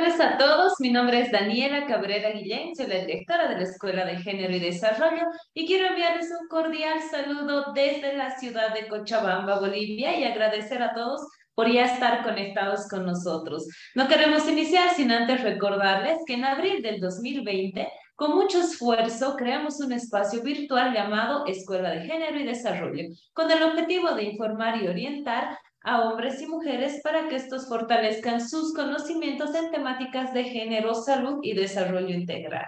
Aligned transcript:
tardes 0.00 0.20
a 0.20 0.38
todos. 0.38 0.80
Mi 0.80 0.90
nombre 0.90 1.20
es 1.20 1.30
Daniela 1.30 1.86
Cabrera 1.86 2.30
Guillén, 2.30 2.74
soy 2.74 2.86
la 2.86 3.00
directora 3.00 3.48
de 3.48 3.56
la 3.56 3.64
Escuela 3.64 4.06
de 4.06 4.16
Género 4.16 4.54
y 4.54 4.58
Desarrollo 4.58 5.26
y 5.52 5.66
quiero 5.66 5.88
enviarles 5.88 6.30
un 6.40 6.48
cordial 6.48 7.00
saludo 7.10 7.72
desde 7.74 8.16
la 8.16 8.38
ciudad 8.38 8.72
de 8.72 8.88
Cochabamba, 8.88 9.60
Bolivia 9.60 10.18
y 10.18 10.24
agradecer 10.24 10.82
a 10.82 10.94
todos 10.94 11.20
por 11.54 11.70
ya 11.70 11.84
estar 11.84 12.22
conectados 12.22 12.88
con 12.88 13.04
nosotros. 13.04 13.66
No 13.94 14.08
queremos 14.08 14.48
iniciar 14.48 14.94
sin 14.94 15.10
antes 15.10 15.42
recordarles 15.42 16.18
que 16.26 16.34
en 16.34 16.44
abril 16.44 16.80
del 16.80 16.98
2020 16.98 17.86
con 18.16 18.34
mucho 18.34 18.60
esfuerzo 18.60 19.36
creamos 19.36 19.80
un 19.80 19.92
espacio 19.92 20.42
virtual 20.42 20.94
llamado 20.94 21.44
Escuela 21.46 21.90
de 21.90 22.06
Género 22.06 22.38
y 22.38 22.44
Desarrollo, 22.44 23.04
con 23.34 23.50
el 23.50 23.62
objetivo 23.62 24.14
de 24.14 24.24
informar 24.24 24.82
y 24.82 24.88
orientar 24.88 25.58
a 25.82 26.02
hombres 26.02 26.40
y 26.42 26.46
mujeres 26.46 27.00
para 27.02 27.28
que 27.28 27.36
estos 27.36 27.68
fortalezcan 27.68 28.46
sus 28.46 28.74
conocimientos 28.74 29.54
en 29.54 29.70
temáticas 29.70 30.34
de 30.34 30.44
género, 30.44 30.94
salud 30.94 31.38
y 31.42 31.54
desarrollo 31.54 32.14
integral. 32.14 32.66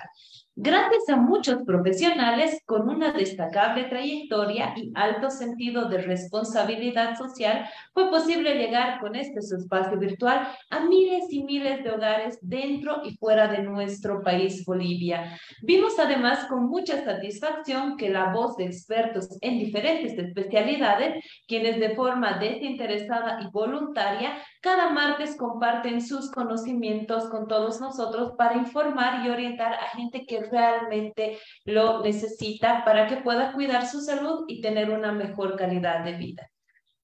Gracias 0.55 1.09
a 1.09 1.17
muchos 1.17 1.63
profesionales 1.63 2.61
con 2.67 2.87
una 2.87 3.13
destacable 3.13 3.85
trayectoria 3.85 4.75
y 4.77 4.93
alto 4.95 5.31
sentido 5.31 5.89
de 5.89 5.97
responsabilidad 6.03 7.17
social, 7.17 7.65
fue 7.95 8.11
posible 8.11 8.57
llegar 8.57 9.01
con 9.01 9.17
este 9.17 9.39
espacio 9.39 9.99
virtual 9.99 10.47
a 10.69 10.81
miles 10.81 11.25
y 11.31 11.43
miles 11.45 11.83
de 11.83 11.93
hogares 11.93 12.39
dentro 12.43 13.01
y 13.03 13.17
fuera 13.17 13.49
de 13.49 13.63
nuestro 13.63 14.23
país, 14.23 14.63
Bolivia. 14.67 15.39
Vimos 15.63 15.99
además 15.99 16.45
con 16.45 16.67
mucha 16.67 17.03
satisfacción 17.03 17.97
que 17.97 18.11
la 18.11 18.31
voz 18.35 18.59
de 18.59 18.67
expertos 18.67 19.39
en 19.41 19.59
diferentes 19.59 20.19
especialidades, 20.19 21.25
quienes 21.49 21.81
de 21.81 21.95
forma 21.95 22.35
desinteresada 22.39 23.41
y 23.41 23.51
voluntaria, 23.51 24.37
cada 24.61 24.91
martes 24.91 25.35
comparten 25.35 26.03
sus 26.03 26.31
conocimientos 26.31 27.31
con 27.31 27.49
todos 27.49 27.81
nosotros 27.81 28.35
para 28.37 28.59
informar 28.59 29.25
y 29.25 29.31
orientar 29.31 29.73
a 29.73 29.97
gente 29.97 30.27
que 30.27 30.42
realmente 30.51 31.39
lo 31.65 32.03
necesita 32.03 32.85
para 32.85 33.07
que 33.07 33.17
pueda 33.17 33.53
cuidar 33.53 33.87
su 33.87 34.01
salud 34.01 34.45
y 34.49 34.61
tener 34.61 34.91
una 34.91 35.13
mejor 35.13 35.57
calidad 35.57 36.05
de 36.05 36.13
vida. 36.15 36.49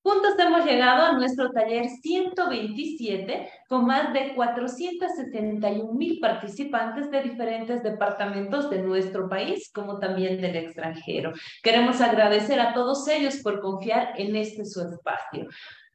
Juntos 0.08 0.38
hemos 0.38 0.64
llegado 0.64 1.02
a 1.02 1.12
nuestro 1.12 1.50
taller 1.50 1.86
127 1.86 3.50
con 3.68 3.84
más 3.84 4.12
de 4.14 4.34
471 4.34 5.92
mil 5.92 6.18
participantes 6.18 7.10
de 7.10 7.22
diferentes 7.22 7.82
departamentos 7.82 8.70
de 8.70 8.82
nuestro 8.82 9.28
país, 9.28 9.70
como 9.70 9.98
también 9.98 10.40
del 10.40 10.56
extranjero. 10.56 11.32
Queremos 11.62 12.00
agradecer 12.00 12.58
a 12.58 12.72
todos 12.72 13.06
ellos 13.08 13.36
por 13.42 13.60
confiar 13.60 14.14
en 14.16 14.34
este 14.36 14.64
su 14.64 14.80
espacio. 14.80 15.46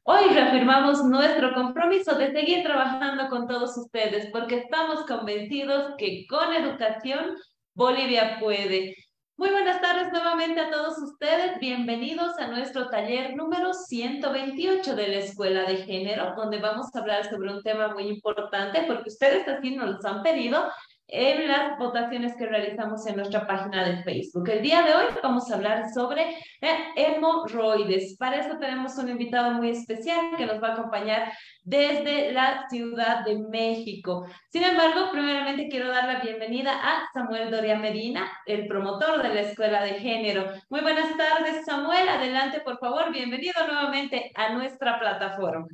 Hoy 0.06 0.34
reafirmamos 0.34 1.02
nuestro 1.02 1.54
compromiso 1.54 2.14
de 2.16 2.30
seguir 2.30 2.62
trabajando 2.62 3.26
con 3.30 3.48
todos 3.48 3.74
ustedes 3.78 4.28
porque 4.30 4.58
estamos 4.58 5.06
convencidos 5.06 5.94
que 5.96 6.26
con 6.28 6.52
educación 6.52 7.34
Bolivia 7.74 8.36
puede. 8.38 8.94
Muy 9.38 9.48
buenas 9.48 9.80
tardes 9.80 10.12
nuevamente 10.12 10.60
a 10.60 10.70
todos 10.70 10.98
ustedes. 10.98 11.58
Bienvenidos 11.58 12.38
a 12.38 12.48
nuestro 12.48 12.90
taller 12.90 13.34
número 13.34 13.72
128 13.72 14.94
de 14.94 15.08
la 15.08 15.16
Escuela 15.16 15.64
de 15.64 15.78
Género, 15.78 16.34
donde 16.36 16.58
vamos 16.58 16.94
a 16.94 16.98
hablar 16.98 17.24
sobre 17.30 17.50
un 17.50 17.62
tema 17.62 17.94
muy 17.94 18.06
importante 18.08 18.84
porque 18.86 19.08
ustedes 19.08 19.48
así 19.48 19.74
nos 19.74 20.02
lo 20.02 20.10
han 20.10 20.22
pedido 20.22 20.70
en 21.08 21.48
las 21.48 21.78
votaciones 21.78 22.34
que 22.36 22.46
realizamos 22.46 23.06
en 23.06 23.16
nuestra 23.16 23.46
página 23.46 23.84
de 23.84 24.02
Facebook. 24.02 24.48
El 24.48 24.62
día 24.62 24.82
de 24.82 24.94
hoy 24.94 25.04
vamos 25.22 25.50
a 25.50 25.56
hablar 25.56 25.90
sobre 25.92 26.30
eh, 26.60 26.76
hemorroides. 26.96 28.16
Para 28.16 28.40
eso 28.40 28.58
tenemos 28.58 28.96
un 28.96 29.10
invitado 29.10 29.52
muy 29.52 29.70
especial 29.70 30.36
que 30.36 30.46
nos 30.46 30.62
va 30.62 30.68
a 30.68 30.72
acompañar 30.74 31.32
desde 31.62 32.32
la 32.32 32.66
Ciudad 32.68 33.24
de 33.24 33.38
México. 33.38 34.26
Sin 34.50 34.64
embargo, 34.64 35.10
primeramente 35.12 35.68
quiero 35.68 35.88
dar 35.88 36.06
la 36.06 36.20
bienvenida 36.20 36.72
a 36.72 37.06
Samuel 37.12 37.50
Doria 37.50 37.78
Medina, 37.78 38.30
el 38.46 38.66
promotor 38.66 39.22
de 39.22 39.34
la 39.34 39.40
Escuela 39.42 39.82
de 39.82 39.94
Género. 39.94 40.50
Muy 40.70 40.80
buenas 40.80 41.16
tardes, 41.16 41.64
Samuel. 41.64 42.08
Adelante, 42.08 42.60
por 42.60 42.78
favor. 42.78 43.12
Bienvenido 43.12 43.66
nuevamente 43.66 44.32
a 44.34 44.54
nuestra 44.54 44.98
plataforma. 44.98 45.66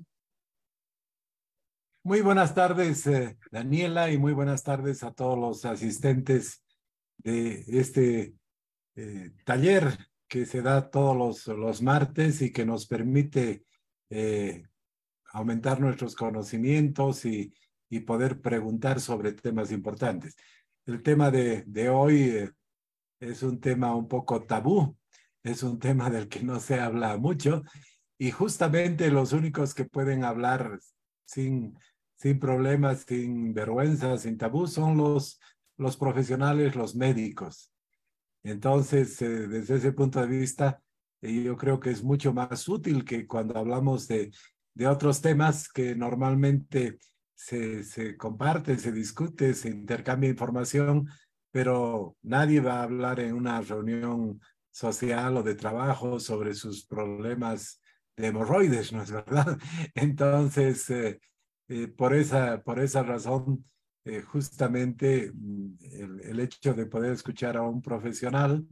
Muy 2.11 2.23
buenas 2.23 2.57
tardes, 2.57 3.07
eh, 3.07 3.39
Daniela, 3.53 4.11
y 4.11 4.19
muy 4.19 4.33
buenas 4.33 4.65
tardes 4.65 5.05
a 5.05 5.13
todos 5.13 5.39
los 5.39 5.65
asistentes 5.65 6.61
de 7.19 7.65
este 7.69 8.35
eh, 8.97 9.31
taller 9.45 9.97
que 10.27 10.45
se 10.45 10.61
da 10.61 10.91
todos 10.91 11.17
los, 11.17 11.47
los, 11.57 11.83
martes 11.83 12.43
y 12.43 12.51
que 12.51 12.67
nos 12.67 12.89
permite 12.89 13.65
eh, 14.11 14.65
aumentar 15.27 15.81
nuestros 15.81 16.17
conocimientos 16.17 17.25
y, 17.27 17.55
y, 17.89 18.01
poder 18.01 18.41
preguntar 18.41 18.99
sobre 18.99 19.33
temas 19.33 19.71
importantes. 19.71 20.35
El 20.87 21.05
tema 21.05 21.31
de, 21.31 21.63
de 21.65 21.91
hoy 21.91 22.51
es 23.21 23.43
un 23.45 23.61
tema 23.61 23.95
un 23.95 24.09
poco 24.09 24.43
tabú, 24.43 24.97
es 25.45 25.63
un 25.63 25.79
tema 25.79 26.11
del 26.11 26.27
que 26.27 26.43
no 26.43 26.59
se 26.59 26.81
habla 26.81 27.17
mucho 27.19 27.63
y 28.19 28.33
justamente 28.33 29.13
los 29.13 29.33
únicos 29.33 29.75
que 29.75 29.85
pueden 29.85 30.25
hablar 30.25 30.81
sin 31.25 31.79
sin 32.21 32.39
problemas, 32.39 33.07
sin 33.09 33.55
vergüenza, 33.55 34.19
sin 34.19 34.37
tabú, 34.37 34.67
son 34.67 34.99
los, 34.99 35.41
los 35.79 35.97
profesionales, 35.97 36.77
los 36.77 36.95
médicos. 36.95 37.73
Entonces, 38.43 39.21
eh, 39.23 39.49
desde 39.49 39.77
ese 39.77 39.93
punto 39.93 40.21
de 40.21 40.27
vista, 40.27 40.83
eh, 41.23 41.45
yo 41.45 41.57
creo 41.57 41.81
que 41.81 41.91
es 41.91 42.03
mucho 42.03 42.35
más 42.35 42.69
útil 42.69 43.07
que 43.07 43.27
cuando 43.27 43.59
hablamos 43.59 44.07
de, 44.07 44.31
de 44.75 44.87
otros 44.87 45.23
temas 45.23 45.73
que 45.73 45.95
normalmente 45.97 46.99
se, 47.35 47.85
se 47.85 48.19
comparte, 48.19 48.79
se 48.79 48.93
discute, 48.93 49.55
se 49.55 49.71
intercambia 49.71 50.29
información, 50.29 51.09
pero 51.51 52.17
nadie 52.21 52.61
va 52.61 52.81
a 52.81 52.83
hablar 52.83 53.19
en 53.21 53.33
una 53.33 53.63
reunión 53.63 54.43
social 54.71 55.39
o 55.39 55.43
de 55.43 55.55
trabajo 55.55 56.21
sobre 56.21 56.53
sus 56.53 56.85
problemas 56.85 57.81
de 58.15 58.27
hemorroides, 58.27 58.93
¿no 58.93 59.03
es 59.03 59.11
verdad? 59.11 59.59
Entonces, 59.95 60.91
eh, 60.91 61.19
eh, 61.71 61.87
por, 61.87 62.15
esa, 62.15 62.65
por 62.65 62.81
esa 62.81 63.05
razón, 63.05 63.65
eh, 64.05 64.23
justamente 64.23 65.31
mm, 65.33 65.77
el, 65.93 66.21
el, 66.23 66.41
hecho 66.41 66.75
de 66.75 66.87
poder 66.87 67.13
escuchar 67.13 67.57
a 67.57 67.63
un 67.63 67.81
profesional 67.81 68.67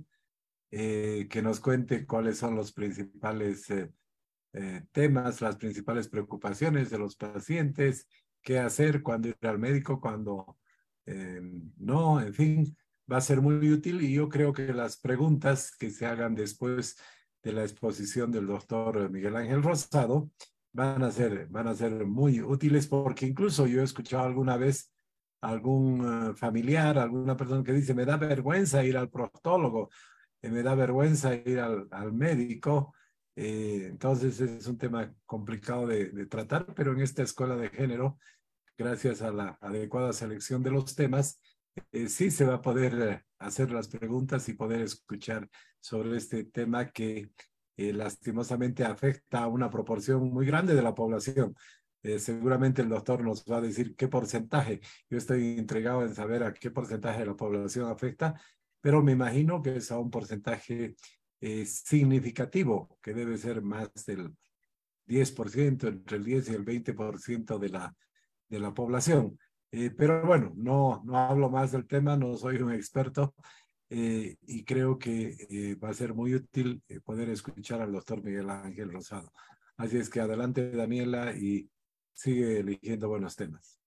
eh, 0.72 1.28
que 1.30 1.40
nos 1.40 1.60
cuente 1.60 2.04
cuáles 2.04 2.38
son 2.38 2.56
los 2.56 2.72
principales 2.72 3.66
temas, 4.90 5.40
las 5.40 5.56
principales 5.56 6.08
preocupaciones 6.08 6.90
de 6.90 6.98
los 6.98 7.14
pacientes, 7.14 8.08
qué 8.42 8.58
hacer 8.58 9.02
cuando 9.02 9.28
ir 9.28 9.36
al 9.42 9.58
médico, 9.58 10.00
cuando 10.00 10.58
no, 11.76 12.20
en 12.20 12.34
fin, 12.34 12.76
va 13.10 13.18
a 13.18 13.20
ser 13.20 13.40
muy 13.40 13.70
útil. 13.70 14.02
Y 14.02 14.14
yo 14.14 14.28
creo 14.28 14.52
que 14.52 14.72
las 14.72 14.96
preguntas 14.96 15.70
que 15.76 15.90
se 15.90 16.06
hagan 16.06 16.34
después 16.34 16.96
de 17.42 17.52
la 17.52 17.62
exposición 17.62 18.32
del 18.32 18.48
doctor 18.48 19.08
Miguel 19.10 19.36
Ángel 19.36 19.62
Rosado 19.62 20.30
van 20.72 21.02
a 21.02 21.10
ser, 21.10 21.46
van 21.48 21.68
a 21.68 21.74
ser 21.74 22.06
muy 22.06 22.40
útiles 22.40 22.86
porque 22.86 23.26
incluso 23.26 23.66
yo 23.66 23.80
he 23.80 23.84
escuchado 23.84 24.24
alguna 24.24 24.56
vez 24.56 24.92
algún 25.40 26.30
eh, 26.30 26.34
familiar, 26.34 26.98
alguna 26.98 27.36
persona 27.36 27.62
que 27.62 27.72
dice, 27.72 27.94
me 27.94 28.04
da 28.04 28.16
vergüenza 28.16 28.84
ir 28.84 28.96
al 28.96 29.10
proctólogo, 29.10 29.90
eh, 30.42 30.50
me 30.50 30.62
da 30.62 30.74
vergüenza 30.74 31.34
ir 31.34 31.60
al, 31.60 31.88
al 31.90 32.12
médico. 32.12 32.94
Eh, 33.36 33.86
entonces 33.86 34.40
es 34.40 34.66
un 34.66 34.78
tema 34.78 35.14
complicado 35.24 35.86
de, 35.86 36.10
de, 36.10 36.26
tratar, 36.26 36.74
pero 36.74 36.92
en 36.92 37.00
esta 37.00 37.22
escuela 37.22 37.56
de 37.56 37.70
género, 37.70 38.18
gracias 38.76 39.22
a 39.22 39.30
la 39.30 39.58
adecuada 39.60 40.12
selección 40.12 40.62
de 40.62 40.72
los 40.72 40.94
temas, 40.96 41.40
sí 42.08 42.32
se 42.32 42.44
va 42.44 42.54
a 42.54 42.62
poder 42.62 43.24
hacer 43.38 43.70
las 43.70 43.86
preguntas 43.86 44.48
y 44.48 44.54
poder 44.54 44.82
escuchar 44.82 45.48
sobre 45.80 46.16
este 46.16 46.44
tema 46.44 46.90
que 46.90 47.30
eh, 47.78 47.92
lastimosamente 47.92 48.84
afecta 48.84 49.44
a 49.44 49.46
una 49.46 49.70
proporción 49.70 50.32
muy 50.32 50.44
grande 50.44 50.74
de 50.74 50.82
la 50.82 50.96
población. 50.96 51.54
Eh, 52.02 52.18
seguramente 52.18 52.82
el 52.82 52.88
doctor 52.88 53.22
nos 53.22 53.44
va 53.44 53.58
a 53.58 53.60
decir 53.60 53.94
qué 53.94 54.08
porcentaje. 54.08 54.80
Yo 55.08 55.16
estoy 55.16 55.56
entregado 55.58 56.02
en 56.02 56.12
saber 56.12 56.42
a 56.42 56.52
qué 56.52 56.72
porcentaje 56.72 57.20
de 57.20 57.26
la 57.26 57.36
población 57.36 57.88
afecta, 57.88 58.34
pero 58.80 59.00
me 59.00 59.12
imagino 59.12 59.62
que 59.62 59.76
es 59.76 59.92
a 59.92 59.98
un 60.00 60.10
porcentaje 60.10 60.96
eh, 61.40 61.66
significativo, 61.66 62.98
que 63.00 63.14
debe 63.14 63.38
ser 63.38 63.62
más 63.62 63.92
del 64.06 64.34
10%, 65.06 65.86
entre 65.86 66.16
el 66.16 66.24
10 66.24 66.48
y 66.48 66.54
el 66.54 66.64
20% 66.64 67.58
de 67.60 67.68
la, 67.68 67.94
de 68.48 68.58
la 68.58 68.74
población. 68.74 69.38
pero 69.96 70.26
bueno, 70.26 70.52
no, 70.56 71.00
no 71.04 71.16
hablo 71.16 71.48
más 71.48 71.70
del 71.70 71.86
tema, 71.86 72.16
no 72.16 72.36
soy 72.36 72.56
un 72.56 72.72
experto, 72.72 73.36
eh, 73.90 74.36
y 74.46 74.64
creo 74.64 74.98
que 74.98 75.34
eh, 75.50 75.74
va 75.76 75.90
a 75.90 75.94
ser 75.94 76.12
muy 76.12 76.34
útil 76.34 76.82
eh, 76.88 77.00
poder 77.00 77.30
escuchar 77.30 77.80
al 77.80 77.92
doctor 77.92 78.22
Miguel 78.22 78.50
Ángel 78.50 78.92
Rosado. 78.92 79.32
Así 79.76 79.96
es 79.96 80.10
que 80.10 80.20
adelante, 80.20 80.70
Daniela, 80.70 81.32
y 81.32 81.70
sigue 82.12 82.60
eligiendo 82.60 83.08
buenos 83.08 83.36
temas. 83.36 83.78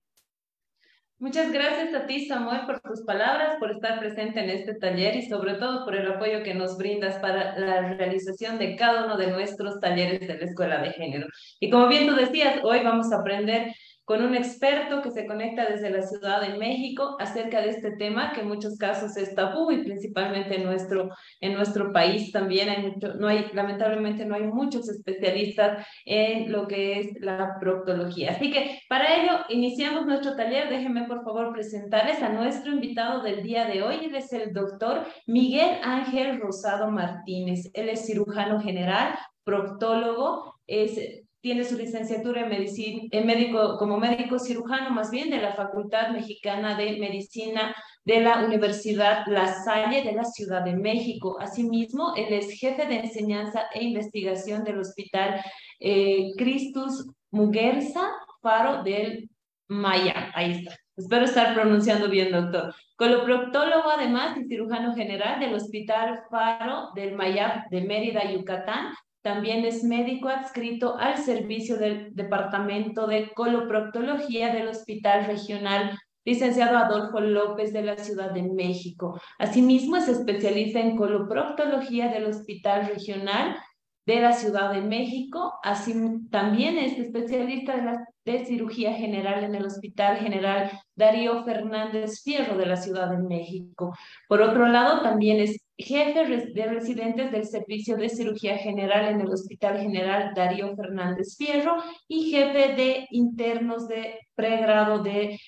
Muchas 1.19 1.51
gracias 1.51 1.93
a 1.93 2.07
ti, 2.07 2.25
Samuel, 2.25 2.65
por 2.65 2.79
tus 2.81 3.01
palabras, 3.01 3.57
por 3.59 3.69
estar 3.69 3.99
presente 3.99 4.43
en 4.43 4.49
este 4.49 4.73
taller 4.73 5.15
y 5.15 5.29
sobre 5.29 5.53
todo 5.53 5.85
por 5.85 5.95
el 5.95 6.11
apoyo 6.11 6.41
que 6.41 6.55
nos 6.55 6.79
brindas 6.79 7.19
para 7.19 7.59
la 7.59 7.93
realización 7.93 8.57
de 8.57 8.75
cada 8.75 9.05
uno 9.05 9.17
de 9.17 9.27
nuestros 9.27 9.79
talleres 9.79 10.21
de 10.21 10.39
la 10.39 10.45
Escuela 10.45 10.81
de 10.81 10.93
Género. 10.93 11.27
Y 11.59 11.69
como 11.69 11.87
bien 11.87 12.07
tú 12.07 12.15
decías, 12.15 12.61
hoy 12.63 12.79
vamos 12.83 13.11
a 13.11 13.17
aprender 13.17 13.71
con 14.11 14.25
un 14.25 14.35
experto 14.35 15.01
que 15.01 15.09
se 15.09 15.25
conecta 15.25 15.69
desde 15.69 15.89
la 15.89 16.01
Ciudad 16.01 16.41
de 16.41 16.57
México 16.57 17.15
acerca 17.17 17.61
de 17.61 17.69
este 17.69 17.91
tema 17.91 18.33
que 18.33 18.41
en 18.41 18.49
muchos 18.49 18.77
casos 18.77 19.15
es 19.15 19.33
tabú 19.35 19.71
y 19.71 19.85
principalmente 19.85 20.57
en 20.57 20.65
nuestro, 20.65 21.11
en 21.39 21.53
nuestro 21.53 21.93
país 21.93 22.29
también 22.33 22.67
hay 22.67 22.83
mucho, 22.83 23.13
no 23.13 23.29
hay, 23.29 23.45
lamentablemente 23.53 24.25
no 24.25 24.35
hay 24.35 24.43
muchos 24.43 24.89
especialistas 24.89 25.87
en 26.03 26.51
lo 26.51 26.67
que 26.67 26.99
es 26.99 27.21
la 27.21 27.55
proctología. 27.61 28.31
Así 28.31 28.51
que 28.51 28.81
para 28.89 29.15
ello 29.15 29.31
iniciamos 29.47 30.05
nuestro 30.05 30.35
taller. 30.35 30.67
Déjenme 30.67 31.05
por 31.05 31.23
favor 31.23 31.53
presentarles 31.53 32.21
a 32.21 32.27
nuestro 32.27 32.73
invitado 32.73 33.23
del 33.23 33.43
día 33.43 33.63
de 33.63 33.81
hoy. 33.81 33.95
Él 34.03 34.15
es 34.15 34.33
el 34.33 34.51
doctor 34.51 35.05
Miguel 35.25 35.77
Ángel 35.83 36.41
Rosado 36.41 36.91
Martínez. 36.91 37.71
Él 37.73 37.87
es 37.87 38.05
cirujano 38.05 38.59
general, 38.59 39.17
proctólogo, 39.45 40.59
es 40.67 41.20
tiene 41.41 41.63
su 41.63 41.75
licenciatura 41.75 42.43
en 42.43 42.49
medicina, 42.49 43.03
en 43.11 43.25
médico, 43.25 43.77
como 43.77 43.97
médico 43.97 44.39
cirujano 44.39 44.91
más 44.91 45.09
bien 45.09 45.29
de 45.29 45.41
la 45.41 45.53
Facultad 45.53 46.11
Mexicana 46.11 46.77
de 46.77 46.97
Medicina 46.99 47.75
de 48.05 48.21
la 48.21 48.45
Universidad 48.45 49.25
La 49.27 49.53
Salle 49.63 50.03
de 50.03 50.13
la 50.13 50.23
Ciudad 50.23 50.63
de 50.63 50.75
México. 50.75 51.37
Asimismo, 51.39 52.13
él 52.15 52.33
es 52.33 52.59
jefe 52.59 52.85
de 52.85 52.99
enseñanza 52.99 53.63
e 53.73 53.83
investigación 53.83 54.63
del 54.63 54.79
Hospital 54.79 55.41
eh, 55.79 56.31
Christus 56.37 57.07
Muguerza 57.31 58.11
Faro 58.41 58.83
del 58.83 59.29
Maya. 59.67 60.31
Ahí 60.35 60.51
está. 60.51 60.75
Espero 60.95 61.25
estar 61.25 61.53
pronunciando 61.53 62.09
bien, 62.09 62.31
doctor. 62.31 62.75
Coloproctólogo, 62.95 63.89
además, 63.89 64.37
y 64.37 64.45
cirujano 64.45 64.93
general 64.93 65.39
del 65.39 65.55
Hospital 65.55 66.21
Faro 66.29 66.89
del 66.93 67.15
Mayab 67.15 67.67
de 67.69 67.81
Mérida, 67.81 68.31
Yucatán, 68.31 68.93
también 69.21 69.65
es 69.65 69.83
médico 69.83 70.29
adscrito 70.29 70.97
al 70.97 71.17
servicio 71.17 71.77
del 71.77 72.15
Departamento 72.15 73.07
de 73.07 73.31
Coloproctología 73.33 74.53
del 74.53 74.67
Hospital 74.67 75.25
Regional 75.25 75.97
licenciado 76.25 76.77
Adolfo 76.77 77.19
López 77.19 77.73
de 77.73 77.83
la 77.83 77.97
Ciudad 77.97 78.31
de 78.31 78.43
México. 78.43 79.19
Asimismo, 79.39 79.95
es 79.97 80.07
especialista 80.07 80.79
en 80.79 80.95
coloproctología 80.95 82.09
del 82.09 82.25
Hospital 82.25 82.87
Regional 82.87 83.57
de 84.05 84.21
la 84.21 84.33
Ciudad 84.33 84.71
de 84.71 84.81
México. 84.81 85.53
Así 85.63 85.93
también 86.29 86.77
es 86.77 86.97
especialista 86.97 88.05
de, 88.25 88.45
cirugía 88.45 88.93
general 88.93 89.43
en 89.43 89.55
el 89.55 89.65
Hospital 89.65 90.17
General 90.17 90.71
Darío 90.95 91.43
Fernández 91.43 92.21
Fierro 92.23 92.57
de 92.57 92.67
la 92.67 92.77
Ciudad 92.77 93.09
de 93.09 93.17
México. 93.17 93.95
Por 94.27 94.41
otro 94.41 94.67
lado, 94.67 95.01
también 95.01 95.39
es 95.39 95.59
jefe 95.81 96.25
de 96.53 96.65
residentes 96.67 97.31
del 97.31 97.45
Servicio 97.45 97.97
de 97.97 98.09
Cirugía 98.09 98.57
General 98.57 99.13
en 99.13 99.21
el 99.21 99.29
Hospital 99.29 99.79
General 99.79 100.33
Darío 100.35 100.75
Fernández 100.75 101.35
Fierro 101.37 101.75
y 102.07 102.31
jefe 102.31 102.75
de 102.75 103.07
internos 103.11 103.87
de 103.87 104.19
pregrado 104.35 105.01
de 105.03 105.39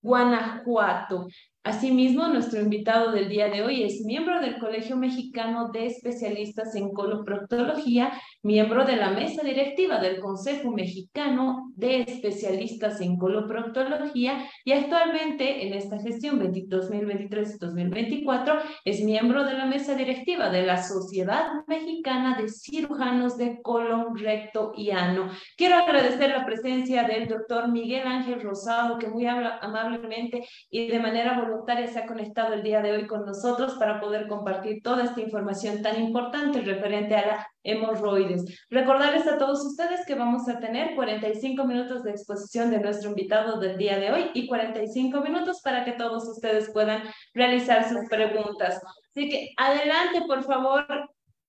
Guanajuato. 0.00 1.26
Asimismo, 1.64 2.26
nuestro 2.26 2.60
invitado 2.60 3.12
del 3.12 3.28
día 3.28 3.48
de 3.48 3.62
hoy 3.62 3.84
es 3.84 4.04
miembro 4.04 4.40
del 4.40 4.58
Colegio 4.58 4.96
Mexicano 4.96 5.70
de 5.70 5.86
Especialistas 5.86 6.74
en 6.74 6.90
Coloproctología, 6.90 8.10
miembro 8.42 8.84
de 8.84 8.96
la 8.96 9.12
mesa 9.12 9.44
directiva 9.44 10.00
del 10.00 10.18
Consejo 10.18 10.72
Mexicano 10.72 11.70
de 11.76 12.00
Especialistas 12.00 13.00
en 13.00 13.16
Coloproctología 13.16 14.44
y 14.64 14.72
actualmente 14.72 15.64
en 15.64 15.74
esta 15.74 16.00
gestión 16.00 16.40
2023-2024 16.40 18.60
es 18.84 19.04
miembro 19.04 19.44
de 19.44 19.54
la 19.54 19.66
mesa 19.66 19.94
directiva 19.94 20.50
de 20.50 20.66
la 20.66 20.82
Sociedad 20.82 21.46
Mexicana 21.68 22.36
de 22.42 22.48
Cirujanos 22.48 23.36
de 23.36 23.62
Colon, 23.62 24.16
Recto 24.16 24.72
y 24.76 24.90
Ano. 24.90 25.30
Quiero 25.56 25.76
agradecer 25.76 26.30
la 26.30 26.44
presencia 26.44 27.04
del 27.04 27.28
doctor 27.28 27.70
Miguel 27.70 28.08
Ángel 28.08 28.42
Rosado, 28.42 28.98
que 28.98 29.06
muy 29.06 29.26
amablemente 29.26 30.44
y 30.68 30.88
de 30.88 30.98
manera 30.98 31.34
voluntaria 31.34 31.51
se 31.92 31.98
ha 31.98 32.06
conectado 32.06 32.54
el 32.54 32.62
día 32.62 32.80
de 32.80 32.92
hoy 32.92 33.06
con 33.06 33.24
nosotros 33.24 33.74
para 33.74 34.00
poder 34.00 34.26
compartir 34.26 34.82
toda 34.82 35.04
esta 35.04 35.20
información 35.20 35.82
tan 35.82 36.00
importante 36.00 36.60
referente 36.60 37.14
a 37.14 37.26
la 37.26 37.48
hemorroides. 37.62 38.66
Recordarles 38.70 39.26
a 39.26 39.38
todos 39.38 39.64
ustedes 39.64 40.04
que 40.06 40.14
vamos 40.14 40.48
a 40.48 40.58
tener 40.58 40.94
45 40.94 41.64
minutos 41.64 42.02
de 42.02 42.10
exposición 42.10 42.70
de 42.70 42.80
nuestro 42.80 43.10
invitado 43.10 43.60
del 43.60 43.76
día 43.76 43.98
de 43.98 44.12
hoy 44.12 44.30
y 44.34 44.46
45 44.46 45.20
minutos 45.20 45.60
para 45.62 45.84
que 45.84 45.92
todos 45.92 46.26
ustedes 46.28 46.70
puedan 46.72 47.02
realizar 47.34 47.88
sus 47.88 48.08
preguntas. 48.08 48.80
Así 49.10 49.28
que 49.28 49.50
adelante, 49.56 50.22
por 50.26 50.42
favor, 50.42 50.86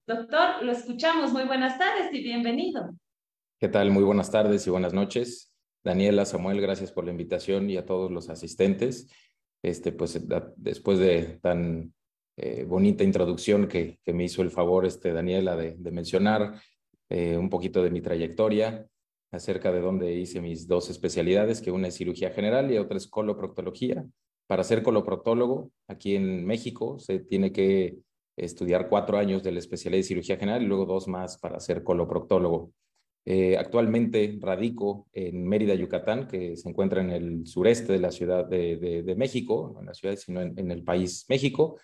doctor, 0.06 0.64
lo 0.64 0.72
escuchamos. 0.72 1.32
Muy 1.32 1.44
buenas 1.44 1.80
tardes 1.80 2.14
y 2.14 2.22
bienvenido. 2.22 2.92
¿Qué 3.60 3.70
tal? 3.70 3.90
Muy 3.90 4.04
buenas 4.04 4.30
tardes 4.30 4.68
y 4.68 4.70
buenas 4.70 4.94
noches. 4.94 5.52
Daniela, 5.84 6.26
Samuel, 6.26 6.62
gracias 6.62 6.92
por 6.92 7.06
la 7.06 7.12
invitación 7.12 7.70
y 7.70 7.78
a 7.78 7.86
todos 7.86 8.12
los 8.12 8.30
asistentes 8.30 9.08
este, 9.64 9.94
pues 9.94 10.22
después 10.58 11.00
de 11.00 11.40
tan 11.42 11.94
eh, 12.36 12.66
bonita 12.66 13.04
introducción 13.04 13.68
que, 13.68 14.00
que, 14.04 14.14
me 14.14 14.26
hizo 14.26 14.42
el 14.42 14.52
favor 14.52 14.86
este, 14.86 15.14
Daniela 15.14 15.56
de, 15.56 15.78
mencionar 15.92 16.60
eh, 17.10 17.38
un 17.38 17.50
poquito 17.50 17.82
de 17.82 17.92
mi 17.92 18.02
trayectoria 18.02 18.86
acerca 19.32 19.72
de 19.72 19.82
dónde 19.82 20.14
hice 20.14 20.42
mis 20.42 20.68
dos 20.68 20.90
especialidades, 20.90 21.62
que 21.62 21.72
una 21.72 21.88
es 21.88 21.96
cirugía 21.96 22.32
general 22.32 22.72
y 22.72 22.78
otra 22.78 22.98
es 22.98 23.08
coloproctología. 23.08 24.06
Para 24.48 24.64
ser 24.64 24.84
coloproctólogo, 24.84 25.72
aquí 25.88 26.16
en 26.16 26.46
México 26.46 27.00
se 27.00 27.20
tiene 27.20 27.52
que 27.52 28.00
estudiar 28.36 28.90
cuatro 28.90 29.18
años 29.18 29.44
de 29.44 29.52
la 29.52 29.60
especialidad 29.60 30.00
de 30.00 30.08
cirugía 30.08 30.38
general 30.38 30.64
y 30.64 30.66
luego 30.66 30.86
dos 30.86 31.08
más 31.08 31.38
para 31.38 31.60
ser 31.60 31.84
coloproctólogo. 31.84 32.72
Eh, 33.26 33.56
actualmente 33.58 34.38
radico 34.42 35.08
en 35.14 35.48
Mérida, 35.48 35.76
Yucatán, 35.76 36.28
que 36.28 36.58
se 36.58 36.68
encuentra 36.68 37.02
en 37.02 37.10
el 37.10 37.48
sureste 37.48 37.94
de 37.94 38.00
la 38.00 38.12
Ciudad 38.12 38.46
de, 38.46 39.16
México, 39.18 39.72
no 39.74 39.80
en 39.80 39.86
la 39.86 39.94
ciudad, 39.94 40.16
sino 40.18 40.42
en, 40.42 40.72
el 40.72 40.84
país 40.84 41.26
México. 41.30 41.80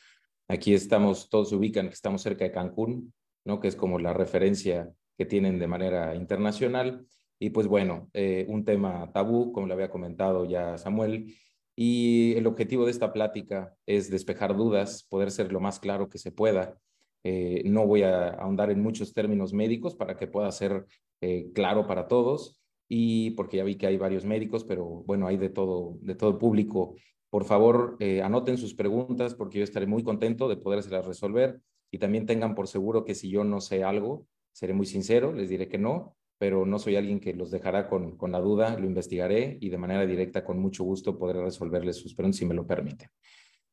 Aquí 0.48 0.74
estamos, 0.74 1.30
todos 1.30 1.50
se 1.50 1.56
ubican 1.56 1.88
que 1.88 1.94
estamos 1.94 2.22
cerca 2.22 2.44
de 2.44 2.52
Cancún, 2.52 3.14
¿no? 3.46 3.60
que 3.60 3.70
es 3.70 3.76
como 3.76 4.00
la 4.00 4.14
referencia 4.14 4.92
que 5.18 5.26
tienen 5.26 5.60
de 5.60 5.68
manera 5.68 6.16
internacional. 6.16 7.06
Y 7.40 7.52
pues 7.52 7.68
bueno, 7.68 8.10
eh, 8.14 8.46
un 8.50 8.66
tema 8.66 9.10
tabú, 9.14 9.54
como 9.54 9.68
le 9.68 9.74
había 9.74 9.90
comentado 9.90 10.46
ya 10.46 10.78
Samuel, 10.78 11.34
y 11.74 12.34
el 12.36 12.46
objetivo 12.46 12.84
de 12.84 12.92
esta 12.92 13.14
plática 13.14 13.74
es 13.86 14.10
despejar 14.10 14.58
dudas, 14.58 15.08
poder 15.10 15.32
ser 15.32 15.54
lo 15.54 15.62
más 15.62 15.80
claro 15.80 16.10
que 16.10 16.18
se 16.18 16.34
pueda. 16.34 16.78
Eh, 17.24 17.62
no 17.66 17.88
voy 17.88 18.04
a 18.04 18.32
ahondar 18.32 18.70
en 18.72 18.82
muchos 18.82 19.14
términos 19.14 19.54
médicos 19.54 19.96
para 19.96 20.18
que 20.18 20.28
pueda 20.28 20.52
ser 20.52 20.86
eh, 21.22 21.52
claro 21.54 21.88
para 21.88 22.08
todos 22.08 22.62
y 22.88 23.32
porque 23.32 23.58
ya 23.58 23.64
vi 23.64 23.76
que 23.76 23.88
hay 23.88 23.98
varios 23.98 24.26
médicos, 24.26 24.64
pero 24.64 24.86
bueno, 24.86 25.28
hay 25.28 25.38
de 25.38 25.50
todo, 25.50 25.98
de 26.02 26.16
todo 26.16 26.40
público. 26.40 26.96
Por 27.30 27.46
favor, 27.46 27.98
eh, 28.00 28.22
anoten 28.22 28.58
sus 28.58 28.74
preguntas 28.74 29.36
porque 29.36 29.60
yo 29.60 29.64
estaré 29.64 29.86
muy 29.86 30.04
contento 30.04 30.48
de 30.48 30.58
podérselas 30.58 31.06
resolver 31.06 31.62
y 31.92 32.00
también 32.00 32.26
tengan 32.26 32.56
por 32.56 32.68
seguro 32.68 33.06
que 33.06 33.16
si 33.16 33.30
yo 33.30 33.44
no 33.44 33.62
sé 33.62 33.84
algo, 33.84 34.26
seré 34.52 34.74
muy 34.74 34.86
sincero, 34.86 35.32
les 35.34 35.50
diré 35.50 35.68
que 35.68 35.78
no, 35.78 36.16
pero 36.40 36.66
no 36.66 36.80
soy 36.80 36.96
alguien 36.96 37.20
que 37.20 37.34
los 37.34 37.52
dejará 37.52 37.88
con, 37.88 38.18
con 38.18 38.32
la 38.32 38.40
duda, 38.40 38.78
lo 38.80 38.86
investigaré 38.86 39.58
y 39.62 39.70
de 39.70 39.78
manera 39.78 40.06
directa, 40.06 40.44
con 40.44 40.60
mucho 40.60 40.84
gusto, 40.84 41.18
podré 41.18 41.44
resolverles 41.44 41.98
sus 41.98 42.16
preguntas 42.16 42.40
si 42.40 42.46
me 42.46 42.56
lo 42.56 42.66
permiten. 42.66 43.10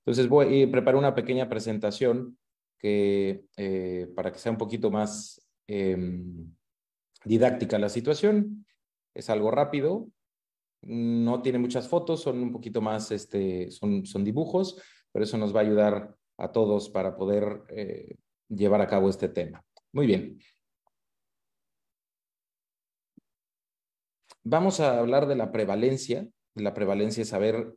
Entonces, 0.05 0.29
voy 0.29 0.62
a 0.62 0.71
preparar 0.71 0.97
una 0.97 1.15
pequeña 1.15 1.49
presentación 1.49 2.38
que, 2.79 3.45
eh, 3.57 4.09
para 4.15 4.33
que 4.33 4.38
sea 4.38 4.53
un 4.53 4.59
poquito 4.59 4.91
más 4.91 5.41
em, 5.67 6.55
didáctica 7.26 7.78
la 7.78 7.88
situación. 7.88 8.66
Es 9.14 9.30
algo 9.30 9.50
rápido, 9.50 10.09
no 10.83 11.42
tiene 11.42 11.59
muchas 11.59 11.88
fotos, 11.88 12.23
son 12.23 12.42
un 12.42 12.52
poquito 12.52 12.80
más, 12.80 13.11
este, 13.11 13.71
son, 13.71 14.06
son 14.06 14.25
dibujos, 14.25 14.80
pero 15.12 15.25
eso 15.25 15.37
nos 15.37 15.54
va 15.54 15.61
a 15.61 15.64
ayudar 15.64 16.16
a 16.38 16.52
todos 16.52 16.90
para 16.90 17.16
poder 17.16 17.62
eh, 17.71 18.16
llevar 18.49 18.80
a 18.80 18.87
cabo 18.87 19.09
este 19.09 19.28
tema. 19.28 19.64
Muy 19.92 20.06
bien. 20.06 20.38
Vamos 24.45 24.78
a 24.78 24.99
hablar 24.99 25.26
de 25.26 25.35
la 25.35 25.50
prevalencia. 25.50 26.28
La 26.54 26.73
prevalencia 26.73 27.23
es 27.23 27.30
saber 27.30 27.75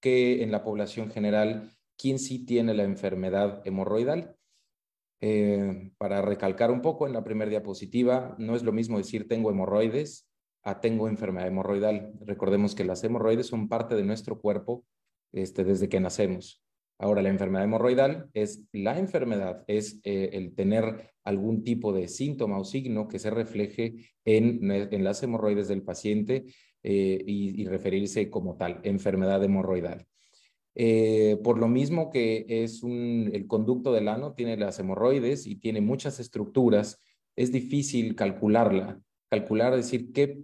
que 0.00 0.42
en 0.42 0.50
la 0.50 0.64
población 0.64 1.10
general, 1.10 1.76
quién 1.98 2.18
sí 2.18 2.46
tiene 2.46 2.72
la 2.72 2.84
enfermedad 2.84 3.60
hemorroidal. 3.66 4.36
Eh, 5.20 5.92
para 5.96 6.20
recalcar 6.20 6.70
un 6.70 6.82
poco 6.82 7.06
en 7.06 7.12
la 7.12 7.24
primera 7.24 7.50
diapositiva, 7.50 8.34
no 8.38 8.54
es 8.54 8.62
lo 8.62 8.72
mismo 8.72 8.98
decir 8.98 9.26
tengo 9.28 9.50
hemorroides 9.50 10.28
a 10.62 10.80
tengo 10.80 11.08
enfermedad 11.08 11.46
hemorroidal. 11.46 12.12
Recordemos 12.20 12.74
que 12.74 12.84
las 12.84 13.02
hemorroides 13.04 13.46
son 13.46 13.68
parte 13.68 13.94
de 13.94 14.04
nuestro 14.04 14.40
cuerpo 14.40 14.84
este, 15.32 15.64
desde 15.64 15.88
que 15.88 16.00
nacemos. 16.00 16.62
Ahora, 16.98 17.22
la 17.22 17.28
enfermedad 17.28 17.64
hemorroidal 17.64 18.30
es 18.32 18.64
la 18.72 18.98
enfermedad, 18.98 19.64
es 19.68 20.00
eh, 20.02 20.30
el 20.32 20.54
tener 20.54 21.12
algún 21.24 21.62
tipo 21.62 21.92
de 21.92 22.08
síntoma 22.08 22.58
o 22.58 22.64
signo 22.64 23.06
que 23.06 23.18
se 23.18 23.30
refleje 23.30 24.12
en, 24.24 25.04
las 25.04 25.22
hemorroides 25.22 25.68
del 25.68 25.82
paciente 25.82 26.46
eh, 26.82 27.22
y, 27.26 27.62
y 27.62 27.66
referirse 27.66 28.30
como 28.30 28.56
tal, 28.56 28.80
enfermedad 28.82 29.44
hemorroidal. 29.44 30.06
Eh, 30.78 31.38
por 31.42 31.58
lo 31.58 31.68
mismo 31.68 32.10
que 32.10 32.44
es 32.48 32.82
un, 32.82 33.30
el 33.32 33.46
conducto 33.46 33.94
del 33.94 34.08
ano 34.08 34.34
tiene 34.34 34.58
las 34.58 34.78
hemorroides 34.78 35.46
y 35.46 35.56
tiene 35.56 35.80
muchas 35.80 36.20
estructuras, 36.20 37.00
es 37.34 37.50
difícil 37.50 38.14
calcularla, 38.14 39.00
calcular, 39.30 39.74
decir 39.74 40.12
qué, 40.12 40.38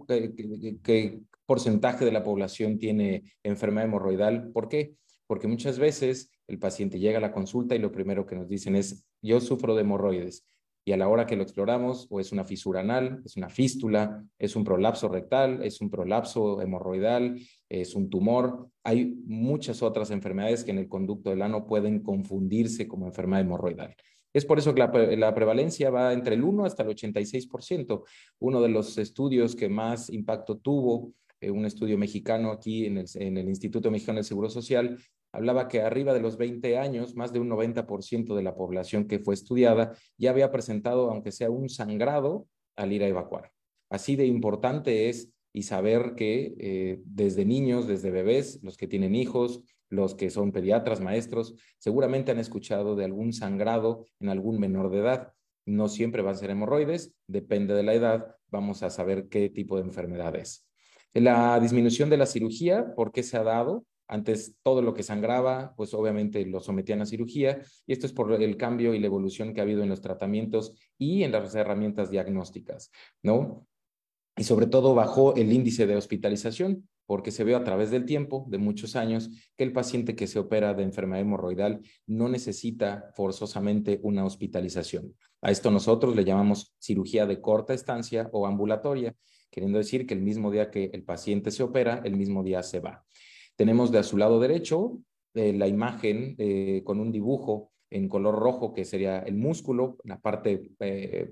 qué, 0.83 1.21
porcentaje 1.45 2.03
de 2.03 2.11
la 2.11 2.23
población 2.23 2.79
tiene 2.79 3.23
enfermedad 3.43 3.85
hemorroidal. 3.85 4.51
¿Por 4.51 4.69
qué? 4.69 4.95
Porque 5.27 5.47
muchas 5.47 5.77
veces 5.77 6.31
el 6.47 6.57
paciente 6.57 6.99
llega 6.99 7.19
a 7.19 7.21
la 7.21 7.31
consulta 7.31 7.75
y 7.75 7.79
lo 7.79 7.91
primero 7.91 8.25
que 8.25 8.35
nos 8.35 8.47
dicen 8.47 8.75
es, 8.75 9.05
yo 9.21 9.39
sufro 9.39 9.75
de 9.75 9.81
hemorroides. 9.81 10.45
Y 10.85 10.91
a 10.91 10.97
la 10.97 11.07
hora 11.07 11.25
que 11.25 11.37
lo 11.37 11.43
exploramos, 11.43 12.07
o 12.09 12.19
es 12.19 12.31
una 12.31 12.43
fisura 12.43 12.81
anal, 12.81 13.21
es 13.23 13.37
una 13.37 13.49
fístula, 13.49 14.23
es 14.37 14.55
un 14.55 14.65
prolapso 14.65 15.07
rectal, 15.07 15.63
es 15.63 15.79
un 15.79 15.89
prolapso 15.89 16.61
hemorroidal, 16.61 17.39
es 17.69 17.95
un 17.95 18.09
tumor. 18.09 18.67
Hay 18.83 19.15
muchas 19.25 19.81
otras 19.81 20.11
enfermedades 20.11 20.63
que 20.63 20.71
en 20.71 20.79
el 20.79 20.89
conducto 20.89 21.29
del 21.29 21.41
ano 21.41 21.65
pueden 21.65 22.01
confundirse 22.01 22.87
como 22.87 23.07
enfermedad 23.07 23.41
hemorroidal. 23.41 23.95
Es 24.33 24.45
por 24.45 24.57
eso 24.57 24.73
que 24.73 24.79
la, 25.15 25.33
prevalencia 25.33 25.91
va 25.91 26.11
entre 26.11 26.35
el 26.35 26.43
1 26.43 26.65
hasta 26.65 26.83
el 26.83 26.89
86%. 26.89 28.03
Uno 28.39 28.61
de 28.61 28.69
los 28.69 28.97
estudios 28.97 29.55
que 29.55 29.69
más 29.69 30.09
impacto 30.09 30.57
tuvo, 30.57 31.13
eh, 31.39 31.51
un 31.51 31.65
estudio 31.65 31.97
mexicano 31.97 32.51
aquí 32.51 32.87
en 32.87 32.97
el, 32.97 33.05
en 33.13 33.37
el 33.37 33.47
Instituto 33.47 33.91
Mexicano 33.91 34.17
del 34.17 34.25
Seguro 34.25 34.49
Social, 34.49 34.97
hablaba 35.33 35.67
que 35.67 35.81
arriba 35.81 36.13
de 36.13 36.21
los 36.21 36.37
20 36.37 36.77
años, 36.77 37.15
más 37.15 37.33
de 37.33 37.39
un 37.39 37.49
90% 37.49 38.35
de 38.35 38.43
la 38.43 38.55
población 38.55 39.07
que 39.07 39.19
fue 39.19 39.33
estudiada 39.33 39.93
ya 40.17 40.29
había 40.29 40.51
presentado, 40.51 41.11
aunque 41.11 41.31
sea 41.31 41.49
un 41.49 41.67
sangrado, 41.67 42.47
al 42.75 42.91
ir 42.91 43.03
a 43.03 43.07
evacuar. 43.07 43.51
Así 43.89 44.15
de 44.15 44.25
importante 44.25 45.09
es 45.09 45.31
y 45.51 45.63
saber 45.63 46.15
que 46.15 46.55
eh, 46.57 47.01
desde 47.05 47.45
niños, 47.45 47.87
desde 47.87 48.09
bebés, 48.09 48.59
los 48.63 48.77
que 48.77 48.87
tienen 48.87 49.13
hijos, 49.13 49.61
los 49.89 50.15
que 50.15 50.31
son 50.31 50.51
pediatras, 50.51 51.01
maestros, 51.01 51.53
seguramente 51.77 52.31
han 52.31 52.39
escuchado 52.39 52.95
de 52.95 53.05
algún 53.05 53.33
sangrado 53.33 54.05
en 54.19 54.29
algún 54.29 54.59
menor 54.59 54.89
de 54.89 54.99
edad. 54.99 55.33
No 55.65 55.87
siempre 55.87 56.23
van 56.23 56.33
a 56.33 56.37
ser 56.37 56.49
hemorroides, 56.49 57.13
depende 57.27 57.75
de 57.75 57.83
la 57.83 57.93
edad, 57.93 58.35
vamos 58.49 58.81
a 58.81 58.89
saber 58.89 59.29
qué 59.29 59.49
tipo 59.49 59.77
de 59.77 59.83
enfermedad 59.83 60.35
es. 60.35 60.67
La 61.13 61.59
disminución 61.59 62.09
de 62.09 62.17
la 62.17 62.25
cirugía, 62.25 62.95
¿por 62.95 63.11
qué 63.11 63.21
se 63.21 63.37
ha 63.37 63.43
dado? 63.43 63.85
Antes 64.13 64.57
todo 64.61 64.83
lo 64.83 64.93
que 64.93 65.01
sangraba, 65.01 65.73
pues 65.75 65.91
obviamente 65.95 66.45
lo 66.45 66.59
sometían 66.59 67.01
a 67.01 67.07
cirugía 67.07 67.63
y 67.87 67.93
esto 67.93 68.05
es 68.05 68.13
por 68.13 68.31
el 68.31 68.57
cambio 68.57 68.93
y 68.93 68.99
la 68.99 69.07
evolución 69.07 69.55
que 69.55 69.59
ha 69.59 69.63
habido 69.63 69.81
en 69.81 69.89
los 69.89 70.01
tratamientos 70.01 70.75
y 70.99 71.23
en 71.23 71.31
las 71.31 71.55
herramientas 71.55 72.11
diagnósticas, 72.11 72.91
¿no? 73.23 73.65
Y 74.37 74.43
sobre 74.43 74.67
todo 74.67 74.93
bajó 74.93 75.33
el 75.33 75.51
índice 75.51 75.87
de 75.87 75.95
hospitalización 75.95 76.87
porque 77.07 77.31
se 77.31 77.43
ve 77.43 77.55
a 77.55 77.63
través 77.63 77.89
del 77.89 78.05
tiempo, 78.05 78.45
de 78.49 78.59
muchos 78.59 78.95
años, 78.95 79.31
que 79.57 79.63
el 79.63 79.73
paciente 79.73 80.15
que 80.15 80.27
se 80.27 80.37
opera 80.37 80.75
de 80.75 80.83
enfermedad 80.83 81.21
hemorroidal 81.21 81.81
no 82.05 82.29
necesita 82.29 83.09
forzosamente 83.15 83.99
una 84.03 84.25
hospitalización. 84.25 85.15
A 85.41 85.49
esto 85.49 85.71
nosotros 85.71 86.15
le 86.15 86.23
llamamos 86.23 86.75
cirugía 86.77 87.25
de 87.25 87.41
corta 87.41 87.73
estancia 87.73 88.29
o 88.31 88.45
ambulatoria, 88.45 89.15
queriendo 89.49 89.79
decir 89.79 90.05
que 90.05 90.13
el 90.13 90.21
mismo 90.21 90.51
día 90.51 90.69
que 90.69 90.91
el 90.93 91.03
paciente 91.03 91.49
se 91.49 91.63
opera, 91.63 91.99
el 92.03 92.15
mismo 92.15 92.43
día 92.43 92.61
se 92.61 92.79
va. 92.79 93.03
Tenemos 93.55 93.91
de 93.91 93.99
a 93.99 94.03
su 94.03 94.17
lado 94.17 94.39
derecho 94.39 94.99
eh, 95.33 95.53
la 95.53 95.67
imagen 95.67 96.35
eh, 96.37 96.81
con 96.83 96.99
un 96.99 97.11
dibujo 97.11 97.71
en 97.89 98.09
color 98.09 98.35
rojo, 98.35 98.73
que 98.73 98.85
sería 98.85 99.19
el 99.19 99.35
músculo, 99.35 99.97
la 100.03 100.19
parte 100.19 100.71
eh, 100.79 101.31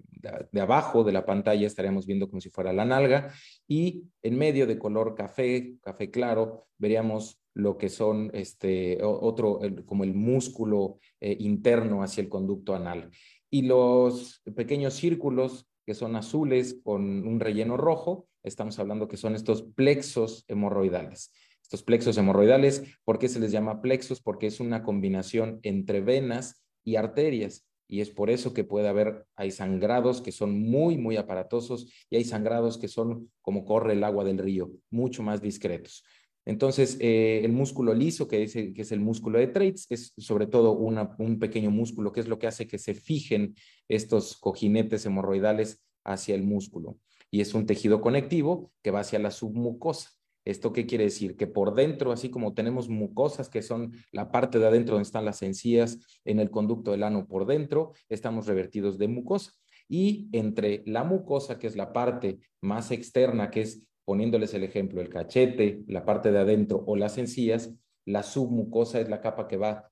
de 0.51 0.61
abajo 0.61 1.03
de 1.03 1.11
la 1.11 1.25
pantalla 1.25 1.65
estaríamos 1.65 2.05
viendo 2.05 2.29
como 2.29 2.39
si 2.39 2.51
fuera 2.51 2.71
la 2.71 2.85
nalga, 2.85 3.33
y 3.67 4.03
en 4.21 4.37
medio 4.37 4.67
de 4.67 4.77
color 4.77 5.15
café, 5.15 5.77
café 5.81 6.11
claro, 6.11 6.67
veríamos 6.77 7.39
lo 7.55 7.77
que 7.79 7.89
son 7.89 8.29
este 8.33 8.99
otro, 9.03 9.59
como 9.85 10.03
el 10.03 10.13
músculo 10.13 10.99
interno 11.19 12.03
hacia 12.03 12.21
el 12.21 12.29
conducto 12.29 12.75
anal. 12.75 13.09
Y 13.49 13.63
los 13.63 14.41
pequeños 14.55 14.93
círculos 14.93 15.67
que 15.85 15.95
son 15.95 16.15
azules 16.15 16.79
con 16.83 17.27
un 17.27 17.39
relleno 17.39 17.75
rojo, 17.75 18.27
estamos 18.43 18.77
hablando 18.79 19.07
que 19.07 19.17
son 19.17 19.35
estos 19.35 19.63
plexos 19.63 20.45
hemorroidales. 20.47 21.31
Estos 21.71 21.83
plexos 21.83 22.17
hemorroidales, 22.17 22.83
¿por 23.05 23.17
qué 23.17 23.29
se 23.29 23.39
les 23.39 23.53
llama 23.53 23.81
plexos? 23.81 24.19
Porque 24.19 24.45
es 24.45 24.59
una 24.59 24.83
combinación 24.83 25.61
entre 25.63 26.01
venas 26.01 26.65
y 26.83 26.97
arterias. 26.97 27.65
Y 27.87 28.01
es 28.01 28.09
por 28.09 28.29
eso 28.29 28.53
que 28.53 28.65
puede 28.65 28.89
haber, 28.89 29.25
hay 29.37 29.51
sangrados 29.51 30.19
que 30.21 30.33
son 30.33 30.59
muy, 30.59 30.97
muy 30.97 31.15
aparatosos 31.15 31.87
y 32.09 32.17
hay 32.17 32.25
sangrados 32.25 32.77
que 32.77 32.89
son 32.89 33.31
como 33.41 33.63
corre 33.63 33.93
el 33.93 34.03
agua 34.03 34.25
del 34.25 34.37
río, 34.37 34.69
mucho 34.89 35.23
más 35.23 35.41
discretos. 35.41 36.03
Entonces, 36.43 36.97
eh, 36.99 37.39
el 37.45 37.53
músculo 37.53 37.93
liso, 37.93 38.27
que 38.27 38.43
es, 38.43 38.53
el, 38.57 38.73
que 38.73 38.81
es 38.81 38.91
el 38.91 38.99
músculo 38.99 39.39
de 39.39 39.47
Treitz, 39.47 39.85
es 39.91 40.11
sobre 40.17 40.47
todo 40.47 40.73
un 40.73 41.39
pequeño 41.39 41.71
músculo, 41.71 42.11
que 42.11 42.19
es 42.19 42.27
lo 42.27 42.37
que 42.37 42.47
hace 42.47 42.67
que 42.67 42.79
se 42.79 42.95
fijen 42.95 43.55
estos 43.87 44.35
cojinetes 44.35 45.05
hemorroidales 45.05 45.81
hacia 46.03 46.35
el 46.35 46.43
músculo. 46.43 46.97
Y 47.29 47.39
es 47.39 47.53
un 47.53 47.65
tejido 47.65 48.01
conectivo 48.01 48.73
que 48.81 48.91
va 48.91 48.99
hacia 48.99 49.19
la 49.19 49.31
submucosa. 49.31 50.09
¿Esto 50.43 50.74
qué 50.74 50.86
quiere 50.86 51.05
decir? 51.05 51.38
Que 51.38 51.48
por 51.48 51.75
dentro, 51.75 52.12
así 52.12 52.29
como 52.29 52.53
tenemos 52.53 52.89
mucosas, 52.89 53.48
que 53.50 53.62
son 53.62 53.93
la 54.12 54.31
parte 54.31 54.57
de 54.57 54.67
adentro 54.67 54.95
donde 54.95 55.05
están 55.05 55.25
las 55.25 55.41
encías 55.43 56.00
en 56.25 56.39
el 56.39 56.50
conducto 56.50 56.91
del 56.91 57.03
ano 57.03 57.27
por 57.27 57.45
dentro, 57.45 57.93
estamos 58.10 58.48
revertidos 58.48 58.98
de 58.98 59.07
mucosa. 59.07 59.53
Y 59.88 60.29
entre 60.31 60.83
la 60.86 61.03
mucosa, 61.03 61.60
que 61.60 61.67
es 61.67 61.75
la 61.75 61.93
parte 61.93 62.39
más 62.62 62.91
externa, 62.91 63.51
que 63.51 63.62
es, 63.62 63.83
poniéndoles 64.05 64.53
el 64.53 64.63
ejemplo, 64.63 65.01
el 65.01 65.10
cachete, 65.10 65.83
la 65.88 66.05
parte 66.05 66.31
de 66.31 66.39
adentro 66.39 66.83
o 66.88 66.95
las 66.95 67.17
encías, 67.17 67.75
la 68.05 68.24
submucosa 68.24 69.00
es 69.00 69.10
la 69.10 69.21
capa 69.21 69.48
que 69.48 69.57
va 69.57 69.91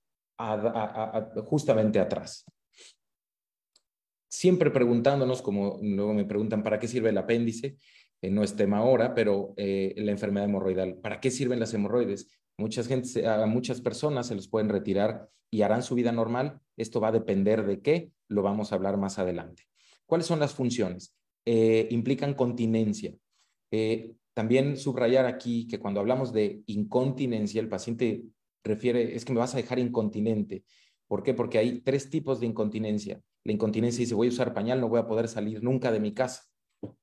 justamente 1.46 2.00
atrás. 2.00 2.46
Siempre 4.32 4.72
preguntándonos, 4.72 5.42
como 5.42 5.80
luego 5.82 6.14
me 6.14 6.24
preguntan, 6.24 6.64
¿para 6.64 6.80
qué 6.80 6.88
sirve 6.88 7.10
el 7.10 7.18
apéndice? 7.18 7.78
Eh, 8.22 8.30
no 8.30 8.44
es 8.44 8.56
tema 8.56 8.80
ahora, 8.80 9.14
pero 9.16 9.54
eh, 9.58 9.94
la 9.98 10.12
enfermedad 10.12 10.48
hemorroidal. 10.48 10.96
¿Para 10.96 11.20
qué 11.20 11.32
sirven 11.32 11.60
las 11.60 11.74
hemorroides? 11.74 12.30
Muchas 12.58 12.88
gente, 12.88 13.26
a 13.26 13.46
muchas 13.46 13.82
personas 13.82 14.28
se 14.28 14.36
los 14.36 14.48
pueden 14.50 14.70
retirar 14.70 15.30
y 15.50 15.62
harán 15.62 15.84
su 15.84 15.96
vida 15.96 16.12
normal. 16.12 16.60
Esto 16.76 17.00
va 17.00 17.10
a 17.10 17.14
depender 17.14 17.66
de 17.66 17.82
qué, 17.82 18.12
lo 18.28 18.42
vamos 18.42 18.72
a 18.72 18.76
hablar 18.76 18.98
más 18.98 19.20
adelante. 19.20 19.64
¿Cuáles 20.06 20.28
son 20.28 20.40
las 20.40 20.54
funciones? 20.54 21.16
Eh, 21.46 21.88
implican 21.92 22.34
continencia. 22.34 23.16
también 24.34 24.78
subrayar 24.78 25.26
aquí 25.26 25.68
que 25.68 25.80
cuando 25.80 26.00
hablamos 26.00 26.32
de 26.32 26.64
incontinencia, 26.68 27.62
el 27.62 27.68
paciente 27.68 28.24
refiere, 28.64 29.16
es 29.16 29.26
que 29.26 29.34
me 29.34 29.40
vas 29.40 29.54
a 29.54 29.58
dejar 29.58 29.80
incontinente. 29.80 30.64
¿Por 31.08 31.24
qué? 31.24 31.34
Porque 31.34 31.58
hay 31.58 31.82
tres 31.82 32.10
tipos 32.10 32.40
de 32.40 32.46
incontinencia. 32.46 33.22
La 33.44 33.54
incontinencia 33.54 34.02
dice, 34.02 34.16
voy 34.16 34.28
a 34.28 34.30
usar 34.30 34.54
pañal, 34.54 34.80
no 34.80 34.90
voy 34.90 35.00
a 35.00 35.08
poder 35.08 35.28
salir 35.28 35.64
nunca 35.64 35.92
de 35.92 36.00
mi 36.00 36.14
casa. 36.14 36.49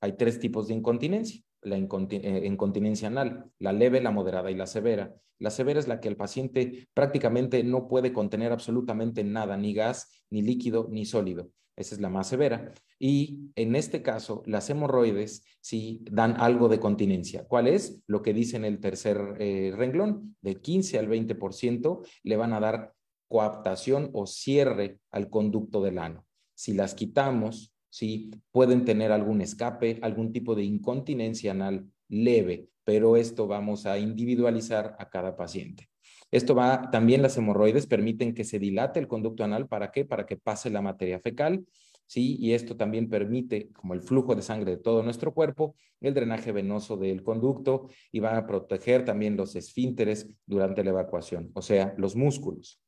Hay 0.00 0.16
tres 0.16 0.38
tipos 0.40 0.68
de 0.68 0.74
incontinencia. 0.74 1.42
La 1.62 1.76
eh, 1.76 2.42
incontinencia 2.46 3.08
anal, 3.08 3.50
la 3.58 3.72
leve, 3.72 4.00
la 4.00 4.10
moderada 4.10 4.50
y 4.50 4.54
la 4.54 4.66
severa. 4.66 5.14
La 5.38 5.50
severa 5.50 5.80
es 5.80 5.88
la 5.88 6.00
que 6.00 6.08
el 6.08 6.16
paciente 6.16 6.88
prácticamente 6.94 7.62
no 7.64 7.88
puede 7.88 8.12
contener 8.12 8.52
absolutamente 8.52 9.24
nada, 9.24 9.56
ni 9.56 9.74
gas, 9.74 10.24
ni 10.30 10.42
líquido, 10.42 10.88
ni 10.90 11.04
sólido. 11.04 11.50
Esa 11.76 11.94
es 11.94 12.00
la 12.00 12.08
más 12.08 12.28
severa. 12.28 12.72
Y 12.98 13.50
en 13.54 13.76
este 13.76 14.02
caso, 14.02 14.42
las 14.46 14.70
hemorroides 14.70 15.44
sí 15.60 16.02
dan 16.10 16.40
algo 16.40 16.68
de 16.68 16.80
continencia. 16.80 17.44
¿Cuál 17.46 17.66
es? 17.66 18.02
Lo 18.06 18.22
que 18.22 18.32
dice 18.32 18.56
en 18.56 18.64
el 18.64 18.80
tercer 18.80 19.36
eh, 19.38 19.74
renglón, 19.76 20.36
del 20.40 20.60
15 20.60 20.98
al 20.98 21.08
20% 21.08 22.06
le 22.22 22.36
van 22.36 22.54
a 22.54 22.60
dar 22.60 22.94
coaptación 23.28 24.10
o 24.14 24.26
cierre 24.26 25.00
al 25.10 25.28
conducto 25.28 25.82
del 25.82 25.98
ano. 25.98 26.24
Si 26.54 26.72
las 26.72 26.94
quitamos, 26.94 27.75
¿sí? 27.96 28.30
Pueden 28.50 28.84
tener 28.84 29.10
algún 29.10 29.40
escape, 29.40 29.98
algún 30.02 30.30
tipo 30.30 30.54
de 30.54 30.62
incontinencia 30.64 31.52
anal 31.52 31.86
leve, 32.08 32.68
pero 32.84 33.16
esto 33.16 33.46
vamos 33.46 33.86
a 33.86 33.98
individualizar 33.98 34.94
a 34.98 35.08
cada 35.08 35.34
paciente. 35.34 35.88
Esto 36.30 36.54
va, 36.54 36.90
también 36.90 37.22
las 37.22 37.38
hemorroides 37.38 37.86
permiten 37.86 38.34
que 38.34 38.44
se 38.44 38.58
dilate 38.58 39.00
el 39.00 39.08
conducto 39.08 39.44
anal, 39.44 39.66
¿para 39.66 39.92
qué? 39.92 40.04
Para 40.04 40.26
que 40.26 40.36
pase 40.36 40.68
la 40.68 40.82
materia 40.82 41.20
fecal, 41.20 41.64
¿sí? 42.04 42.36
Y 42.38 42.52
esto 42.52 42.76
también 42.76 43.08
permite, 43.08 43.72
como 43.72 43.94
el 43.94 44.02
flujo 44.02 44.34
de 44.34 44.42
sangre 44.42 44.72
de 44.72 44.82
todo 44.82 45.02
nuestro 45.02 45.32
cuerpo, 45.32 45.74
el 46.02 46.12
drenaje 46.12 46.52
venoso 46.52 46.98
del 46.98 47.22
conducto 47.22 47.88
y 48.12 48.20
va 48.20 48.36
a 48.36 48.46
proteger 48.46 49.06
también 49.06 49.38
los 49.38 49.56
esfínteres 49.56 50.28
durante 50.44 50.84
la 50.84 50.90
evacuación, 50.90 51.50
o 51.54 51.62
sea, 51.62 51.94
los 51.96 52.14
músculos. 52.14 52.78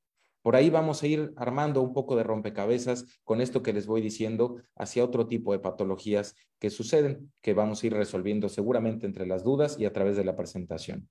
Por 0.48 0.56
ahí 0.56 0.70
vamos 0.70 1.02
a 1.02 1.06
ir 1.06 1.34
armando 1.36 1.82
un 1.82 1.92
poco 1.92 2.16
de 2.16 2.22
rompecabezas 2.22 3.04
con 3.22 3.42
esto 3.42 3.62
que 3.62 3.74
les 3.74 3.86
voy 3.86 4.00
diciendo 4.00 4.56
hacia 4.76 5.04
otro 5.04 5.26
tipo 5.26 5.52
de 5.52 5.58
patologías 5.58 6.36
que 6.58 6.70
suceden, 6.70 7.30
que 7.42 7.52
vamos 7.52 7.82
a 7.82 7.86
ir 7.88 7.92
resolviendo 7.92 8.48
seguramente 8.48 9.04
entre 9.04 9.26
las 9.26 9.44
dudas 9.44 9.78
y 9.78 9.84
a 9.84 9.92
través 9.92 10.16
de 10.16 10.24
la 10.24 10.36
presentación. 10.36 11.10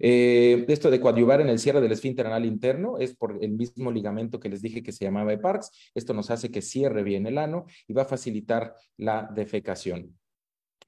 Eh, 0.00 0.64
esto 0.66 0.90
de 0.90 1.00
coadyuvar 1.00 1.40
en 1.40 1.50
el 1.50 1.60
cierre 1.60 1.80
del 1.80 1.92
esfínter 1.92 2.26
anal 2.26 2.44
interno 2.46 2.98
es 2.98 3.14
por 3.14 3.38
el 3.40 3.52
mismo 3.52 3.92
ligamento 3.92 4.40
que 4.40 4.48
les 4.48 4.60
dije 4.60 4.82
que 4.82 4.90
se 4.90 5.04
llamaba 5.04 5.32
EPARX. 5.32 5.70
Esto 5.94 6.12
nos 6.12 6.32
hace 6.32 6.50
que 6.50 6.60
cierre 6.60 7.04
bien 7.04 7.28
el 7.28 7.38
ano 7.38 7.66
y 7.86 7.92
va 7.92 8.02
a 8.02 8.06
facilitar 8.06 8.74
la 8.96 9.30
defecación. 9.32 10.18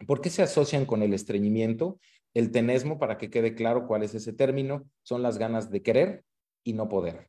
¿Por 0.09 0.21
qué 0.21 0.31
se 0.31 0.43
asocian 0.43 0.87
con 0.87 1.05
el 1.05 1.15
estreñimiento? 1.15 2.01
El 2.35 2.51
tenesmo, 2.51 2.99
para 2.99 3.17
que 3.17 3.31
quede 3.31 3.55
claro 3.55 3.87
cuál 3.87 4.03
es 4.03 4.13
ese 4.17 4.33
término, 4.33 4.91
son 5.05 5.23
las 5.23 5.39
ganas 5.39 5.71
de 5.71 5.83
querer 5.83 6.25
y 6.65 6.73
no 6.73 6.89
poder. 6.89 7.29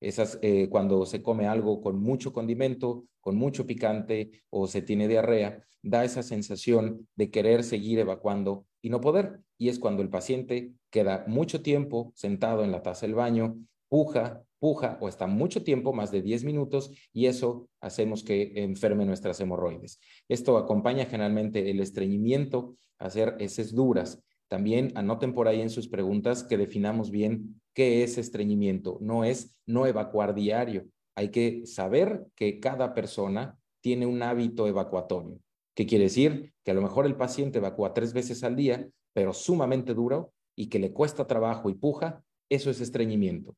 Esas, 0.00 0.38
eh, 0.42 0.68
cuando 0.68 1.06
se 1.06 1.22
come 1.22 1.46
algo 1.46 1.80
con 1.80 2.00
mucho 2.00 2.32
condimento, 2.32 3.06
con 3.20 3.36
mucho 3.36 3.66
picante 3.66 4.30
o 4.50 4.66
se 4.66 4.82
tiene 4.82 5.08
diarrea, 5.08 5.64
da 5.82 6.04
esa 6.04 6.22
sensación 6.22 7.08
de 7.16 7.30
querer 7.30 7.64
seguir 7.64 7.98
evacuando 7.98 8.66
y 8.82 8.90
no 8.90 9.00
poder. 9.00 9.40
y 9.60 9.68
es 9.68 9.80
cuando 9.80 10.02
el 10.02 10.08
paciente 10.08 10.72
queda 10.88 11.24
mucho 11.26 11.62
tiempo 11.62 12.12
sentado 12.14 12.62
en 12.62 12.70
la 12.70 12.82
taza 12.82 13.06
del 13.06 13.16
baño, 13.16 13.56
puja, 13.88 14.44
puja 14.58 14.98
o 15.00 15.08
está 15.08 15.26
mucho 15.26 15.62
tiempo, 15.62 15.92
más 15.92 16.10
de 16.10 16.22
10 16.22 16.44
minutos, 16.44 16.90
y 17.12 17.26
eso 17.26 17.68
hacemos 17.80 18.22
que 18.22 18.52
enferme 18.54 19.04
nuestras 19.04 19.40
hemorroides. 19.40 20.00
Esto 20.28 20.58
acompaña 20.58 21.06
generalmente 21.06 21.70
el 21.70 21.80
estreñimiento, 21.80 22.76
hacer 22.98 23.36
heces 23.38 23.74
duras. 23.74 24.22
También 24.48 24.92
anoten 24.94 25.34
por 25.34 25.46
ahí 25.46 25.60
en 25.60 25.70
sus 25.70 25.88
preguntas 25.88 26.42
que 26.42 26.56
definamos 26.56 27.10
bien 27.10 27.60
qué 27.74 28.02
es 28.02 28.18
estreñimiento. 28.18 28.98
No 29.00 29.24
es 29.24 29.54
no 29.66 29.86
evacuar 29.86 30.34
diario. 30.34 30.86
Hay 31.14 31.30
que 31.30 31.66
saber 31.66 32.26
que 32.34 32.58
cada 32.58 32.94
persona 32.94 33.58
tiene 33.80 34.06
un 34.06 34.22
hábito 34.22 34.66
evacuatorio. 34.66 35.38
¿Qué 35.74 35.86
quiere 35.86 36.04
decir? 36.04 36.52
Que 36.64 36.72
a 36.72 36.74
lo 36.74 36.82
mejor 36.82 37.06
el 37.06 37.16
paciente 37.16 37.58
evacúa 37.58 37.94
tres 37.94 38.12
veces 38.12 38.42
al 38.42 38.56
día, 38.56 38.88
pero 39.12 39.32
sumamente 39.32 39.94
duro 39.94 40.32
y 40.56 40.68
que 40.68 40.78
le 40.78 40.92
cuesta 40.92 41.26
trabajo 41.26 41.70
y 41.70 41.74
puja, 41.74 42.24
eso 42.50 42.70
es 42.70 42.80
estreñimiento. 42.80 43.54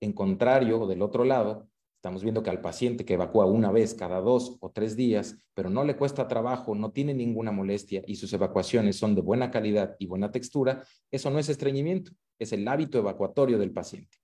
En 0.00 0.12
contrario, 0.12 0.86
del 0.86 1.02
otro 1.02 1.24
lado, 1.24 1.68
estamos 2.04 2.22
viendo 2.22 2.42
que 2.42 2.50
al 2.50 2.60
paciente 2.60 3.06
que 3.06 3.14
evacúa 3.14 3.46
una 3.46 3.72
vez 3.72 3.94
cada 3.94 4.20
dos 4.20 4.58
o 4.60 4.70
tres 4.70 4.94
días, 4.94 5.38
pero 5.54 5.70
no 5.70 5.84
le 5.84 5.96
cuesta 5.96 6.28
trabajo, 6.28 6.74
no 6.74 6.92
tiene 6.92 7.14
ninguna 7.14 7.50
molestia 7.50 8.02
y 8.06 8.16
sus 8.16 8.30
evacuaciones 8.34 8.96
son 8.96 9.14
de 9.14 9.22
buena 9.22 9.50
calidad 9.50 9.96
y 9.98 10.04
buena 10.04 10.30
textura, 10.30 10.84
eso 11.10 11.30
no 11.30 11.38
es 11.38 11.48
estreñimiento, 11.48 12.12
es 12.38 12.52
el 12.52 12.68
hábito 12.68 12.98
evacuatorio 12.98 13.58
del 13.58 13.72
paciente. 13.72 14.18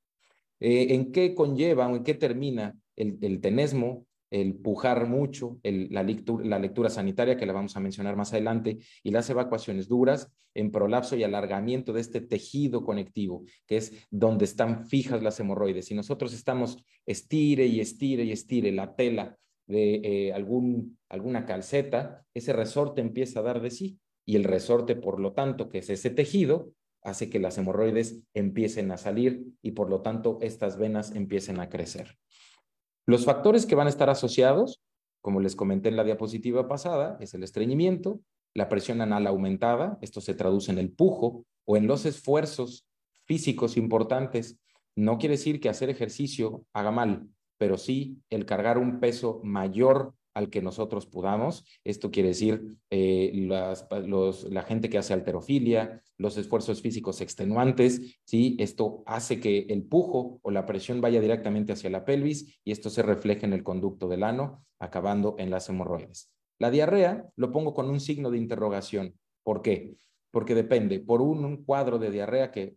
Eh, 0.58 0.88
¿En 0.90 1.10
qué 1.10 1.34
conlleva 1.34 1.88
o 1.88 1.96
en 1.96 2.04
qué 2.04 2.12
termina 2.12 2.78
el, 2.96 3.16
el 3.22 3.40
tenesmo 3.40 4.04
el 4.30 4.54
pujar 4.54 5.06
mucho, 5.08 5.58
la, 5.62 6.02
lectura, 6.02 6.90
sanitaria, 6.90 7.36
que 7.36 7.46
la 7.46 7.52
vamos 7.52 7.76
a 7.76 7.80
mencionar 7.80 8.16
más 8.16 8.32
adelante, 8.32 8.78
y 9.02 9.10
las 9.10 9.28
evacuaciones 9.28 9.88
duras 9.88 10.30
en 10.54 10.70
prolapso 10.70 11.16
y 11.16 11.24
alargamiento 11.24 11.92
de 11.92 12.00
este 12.00 12.20
tejido 12.20 12.84
conectivo, 12.84 13.44
que 13.66 13.76
es 13.76 14.06
donde 14.10 14.44
están 14.44 14.86
fijas 14.86 15.22
las 15.22 15.38
hemorroides. 15.40 15.86
Si 15.86 15.94
nosotros 15.94 16.32
estamos 16.32 16.82
estire 17.06 17.66
y 17.66 17.80
estire 17.80 18.24
y 18.24 18.32
estire 18.32 18.72
la 18.72 18.94
tela 18.94 19.36
de 19.66 19.94
eh, 20.02 20.32
algún, 20.32 20.98
alguna 21.08 21.44
calceta, 21.44 22.24
ese 22.34 22.52
resorte 22.52 23.00
empieza 23.00 23.40
a 23.40 23.44
dar 23.44 23.60
de 23.60 23.70
sí, 23.70 23.98
y 24.24 24.36
el 24.36 24.44
resorte, 24.44 24.94
por 24.94 25.18
lo 25.18 25.32
tanto, 25.32 25.68
que 25.68 25.78
es 25.78 25.90
ese 25.90 26.10
tejido, 26.10 26.72
hace 27.02 27.30
que 27.30 27.38
las 27.38 27.58
hemorroides 27.58 28.20
empiecen 28.34 28.90
a 28.90 28.96
salir 28.96 29.46
y 29.62 29.72
por 29.72 29.88
lo 29.88 30.02
tanto 30.02 30.38
estas 30.42 30.76
venas 30.76 31.14
empiecen 31.14 31.60
a 31.60 31.68
crecer. 31.68 32.18
Los 33.06 33.24
factores 33.24 33.66
que 33.66 33.74
van 33.74 33.86
a 33.86 33.90
estar 33.90 34.10
asociados, 34.10 34.80
como 35.20 35.40
les 35.40 35.56
comenté 35.56 35.88
en 35.88 35.96
la 35.96 36.04
diapositiva 36.04 36.68
pasada, 36.68 37.16
es 37.20 37.34
el 37.34 37.42
estreñimiento, 37.42 38.20
la 38.54 38.68
presión 38.68 39.00
anal 39.00 39.26
aumentada, 39.26 39.98
esto 40.00 40.20
se 40.20 40.34
traduce 40.34 40.72
en 40.72 40.78
el 40.78 40.90
pujo 40.90 41.44
o 41.64 41.76
en 41.76 41.86
los 41.86 42.04
esfuerzos 42.04 42.86
físicos 43.26 43.76
importantes. 43.76 44.58
No 44.96 45.18
quiere 45.18 45.36
decir 45.36 45.60
que 45.60 45.68
hacer 45.68 45.88
ejercicio 45.88 46.64
haga 46.72 46.90
mal, 46.90 47.28
pero 47.58 47.78
sí 47.78 48.18
el 48.30 48.46
cargar 48.46 48.78
un 48.78 48.98
peso 49.00 49.40
mayor 49.44 50.14
al 50.40 50.50
que 50.50 50.60
nosotros 50.60 51.06
podamos. 51.06 51.64
Esto 51.84 52.10
quiere 52.10 52.30
decir 52.30 52.76
eh, 52.90 53.30
la 53.46 54.62
gente 54.62 54.90
que 54.90 54.98
hace 54.98 55.12
alterofilia, 55.12 56.02
los 56.18 56.36
esfuerzos 56.36 56.82
físicos 56.82 57.20
extenuantes, 57.20 58.18
¿sí? 58.24 58.56
Esto 58.58 59.02
hace 59.06 59.38
que 59.38 59.66
el 59.68 59.84
pujo 59.84 60.40
o 60.42 60.50
la 60.50 60.66
presión 60.66 61.00
vaya 61.00 61.20
directamente 61.20 61.72
hacia 61.72 61.90
la 61.90 62.04
pelvis 62.04 62.60
y 62.64 62.72
esto 62.72 62.90
se 62.90 63.02
refleja 63.02 63.46
en 63.46 63.52
el 63.52 63.62
conducto 63.62 64.08
del 64.08 64.24
ano, 64.24 64.64
acabando 64.78 65.36
en 65.38 65.50
las 65.50 65.68
hemorroides. 65.68 66.32
La 66.58 66.70
diarrea 66.70 67.30
lo 67.36 67.52
pongo 67.52 67.72
con 67.72 67.88
un 67.88 68.00
signo 68.00 68.30
de 68.30 68.38
interrogación. 68.38 69.14
¿Por 69.42 69.62
qué? 69.62 69.96
Porque 70.30 70.54
depende, 70.54 71.00
por 71.00 71.22
un 71.22 71.64
cuadro 71.64 71.98
de 71.98 72.10
diarrea 72.10 72.50
que 72.50 72.76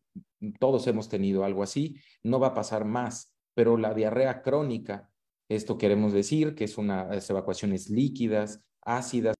todos 0.59 0.87
hemos 0.87 1.09
tenido 1.09 1.43
algo 1.43 1.63
así, 1.63 1.97
no 2.23 2.39
va 2.39 2.47
a 2.47 2.53
pasar 2.53 2.85
más, 2.85 3.33
pero 3.53 3.77
la 3.77 3.93
diarrea 3.93 4.41
crónica 4.41 5.09
esto 5.55 5.77
queremos 5.77 6.13
decir 6.13 6.55
que 6.55 6.65
es 6.65 6.77
unas 6.77 7.29
evacuaciones 7.29 7.89
líquidas, 7.89 8.61
ácidas, 8.81 9.35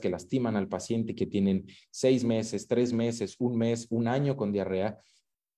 que 0.00 0.10
lastiman 0.10 0.56
al 0.56 0.68
paciente, 0.68 1.14
que 1.14 1.26
tienen 1.26 1.66
seis 1.90 2.24
meses, 2.24 2.66
tres 2.66 2.92
meses, 2.92 3.36
un 3.38 3.56
mes, 3.56 3.86
un 3.90 4.08
año 4.08 4.36
con 4.36 4.52
diarrea, 4.52 4.98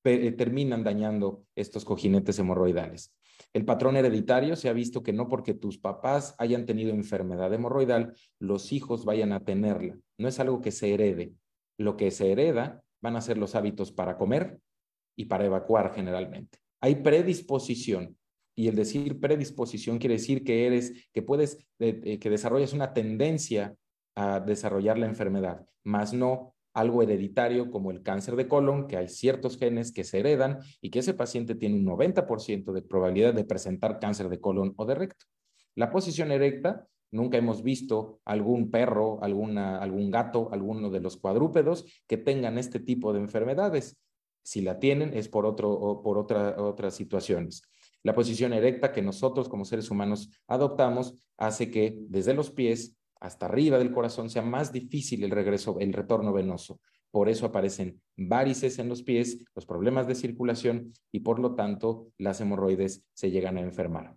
eh, 0.04 0.32
terminan 0.32 0.84
dañando 0.84 1.44
estos 1.56 1.84
cojinetes 1.84 2.38
hemorroidales. 2.38 3.14
El 3.52 3.64
patrón 3.64 3.96
hereditario 3.96 4.56
se 4.56 4.68
ha 4.68 4.72
visto 4.72 5.02
que 5.02 5.12
no 5.12 5.28
porque 5.28 5.54
tus 5.54 5.78
papás 5.78 6.34
hayan 6.38 6.66
tenido 6.66 6.90
enfermedad 6.90 7.52
hemorroidal, 7.52 8.14
los 8.38 8.72
hijos 8.72 9.04
vayan 9.04 9.32
a 9.32 9.44
tenerla. 9.44 9.98
No 10.18 10.28
es 10.28 10.38
algo 10.40 10.60
que 10.60 10.70
se 10.70 10.92
herede. 10.92 11.32
Lo 11.78 11.96
que 11.96 12.10
se 12.10 12.30
hereda 12.30 12.82
van 13.00 13.16
a 13.16 13.20
ser 13.20 13.38
los 13.38 13.54
hábitos 13.54 13.92
para 13.92 14.16
comer 14.16 14.60
y 15.16 15.26
para 15.26 15.46
evacuar 15.46 15.94
generalmente. 15.94 16.58
Hay 16.80 16.96
predisposición 16.96 18.17
y 18.58 18.66
el 18.66 18.74
decir 18.74 19.20
predisposición 19.20 19.98
quiere 19.98 20.16
decir 20.16 20.42
que 20.42 20.66
eres, 20.66 20.92
que 21.12 21.22
puedes, 21.22 21.64
eh, 21.78 22.18
que 22.18 22.28
desarrollas 22.28 22.72
una 22.72 22.92
tendencia 22.92 23.76
a 24.16 24.40
desarrollar 24.40 24.98
la 24.98 25.06
enfermedad, 25.06 25.64
más 25.84 26.12
no 26.12 26.56
algo 26.74 27.04
hereditario 27.04 27.70
como 27.70 27.92
el 27.92 28.02
cáncer 28.02 28.34
de 28.34 28.48
colon, 28.48 28.88
que 28.88 28.96
hay 28.96 29.08
ciertos 29.08 29.58
genes 29.58 29.92
que 29.92 30.02
se 30.02 30.18
heredan 30.18 30.58
y 30.80 30.90
que 30.90 30.98
ese 30.98 31.14
paciente 31.14 31.54
tiene 31.54 31.76
un 31.76 31.86
90% 31.86 32.72
de 32.72 32.82
probabilidad 32.82 33.32
de 33.32 33.44
presentar 33.44 34.00
cáncer 34.00 34.28
de 34.28 34.40
colon 34.40 34.74
o 34.76 34.86
de 34.86 34.96
recto. 34.96 35.26
La 35.76 35.92
posición 35.92 36.32
erecta, 36.32 36.84
nunca 37.12 37.38
hemos 37.38 37.62
visto 37.62 38.18
algún 38.24 38.72
perro, 38.72 39.22
alguna, 39.22 39.78
algún 39.78 40.10
gato, 40.10 40.48
alguno 40.50 40.90
de 40.90 40.98
los 40.98 41.16
cuadrúpedos 41.16 41.84
que 42.08 42.16
tengan 42.16 42.58
este 42.58 42.80
tipo 42.80 43.12
de 43.12 43.20
enfermedades. 43.20 43.96
Si 44.42 44.62
la 44.62 44.80
tienen 44.80 45.16
es 45.16 45.28
por, 45.28 45.46
otro, 45.46 46.00
por 46.02 46.18
otra, 46.18 46.60
otras 46.60 46.96
situaciones. 46.96 47.62
La 48.02 48.14
posición 48.14 48.52
erecta 48.52 48.92
que 48.92 49.02
nosotros 49.02 49.48
como 49.48 49.64
seres 49.64 49.90
humanos 49.90 50.30
adoptamos 50.46 51.14
hace 51.36 51.70
que 51.70 51.98
desde 52.08 52.34
los 52.34 52.50
pies 52.50 52.96
hasta 53.20 53.46
arriba 53.46 53.78
del 53.78 53.92
corazón 53.92 54.30
sea 54.30 54.42
más 54.42 54.72
difícil 54.72 55.24
el 55.24 55.30
regreso, 55.30 55.78
el 55.80 55.92
retorno 55.92 56.32
venoso. 56.32 56.80
Por 57.10 57.28
eso 57.28 57.46
aparecen 57.46 58.00
varices 58.16 58.78
en 58.78 58.88
los 58.88 59.02
pies, 59.02 59.44
los 59.54 59.66
problemas 59.66 60.06
de 60.06 60.14
circulación 60.14 60.92
y 61.10 61.20
por 61.20 61.38
lo 61.38 61.54
tanto 61.54 62.08
las 62.18 62.40
hemorroides 62.40 63.06
se 63.14 63.30
llegan 63.30 63.56
a 63.56 63.62
enfermar. 63.62 64.16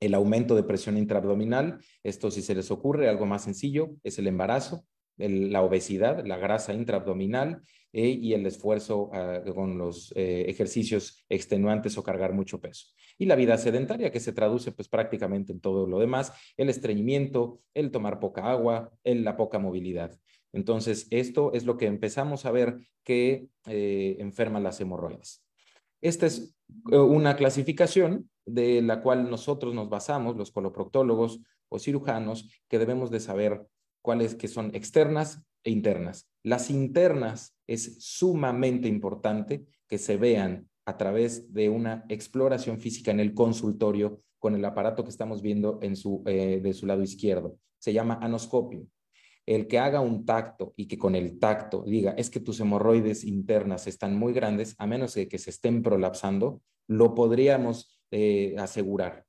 El 0.00 0.14
aumento 0.14 0.54
de 0.54 0.62
presión 0.62 0.96
intraabdominal, 0.96 1.80
esto 2.02 2.30
si 2.30 2.40
se 2.40 2.54
les 2.54 2.70
ocurre, 2.70 3.08
algo 3.08 3.26
más 3.26 3.42
sencillo, 3.42 3.90
es 4.04 4.18
el 4.18 4.28
embarazo, 4.28 4.84
la 5.18 5.62
obesidad, 5.62 6.24
la 6.24 6.36
grasa 6.36 6.72
intraabdominal 6.72 7.62
eh, 7.92 8.08
y 8.08 8.34
el 8.34 8.46
esfuerzo 8.46 9.10
ah, 9.12 9.42
con 9.54 9.78
los 9.78 10.12
eh, 10.14 10.44
ejercicios 10.48 11.24
extenuantes 11.28 11.98
o 11.98 12.02
cargar 12.02 12.32
mucho 12.32 12.60
peso. 12.60 12.86
Y 13.18 13.26
la 13.26 13.34
vida 13.34 13.58
sedentaria, 13.58 14.12
que 14.12 14.20
se 14.20 14.32
traduce 14.32 14.72
pues 14.72 14.88
prácticamente 14.88 15.52
en 15.52 15.60
todo 15.60 15.86
lo 15.86 15.98
demás, 15.98 16.32
el 16.56 16.68
estreñimiento, 16.68 17.60
el 17.74 17.90
tomar 17.90 18.20
poca 18.20 18.50
agua, 18.50 18.92
el, 19.04 19.24
la 19.24 19.36
poca 19.36 19.58
movilidad. 19.58 20.18
Entonces, 20.52 21.08
esto 21.10 21.52
es 21.52 21.64
lo 21.64 21.76
que 21.76 21.86
empezamos 21.86 22.46
a 22.46 22.52
ver 22.52 22.78
que 23.04 23.48
eh, 23.66 24.16
enferma 24.20 24.60
las 24.60 24.80
hemorroides. 24.80 25.44
Esta 26.00 26.26
es 26.26 26.56
una 26.84 27.36
clasificación 27.36 28.30
de 28.46 28.82
la 28.82 29.02
cual 29.02 29.30
nosotros 29.30 29.74
nos 29.74 29.88
basamos, 29.88 30.36
los 30.36 30.52
coloproctólogos 30.52 31.40
o 31.68 31.78
cirujanos, 31.78 32.48
que 32.68 32.78
debemos 32.78 33.10
de 33.10 33.20
saber 33.20 33.66
cuáles 34.02 34.34
que 34.34 34.48
son 34.48 34.74
externas 34.74 35.42
e 35.64 35.70
internas. 35.70 36.28
Las 36.42 36.70
internas 36.70 37.56
es 37.66 37.96
sumamente 37.98 38.88
importante 38.88 39.66
que 39.86 39.98
se 39.98 40.16
vean 40.16 40.68
a 40.86 40.96
través 40.96 41.52
de 41.52 41.68
una 41.68 42.04
exploración 42.08 42.80
física 42.80 43.10
en 43.10 43.20
el 43.20 43.34
consultorio 43.34 44.22
con 44.38 44.54
el 44.54 44.64
aparato 44.64 45.04
que 45.04 45.10
estamos 45.10 45.42
viendo 45.42 45.78
en 45.82 45.96
su, 45.96 46.22
eh, 46.26 46.60
de 46.62 46.72
su 46.72 46.86
lado 46.86 47.02
izquierdo. 47.02 47.58
Se 47.78 47.92
llama 47.92 48.18
anoscopio. 48.22 48.86
El 49.44 49.66
que 49.66 49.78
haga 49.78 50.00
un 50.00 50.24
tacto 50.24 50.74
y 50.76 50.86
que 50.86 50.98
con 50.98 51.14
el 51.14 51.38
tacto 51.38 51.82
diga, 51.86 52.12
es 52.12 52.30
que 52.30 52.40
tus 52.40 52.60
hemorroides 52.60 53.24
internas 53.24 53.86
están 53.86 54.16
muy 54.16 54.32
grandes, 54.32 54.74
a 54.78 54.86
menos 54.86 55.14
de 55.14 55.28
que 55.28 55.38
se 55.38 55.50
estén 55.50 55.82
prolapsando, 55.82 56.60
lo 56.86 57.14
podríamos 57.14 58.00
eh, 58.10 58.54
asegurar 58.58 59.27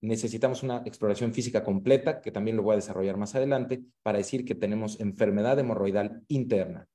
necesitamos 0.00 0.62
una 0.62 0.82
exploración 0.84 1.32
física 1.32 1.64
completa, 1.64 2.20
que 2.20 2.30
también 2.30 2.56
lo 2.56 2.62
voy 2.62 2.74
a 2.74 2.76
desarrollar 2.76 3.16
más 3.16 3.34
adelante, 3.34 3.82
para 4.02 4.18
decir 4.18 4.44
que 4.44 4.54
tenemos 4.54 5.00
enfermedad 5.00 5.58
hemorroidal 5.58 6.22
interna. 6.28 6.86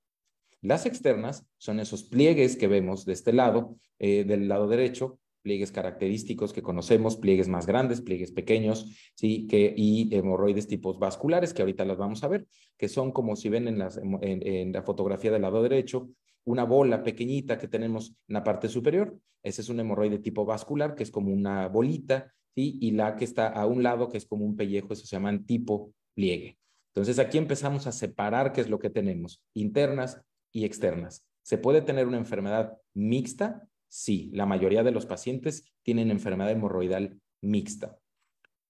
Las 0.62 0.86
externas 0.86 1.46
son 1.58 1.80
esos 1.80 2.04
pliegues 2.04 2.56
que 2.56 2.68
vemos 2.68 3.06
de 3.06 3.14
este 3.14 3.34
lado, 3.34 3.78
eh, 4.00 4.24
del 4.24 4.48
lado 4.48 4.68
derecho, 4.68 5.20
pliegues 5.42 5.72
característicos 5.72 6.54
que 6.54 6.62
conocemos, 6.62 7.18
pliegues 7.18 7.48
más 7.48 7.66
grandes, 7.66 8.02
pliegues 8.02 8.32
pequeños, 8.32 9.12
¿sí? 9.16 9.48
que, 9.48 9.74
y 9.76 10.16
hemorroides 10.16 10.68
tipos 10.68 11.00
vasculares, 11.00 11.54
que 11.54 11.64
ahorita 11.64 11.84
las 11.84 11.98
vamos 11.98 12.24
a 12.24 12.28
ver, 12.28 12.46
que 12.78 12.88
son 12.88 13.12
como 13.12 13.36
si 13.36 13.50
ven 13.50 13.68
en, 13.68 13.80
las, 13.80 13.98
en 13.98 14.72
la 14.72 14.84
fotografía 14.84 15.32
del 15.32 15.42
lado 15.42 15.64
derecho, 15.64 16.10
una 16.44 16.64
bola 16.64 17.04
pequeñita 17.04 17.58
que 17.58 17.68
tenemos 17.68 18.16
en 18.28 18.34
la 18.34 18.44
parte 18.44 18.68
superior. 18.70 19.18
Ese 19.44 19.62
es 19.62 19.70
un 19.70 19.80
hemorroide 19.80 20.20
tipo 20.20 20.46
vascular, 20.46 20.96
que 20.96 21.04
es 21.04 21.12
como 21.12 21.32
una 21.32 21.68
bolita 21.68 22.32
y 22.56 22.92
la 22.92 23.16
que 23.16 23.26
está 23.26 23.48
a 23.48 23.66
un 23.66 23.84
lado, 23.84 24.10
que 24.10 24.18
es 24.18 24.26
como 24.26 24.46
un 24.46 24.56
pellejo, 24.56 24.94
eso 24.94 25.06
se 25.06 25.16
llama 25.16 25.38
tipo 25.46 25.94
pliegue. 26.14 26.58
Entonces 26.94 27.20
aquí 27.20 27.38
empezamos 27.38 27.88
a 27.88 27.92
separar 27.92 28.52
qué 28.52 28.62
es 28.62 28.70
lo 28.70 28.80
que 28.80 28.90
tenemos, 28.90 29.42
internas 29.54 30.22
y 30.52 30.66
externas. 30.66 31.26
¿Se 31.42 31.58
puede 31.58 31.82
tener 31.82 32.08
una 32.08 32.18
enfermedad 32.18 32.78
mixta? 32.94 33.68
Sí, 33.88 34.30
la 34.34 34.46
mayoría 34.46 34.84
de 34.84 34.92
los 34.92 35.06
pacientes 35.06 35.74
tienen 35.84 36.12
enfermedad 36.12 36.52
hemorroidal 36.52 37.20
mixta. 37.42 37.98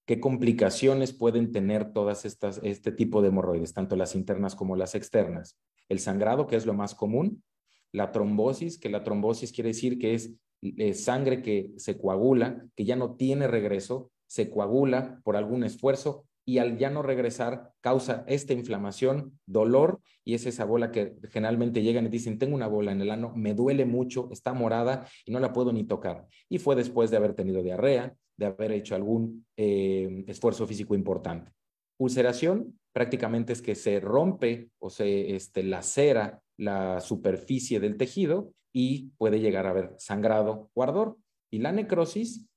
¿Qué 0.05 0.19
complicaciones 0.19 1.13
pueden 1.13 1.51
tener 1.51 1.93
todas 1.93 2.25
estas, 2.25 2.59
este 2.63 2.91
tipo 2.91 3.21
de 3.21 3.29
hemorroides, 3.29 3.73
tanto 3.73 3.95
las 3.95 4.15
internas 4.15 4.55
como 4.55 4.75
las 4.75 4.93
externas? 4.93 5.57
El 5.89 5.99
sangrado, 5.99 6.47
que 6.47 6.55
es 6.55 6.65
lo 6.65 6.73
más 6.73 6.95
común, 6.95 7.43
la 7.91 8.11
trombosis, 8.11 8.79
que 8.79 8.89
la 8.89 9.03
trombosis 9.03 9.51
quiere 9.51 9.69
decir 9.69 9.99
que 9.99 10.13
es 10.13 10.33
eh, 10.61 10.93
sangre 10.93 11.41
que 11.41 11.71
se 11.77 11.97
coagula, 11.97 12.65
que 12.75 12.85
ya 12.85 12.95
no 12.95 13.15
tiene 13.15 13.47
regreso, 13.47 14.11
se 14.27 14.49
coagula 14.49 15.19
por 15.23 15.35
algún 15.35 15.63
esfuerzo 15.63 16.25
y 16.45 16.57
al 16.57 16.77
ya 16.77 16.89
no 16.89 17.01
regresar 17.01 17.71
causa 17.81 18.23
esta 18.27 18.53
inflamación, 18.53 19.39
dolor 19.45 20.01
y 20.23 20.33
es 20.33 20.45
esa 20.45 20.65
bola 20.65 20.91
que 20.91 21.15
generalmente 21.29 21.81
llegan 21.81 22.05
y 22.05 22.09
dicen, 22.09 22.39
tengo 22.39 22.55
una 22.55 22.67
bola 22.67 22.91
en 22.91 23.01
el 23.01 23.11
ano, 23.11 23.33
me 23.35 23.53
duele 23.53 23.85
mucho, 23.85 24.29
está 24.31 24.53
morada 24.53 25.07
y 25.25 25.31
no 25.31 25.39
la 25.39 25.53
puedo 25.53 25.73
ni 25.73 25.83
tocar. 25.83 26.27
Y 26.49 26.59
fue 26.59 26.75
después 26.75 27.11
de 27.11 27.17
haber 27.17 27.33
tenido 27.33 27.61
diarrea, 27.61 28.15
de 28.37 28.45
haber 28.45 28.71
hecho 28.71 28.95
algún 28.95 29.45
eh, 29.57 30.23
esfuerzo 30.27 30.65
físico 30.65 30.95
importante. 30.95 31.51
Ulceración 31.97 32.79
prácticamente 32.93 33.53
es 33.53 33.61
que 33.61 33.75
se 33.75 33.99
rompe 33.99 34.69
o 34.79 34.89
se 34.89 35.35
este, 35.35 35.63
lacera 35.63 36.41
la 36.57 36.99
superficie 37.01 37.79
del 37.79 37.97
tejido 37.97 38.53
y 38.73 39.11
puede 39.17 39.39
llegar 39.39 39.67
a 39.67 39.71
haber 39.71 39.95
sangrado 39.97 40.69
o 40.73 40.83
ardor. 40.83 41.17
Y 41.49 41.59
la 41.59 41.71
necrosis 41.71 42.47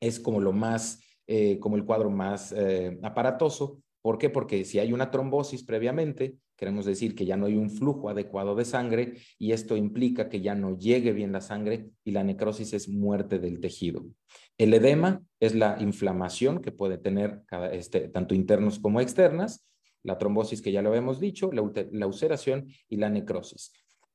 es 0.00 0.20
como 0.20 0.40
lo 0.40 0.52
más 0.52 1.00
eh, 1.28 1.60
como 1.60 1.76
el 1.76 1.84
cuadro 1.84 2.10
más 2.10 2.52
eh, 2.52 2.98
aparatoso. 3.02 3.80
¿Por 4.02 4.18
qué? 4.18 4.28
Porque 4.28 4.64
si 4.64 4.80
hay 4.80 4.92
una 4.92 5.12
trombosis 5.12 5.62
previamente, 5.62 6.36
queremos 6.56 6.84
decir 6.84 7.14
que 7.14 7.24
ya 7.24 7.36
no 7.36 7.46
hay 7.46 7.56
un 7.56 7.70
flujo 7.70 8.10
adecuado 8.10 8.56
de 8.56 8.64
sangre 8.64 9.14
y 9.38 9.52
esto 9.52 9.76
implica 9.76 10.28
que 10.28 10.40
ya 10.40 10.56
no 10.56 10.76
llegue 10.76 11.12
bien 11.12 11.30
la 11.30 11.40
sangre 11.40 11.90
y 12.04 12.10
la 12.10 12.24
necrosis 12.24 12.72
es 12.72 12.88
muerte 12.88 13.38
del 13.38 13.60
tejido. 13.60 14.04
El 14.58 14.74
edema 14.74 15.22
es 15.38 15.54
la 15.54 15.76
inflamación 15.80 16.60
que 16.60 16.72
puede 16.72 16.98
tener 16.98 17.42
este, 17.70 18.08
tanto 18.08 18.34
internos 18.34 18.80
como 18.80 19.00
externas, 19.00 19.66
la 20.02 20.18
trombosis 20.18 20.60
que 20.60 20.72
ya 20.72 20.82
lo 20.82 20.88
habíamos 20.88 21.20
dicho, 21.20 21.52
la, 21.52 21.62
la 21.92 22.06
ulceración 22.08 22.66
y 22.88 22.96
la 22.96 23.08
necrosis. 23.08 23.72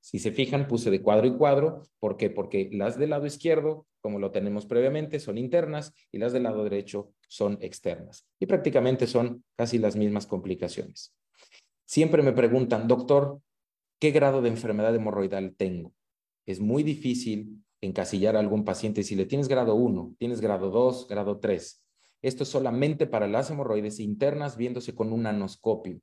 Si 0.08 0.20
se 0.20 0.32
fijan, 0.32 0.70
puse 0.70 0.90
de 0.90 1.02
cuadro 1.02 1.28
y 1.28 1.36
cuadro. 1.36 1.84
¿Por 2.00 2.16
qué? 2.16 2.30
Porque 2.30 2.70
las 2.72 2.98
del 2.98 3.10
lado 3.10 3.26
izquierdo, 3.26 3.86
como 4.00 4.20
lo 4.20 4.32
tenemos 4.32 4.66
previamente, 4.66 5.20
son 5.20 5.38
internas 5.38 5.94
y 6.14 6.18
las 6.18 6.32
del 6.32 6.44
lado 6.44 6.64
derecho 6.64 7.12
son 7.28 7.58
externas. 7.60 8.26
Y 8.40 8.46
prácticamente 8.46 9.06
son 9.06 9.44
casi 9.58 9.80
las 9.80 9.98
mismas 9.98 10.26
complicaciones. 10.26 11.14
Siempre 11.86 12.24
me 12.24 12.32
preguntan, 12.32 12.88
doctor, 12.88 13.42
¿qué 14.00 14.12
grado 14.12 14.42
de 14.42 14.48
enfermedad 14.48 14.96
hemorroidal 14.96 15.56
tengo? 15.58 15.92
Es 16.46 16.62
muy 16.62 16.84
difícil 16.84 17.62
encasillar 17.82 18.38
a 18.38 18.40
algún 18.40 18.64
paciente 18.64 19.04
si 19.04 19.18
le 19.18 19.26
tienes 19.26 19.50
grado 19.50 19.76
1, 19.76 20.16
tienes 20.18 20.40
grado 20.40 20.70
2, 20.70 21.10
grado 21.10 21.40
3. 21.40 21.84
Esto 22.22 22.44
es 22.44 22.50
solamente 22.50 23.08
para 23.08 23.28
las 23.28 23.52
hemorroides 23.52 24.00
internas 24.00 24.56
viéndose 24.56 24.96
con 24.96 25.12
un 25.12 25.26
anoscopio. 25.26 26.00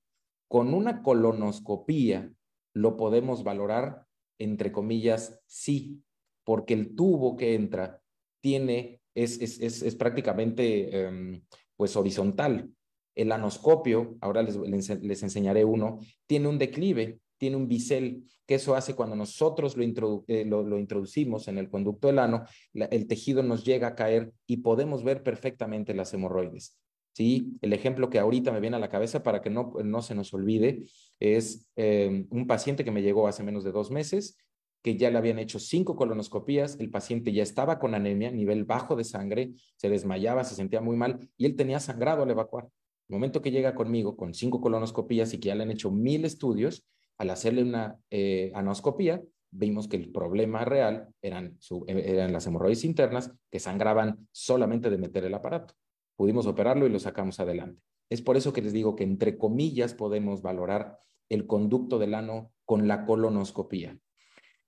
Con 0.47 0.75
una 0.75 1.01
colonoscopía 1.01 2.31
lo 2.75 2.97
podemos 2.97 3.45
valorar, 3.45 4.05
entre 4.39 4.73
comillas, 4.73 5.41
sí, 5.47 6.03
porque 6.45 6.75
el 6.75 6.95
tubo 6.95 7.37
que 7.37 7.55
entra 7.55 8.03
tiene, 8.41 9.01
es, 9.15 9.41
es, 9.41 9.83
es, 9.83 9.95
prácticamente 9.95 11.07
em, 11.07 11.43
pues 11.77 11.97
horizontal. 11.97 12.71
El 13.15 13.33
anoscopio, 13.33 14.17
ahora 14.21 14.43
les, 14.43 14.57
les, 14.57 15.23
enseñaré 15.23 15.65
uno, 15.65 16.01
tiene 16.27 16.49
un 16.49 16.59
declive, 16.59 17.21
tiene 17.39 17.57
un 17.57 17.69
bisel, 17.69 18.25
que 18.45 18.57
eso 18.57 18.75
hace 18.75 18.95
cuando 18.95 19.17
nosotros 19.17 19.77
lo, 19.77 20.25
eh, 20.27 20.45
lo, 20.45 20.79
introducimos 20.79 21.49
en 21.49 21.59
el 21.59 21.71
conducto 21.71 22.09
del 22.09 22.19
ano, 22.19 22.45
el 22.75 23.07
tejido 23.07 23.43
nos 23.43 23.65
llega 23.65 23.89
a 23.89 23.95
caer 23.95 24.33
y 24.47 24.59
podemos 24.59 25.05
ver 25.05 25.23
perfectamente 25.23 25.95
las 25.95 26.13
hemorroides. 26.13 26.77
¿sí? 27.13 27.57
El 27.63 27.73
ejemplo 27.73 28.11
que 28.11 28.19
ahorita 28.19 28.53
me 28.53 28.61
viene 28.61 28.77
a 28.77 28.81
la 28.81 28.91
cabeza 28.91 29.23
para 29.23 29.41
que 29.41 29.51
no, 29.51 29.73
no 29.83 30.03
se 30.03 30.15
nos 30.15 30.35
olvide 30.35 30.85
es 31.21 31.67
eh, 31.77 32.27
un 32.31 32.47
paciente 32.47 32.85
que 32.85 32.91
me 32.91 33.03
llegó 33.03 33.29
hace 33.29 33.43
menos 33.43 33.65
de 33.65 33.73
dos 33.73 33.91
meses, 33.91 34.39
que 34.83 34.97
ya 34.97 35.11
le 35.11 35.19
habían 35.19 35.39
hecho 35.39 35.59
cinco 35.59 35.97
colonoscopías, 35.97 36.79
el 36.79 36.91
paciente 36.91 37.33
ya 37.33 37.43
estaba 37.43 37.79
con 37.79 37.95
anemia, 37.95 38.31
nivel 38.31 38.65
bajo 38.65 38.97
de 38.97 39.05
sangre, 39.05 39.53
se 39.77 39.89
desmayaba, 39.89 40.45
se 40.45 40.55
sentía 40.55 40.81
muy 40.81 40.97
mal 40.97 41.29
y 41.37 41.47
él 41.47 41.57
tenía 41.57 41.81
sangrado 41.81 42.23
al 42.23 42.31
evacuar. 42.31 42.69
El 43.09 43.15
momento 43.15 43.41
que 43.41 43.51
llega 43.51 43.75
conmigo 43.75 44.17
con 44.17 44.35
cinco 44.35 44.61
colonoscopías 44.61 45.33
y 45.33 45.39
que 45.39 45.49
ya 45.49 45.55
le 45.55 45.63
han 45.63 45.71
hecho 45.71 45.91
mil 45.91 46.25
estudios, 46.25 46.85
al 47.17 47.31
hacerle 47.31 47.63
una 47.63 47.99
eh, 48.11 48.51
anoscopía, 48.55 49.23
vimos 49.51 49.89
que 49.89 49.97
el 49.97 50.11
problema 50.11 50.65
real 50.65 51.09
eran, 51.23 51.57
eran 51.87 52.33
las 52.33 52.47
hemorroides 52.47 52.85
internas 52.85 53.31
que 53.51 53.61
sangraban 53.61 54.29
solamente 54.33 54.91
de 54.91 54.99
meter 54.99 55.25
el 55.25 55.35
aparato 55.35 55.75
pudimos 56.17 56.47
operarlo 56.47 56.87
y 56.87 56.91
lo 56.91 56.99
sacamos 56.99 57.41
adelante. 57.41 57.81
Es 58.15 58.23
por 58.23 58.37
eso 58.37 58.53
que 58.53 58.63
les 58.63 58.73
digo 58.73 58.95
que 58.95 59.03
entre 59.03 59.37
comillas 59.37 59.93
podemos 59.93 60.41
valorar 60.41 61.01
el 61.29 61.49
conducto 61.49 61.99
del 61.99 62.15
ano 62.15 62.53
con 62.65 62.87
la 62.87 63.07
colonoscopía. 63.07 63.99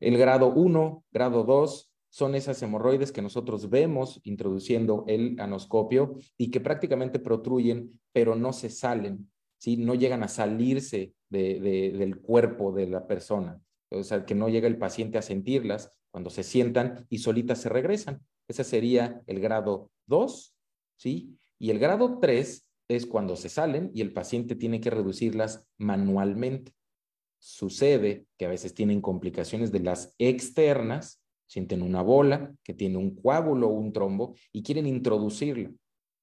El 0.01 0.19
grado 0.19 0.53
1, 0.53 1.05
grado 1.13 1.45
2 1.45 1.93
son 2.11 2.35
esas 2.35 2.61
hemorroides 2.65 3.13
que 3.13 3.23
nosotros 3.23 3.71
vemos 3.71 4.21
introduciendo 4.25 5.05
el 5.07 5.39
anoscopio 5.39 6.17
y 6.37 6.51
que 6.51 6.61
prácticamente 6.61 7.21
protruyen, 7.21 8.01
pero 8.13 8.35
no 8.35 8.53
se 8.53 8.69
salen, 8.69 9.31
¿sí? 9.59 9.77
no 9.77 9.95
llegan 9.95 10.25
a 10.25 10.29
salirse 10.29 11.15
del 11.31 12.19
cuerpo 12.21 12.73
de 12.73 12.89
la 12.89 13.07
persona. 13.07 13.61
O 13.93 14.03
sea, 14.03 14.27
que 14.27 14.35
no 14.35 14.49
llega 14.49 14.67
el 14.67 14.77
paciente 14.77 15.19
a 15.19 15.23
sentirlas 15.23 15.97
cuando 16.11 16.31
se 16.31 16.43
sientan 16.43 17.07
y 17.11 17.19
solitas 17.19 17.61
se 17.61 17.69
regresan. 17.69 18.21
Ese 18.49 18.65
sería 18.65 19.23
el 19.29 19.39
grado 19.39 19.93
2 20.09 20.53
¿sí? 20.97 21.39
Y 21.61 21.71
el 21.71 21.79
grado 21.79 22.19
3 22.19 22.66
es 22.89 23.07
cuando 23.07 23.37
se 23.37 23.49
salen 23.49 23.91
y 23.95 24.01
el 24.01 24.13
paciente 24.13 24.55
tiene 24.55 24.81
que 24.81 24.91
reducirlas 24.91 25.67
manualmente. 25.79 26.73
Sucede 27.39 28.27
que 28.37 28.47
a 28.47 28.49
veces 28.49 28.75
tienen 28.75 29.01
complicaciones 29.01 29.73
de 29.73 29.81
las 29.81 30.15
externas, 30.19 31.23
sienten 31.47 31.83
una 31.83 32.03
bola 32.03 32.55
que 32.63 32.75
tiene 32.75 32.99
un 32.99 33.15
coágulo 33.15 33.69
o 33.69 33.73
un 33.73 33.93
trombo 33.93 34.35
y 34.53 34.63
quieren 34.63 34.87
introducirla. 34.87 35.71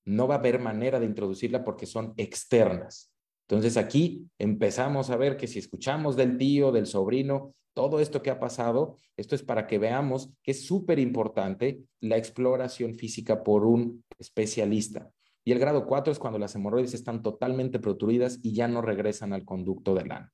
No 0.05 0.27
va 0.27 0.35
a 0.35 0.37
haber 0.39 0.59
manera 0.59 0.99
de 0.99 1.05
introducirla 1.05 1.63
porque 1.63 1.85
son 1.85 2.13
externas. 2.17 3.11
Entonces 3.47 3.77
aquí 3.77 4.27
empezamos 4.37 5.09
a 5.09 5.17
ver 5.17 5.37
que 5.37 5.47
si 5.47 5.59
escuchamos 5.59 6.15
del 6.15 6.37
tío, 6.37 6.71
del 6.71 6.87
sobrino, 6.87 7.53
todo 7.73 7.99
esto 7.99 8.21
que 8.21 8.29
ha 8.29 8.39
pasado, 8.39 8.97
esto 9.17 9.35
es 9.35 9.43
para 9.43 9.67
que 9.67 9.79
veamos 9.79 10.31
que 10.43 10.51
es 10.51 10.65
súper 10.65 10.99
importante 10.99 11.83
la 11.99 12.17
exploración 12.17 12.95
física 12.95 13.43
por 13.43 13.65
un 13.65 14.03
especialista. 14.19 15.11
Y 15.43 15.51
el 15.51 15.59
grado 15.59 15.85
4 15.85 16.11
es 16.11 16.19
cuando 16.19 16.39
las 16.39 16.55
hemorroides 16.55 16.93
están 16.93 17.21
totalmente 17.21 17.79
protruidas 17.79 18.39
y 18.41 18.53
ya 18.53 18.67
no 18.67 18.81
regresan 18.81 19.33
al 19.33 19.45
conducto 19.45 19.93
del 19.93 20.11
ano. 20.11 20.29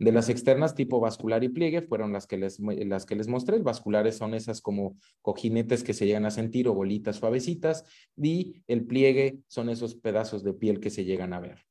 De 0.00 0.12
las 0.12 0.30
externas 0.30 0.74
tipo 0.74 0.98
vascular 0.98 1.44
y 1.44 1.50
pliegue 1.50 1.82
fueron 1.82 2.12
las 2.12 2.26
que 2.26 2.38
les, 2.38 2.58
las 2.58 3.04
que 3.04 3.16
les 3.16 3.28
mostré. 3.28 3.58
Vasculares 3.58 4.16
son 4.16 4.32
esas 4.32 4.62
como 4.62 4.96
cojinetes 5.20 5.84
que 5.84 5.92
se 5.92 6.06
llegan 6.06 6.24
a 6.24 6.30
sentir 6.30 6.68
o 6.68 6.74
bolitas 6.74 7.16
suavecitas 7.16 7.84
y 8.16 8.62
el 8.66 8.86
pliegue 8.86 9.40
son 9.46 9.68
esos 9.68 9.94
pedazos 9.94 10.42
de 10.42 10.54
piel 10.54 10.80
que 10.80 10.88
se 10.88 11.04
llegan 11.04 11.34
a 11.34 11.40
ver. 11.40 11.66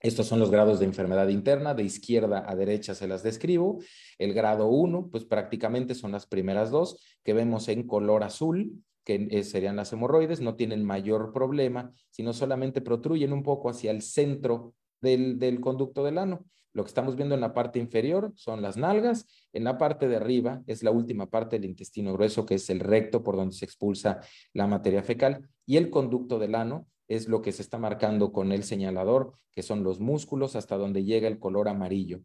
Estos 0.00 0.26
son 0.26 0.38
los 0.38 0.50
grados 0.50 0.78
de 0.78 0.84
enfermedad 0.84 1.28
interna, 1.28 1.74
de 1.74 1.82
izquierda 1.82 2.44
a 2.46 2.54
derecha 2.54 2.94
se 2.94 3.08
las 3.08 3.22
describo. 3.22 3.80
El 4.18 4.32
grado 4.32 4.68
1, 4.68 5.08
pues 5.10 5.24
prácticamente 5.24 5.94
son 5.94 6.12
las 6.12 6.26
primeras 6.26 6.70
dos 6.70 7.02
que 7.24 7.32
vemos 7.32 7.68
en 7.68 7.86
color 7.86 8.22
azul, 8.22 8.84
que 9.08 9.42
serían 9.42 9.76
las 9.76 9.90
hemorroides, 9.90 10.42
no 10.42 10.54
tienen 10.54 10.84
mayor 10.84 11.32
problema, 11.32 11.90
sino 12.10 12.34
solamente 12.34 12.82
protruyen 12.82 13.32
un 13.32 13.42
poco 13.42 13.70
hacia 13.70 13.90
el 13.90 14.02
centro 14.02 14.74
del, 15.00 15.38
del 15.38 15.62
conducto 15.62 16.04
del 16.04 16.18
ano. 16.18 16.44
Lo 16.74 16.84
que 16.84 16.88
estamos 16.88 17.16
viendo 17.16 17.34
en 17.34 17.40
la 17.40 17.54
parte 17.54 17.78
inferior 17.78 18.34
son 18.36 18.60
las 18.60 18.76
nalgas, 18.76 19.26
en 19.54 19.64
la 19.64 19.78
parte 19.78 20.08
de 20.08 20.16
arriba 20.16 20.62
es 20.66 20.82
la 20.82 20.90
última 20.90 21.24
parte 21.30 21.58
del 21.58 21.70
intestino 21.70 22.12
grueso, 22.12 22.44
que 22.44 22.56
es 22.56 22.68
el 22.68 22.80
recto 22.80 23.22
por 23.22 23.36
donde 23.36 23.54
se 23.54 23.64
expulsa 23.64 24.20
la 24.52 24.66
materia 24.66 25.02
fecal, 25.02 25.48
y 25.64 25.78
el 25.78 25.88
conducto 25.88 26.38
del 26.38 26.54
ano 26.54 26.86
es 27.08 27.28
lo 27.28 27.40
que 27.40 27.52
se 27.52 27.62
está 27.62 27.78
marcando 27.78 28.30
con 28.30 28.52
el 28.52 28.62
señalador, 28.62 29.32
que 29.52 29.62
son 29.62 29.84
los 29.84 30.00
músculos 30.00 30.54
hasta 30.54 30.76
donde 30.76 31.04
llega 31.04 31.28
el 31.28 31.38
color 31.38 31.68
amarillo. 31.68 32.20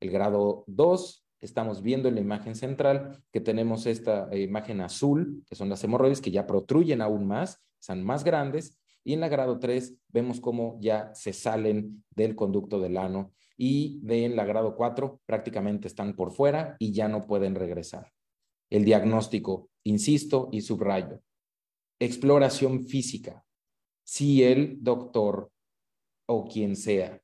El 0.00 0.10
grado 0.10 0.64
2, 0.66 1.24
estamos 1.40 1.82
viendo 1.82 2.08
en 2.08 2.14
la 2.14 2.20
imagen 2.20 2.54
central 2.54 3.22
que 3.32 3.40
tenemos 3.40 3.86
esta 3.86 4.28
eh, 4.30 4.42
imagen 4.42 4.80
azul, 4.80 5.42
que 5.46 5.54
son 5.54 5.68
las 5.68 5.82
hemorroides 5.82 6.20
que 6.20 6.30
ya 6.30 6.46
protruyen 6.46 7.00
aún 7.00 7.26
más, 7.26 7.62
son 7.78 8.04
más 8.04 8.24
grandes, 8.24 8.78
y 9.04 9.14
en 9.14 9.20
la 9.20 9.28
grado 9.28 9.58
3 9.58 9.96
vemos 10.08 10.40
cómo 10.40 10.78
ya 10.80 11.14
se 11.14 11.32
salen 11.32 12.04
del 12.10 12.36
conducto 12.36 12.80
del 12.80 12.96
ano 12.96 13.32
y 13.56 14.00
en 14.08 14.36
la 14.36 14.44
grado 14.44 14.76
4 14.76 15.20
prácticamente 15.26 15.88
están 15.88 16.14
por 16.14 16.32
fuera 16.32 16.76
y 16.78 16.92
ya 16.92 17.08
no 17.08 17.26
pueden 17.26 17.54
regresar. 17.54 18.12
El 18.68 18.84
diagnóstico, 18.84 19.70
insisto 19.84 20.48
y 20.52 20.60
subrayo, 20.60 21.22
exploración 21.98 22.84
física, 22.84 23.44
si 24.04 24.42
el 24.42 24.82
doctor 24.82 25.50
o 26.26 26.46
quien 26.46 26.76
sea 26.76 27.20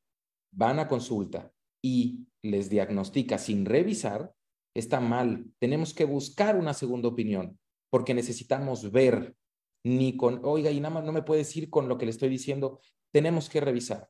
van 0.50 0.79
a 0.79 0.88
consulta 0.88 1.52
y 1.87 2.27
les 2.42 2.68
diagnostica 2.68 3.38
sin 3.38 3.64
revisar, 3.64 4.33
está 4.75 4.99
mal. 4.99 5.46
Tenemos 5.61 5.94
que 5.94 6.05
buscar 6.05 6.57
una 6.57 6.75
segunda 6.75 7.07
opinión 7.07 7.61
porque 7.90 8.12
necesitamos 8.12 8.90
ver, 8.90 9.37
ni 9.85 10.16
con, 10.16 10.40
oiga, 10.42 10.72
y 10.72 10.81
nada 10.81 10.94
más 10.94 11.05
no 11.05 11.12
me 11.12 11.22
puede 11.22 11.42
decir 11.42 11.70
con 11.70 11.88
lo 11.88 11.96
que 11.96 12.07
le 12.07 12.11
estoy 12.11 12.29
diciendo, 12.29 12.81
tenemos 13.12 13.49
que 13.49 13.61
revisar, 13.61 14.09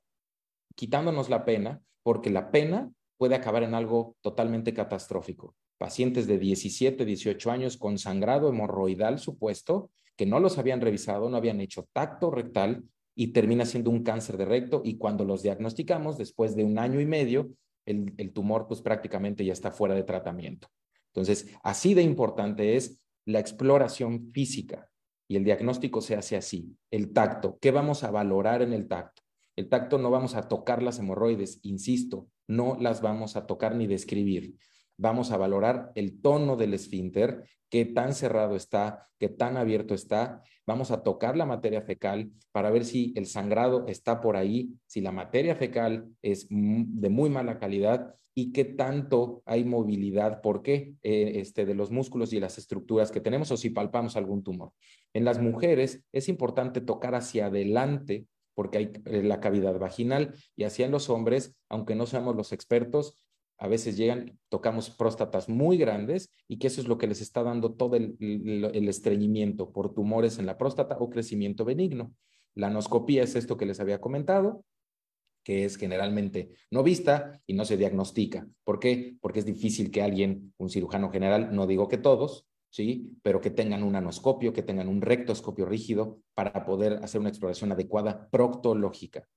quitándonos 0.74 1.28
la 1.28 1.44
pena, 1.44 1.82
porque 2.02 2.30
la 2.30 2.50
pena 2.50 2.90
puede 3.18 3.34
acabar 3.34 3.62
en 3.62 3.74
algo 3.74 4.16
totalmente 4.22 4.72
catastrófico. 4.72 5.54
Pacientes 5.76 6.26
de 6.26 6.38
17, 6.38 7.04
18 7.04 7.50
años 7.50 7.76
con 7.76 7.98
sangrado 7.98 8.48
hemorroidal 8.48 9.18
supuesto, 9.18 9.90
que 10.16 10.24
no 10.24 10.40
los 10.40 10.56
habían 10.56 10.80
revisado, 10.80 11.28
no 11.28 11.36
habían 11.36 11.60
hecho 11.60 11.86
tacto 11.92 12.30
rectal 12.30 12.84
y 13.14 13.28
termina 13.28 13.66
siendo 13.66 13.90
un 13.90 14.02
cáncer 14.02 14.38
de 14.38 14.46
recto 14.46 14.80
y 14.82 14.96
cuando 14.96 15.24
los 15.26 15.42
diagnosticamos, 15.42 16.16
después 16.16 16.56
de 16.56 16.64
un 16.64 16.78
año 16.78 17.00
y 17.00 17.06
medio, 17.06 17.50
el, 17.87 18.12
el 18.18 18.33
tumor 18.33 18.66
pues 18.68 18.83
prácticamente 18.83 19.44
ya 19.44 19.53
está 19.53 19.70
fuera 19.70 19.94
de 19.94 20.03
tratamiento. 20.03 20.68
Entonces, 21.09 21.49
así 21.62 21.94
de 21.94 22.03
importante 22.03 22.77
es 22.77 23.03
la 23.25 23.40
exploración 23.40 24.31
física 24.33 24.90
y 25.29 25.37
el 25.37 25.44
diagnóstico 25.44 26.01
se 26.01 26.14
hace 26.14 26.37
así. 26.37 26.77
El 26.90 27.12
tacto, 27.12 27.59
¿qué 27.61 27.70
vamos 27.70 28.05
a 28.05 28.11
valorar 28.11 28.62
en 28.62 28.72
el 28.72 28.87
tacto? 28.87 29.22
El 29.57 29.68
tacto 29.68 29.99
no 29.99 30.11
vamos 30.11 30.35
a 30.35 30.49
tocar 30.49 30.83
las 30.83 30.99
hemorroides, 30.99 31.61
insisto, 31.62 32.29
no 32.46 32.77
las 32.79 33.01
vamos 33.01 33.37
a 33.37 33.46
tocar 33.46 33.75
ni 33.75 33.87
describir. 33.87 34.57
Vamos 34.98 35.30
a 35.30 35.37
valorar 35.37 35.92
el 35.94 36.20
tono 36.20 36.56
del 36.56 36.74
esfínter, 36.74 37.44
qué 37.68 37.85
tan 37.85 38.14
cerrado 38.14 38.56
está, 38.56 39.06
qué 39.18 39.28
tan 39.28 39.56
abierto 39.56 39.94
está. 39.94 40.42
Vamos 40.66 40.90
a 40.90 41.02
tocar 41.02 41.37
la 41.37 41.46
materia 41.46 41.82
fecal 41.82 42.30
para 42.52 42.70
ver 42.70 42.85
si 42.85 43.12
el 43.16 43.26
sangrado 43.26 43.87
está 43.87 44.20
por 44.20 44.37
ahí, 44.37 44.70
si 44.87 45.00
la 45.00 45.12
materia 45.12 45.54
fecal 45.54 46.09
es 46.22 46.46
de 46.48 47.09
muy 47.11 47.30
mala 47.30 47.59
calidad 47.59 48.14
y 48.35 48.52
qué 48.52 48.64
tanto 48.64 49.42
hay 49.46 49.64
movilidad, 49.64 50.42
por 50.42 50.62
qué, 50.62 50.94
eh, 51.02 51.32
este, 51.37 51.64
de 51.64 51.74
los 51.74 51.90
músculos 51.90 52.32
y 52.32 52.40
las 52.40 52.59
estructuras 52.59 53.11
que 53.11 53.20
tenemos 53.20 53.50
o 53.50 53.56
si 53.56 53.70
palpamos 53.70 54.16
algún 54.16 54.42
tumor. 54.42 54.72
En 55.14 55.24
las 55.24 55.40
mujeres 55.40 56.04
es 56.12 56.28
importante 56.28 56.82
tocar 56.82 57.14
hacia 57.14 57.46
adelante 57.46 58.26
porque 58.54 58.78
hay 58.78 58.92
eh, 59.06 59.22
la 59.22 59.40
cavidad 59.40 59.78
vaginal 59.78 60.35
y 60.54 60.64
hacia 60.64 60.88
los 60.88 61.09
hombres, 61.09 61.56
aunque 61.68 61.94
no 61.94 62.06
seamos 62.06 62.37
los 62.37 62.52
expertos, 62.52 63.16
a 63.58 63.68
veces 63.68 63.96
llegan, 63.96 64.38
tocamos 64.48 64.90
próstatas 64.90 65.48
muy 65.48 65.78
grandes 65.78 66.32
y 66.46 66.58
que 66.58 66.66
eso 66.66 66.80
es 66.80 66.88
lo 66.88 66.98
que 66.98 67.06
les 67.06 67.20
está 67.20 67.42
dando 67.42 67.72
todo 67.74 67.96
el, 67.96 68.16
estreñimiento 68.88 69.72
por 69.72 69.94
tumores 69.94 70.38
en 70.38 70.46
la 70.46 70.58
próstata 70.58 70.96
o 70.98 71.08
crecimiento 71.08 71.64
benigno. 71.64 72.14
La 72.54 72.68
anoscopía 72.68 73.22
es 73.22 73.34
esto 73.34 73.56
que 73.56 73.66
les 73.66 73.80
había 73.80 74.00
comentado, 74.00 74.64
que 75.42 75.64
es 75.64 75.76
generalmente 75.76 76.50
no 76.70 76.82
vista 76.82 77.40
y 77.46 77.54
no 77.54 77.64
se 77.64 77.76
diagnostica. 77.76 78.46
¿Por 78.64 78.78
qué? 78.78 79.16
Porque 79.20 79.38
es 79.38 79.46
difícil 79.46 79.90
que 79.90 80.02
alguien, 80.02 80.52
un 80.58 80.68
cirujano 80.68 81.10
general, 81.10 81.54
no 81.54 81.66
digo 81.66 81.88
que 81.88 81.98
todos, 81.98 82.46
¿sí? 82.70 83.16
Pero 83.22 83.40
que 83.40 83.50
tengan 83.50 83.82
un 83.82 83.96
anoscopio, 83.96 84.52
que 84.52 84.62
tengan 84.62 84.88
un 84.88 85.00
rectoscopio 85.00 85.64
rígido 85.64 86.20
para 86.34 86.66
poder 86.66 86.94
hacer 87.04 87.20
una 87.20 87.30
exploración 87.30 87.72
adecuada 87.72 88.28
proctológica. 88.30 89.28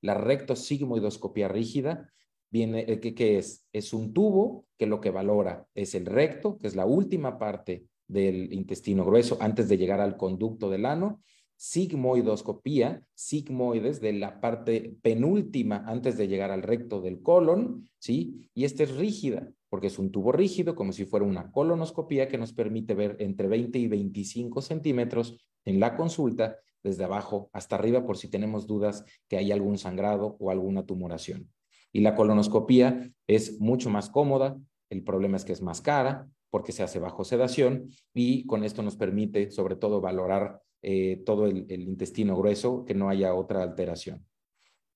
La 0.00 0.14
rectosigmoidoscopia 0.14 1.48
rígida 1.48 2.12
viene, 2.54 2.84
eh, 2.86 3.00
¿qué, 3.00 3.38
es? 3.38 3.66
Es 3.72 3.92
un 3.92 4.12
tubo 4.12 4.66
que 4.78 4.86
lo 4.86 5.00
que 5.00 5.10
valora 5.10 5.66
es 5.74 5.96
el 5.96 6.06
recto, 6.06 6.56
que 6.56 6.68
es 6.68 6.76
la 6.76 6.86
última 6.86 7.36
parte 7.36 7.88
del 8.06 8.52
intestino 8.52 9.04
grueso 9.04 9.36
antes 9.40 9.68
de 9.68 9.76
llegar 9.76 10.00
al 10.00 10.16
conducto 10.16 10.70
del 10.70 10.86
ano, 10.86 11.20
sigmoidoscopía, 11.56 13.04
sigmoides 13.12 14.00
de 14.00 14.12
la 14.12 14.40
parte 14.40 14.96
penúltima 15.02 15.82
antes 15.84 16.16
de 16.16 16.28
llegar 16.28 16.52
al 16.52 16.62
recto 16.62 17.00
del 17.00 17.22
colon, 17.22 17.88
¿sí? 17.98 18.48
Y 18.54 18.64
esta 18.64 18.84
es 18.84 18.94
rígida, 18.94 19.50
porque 19.68 19.88
es 19.88 19.98
un 19.98 20.12
tubo 20.12 20.30
rígido, 20.30 20.76
como 20.76 20.92
si 20.92 21.06
fuera 21.06 21.26
una 21.26 21.50
colonoscopía 21.50 22.28
que 22.28 22.38
nos 22.38 22.52
permite 22.52 22.94
ver 22.94 23.16
entre 23.18 23.48
20 23.48 23.80
y 23.80 23.88
25 23.88 24.62
centímetros 24.62 25.44
en 25.64 25.80
la 25.80 25.96
consulta, 25.96 26.56
desde 26.84 27.02
abajo 27.02 27.50
hasta 27.52 27.74
arriba, 27.74 28.06
por 28.06 28.16
si 28.16 28.28
tenemos 28.28 28.68
dudas 28.68 29.04
que 29.26 29.38
hay 29.38 29.50
algún 29.50 29.76
sangrado 29.76 30.36
o 30.38 30.52
alguna 30.52 30.86
tumoración. 30.86 31.50
Y 31.94 32.00
la 32.00 32.16
colonoscopía 32.16 33.08
es 33.28 33.60
mucho 33.60 33.88
más 33.88 34.10
cómoda, 34.10 34.58
el 34.90 35.04
problema 35.04 35.36
es 35.36 35.44
que 35.44 35.52
es 35.52 35.62
más 35.62 35.80
cara 35.80 36.28
porque 36.50 36.72
se 36.72 36.82
hace 36.82 36.98
bajo 36.98 37.24
sedación 37.24 37.88
y 38.12 38.46
con 38.46 38.64
esto 38.64 38.82
nos 38.82 38.96
permite 38.96 39.50
sobre 39.50 39.76
todo 39.76 40.00
valorar 40.00 40.60
eh, 40.82 41.22
todo 41.24 41.46
el, 41.46 41.70
intestino 41.70 42.36
grueso, 42.36 42.84
que 42.84 42.94
no 42.94 43.08
haya 43.08 43.34
otra 43.34 43.62
alteración. 43.62 44.26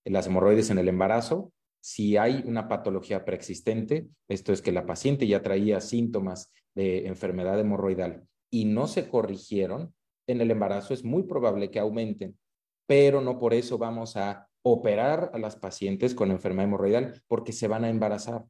Las 0.04 0.26
hemorroides 0.26 0.70
en 0.70 0.78
el 0.78 0.88
embarazo, 0.88 1.52
si 1.80 2.16
hay 2.16 2.42
una 2.44 2.68
patología 2.68 3.24
preexistente, 3.24 4.08
esto 4.28 4.52
es 4.52 4.60
que 4.60 4.72
la 4.72 4.84
paciente 4.84 5.26
ya 5.26 5.40
traía 5.40 5.80
síntomas 5.80 6.52
de 6.74 7.06
enfermedad 7.06 7.58
hemorroidal 7.60 8.24
y 8.50 8.64
no 8.64 8.88
se 8.88 9.08
corrigieron, 9.08 9.94
en 10.26 10.40
el 10.40 10.50
embarazo 10.50 10.94
es 10.94 11.04
muy 11.04 11.22
probable 11.22 11.70
que 11.70 11.78
aumenten, 11.78 12.36
pero 12.86 13.20
no 13.20 13.38
por 13.38 13.54
eso 13.54 13.78
vamos 13.78 14.16
a 14.16 14.47
operar 14.72 15.30
a 15.34 15.38
las 15.38 15.56
pacientes 15.56 16.14
con 16.14 16.30
enfermedad 16.30 16.66
hemorroidal 16.66 17.22
porque 17.26 17.52
se 17.52 17.68
van 17.68 17.84
a 17.84 17.90
embarazar. 17.90 18.44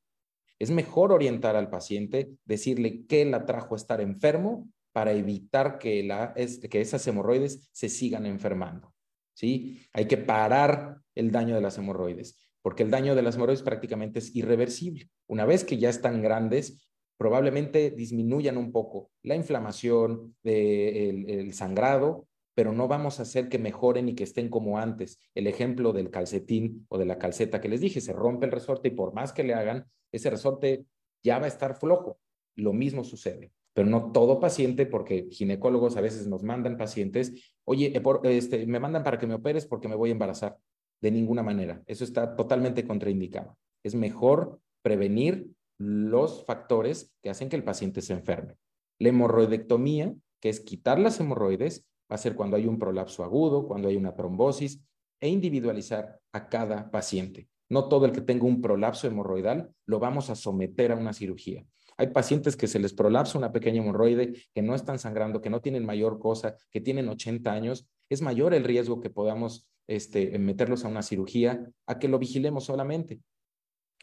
Es 0.58 0.70
mejor 0.70 1.12
orientar 1.12 1.56
al 1.56 1.70
paciente, 1.70 2.30
decirle 2.44 3.04
qué 3.06 3.24
la 3.24 3.46
trajo 3.46 3.74
a 3.74 3.78
estar 3.78 4.00
enfermo 4.00 4.68
para 4.92 5.12
evitar 5.12 5.78
que, 5.78 6.02
la, 6.02 6.34
que 6.34 6.80
esas 6.80 7.06
hemorroides 7.06 7.68
se 7.72 7.88
sigan 7.88 8.26
enfermando. 8.26 8.92
¿sí? 9.34 9.80
Hay 9.92 10.06
que 10.06 10.16
parar 10.16 10.98
el 11.14 11.30
daño 11.30 11.54
de 11.54 11.60
las 11.60 11.78
hemorroides, 11.78 12.38
porque 12.62 12.82
el 12.82 12.90
daño 12.90 13.14
de 13.14 13.22
las 13.22 13.36
hemorroides 13.36 13.62
prácticamente 13.62 14.18
es 14.18 14.34
irreversible. 14.34 15.08
Una 15.28 15.44
vez 15.44 15.64
que 15.64 15.78
ya 15.78 15.90
están 15.90 16.22
grandes, 16.22 16.88
probablemente 17.16 17.90
disminuyan 17.90 18.56
un 18.56 18.72
poco 18.72 19.10
la 19.22 19.34
inflamación, 19.34 20.36
el 20.44 21.52
sangrado, 21.52 22.27
pero 22.58 22.72
no 22.72 22.88
vamos 22.88 23.20
a 23.20 23.22
hacer 23.22 23.48
que 23.48 23.60
mejoren 23.60 24.08
y 24.08 24.16
que 24.16 24.24
estén 24.24 24.48
como 24.48 24.78
antes. 24.78 25.20
El 25.36 25.46
ejemplo 25.46 25.92
del 25.92 26.10
calcetín 26.10 26.86
o 26.88 26.98
de 26.98 27.04
la 27.04 27.16
calceta 27.16 27.60
que 27.60 27.68
les 27.68 27.80
dije, 27.80 28.00
se 28.00 28.12
rompe 28.12 28.46
el 28.46 28.50
resorte 28.50 28.88
y 28.88 28.90
por 28.90 29.14
más 29.14 29.32
que 29.32 29.44
le 29.44 29.54
hagan, 29.54 29.86
ese 30.10 30.28
resorte 30.28 30.84
ya 31.22 31.38
va 31.38 31.44
a 31.44 31.48
estar 31.54 31.76
flojo. 31.76 32.18
Lo 32.56 32.72
mismo 32.72 33.04
sucede, 33.04 33.52
pero 33.74 33.88
no 33.88 34.10
todo 34.10 34.40
paciente, 34.40 34.86
porque 34.86 35.28
ginecólogos 35.30 35.96
a 35.96 36.00
veces 36.00 36.26
nos 36.26 36.42
mandan 36.42 36.76
pacientes, 36.76 37.54
oye, 37.62 37.92
eh, 37.96 38.02
este, 38.36 38.66
me 38.66 38.80
mandan 38.80 39.04
para 39.04 39.20
que 39.20 39.28
me 39.28 39.34
operes 39.34 39.64
porque 39.64 39.86
me 39.86 39.94
voy 39.94 40.08
a 40.08 40.14
embarazar. 40.14 40.58
De 41.00 41.12
ninguna 41.12 41.44
manera. 41.44 41.80
Eso 41.86 42.02
está 42.02 42.34
totalmente 42.34 42.84
contraindicado. 42.84 43.56
Es 43.84 43.94
mejor 43.94 44.58
prevenir 44.82 45.46
los 45.78 46.44
factores 46.44 47.14
que 47.22 47.30
hacen 47.30 47.50
que 47.50 47.54
el 47.54 47.62
paciente 47.62 48.02
se 48.02 48.14
enferme. 48.14 48.56
La 48.98 49.10
hemorroidectomía, 49.10 50.12
que 50.40 50.48
es 50.48 50.58
quitar 50.58 50.98
las 50.98 51.20
hemorroides, 51.20 51.84
va 52.10 52.14
a 52.14 52.18
ser 52.18 52.34
cuando 52.34 52.56
hay 52.56 52.66
un 52.66 52.78
prolapso 52.78 53.24
agudo, 53.24 53.66
cuando 53.66 53.88
hay 53.88 53.96
una 53.96 54.14
trombosis, 54.14 54.82
e 55.20 55.28
individualizar 55.28 56.20
a 56.32 56.48
cada 56.48 56.90
paciente. 56.90 57.48
No 57.68 57.88
todo 57.88 58.06
el 58.06 58.12
que 58.12 58.20
tenga 58.20 58.46
un 58.46 58.62
prolapso 58.62 59.06
hemorroidal 59.06 59.70
lo 59.86 59.98
vamos 59.98 60.30
a 60.30 60.34
someter 60.34 60.92
a 60.92 60.96
una 60.96 61.12
cirugía. 61.12 61.64
Hay 61.96 62.08
pacientes 62.08 62.56
que 62.56 62.68
se 62.68 62.78
les 62.78 62.92
prolapsa 62.92 63.38
una 63.38 63.52
pequeña 63.52 63.82
hemorroide, 63.82 64.34
que 64.54 64.62
no 64.62 64.74
están 64.74 64.98
sangrando, 64.98 65.40
que 65.40 65.50
no 65.50 65.60
tienen 65.60 65.84
mayor 65.84 66.18
cosa, 66.18 66.56
que 66.70 66.80
tienen 66.80 67.08
80 67.08 67.52
años. 67.52 67.88
Es 68.08 68.22
mayor 68.22 68.54
el 68.54 68.64
riesgo 68.64 69.00
que 69.00 69.10
podamos 69.10 69.68
este, 69.88 70.38
meterlos 70.38 70.84
a 70.84 70.88
una 70.88 71.02
cirugía 71.02 71.68
a 71.86 71.98
que 71.98 72.08
lo 72.08 72.18
vigilemos 72.18 72.64
solamente. 72.64 73.20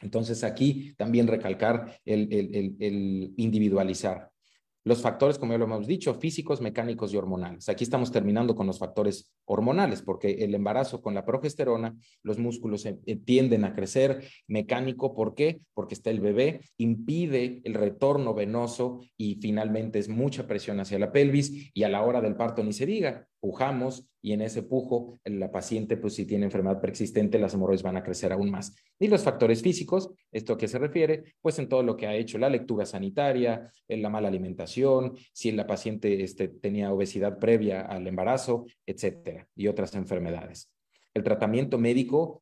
Entonces 0.02 0.44
aquí 0.44 0.94
también 0.98 1.26
recalcar 1.28 2.00
el 2.04 3.34
individualizar. 3.38 4.30
Los 4.88 5.02
factores, 5.02 5.39
como 5.39 5.54
ya 5.54 5.58
lo 5.58 5.65
hemos 5.65 5.88
dicho, 5.88 6.13
físicos, 6.13 6.62
mecánicos 6.62 7.12
y 7.12 7.17
hormonales. 7.17 7.69
Aquí 7.69 7.84
estamos 7.84 8.12
terminando 8.12 8.54
con 8.56 8.67
los 8.67 8.78
factores 8.78 9.34
hormonales, 9.45 10.04
porque 10.04 10.43
el 10.43 10.54
embarazo 10.54 11.02
con 11.02 11.15
la 11.15 11.26
progesterona, 11.26 11.95
los 12.21 12.38
músculos 12.38 12.86
eh, 12.86 12.95
tienden 13.26 13.65
a 13.65 13.74
crecer. 13.74 14.24
Mecánico, 14.48 15.15
¿por 15.15 15.34
qué? 15.34 15.62
Porque 15.74 15.95
está 15.95 16.12
el 16.12 16.19
bebé, 16.19 16.62
impide 16.78 17.62
el 17.63 17.74
retorno 17.74 18.36
venoso 18.36 19.00
y 19.17 19.39
finalmente 19.41 19.98
es 19.98 20.08
mucha 20.08 20.45
presión 20.45 20.80
hacia 20.80 21.00
la 21.00 21.12
pelvis 21.12 21.71
y 21.74 21.82
a 21.82 21.89
la 21.89 22.04
hora 22.04 22.21
del 22.21 22.36
parto 22.36 22.63
ni 22.63 22.71
se 22.71 22.86
diga 22.86 23.28
pujamos 23.45 24.08
y 24.23 24.34
en 24.34 24.41
ese 24.41 24.63
pujo 24.63 25.19
la 25.23 25.51
paciente, 25.51 25.97
pues 25.97 26.15
si 26.15 26.25
tiene 26.25 26.45
enfermedad 26.45 26.81
persistente, 26.81 27.38
las 27.38 27.53
hemorroides 27.53 27.84
van 27.84 27.95
a 27.95 28.01
crecer 28.01 28.34
aún 28.34 28.49
más. 28.49 28.75
Y 28.97 29.08
los 29.08 29.21
factores 29.21 29.62
físicos, 29.62 30.10
¿esto 30.31 30.53
a 30.53 30.58
qué 30.58 30.67
se 30.67 30.79
refiere? 30.79 31.36
Pues 31.41 31.60
en 31.60 31.69
todo 31.69 31.84
lo 31.84 31.95
que 31.95 32.08
ha 32.08 32.15
hecho 32.15 32.39
la 32.39 32.49
lectura 32.49 32.88
sanitaria, 32.88 33.71
en 33.88 34.01
la 34.01 34.10
mala 34.10 34.29
alimentación, 34.29 35.15
si 35.31 35.51
la 35.51 35.67
paciente 35.67 36.23
este, 36.23 36.47
tenía 36.47 36.91
obesidad 36.91 37.38
previa 37.38 37.81
al 37.81 38.08
embarazo, 38.08 38.65
etcétera, 38.84 39.47
y 39.55 39.67
otras 39.67 39.93
enfermedades. 39.93 40.71
El 41.13 41.21
tratamiento 41.21 41.77
médico, 41.77 42.41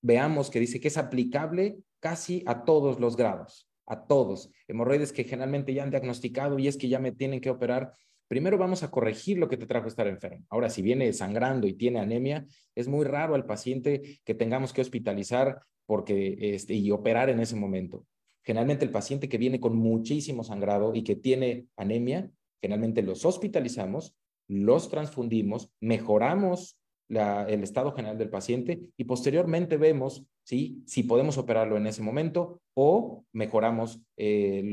veamos 0.00 0.48
que 0.48 0.60
dice 0.60 0.80
que 0.80 0.88
es 0.88 0.96
aplicable 0.96 1.80
casi 2.00 2.42
a 2.46 2.64
todos 2.64 2.98
los 2.98 3.18
grados, 3.18 3.68
a 3.84 4.06
todos. 4.06 4.50
Hemorroides 4.68 5.12
que 5.12 5.24
generalmente 5.24 5.74
ya 5.74 5.82
han 5.82 5.90
diagnosticado 5.90 6.58
y 6.58 6.66
es 6.66 6.78
que 6.78 6.88
ya 6.88 6.98
me 6.98 7.12
tienen 7.12 7.42
que 7.42 7.50
operar, 7.50 7.92
primero 8.30 8.58
vamos 8.58 8.84
a 8.84 8.92
corregir 8.92 9.38
lo 9.38 9.48
que 9.48 9.56
te 9.56 9.66
trajo 9.66 9.88
estar 9.88 10.06
enfermo. 10.06 10.46
Ahora, 10.50 10.70
si 10.70 10.82
viene 10.82 11.12
sangrando 11.12 11.66
y 11.66 11.72
tiene 11.72 11.98
anemia, 11.98 12.46
es 12.76 12.86
muy 12.86 13.04
raro 13.04 13.34
al 13.34 13.44
paciente 13.44 14.20
que 14.24 14.34
tengamos 14.34 14.72
que 14.72 14.80
hospitalizar 14.80 15.62
porque, 15.84 16.36
este, 16.38 16.74
y 16.74 16.92
operar 16.92 17.28
en 17.28 17.40
ese 17.40 17.56
momento. 17.56 18.06
Generalmente 18.44 18.84
el 18.84 18.92
paciente 18.92 19.28
que 19.28 19.36
viene 19.36 19.58
con 19.58 19.74
muchísimo 19.74 20.44
sangrado 20.44 20.94
y 20.94 21.02
que 21.02 21.16
tiene 21.16 21.66
anemia, 21.76 22.30
generalmente 22.60 23.02
los 23.02 23.24
hospitalizamos, 23.24 24.14
los 24.46 24.88
transfundimos, 24.88 25.72
mejoramos 25.80 26.78
el 27.10 27.62
estado 27.62 27.92
general 27.92 28.18
del 28.18 28.30
paciente 28.30 28.80
y 28.96 29.04
posteriormente 29.04 29.76
vemos 29.76 30.24
¿sí? 30.44 30.82
si 30.86 31.02
podemos 31.02 31.38
operarlo 31.38 31.76
en 31.76 31.86
ese 31.86 32.02
momento 32.02 32.60
o 32.74 33.24
mejoramos 33.32 34.00
eh, 34.16 34.70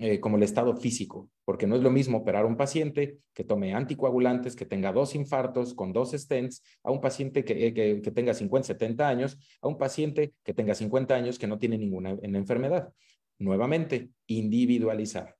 eh, 0.00 0.20
como 0.20 0.36
el 0.36 0.42
estado 0.42 0.76
físico, 0.76 1.30
porque 1.44 1.66
no 1.66 1.76
es 1.76 1.82
lo 1.82 1.90
mismo 1.90 2.18
operar 2.18 2.44
a 2.44 2.46
un 2.46 2.56
paciente 2.56 3.18
que 3.32 3.44
tome 3.44 3.72
anticoagulantes, 3.72 4.56
que 4.56 4.66
tenga 4.66 4.92
dos 4.92 5.14
infartos 5.14 5.74
con 5.74 5.92
dos 5.92 6.12
stents, 6.12 6.62
a 6.84 6.90
un 6.90 7.00
paciente 7.00 7.44
que, 7.44 7.66
eh, 7.66 7.74
que, 7.74 8.02
que 8.02 8.10
tenga 8.10 8.34
50, 8.34 8.66
70 8.66 9.08
años, 9.08 9.38
a 9.62 9.68
un 9.68 9.78
paciente 9.78 10.34
que 10.44 10.52
tenga 10.52 10.74
50 10.74 11.14
años 11.14 11.38
que 11.38 11.46
no 11.46 11.58
tiene 11.58 11.78
ninguna 11.78 12.16
enfermedad. 12.22 12.92
Nuevamente, 13.38 14.10
individualizar 14.26 15.39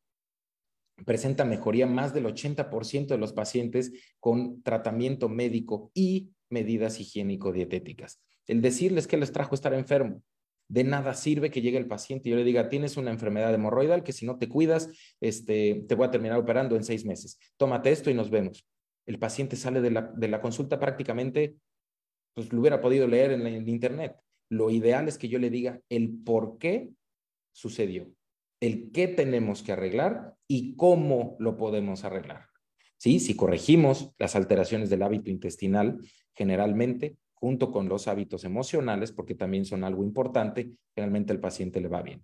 presenta 1.05 1.45
mejoría 1.45 1.87
más 1.87 2.15
del 2.15 2.27
80% 2.27 3.07
de 3.07 3.19
los 3.19 3.33
pacientes 3.33 3.93
con 4.19 4.63
tratamiento 4.63 5.29
médico 5.29 5.91
y 5.95 6.31
medidas 6.49 7.01
higiénico-dietéticas. 7.01 8.21
El 8.47 8.61
decirles 8.63 9.07
que 9.07 9.17
les 9.17 9.33
trajo 9.33 9.55
estar 9.55 9.75
enfermo, 9.75 10.23
de 10.69 10.85
nada 10.85 11.15
sirve 11.15 11.51
que 11.51 11.63
llegue 11.63 11.79
el 11.79 11.89
paciente 11.89 12.29
y 12.29 12.33
yo 12.33 12.37
le 12.37 12.45
diga, 12.45 12.69
tienes 12.69 12.97
una 12.97 13.11
enfermedad 13.11 13.53
hemorroidal 13.53 14.05
que 14.05 14.13
si 14.13 14.25
no 14.25 14.39
te 14.39 14.49
cuidas, 14.49 14.89
este, 15.21 15.85
te 15.89 15.95
voy 15.95 16.07
a 16.07 16.11
terminar 16.11 16.39
operando 16.39 16.77
en 16.77 16.85
seis 16.85 17.05
meses. 17.05 17.39
Tómate 17.57 17.91
esto 17.91 18.11
y 18.11 18.15
nos 18.15 18.31
vemos. 18.31 18.67
El 19.07 19.19
paciente 19.19 19.57
sale 19.57 19.81
de 19.81 19.91
la, 19.91 20.03
de 20.03 20.29
la 20.29 20.41
consulta 20.41 20.79
prácticamente, 20.79 21.57
pues 22.35 22.53
lo 22.53 22.61
hubiera 22.61 22.81
podido 22.81 23.09
leer 23.09 23.33
en, 23.33 23.47
en 23.47 23.69
internet. 23.69 24.15
Lo 24.49 24.71
ideal 24.71 25.09
es 25.09 25.19
que 25.19 25.29
yo 25.29 25.41
le 25.41 25.51
diga 25.51 25.81
el 25.89 26.11
por 26.25 26.59
qué 26.59 26.91
sucedió 27.53 28.13
el 28.61 28.93
qué 28.93 29.09
tenemos 29.09 29.63
que 29.63 29.73
arreglar 29.73 30.35
y 30.47 30.77
cómo 30.77 31.37
lo 31.39 31.57
podemos 31.57 32.05
arreglar. 32.05 32.47
¿Sí? 32.99 33.19
Si 33.19 33.35
corregimos 33.35 34.13
las 34.19 34.37
alteraciones 34.37 34.91
del 34.91 35.03
hábito 35.03 35.31
intestinal, 35.31 35.99
generalmente, 36.35 37.17
junto 37.33 37.73
con 37.73 37.89
los 37.89 38.07
hábitos 38.07 38.45
emocionales, 38.45 39.13
porque 39.13 39.35
también 39.35 39.65
son 39.65 39.85
algo 39.85 40.05
importante, 40.05 40.73
generalmente 40.95 41.33
el 41.33 41.41
paciente 41.41 41.81
le 41.81 41.89
va 41.89 42.03
bien. 42.03 42.23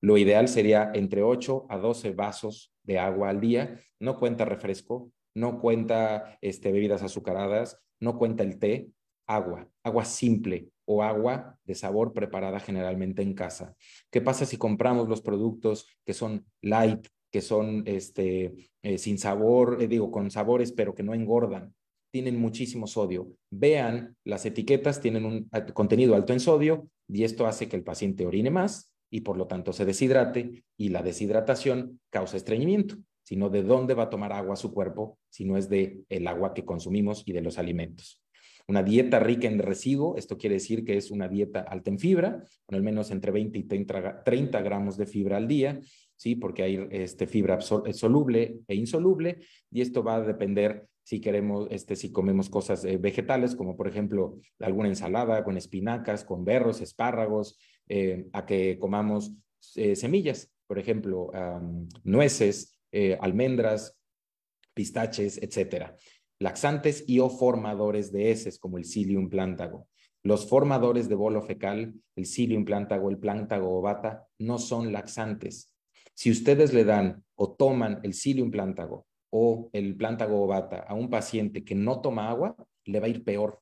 Lo 0.00 0.18
ideal 0.18 0.48
sería 0.48 0.90
entre 0.94 1.22
8 1.22 1.66
a 1.68 1.78
12 1.78 2.10
vasos 2.12 2.74
de 2.82 2.98
agua 2.98 3.28
al 3.28 3.40
día. 3.40 3.78
No 4.00 4.18
cuenta 4.18 4.44
refresco, 4.44 5.12
no 5.34 5.60
cuenta 5.60 6.38
este, 6.40 6.72
bebidas 6.72 7.02
azucaradas, 7.02 7.78
no 8.00 8.18
cuenta 8.18 8.42
el 8.42 8.58
té, 8.58 8.90
agua, 9.26 9.68
agua 9.84 10.04
simple, 10.04 10.70
o 10.92 11.04
agua 11.04 11.56
de 11.64 11.76
sabor 11.76 12.12
preparada 12.12 12.58
generalmente 12.58 13.22
en 13.22 13.32
casa. 13.32 13.76
¿Qué 14.10 14.20
pasa 14.20 14.44
si 14.44 14.56
compramos 14.56 15.08
los 15.08 15.22
productos 15.22 15.86
que 16.04 16.12
son 16.12 16.44
light, 16.62 17.06
que 17.30 17.40
son 17.40 17.84
este, 17.86 18.52
eh, 18.82 18.98
sin 18.98 19.16
sabor, 19.16 19.78
eh, 19.80 19.86
digo, 19.86 20.10
con 20.10 20.32
sabores, 20.32 20.72
pero 20.72 20.92
que 20.92 21.04
no 21.04 21.14
engordan? 21.14 21.72
Tienen 22.10 22.40
muchísimo 22.40 22.88
sodio. 22.88 23.28
Vean, 23.50 24.16
las 24.24 24.44
etiquetas 24.46 25.00
tienen 25.00 25.24
un 25.24 25.48
contenido 25.74 26.16
alto 26.16 26.32
en 26.32 26.40
sodio 26.40 26.88
y 27.06 27.22
esto 27.22 27.46
hace 27.46 27.68
que 27.68 27.76
el 27.76 27.84
paciente 27.84 28.26
orine 28.26 28.50
más 28.50 28.92
y 29.10 29.20
por 29.20 29.36
lo 29.36 29.46
tanto 29.46 29.72
se 29.72 29.84
deshidrate 29.84 30.64
y 30.76 30.88
la 30.88 31.04
deshidratación 31.04 32.00
causa 32.10 32.36
estreñimiento 32.36 32.96
sino 33.22 33.48
de 33.48 33.62
dónde 33.62 33.94
va 33.94 34.04
a 34.04 34.10
tomar 34.10 34.32
agua 34.32 34.56
su 34.56 34.74
cuerpo, 34.74 35.16
si 35.28 35.44
no 35.44 35.56
es 35.56 35.68
de 35.68 36.02
el 36.08 36.26
agua 36.26 36.52
que 36.52 36.64
consumimos 36.64 37.22
y 37.26 37.32
de 37.32 37.42
los 37.42 37.58
alimentos. 37.58 38.20
Una 38.66 38.82
dieta 38.82 39.18
rica 39.18 39.48
en 39.48 39.58
residuo, 39.58 40.16
esto 40.16 40.36
quiere 40.38 40.54
decir 40.54 40.84
que 40.84 40.96
es 40.96 41.10
una 41.10 41.28
dieta 41.28 41.60
alta 41.60 41.90
en 41.90 41.98
fibra, 41.98 42.42
con 42.66 42.76
al 42.76 42.82
menos 42.82 43.10
entre 43.10 43.32
20 43.32 43.58
y 43.58 43.64
30, 43.64 44.62
gramos 44.62 44.96
de 44.96 45.06
fibra 45.06 45.36
al 45.36 45.48
día, 45.48 45.80
¿sí? 46.16 46.36
Porque 46.36 46.62
hay 46.62 46.88
este, 46.90 47.26
fibra 47.26 47.58
eh, 47.86 47.92
soluble 47.92 48.60
e 48.68 48.74
insoluble, 48.74 49.38
y 49.70 49.80
esto 49.80 50.02
va 50.02 50.16
a 50.16 50.20
depender 50.20 50.86
si 51.02 51.20
queremos, 51.20 51.66
este, 51.70 51.96
si 51.96 52.12
comemos 52.12 52.48
cosas 52.48 52.84
eh, 52.84 52.96
vegetales, 52.96 53.56
como 53.56 53.76
por 53.76 53.88
ejemplo 53.88 54.38
alguna 54.60 54.88
ensalada 54.88 55.42
con 55.42 55.56
espinacas, 55.56 56.24
con 56.24 56.44
berros, 56.44 56.80
espárragos, 56.80 57.58
eh, 57.88 58.26
a 58.32 58.46
que 58.46 58.78
comamos 58.78 59.32
semillas, 59.60 60.50
por 60.66 60.78
ejemplo, 60.78 61.30
nueces, 62.02 62.78
almendras, 63.20 63.98
pistaches, 64.72 65.36
etcétera 65.42 65.96
laxantes 66.40 67.04
y 67.06 67.20
o 67.20 67.28
formadores 67.28 68.10
de 68.10 68.30
heces 68.30 68.58
como 68.58 68.78
el 68.78 68.84
psyllium 68.84 69.28
plántago. 69.28 69.86
Los 70.22 70.48
formadores 70.48 71.08
de 71.08 71.14
bolo 71.14 71.42
fecal, 71.42 71.94
el 72.16 72.26
psyllium 72.26 72.64
plántago, 72.64 73.10
el 73.10 73.18
plántago 73.18 73.78
ovata, 73.78 74.26
no 74.38 74.58
son 74.58 74.92
laxantes. 74.92 75.74
Si 76.14 76.30
ustedes 76.30 76.72
le 76.72 76.84
dan 76.84 77.24
o 77.36 77.52
toman 77.52 78.00
el 78.02 78.14
psyllium 78.14 78.50
plántago 78.50 79.06
o 79.30 79.70
el 79.72 79.96
plántago 79.96 80.42
ovata 80.42 80.80
a 80.80 80.94
un 80.94 81.08
paciente 81.08 81.64
que 81.64 81.74
no 81.74 82.00
toma 82.00 82.28
agua, 82.28 82.56
le 82.84 83.00
va 83.00 83.06
a 83.06 83.10
ir 83.10 83.22
peor 83.22 83.60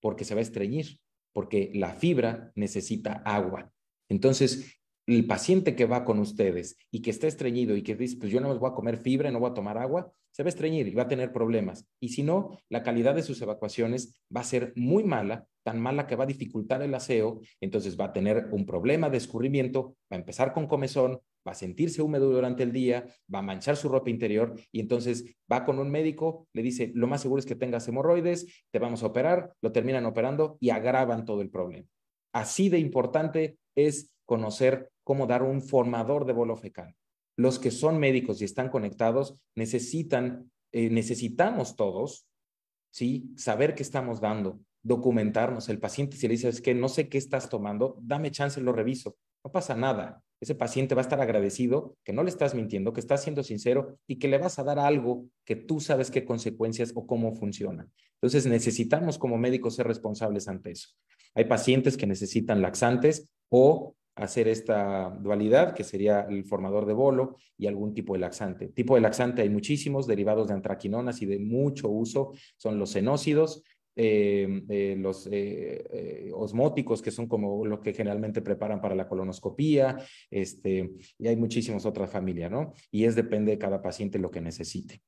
porque 0.00 0.24
se 0.24 0.34
va 0.34 0.40
a 0.40 0.42
estreñir, 0.42 1.00
porque 1.32 1.70
la 1.74 1.94
fibra 1.94 2.52
necesita 2.54 3.22
agua. 3.24 3.72
Entonces, 4.08 4.77
el 5.16 5.26
paciente 5.26 5.74
que 5.74 5.86
va 5.86 6.04
con 6.04 6.18
ustedes 6.18 6.76
y 6.90 7.00
que 7.00 7.10
está 7.10 7.26
estreñido 7.26 7.74
y 7.76 7.82
que 7.82 7.96
dice, 7.96 8.18
pues 8.18 8.30
yo 8.30 8.40
no 8.40 8.48
me 8.48 8.58
voy 8.58 8.70
a 8.70 8.74
comer 8.74 8.98
fibra, 8.98 9.30
no 9.30 9.40
voy 9.40 9.50
a 9.50 9.54
tomar 9.54 9.78
agua, 9.78 10.12
se 10.30 10.42
va 10.42 10.48
a 10.48 10.50
estreñir 10.50 10.86
y 10.86 10.94
va 10.94 11.04
a 11.04 11.08
tener 11.08 11.32
problemas. 11.32 11.88
Y 11.98 12.10
si 12.10 12.22
no, 12.22 12.58
la 12.68 12.82
calidad 12.82 13.14
de 13.14 13.22
sus 13.22 13.40
evacuaciones 13.40 14.20
va 14.34 14.42
a 14.42 14.44
ser 14.44 14.74
muy 14.76 15.04
mala, 15.04 15.46
tan 15.62 15.80
mala 15.80 16.06
que 16.06 16.14
va 16.14 16.24
a 16.24 16.26
dificultar 16.26 16.82
el 16.82 16.94
aseo, 16.94 17.40
entonces 17.58 17.98
va 17.98 18.06
a 18.06 18.12
tener 18.12 18.48
un 18.52 18.66
problema 18.66 19.08
de 19.08 19.16
escurrimiento, 19.16 19.96
va 20.12 20.16
a 20.16 20.20
empezar 20.20 20.52
con 20.52 20.66
comezón, 20.66 21.20
va 21.46 21.52
a 21.52 21.54
sentirse 21.54 22.02
húmedo 22.02 22.30
durante 22.30 22.62
el 22.62 22.72
día, 22.72 23.06
va 23.34 23.38
a 23.38 23.42
manchar 23.42 23.76
su 23.76 23.88
ropa 23.88 24.10
interior 24.10 24.60
y 24.70 24.80
entonces 24.80 25.24
va 25.50 25.64
con 25.64 25.78
un 25.78 25.90
médico, 25.90 26.46
le 26.52 26.62
dice, 26.62 26.92
lo 26.94 27.06
más 27.06 27.22
seguro 27.22 27.40
es 27.40 27.46
que 27.46 27.54
tengas 27.54 27.88
hemorroides, 27.88 28.46
te 28.70 28.78
vamos 28.78 29.02
a 29.02 29.06
operar, 29.06 29.54
lo 29.62 29.72
terminan 29.72 30.04
operando 30.04 30.58
y 30.60 30.68
agravan 30.68 31.24
todo 31.24 31.40
el 31.40 31.48
problema. 31.48 31.88
Así 32.34 32.68
de 32.68 32.78
importante 32.78 33.56
es 33.74 34.14
conocer 34.28 34.90
cómo 35.08 35.26
dar 35.26 35.42
un 35.42 35.62
formador 35.62 36.26
de 36.26 36.34
bolo 36.34 36.54
fecal. 36.54 36.94
Los 37.34 37.58
que 37.58 37.70
son 37.70 37.98
médicos 37.98 38.42
y 38.42 38.44
están 38.44 38.68
conectados 38.68 39.38
necesitan, 39.56 40.50
eh, 40.70 40.90
necesitamos 40.90 41.76
todos, 41.76 42.26
¿sí? 42.90 43.32
Saber 43.34 43.74
qué 43.74 43.82
estamos 43.82 44.20
dando, 44.20 44.60
documentarnos. 44.82 45.70
El 45.70 45.78
paciente 45.78 46.18
si 46.18 46.28
le 46.28 46.32
dice, 46.32 46.50
es 46.50 46.60
que 46.60 46.74
no 46.74 46.90
sé 46.90 47.08
qué 47.08 47.16
estás 47.16 47.48
tomando, 47.48 47.96
dame 48.02 48.30
chance, 48.30 48.60
lo 48.60 48.70
reviso. 48.72 49.16
No 49.42 49.50
pasa 49.50 49.74
nada. 49.74 50.22
Ese 50.42 50.54
paciente 50.54 50.94
va 50.94 51.00
a 51.00 51.08
estar 51.08 51.22
agradecido 51.22 51.96
que 52.04 52.12
no 52.12 52.22
le 52.22 52.28
estás 52.28 52.54
mintiendo, 52.54 52.92
que 52.92 53.00
estás 53.00 53.22
siendo 53.22 53.42
sincero 53.42 53.98
y 54.06 54.18
que 54.18 54.28
le 54.28 54.36
vas 54.36 54.58
a 54.58 54.62
dar 54.62 54.78
algo 54.78 55.24
que 55.46 55.56
tú 55.56 55.80
sabes 55.80 56.10
qué 56.10 56.26
consecuencias 56.26 56.92
o 56.94 57.06
cómo 57.06 57.32
funciona. 57.32 57.88
Entonces 58.16 58.44
necesitamos 58.44 59.16
como 59.16 59.38
médicos 59.38 59.76
ser 59.76 59.86
responsables 59.86 60.48
ante 60.48 60.72
eso. 60.72 60.90
Hay 61.34 61.44
pacientes 61.44 61.96
que 61.96 62.06
necesitan 62.06 62.60
laxantes 62.60 63.26
o 63.48 63.94
hacer 64.18 64.48
esta 64.48 65.10
dualidad, 65.20 65.74
que 65.74 65.84
sería 65.84 66.22
el 66.28 66.44
formador 66.44 66.86
de 66.86 66.92
bolo 66.92 67.36
y 67.56 67.66
algún 67.66 67.94
tipo 67.94 68.14
de 68.14 68.20
laxante. 68.20 68.68
Tipo 68.68 68.94
de 68.94 69.00
laxante 69.00 69.42
hay 69.42 69.50
muchísimos 69.50 70.06
derivados 70.06 70.48
de 70.48 70.54
antraquinonas 70.54 71.22
y 71.22 71.26
de 71.26 71.38
mucho 71.38 71.88
uso, 71.88 72.32
son 72.56 72.78
los 72.78 72.92
cenócidos, 72.92 73.62
eh, 74.00 74.62
eh, 74.68 74.96
los 74.96 75.28
eh, 75.30 76.30
osmóticos, 76.34 77.02
que 77.02 77.10
son 77.10 77.26
como 77.26 77.64
lo 77.64 77.80
que 77.80 77.92
generalmente 77.92 78.42
preparan 78.42 78.80
para 78.80 78.94
la 78.94 79.08
colonoscopía, 79.08 79.96
este, 80.30 80.90
y 81.18 81.26
hay 81.26 81.36
muchísimas 81.36 81.84
otras 81.86 82.10
familias, 82.10 82.50
¿no? 82.50 82.74
Y 82.90 83.04
es 83.04 83.16
depende 83.16 83.52
de 83.52 83.58
cada 83.58 83.82
paciente 83.82 84.18
lo 84.18 84.30
que 84.30 84.40
necesite. 84.40 85.02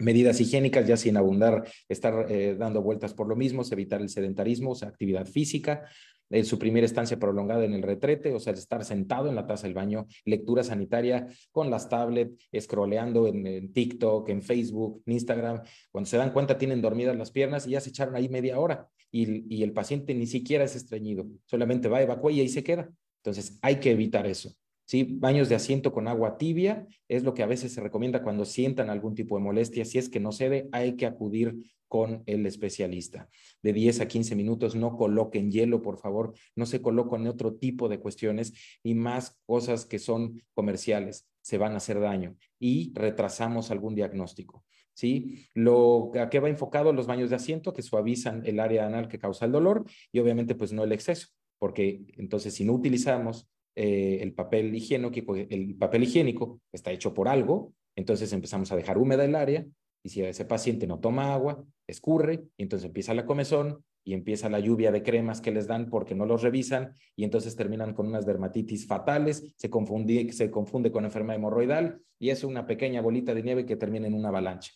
Medidas 0.00 0.40
higiénicas, 0.40 0.86
ya 0.86 0.96
sin 0.96 1.16
abundar, 1.16 1.64
estar 1.88 2.26
dando 2.58 2.82
vueltas 2.82 3.14
por 3.14 3.28
lo 3.28 3.36
mismo, 3.36 3.62
evitar 3.70 4.00
el 4.00 4.08
sedentarismo, 4.08 4.72
o 4.72 4.74
sea, 4.74 4.88
actividad 4.88 5.26
física, 5.26 5.84
en 6.30 6.44
su 6.44 6.58
primera 6.58 6.86
estancia 6.86 7.18
prolongada 7.18 7.64
en 7.64 7.74
el 7.74 7.82
retrete, 7.82 8.32
o 8.32 8.38
sea, 8.38 8.52
estar 8.52 8.84
sentado 8.84 9.28
en 9.28 9.34
la 9.34 9.46
taza 9.46 9.66
del 9.66 9.74
baño, 9.74 10.06
lectura 10.24 10.62
sanitaria 10.62 11.26
con 11.50 11.70
las 11.70 11.88
tablets, 11.88 12.48
scrolleando 12.58 13.26
en, 13.26 13.72
TikTok, 13.72 14.28
en 14.28 14.42
Facebook, 14.42 15.02
en 15.06 15.14
Instagram. 15.14 15.62
Cuando 15.90 16.08
se 16.08 16.16
dan 16.16 16.32
cuenta, 16.32 16.56
tienen 16.56 16.80
dormidas 16.80 17.16
las 17.16 17.32
piernas 17.32 17.66
y 17.66 17.70
ya 17.70 17.80
se 17.80 17.90
echaron 17.90 18.14
ahí 18.14 18.28
media 18.28 18.58
hora 18.58 18.88
y, 19.10 19.54
y 19.54 19.62
el 19.64 19.72
paciente 19.72 20.14
ni 20.14 20.26
siquiera 20.26 20.64
es 20.64 20.76
estreñido, 20.76 21.26
solamente 21.46 21.88
va, 21.88 22.00
evacúa 22.00 22.32
y 22.32 22.40
ahí 22.40 22.48
se 22.48 22.62
queda. 22.62 22.88
Entonces, 23.22 23.58
hay 23.60 23.76
que 23.76 23.90
evitar 23.90 24.26
eso. 24.26 24.54
¿Sí? 24.90 25.04
Baños 25.08 25.48
de 25.48 25.54
asiento 25.54 25.92
con 25.92 26.08
agua 26.08 26.36
tibia 26.36 26.84
es 27.06 27.22
lo 27.22 27.32
que 27.32 27.44
a 27.44 27.46
veces 27.46 27.72
se 27.72 27.80
recomienda 27.80 28.24
cuando 28.24 28.44
sientan 28.44 28.90
algún 28.90 29.14
tipo 29.14 29.36
de 29.36 29.44
molestia. 29.44 29.84
Si 29.84 29.98
es 29.98 30.08
que 30.08 30.18
no 30.18 30.32
cede, 30.32 30.68
hay 30.72 30.96
que 30.96 31.06
acudir 31.06 31.54
con 31.86 32.24
el 32.26 32.44
especialista. 32.44 33.28
De 33.62 33.72
10 33.72 34.00
a 34.00 34.08
15 34.08 34.34
minutos, 34.34 34.74
no 34.74 34.96
coloquen 34.96 35.52
hielo, 35.52 35.80
por 35.80 35.98
favor, 35.98 36.34
no 36.56 36.66
se 36.66 36.82
coloquen 36.82 37.28
otro 37.28 37.54
tipo 37.54 37.88
de 37.88 38.00
cuestiones 38.00 38.52
y 38.82 38.94
más 38.94 39.38
cosas 39.46 39.86
que 39.86 40.00
son 40.00 40.42
comerciales, 40.54 41.28
se 41.40 41.56
van 41.56 41.74
a 41.74 41.76
hacer 41.76 42.00
daño 42.00 42.34
y 42.58 42.92
retrasamos 42.92 43.70
algún 43.70 43.94
diagnóstico. 43.94 44.64
¿Sí? 44.92 45.46
Lo, 45.54 46.10
¿A 46.20 46.28
qué 46.28 46.40
va 46.40 46.48
enfocado 46.48 46.92
los 46.92 47.06
baños 47.06 47.30
de 47.30 47.36
asiento? 47.36 47.72
Que 47.72 47.82
suavizan 47.82 48.42
el 48.44 48.58
área 48.58 48.86
anal 48.86 49.06
que 49.06 49.20
causa 49.20 49.44
el 49.46 49.52
dolor 49.52 49.84
y 50.10 50.18
obviamente 50.18 50.56
pues 50.56 50.72
no 50.72 50.82
el 50.82 50.90
exceso. 50.90 51.28
porque 51.58 52.02
entonces 52.16 52.54
si 52.54 52.64
no 52.64 52.72
utilizamos 52.72 53.48
eh, 53.74 54.18
el 54.20 54.32
papel 54.34 54.74
higiénico, 54.74 55.34
el 55.36 55.76
papel 55.76 56.02
higiénico 56.02 56.60
está 56.72 56.90
hecho 56.90 57.14
por 57.14 57.28
algo, 57.28 57.72
entonces 57.96 58.32
empezamos 58.32 58.70
a 58.72 58.76
dejar 58.76 58.98
húmeda 58.98 59.24
el 59.24 59.34
área 59.34 59.66
y 60.02 60.08
si 60.08 60.22
ese 60.22 60.44
paciente 60.44 60.86
no 60.86 60.98
toma 60.98 61.34
agua, 61.34 61.64
escurre 61.86 62.44
y 62.56 62.62
entonces 62.62 62.86
empieza 62.86 63.14
la 63.14 63.26
comezón 63.26 63.84
y 64.04 64.14
empieza 64.14 64.48
la 64.48 64.60
lluvia 64.60 64.90
de 64.90 65.02
cremas 65.02 65.40
que 65.40 65.50
les 65.50 65.66
dan 65.66 65.90
porque 65.90 66.14
no 66.14 66.24
los 66.24 66.42
revisan 66.42 66.94
y 67.16 67.24
entonces 67.24 67.54
terminan 67.54 67.92
con 67.92 68.06
unas 68.06 68.24
dermatitis 68.24 68.86
fatales, 68.86 69.54
se 69.56 69.68
confunde, 69.68 70.32
se 70.32 70.50
confunde 70.50 70.90
con 70.90 71.04
enfermedad 71.04 71.36
hemorroidal 71.36 72.00
y 72.18 72.30
es 72.30 72.44
una 72.44 72.66
pequeña 72.66 73.02
bolita 73.02 73.34
de 73.34 73.42
nieve 73.42 73.66
que 73.66 73.76
termina 73.76 74.06
en 74.06 74.14
una 74.14 74.28
avalancha. 74.28 74.72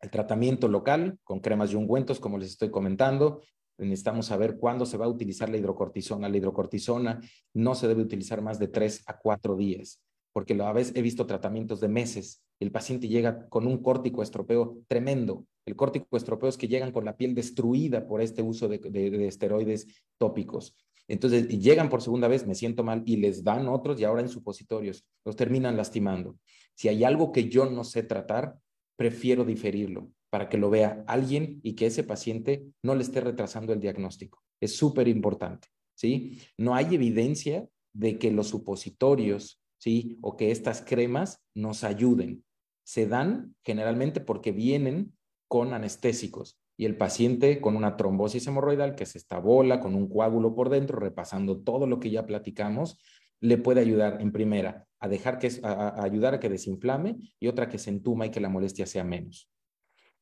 El 0.00 0.10
tratamiento 0.10 0.66
local 0.66 1.18
con 1.22 1.38
cremas 1.38 1.72
y 1.72 1.76
ungüentos, 1.76 2.18
como 2.18 2.36
les 2.36 2.50
estoy 2.50 2.70
comentando, 2.70 3.42
necesitamos 3.84 4.26
saber 4.26 4.58
cuándo 4.58 4.86
se 4.86 4.96
va 4.96 5.06
a 5.06 5.08
utilizar 5.08 5.48
la 5.48 5.56
hidrocortisona. 5.56 6.28
La 6.28 6.36
hidrocortisona 6.36 7.20
no 7.54 7.74
se 7.74 7.88
debe 7.88 8.02
utilizar 8.02 8.42
más 8.42 8.58
de 8.58 8.68
tres 8.68 9.02
a 9.06 9.18
cuatro 9.18 9.56
días, 9.56 10.02
porque 10.32 10.60
a 10.60 10.72
veces 10.72 10.94
he 10.96 11.02
visto 11.02 11.26
tratamientos 11.26 11.80
de 11.80 11.88
meses. 11.88 12.42
El 12.60 12.70
paciente 12.70 13.08
llega 13.08 13.48
con 13.48 13.66
un 13.66 13.78
córtico 13.78 14.22
estropeo 14.22 14.78
tremendo. 14.88 15.46
El 15.66 15.76
córtico 15.76 16.16
estropeo 16.16 16.48
es 16.48 16.56
que 16.56 16.68
llegan 16.68 16.92
con 16.92 17.04
la 17.04 17.16
piel 17.16 17.34
destruida 17.34 18.06
por 18.06 18.20
este 18.20 18.42
uso 18.42 18.68
de, 18.68 18.78
de 18.78 19.26
esteroides 19.26 19.86
tópicos. 20.18 20.76
Entonces, 21.08 21.48
llegan 21.48 21.88
por 21.88 22.02
segunda 22.02 22.28
vez, 22.28 22.46
me 22.46 22.54
siento 22.54 22.84
mal, 22.84 23.02
y 23.04 23.16
les 23.16 23.42
dan 23.42 23.68
otros 23.68 24.00
y 24.00 24.04
ahora 24.04 24.22
en 24.22 24.28
supositorios. 24.28 25.04
Los 25.24 25.36
terminan 25.36 25.76
lastimando. 25.76 26.36
Si 26.74 26.88
hay 26.88 27.04
algo 27.04 27.32
que 27.32 27.48
yo 27.48 27.68
no 27.68 27.84
sé 27.84 28.02
tratar, 28.02 28.56
prefiero 28.96 29.44
diferirlo 29.44 30.10
para 30.32 30.48
que 30.48 30.56
lo 30.56 30.70
vea 30.70 31.04
alguien 31.06 31.60
y 31.62 31.74
que 31.74 31.84
ese 31.84 32.04
paciente 32.04 32.64
no 32.82 32.94
le 32.94 33.02
esté 33.02 33.20
retrasando 33.20 33.74
el 33.74 33.80
diagnóstico. 33.80 34.42
Es 34.62 34.74
súper 34.74 35.06
importante, 35.06 35.68
¿sí? 35.94 36.40
No 36.56 36.74
hay 36.74 36.94
evidencia 36.94 37.68
de 37.92 38.18
que 38.18 38.30
los 38.30 38.48
supositorios, 38.48 39.60
¿sí? 39.76 40.16
O 40.22 40.38
que 40.38 40.50
estas 40.50 40.80
cremas 40.80 41.42
nos 41.54 41.84
ayuden. 41.84 42.46
Se 42.82 43.06
dan 43.06 43.54
generalmente 43.62 44.20
porque 44.22 44.52
vienen 44.52 45.12
con 45.48 45.74
anestésicos 45.74 46.58
y 46.78 46.86
el 46.86 46.96
paciente 46.96 47.60
con 47.60 47.76
una 47.76 47.98
trombosis 47.98 48.46
hemorroidal 48.46 48.94
que 48.94 49.04
esta 49.04 49.38
bola 49.38 49.80
con 49.80 49.94
un 49.94 50.08
coágulo 50.08 50.54
por 50.54 50.70
dentro, 50.70 50.98
repasando 50.98 51.60
todo 51.60 51.86
lo 51.86 52.00
que 52.00 52.10
ya 52.10 52.24
platicamos, 52.24 52.98
le 53.38 53.58
puede 53.58 53.82
ayudar 53.82 54.22
en 54.22 54.32
primera 54.32 54.86
a 54.98 55.08
dejar 55.08 55.38
que 55.38 55.50
a, 55.62 56.02
ayudar 56.02 56.32
a 56.32 56.40
que 56.40 56.48
desinflame 56.48 57.18
y 57.38 57.48
otra 57.48 57.68
que 57.68 57.76
se 57.76 57.90
entuma 57.90 58.24
y 58.24 58.30
que 58.30 58.40
la 58.40 58.48
molestia 58.48 58.86
sea 58.86 59.04
menos. 59.04 59.51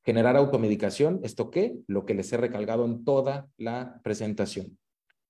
Generar 0.04 0.36
automedicación, 0.36 1.20
¿esto 1.22 1.50
qué? 1.50 1.76
Lo 1.86 2.06
que 2.06 2.14
les 2.14 2.32
he 2.32 2.36
recalgado 2.36 2.84
en 2.86 3.04
toda 3.04 3.48
la 3.56 4.00
presentación. 4.02 4.78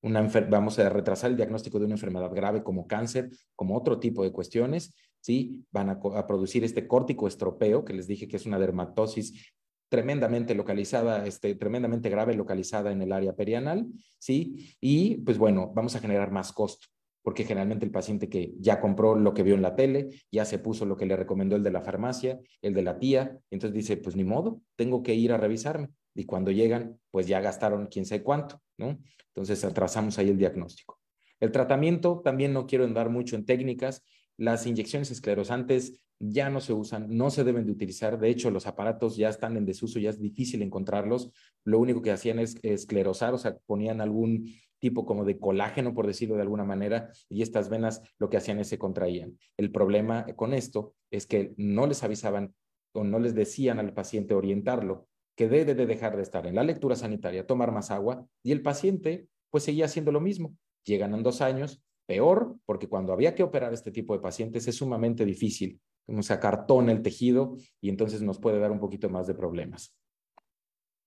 Vamos 0.03 0.79
a 0.79 0.89
retrasar 0.89 1.31
el 1.31 1.37
diagnóstico 1.37 1.79
de 1.79 1.85
una 1.85 1.95
enfermedad 1.95 2.33
grave 2.33 2.63
como 2.63 2.87
cáncer, 2.87 3.31
como 3.55 3.77
otro 3.77 3.99
tipo 3.99 4.23
de 4.23 4.33
cuestiones, 4.33 4.95
¿sí? 5.21 5.65
Van 5.71 5.91
a, 5.91 6.01
a 6.15 6.27
producir 6.27 6.65
este 6.65 6.87
córtico 6.87 7.29
estropeo, 7.29 7.85
que 7.85 7.93
les 7.93 8.07
dije 8.07 8.27
que 8.27 8.37
es 8.37 8.47
una 8.47 8.59
dermatosis 8.59 9.53
tremendamente 9.91 10.55
localizada, 10.55 11.27
este, 11.27 11.55
tremendamente 11.57 12.09
grave 12.09 12.35
localizada 12.35 12.93
en 12.93 13.03
el 13.03 13.13
área 13.13 13.35
perianal, 13.35 13.89
¿sí? 14.19 14.77
Y 14.81 15.17
pues 15.17 15.37
bueno, 15.37 15.73
vamos 15.75 15.97
a 15.97 16.01
generar 16.01 16.31
más 16.31 16.53
costo 16.53 16.87
porque 17.23 17.45
generalmente 17.45 17.85
el 17.85 17.91
paciente 17.91 18.29
que 18.29 18.55
ya 18.59 18.81
compró 18.81 19.15
lo 19.15 19.35
que 19.35 19.43
vio 19.43 19.55
en 19.55 19.63
la 19.63 19.77
tele, 19.77 20.09
ya 20.31 20.45
se 20.45 20.59
puso 20.59 20.87
lo 20.87 20.97
que 20.97 21.07
le 21.07 21.17
recomendó 21.17 21.57
el 21.57 21.63
de 21.63 21.71
la 21.71 21.83
farmacia, 21.83 22.41
el 22.63 22.75
de 22.75 22.83
la 22.83 22.99
tía, 22.99 23.39
entonces 23.51 23.75
dice, 23.75 23.97
pues 23.97 24.17
ni 24.17 24.25
modo, 24.25 24.63
tengo 24.77 25.03
que 25.03 25.15
ir 25.15 25.33
a 25.33 25.37
revisarme. 25.37 25.91
Y 26.15 26.25
cuando 26.25 26.51
llegan, 26.51 26.99
pues 27.11 27.27
ya 27.27 27.41
gastaron 27.41 27.87
quién 27.87 28.05
sabe 28.05 28.23
cuánto, 28.23 28.61
¿no? 28.79 28.99
Entonces 29.29 29.65
atrasamos 29.65 30.19
ahí 30.19 30.29
el 30.29 30.39
diagnóstico. 30.39 30.99
El 31.39 31.53
tratamiento, 31.53 32.21
también 32.25 32.53
no 32.53 32.67
quiero 32.67 32.85
andar 32.85 33.11
mucho 33.11 33.37
en 33.37 33.45
técnicas, 33.45 34.03
las 34.37 34.67
inyecciones 34.67 35.11
esclerosantes 35.11 36.01
ya 36.19 36.51
no 36.51 36.61
se 36.61 36.75
usan, 36.75 37.17
no 37.17 37.31
se 37.31 37.45
deben 37.45 37.65
de 37.65 37.73
utilizar, 37.73 38.19
de 38.19 38.29
hecho 38.29 38.51
los 38.51 38.67
aparatos 38.67 39.17
ya 39.17 39.31
están 39.31 39.57
en 39.57 39.65
desuso, 39.65 39.99
ya 39.99 40.11
es 40.11 40.21
difícil 40.21 40.61
encontrarlos, 40.61 41.31
lo 41.65 41.79
único 41.79 42.03
que 42.03 42.11
hacían 42.11 42.39
es 42.39 42.59
esclerosar, 42.63 43.33
o 43.33 43.39
sea, 43.39 43.57
ponían 43.67 44.03
algún 44.03 44.53
tipo 44.81 45.07
como 45.07 45.25
de 45.25 45.39
colágeno, 45.39 45.95
por 45.95 46.07
decirlo 46.07 46.35
de 46.35 46.43
alguna 46.43 46.65
manera, 46.65 47.11
y 47.29 47.43
estas 47.43 47.69
venas 47.69 48.03
lo 48.19 48.29
que 48.29 48.39
hacían 48.39 48.59
es 48.59 48.69
se 48.69 48.79
contraían. 48.79 49.39
El 49.57 49.71
problema 49.71 50.27
con 50.35 50.55
esto 50.55 50.95
es 51.11 51.27
que 51.27 51.55
no 51.57 51.87
les 51.87 52.03
avisaban 52.03 52.55
o 52.93 53.05
no 53.05 53.21
les 53.21 53.35
decían 53.35 53.79
al 53.79 53.93
paciente 53.93 54.35
orientarlo 54.35 55.07
que 55.37 55.49
debe 55.49 55.75
de 55.75 55.87
dejar 55.87 56.17
de 56.17 56.23
estar 56.23 56.47
en 56.47 56.57
la 56.57 56.65
lectura 56.65 56.97
sanitaria, 56.97 57.47
tomar 57.47 57.73
más 57.73 57.91
agua, 57.91 58.27
y 58.43 58.53
el 58.53 58.63
paciente 58.63 59.29
pues 59.51 59.65
seguía 59.65 59.87
haciendo 59.87 60.13
lo 60.13 60.21
mismo. 60.21 60.57
Llegan 60.85 61.15
en 61.15 61.23
dos 61.23 61.41
años, 61.41 61.83
peor, 62.07 62.57
porque 62.67 62.89
cuando 62.89 63.13
había 63.13 63.35
que 63.35 63.43
operar 63.43 63.73
este 63.73 63.91
tipo 63.91 64.15
de 64.15 64.21
pacientes 64.21 64.67
es 64.67 64.77
sumamente 64.77 65.25
difícil, 65.25 65.81
como 66.07 66.23
se 66.23 66.33
acartona 66.33 66.93
el 66.93 67.03
tejido 67.03 67.57
y 67.81 67.89
entonces 67.89 68.21
nos 68.23 68.39
puede 68.39 68.59
dar 68.59 68.71
un 68.71 68.81
poquito 68.81 69.09
más 69.09 69.27
de 69.27 69.35
problemas. 69.35 69.97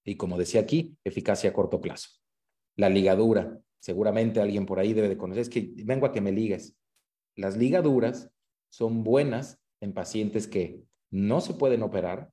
Y 0.06 0.16
como 0.16 0.38
decía 0.38 0.62
aquí, 0.62 0.98
eficacia 1.04 1.50
a 1.50 1.54
corto 1.54 1.80
plazo. 1.80 2.10
La 2.76 2.90
ligadura, 2.90 3.60
seguramente 3.84 4.40
alguien 4.40 4.66
por 4.66 4.80
ahí 4.80 4.94
debe 4.94 5.10
de 5.10 5.18
conocer, 5.18 5.42
es 5.42 5.50
que 5.50 5.74
vengo 5.84 6.06
a 6.06 6.14
que 6.14 6.22
me 6.22 6.32
ligues. 6.32 6.78
Las 7.36 7.58
ligaduras 7.58 8.32
son 8.70 9.04
buenas 9.04 9.62
en 9.82 9.94
pacientes 9.94 10.48
que 10.48 10.82
no 11.12 11.42
se 11.42 11.54
pueden 11.54 11.84
operar, 11.84 12.32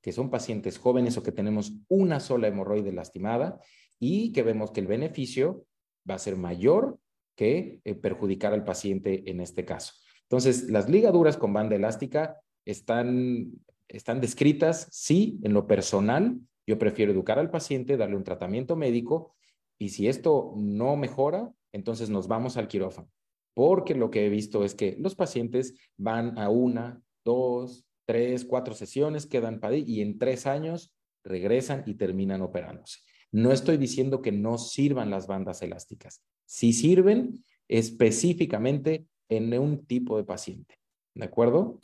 que 0.00 0.12
son 0.12 0.30
pacientes 0.30 0.78
jóvenes 0.78 1.18
o 1.18 1.22
que 1.22 1.30
tenemos 1.30 1.74
una 1.88 2.20
sola 2.20 2.48
hemorroide 2.48 2.90
lastimada 2.90 3.60
y 4.00 4.32
que 4.32 4.42
vemos 4.42 4.70
que 4.70 4.80
el 4.80 4.86
beneficio 4.86 5.66
va 6.08 6.14
a 6.14 6.18
ser 6.18 6.36
mayor 6.36 6.98
que 7.36 7.82
eh, 7.84 7.94
perjudicar 7.94 8.54
al 8.54 8.64
paciente 8.64 9.30
en 9.30 9.42
este 9.42 9.66
caso. 9.66 9.92
Entonces, 10.22 10.70
las 10.70 10.88
ligaduras 10.88 11.36
con 11.36 11.52
banda 11.52 11.76
elástica 11.76 12.38
están, 12.64 13.52
están 13.88 14.22
descritas, 14.22 14.88
sí, 14.90 15.38
en 15.42 15.52
lo 15.52 15.66
personal. 15.66 16.40
Yo 16.66 16.78
prefiero 16.78 17.12
educar 17.12 17.38
al 17.38 17.50
paciente, 17.50 17.98
darle 17.98 18.16
un 18.16 18.24
tratamiento 18.24 18.74
médico 18.74 19.34
y 19.82 19.88
si 19.88 20.06
esto 20.06 20.54
no 20.56 20.94
mejora, 20.94 21.52
entonces 21.72 22.08
nos 22.08 22.28
vamos 22.28 22.56
al 22.56 22.68
quirófano. 22.68 23.10
Porque 23.52 23.96
lo 23.96 24.12
que 24.12 24.24
he 24.24 24.28
visto 24.28 24.64
es 24.64 24.76
que 24.76 24.96
los 25.00 25.16
pacientes 25.16 25.74
van 25.96 26.38
a 26.38 26.50
una, 26.50 27.02
dos, 27.24 27.84
tres, 28.06 28.44
cuatro 28.44 28.74
sesiones, 28.74 29.26
quedan 29.26 29.58
para 29.58 29.76
y 29.76 30.00
en 30.00 30.20
tres 30.20 30.46
años 30.46 30.94
regresan 31.24 31.82
y 31.84 31.94
terminan 31.94 32.42
operándose. 32.42 33.00
No 33.32 33.50
estoy 33.50 33.76
diciendo 33.76 34.22
que 34.22 34.30
no 34.30 34.56
sirvan 34.56 35.10
las 35.10 35.26
bandas 35.26 35.62
elásticas. 35.62 36.22
Sí 36.46 36.72
sirven 36.72 37.44
específicamente 37.66 39.06
en 39.28 39.58
un 39.58 39.84
tipo 39.84 40.16
de 40.16 40.22
paciente. 40.22 40.76
¿De 41.16 41.24
acuerdo? 41.24 41.80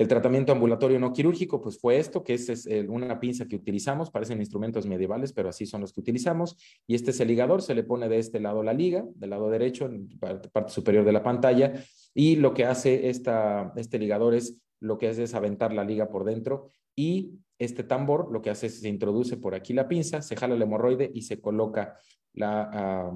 El 0.00 0.08
tratamiento 0.08 0.52
ambulatorio 0.52 0.98
no 0.98 1.12
quirúrgico, 1.12 1.60
pues 1.60 1.78
fue 1.78 1.98
esto, 1.98 2.24
que 2.24 2.32
es, 2.32 2.66
una 2.88 3.20
pinza 3.20 3.46
que 3.46 3.56
utilizamos, 3.56 4.10
parecen 4.10 4.40
instrumentos 4.40 4.86
medievales, 4.86 5.34
pero 5.34 5.50
así 5.50 5.66
son 5.66 5.82
los 5.82 5.92
que 5.92 6.00
utilizamos. 6.00 6.56
Y 6.86 6.94
este 6.94 7.10
es 7.10 7.20
el 7.20 7.28
ligador, 7.28 7.60
se 7.60 7.74
le 7.74 7.82
pone 7.82 8.08
de 8.08 8.18
este 8.18 8.40
lado 8.40 8.62
la 8.62 8.72
liga, 8.72 9.04
del 9.16 9.28
lado 9.28 9.50
derecho, 9.50 9.84
en 9.84 10.08
parte, 10.18 10.48
superior 10.68 11.04
de 11.04 11.12
la 11.12 11.22
pantalla, 11.22 11.74
y 12.14 12.36
lo 12.36 12.54
que 12.54 12.64
hace 12.64 13.10
esta, 13.10 13.74
este 13.76 13.98
ligador 13.98 14.32
es, 14.32 14.56
lo 14.80 14.96
que 14.96 15.08
hace 15.08 15.24
es 15.24 15.34
aventar 15.34 15.74
la 15.74 15.84
liga 15.84 16.08
por 16.08 16.24
dentro, 16.24 16.70
y 16.96 17.32
este 17.58 17.84
tambor 17.84 18.32
lo 18.32 18.40
que 18.40 18.48
hace 18.48 18.68
es 18.68 18.80
se 18.80 18.88
introduce 18.88 19.36
por 19.36 19.54
aquí 19.54 19.74
la 19.74 19.86
pinza, 19.86 20.22
se 20.22 20.34
jala 20.34 20.54
el 20.54 20.62
hemorroide 20.62 21.10
y 21.12 21.20
se 21.20 21.42
coloca 21.42 21.98
la, 22.32 23.12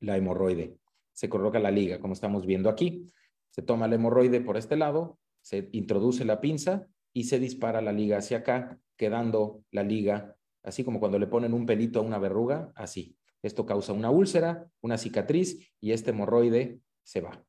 la 0.00 0.16
hemorroide, 0.16 0.78
se 1.12 1.28
coloca 1.28 1.58
la 1.58 1.70
liga, 1.70 2.00
como 2.00 2.14
estamos 2.14 2.46
viendo 2.46 2.70
aquí. 2.70 3.04
Se 3.50 3.62
toma 3.62 3.86
el 3.86 3.92
hemorroide 3.92 4.40
por 4.40 4.56
este 4.56 4.76
lado, 4.76 5.18
se 5.42 5.68
introduce 5.72 6.24
la 6.24 6.40
pinza 6.40 6.86
y 7.12 7.24
se 7.24 7.38
dispara 7.38 7.80
la 7.80 7.92
liga 7.92 8.18
hacia 8.18 8.38
acá, 8.38 8.78
quedando 8.96 9.64
la 9.70 9.82
liga, 9.82 10.36
así 10.62 10.84
como 10.84 11.00
cuando 11.00 11.18
le 11.18 11.26
ponen 11.26 11.54
un 11.54 11.66
pelito 11.66 12.00
a 12.00 12.02
una 12.02 12.18
verruga, 12.18 12.72
así. 12.74 13.16
Esto 13.42 13.64
causa 13.64 13.92
una 13.92 14.10
úlcera, 14.10 14.70
una 14.82 14.98
cicatriz 14.98 15.72
y 15.80 15.92
este 15.92 16.10
hemorroide 16.10 16.80
se 17.02 17.20
va. 17.20 17.44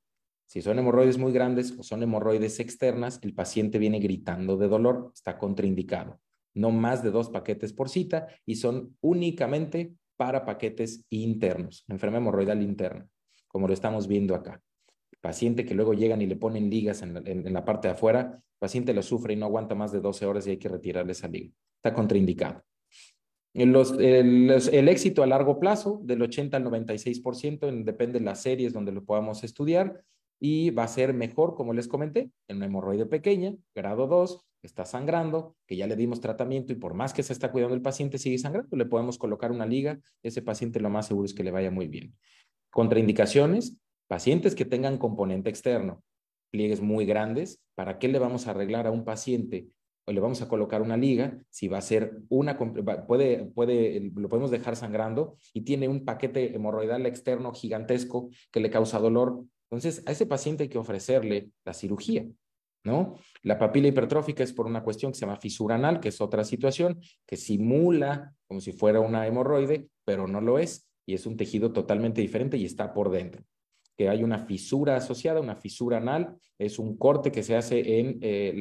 Si 0.46 0.62
son 0.62 0.80
hemorroides 0.80 1.18
muy 1.18 1.32
grandes 1.32 1.78
o 1.78 1.84
son 1.84 2.04
hemorroides 2.04 2.60
externas, 2.60 3.20
el 3.24 3.34
paciente 3.34 3.78
viene 3.78 4.00
gritando 4.00 4.58
de 4.58 4.68
dolor, 4.68 5.12
está 5.14 5.38
contraindicado. 5.38 6.20
No 6.54 6.72
más 6.72 7.04
de 7.04 7.12
dos 7.12 7.30
paquetes 7.30 7.74
por 7.74 7.90
cita 7.90 8.28
y 8.46 8.56
son 8.56 8.98
únicamente 9.02 9.94
para 10.18 10.46
paquetes 10.46 11.06
internos, 11.10 11.86
enfermedad 11.88 12.22
hemorroidal 12.22 12.62
interna, 12.62 13.08
como 13.48 13.68
lo 13.68 13.74
estamos 13.74 14.08
viendo 14.08 14.36
acá 14.36 14.62
paciente 15.22 15.66
que 15.66 15.76
luego 15.76 15.94
llegan 15.94 16.22
y 16.22 16.26
le 16.26 16.36
ponen 16.36 16.70
ligas 16.70 17.02
en 17.02 17.14
la, 17.54 17.66
parte 17.66 17.88
de 17.88 17.94
afuera, 17.94 18.34
el 18.36 18.60
paciente 18.60 18.94
lo 18.94 19.02
sufre 19.02 19.34
y 19.34 19.36
no 19.38 19.46
aguanta 19.46 19.76
más 19.76 19.92
de 19.92 20.02
12 20.02 20.26
horas 20.26 20.48
y 20.48 20.52
hay 20.52 20.58
que 20.58 20.70
retirarle 20.70 21.14
esa 21.14 21.28
liga. 21.28 21.54
Está 21.78 21.94
contraindicado. 21.94 22.64
el, 23.54 24.90
éxito 24.90 25.24
a 25.24 25.28
largo 25.28 25.60
plazo, 25.60 26.02
del 26.04 26.22
80 26.22 26.58
al 26.58 26.66
96%, 26.66 27.84
depende 27.84 28.20
de 28.20 28.26
las 28.26 28.42
series 28.42 28.74
donde 28.74 28.92
lo 28.92 29.04
podamos 29.04 29.44
estudiar, 29.44 30.04
y 30.44 30.72
va 30.72 30.84
a 30.84 30.88
ser 30.88 31.14
mejor, 31.14 31.54
como 31.54 31.72
les 31.72 31.88
comenté, 31.88 32.32
en 32.48 32.58
una 32.58 32.66
hemorroide 32.66 33.06
pequeña, 33.06 33.54
grado 33.76 34.08
2, 34.08 34.44
está 34.64 34.86
sangrando, 34.86 35.56
que 35.68 35.76
ya 35.76 35.86
le 35.86 35.96
dimos 35.96 36.20
tratamiento 36.20 36.74
y 36.74 36.78
por 36.78 36.96
más 36.96 37.14
que 37.14 37.22
se 37.22 37.34
está 37.34 37.52
cuidando 37.52 37.76
el 37.76 37.82
paciente 37.82 38.18
sigue 38.18 38.40
sangrando, 38.40 38.76
le 38.76 38.86
podemos 38.86 39.20
colocar 39.20 39.52
una 39.52 39.68
liga, 39.68 40.00
ese 40.24 40.42
paciente 40.42 40.80
lo 40.80 40.90
más 40.90 41.08
seguro 41.08 41.26
es 41.26 41.36
que 41.36 41.44
le 41.44 41.52
vaya 41.52 41.70
muy 41.70 41.88
bien. 41.88 42.16
Contraindicaciones, 42.72 43.78
pacientes 44.12 44.56
que 44.56 44.66
tengan 44.66 44.98
componente 44.98 45.50
externo, 45.50 46.04
pliegues 46.52 46.82
muy 46.82 47.06
grandes, 47.06 47.62
¿para 47.76 47.98
qué 47.98 48.10
le 48.10 48.20
vamos 48.20 48.46
a 48.46 48.52
arreglar 48.52 48.86
a 48.86 48.92
un 48.92 49.06
paciente 49.06 49.70
o 50.06 50.12
le 50.12 50.20
vamos 50.20 50.42
a 50.42 50.50
colocar 50.50 50.82
una 50.82 50.98
liga, 50.98 51.38
si 51.50 51.70
va 51.70 51.78
a 51.78 51.82
ser 51.82 52.18
una, 52.28 52.58
puede, 52.58 53.46
puede, 53.46 54.12
lo 54.14 54.28
podemos 54.28 54.52
dejar 54.52 54.76
sangrando 54.76 55.38
y 55.54 55.62
tiene 55.62 55.88
un 55.88 56.04
paquete 56.04 56.54
hemorroidal 56.54 57.06
externo 57.06 57.54
gigantesco 57.54 58.30
que 58.52 58.60
le 58.60 58.70
causa 58.70 59.00
dolor. 59.00 59.46
Entonces, 59.70 60.04
a 60.06 60.12
ese 60.12 60.26
paciente 60.26 60.64
hay 60.64 60.70
que 60.70 60.78
ofrecerle 60.78 61.52
la 61.64 61.74
cirugía, 61.74 62.28
¿no? 62.84 63.16
La 63.44 63.58
papila 63.58 63.88
hipertrófica 63.88 64.44
es 64.44 64.52
por 64.52 64.66
una 64.66 64.84
cuestión 64.84 65.14
que 65.14 65.20
se 65.20 65.26
llama 65.26 65.40
fisura 65.40 65.76
anal, 65.76 66.02
que 66.02 66.10
es 66.10 66.20
otra 66.20 66.44
situación, 66.44 67.00
que 67.26 67.38
simula 67.38 68.36
como 68.46 68.60
si 68.60 68.74
fuera 68.74 69.00
una 69.00 69.26
hemorroide, 69.26 69.88
pero 70.04 70.28
no 70.28 70.42
lo 70.42 70.60
es, 70.60 70.86
y 71.06 71.14
es 71.14 71.26
un 71.26 71.38
tejido 71.38 71.72
totalmente 71.72 72.20
diferente 72.20 72.58
y 72.58 72.66
está 72.66 72.94
por 72.94 73.10
dentro 73.10 73.46
que 73.98 74.10
hay 74.10 74.24
una 74.24 74.40
fisura 74.40 74.96
asociada, 74.96 75.42
una 75.42 75.56
fisura 75.56 75.98
anal, 75.98 76.36
es 76.58 76.80
un 76.80 76.98
corte 76.98 77.32
que 77.32 77.44
se 77.44 77.56
hace 77.56 78.00
en 78.00 78.20
eh, 78.22 78.54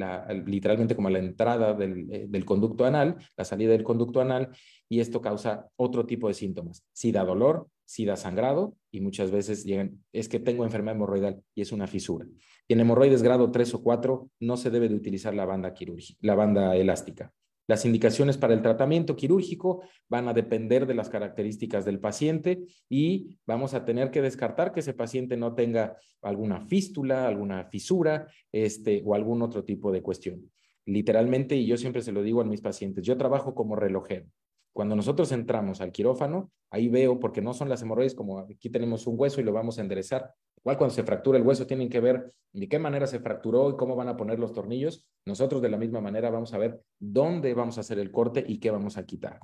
literalmente 0.45 0.95
como 0.95 1.09
la 1.09 1.19
entrada 1.19 1.73
del, 1.73 2.11
eh, 2.11 2.25
del, 2.27 2.45
conducto 2.45 2.85
anal, 2.85 3.17
la 3.37 3.45
salida 3.45 3.71
del 3.71 3.83
conducto 3.83 4.21
anal, 4.21 4.49
y 4.89 4.99
esto 4.99 5.21
causa 5.21 5.67
otro 5.75 6.05
tipo 6.05 6.27
de 6.27 6.33
síntomas. 6.33 6.83
Sí 6.93 7.11
da 7.11 7.23
dolor, 7.23 7.67
sí 7.85 8.05
da 8.05 8.15
sangrado, 8.15 8.75
y 8.91 9.01
muchas 9.01 9.31
veces 9.31 9.65
llegan, 9.65 10.03
es 10.11 10.29
que 10.29 10.39
tengo 10.39 10.63
enfermedad 10.63 10.95
hemorroidal 10.95 11.41
y 11.55 11.61
es 11.61 11.71
una 11.71 11.87
fisura. 11.87 12.25
Y 12.67 12.73
en 12.73 12.79
hemorroides 12.79 13.23
grado 13.23 13.51
3 13.51 13.73
o 13.73 13.83
4 13.83 14.29
no 14.39 14.57
se 14.57 14.69
debe 14.69 14.89
de 14.89 14.95
utilizar 14.95 15.33
la 15.33 15.45
banda 15.45 15.73
quirúrgica, 15.73 16.17
la 16.21 16.35
banda 16.35 16.75
elástica. 16.75 17.33
Las 17.71 17.85
indicaciones 17.85 18.37
para 18.37 18.53
el 18.53 18.61
tratamiento 18.61 19.15
quirúrgico 19.15 19.81
van 20.09 20.27
a 20.27 20.33
depender 20.33 20.85
de 20.85 20.93
las 20.93 21.07
características 21.07 21.85
del 21.85 22.01
paciente 22.01 22.65
y 22.89 23.39
vamos 23.47 23.73
a 23.73 23.85
tener 23.85 24.11
que 24.11 24.21
descartar 24.21 24.73
que 24.73 24.81
ese 24.81 24.93
paciente 24.93 25.37
no 25.37 25.55
tenga 25.55 25.95
alguna 26.21 26.59
fístula, 26.59 27.29
alguna 27.29 27.63
fisura 27.63 28.27
este, 28.51 29.01
o 29.05 29.15
algún 29.15 29.41
otro 29.41 29.63
tipo 29.63 29.89
de 29.93 30.01
cuestión. 30.01 30.51
Literalmente, 30.85 31.55
y 31.55 31.65
yo 31.65 31.77
siempre 31.77 32.01
se 32.01 32.11
lo 32.11 32.23
digo 32.23 32.41
a 32.41 32.43
mis 32.43 32.59
pacientes, 32.59 33.05
yo 33.05 33.15
trabajo 33.15 33.55
como 33.55 33.77
relojero. 33.77 34.25
Cuando 34.73 34.97
nosotros 34.97 35.31
entramos 35.31 35.79
al 35.79 35.93
quirófano, 35.93 36.51
ahí 36.71 36.89
veo, 36.89 37.21
porque 37.21 37.41
no 37.41 37.53
son 37.53 37.69
las 37.69 37.81
hemorroides 37.81 38.15
como 38.15 38.39
aquí 38.39 38.69
tenemos 38.69 39.07
un 39.07 39.15
hueso 39.17 39.39
y 39.39 39.45
lo 39.45 39.53
vamos 39.53 39.77
a 39.77 39.81
enderezar. 39.81 40.33
Igual 40.63 40.77
cuando 40.77 40.93
se 40.93 41.03
fractura 41.03 41.37
el 41.37 41.45
hueso 41.45 41.65
tienen 41.65 41.89
que 41.89 41.99
ver 41.99 42.33
de 42.53 42.67
qué 42.67 42.77
manera 42.77 43.07
se 43.07 43.19
fracturó 43.19 43.69
y 43.69 43.77
cómo 43.77 43.95
van 43.95 44.09
a 44.09 44.17
poner 44.17 44.39
los 44.39 44.53
tornillos. 44.53 45.07
Nosotros 45.25 45.61
de 45.61 45.69
la 45.69 45.77
misma 45.77 46.01
manera 46.01 46.29
vamos 46.29 46.53
a 46.53 46.57
ver 46.57 46.81
dónde 46.99 47.53
vamos 47.53 47.77
a 47.77 47.81
hacer 47.81 47.97
el 47.99 48.11
corte 48.11 48.43
y 48.47 48.59
qué 48.59 48.69
vamos 48.69 48.97
a 48.97 49.05
quitar. 49.05 49.39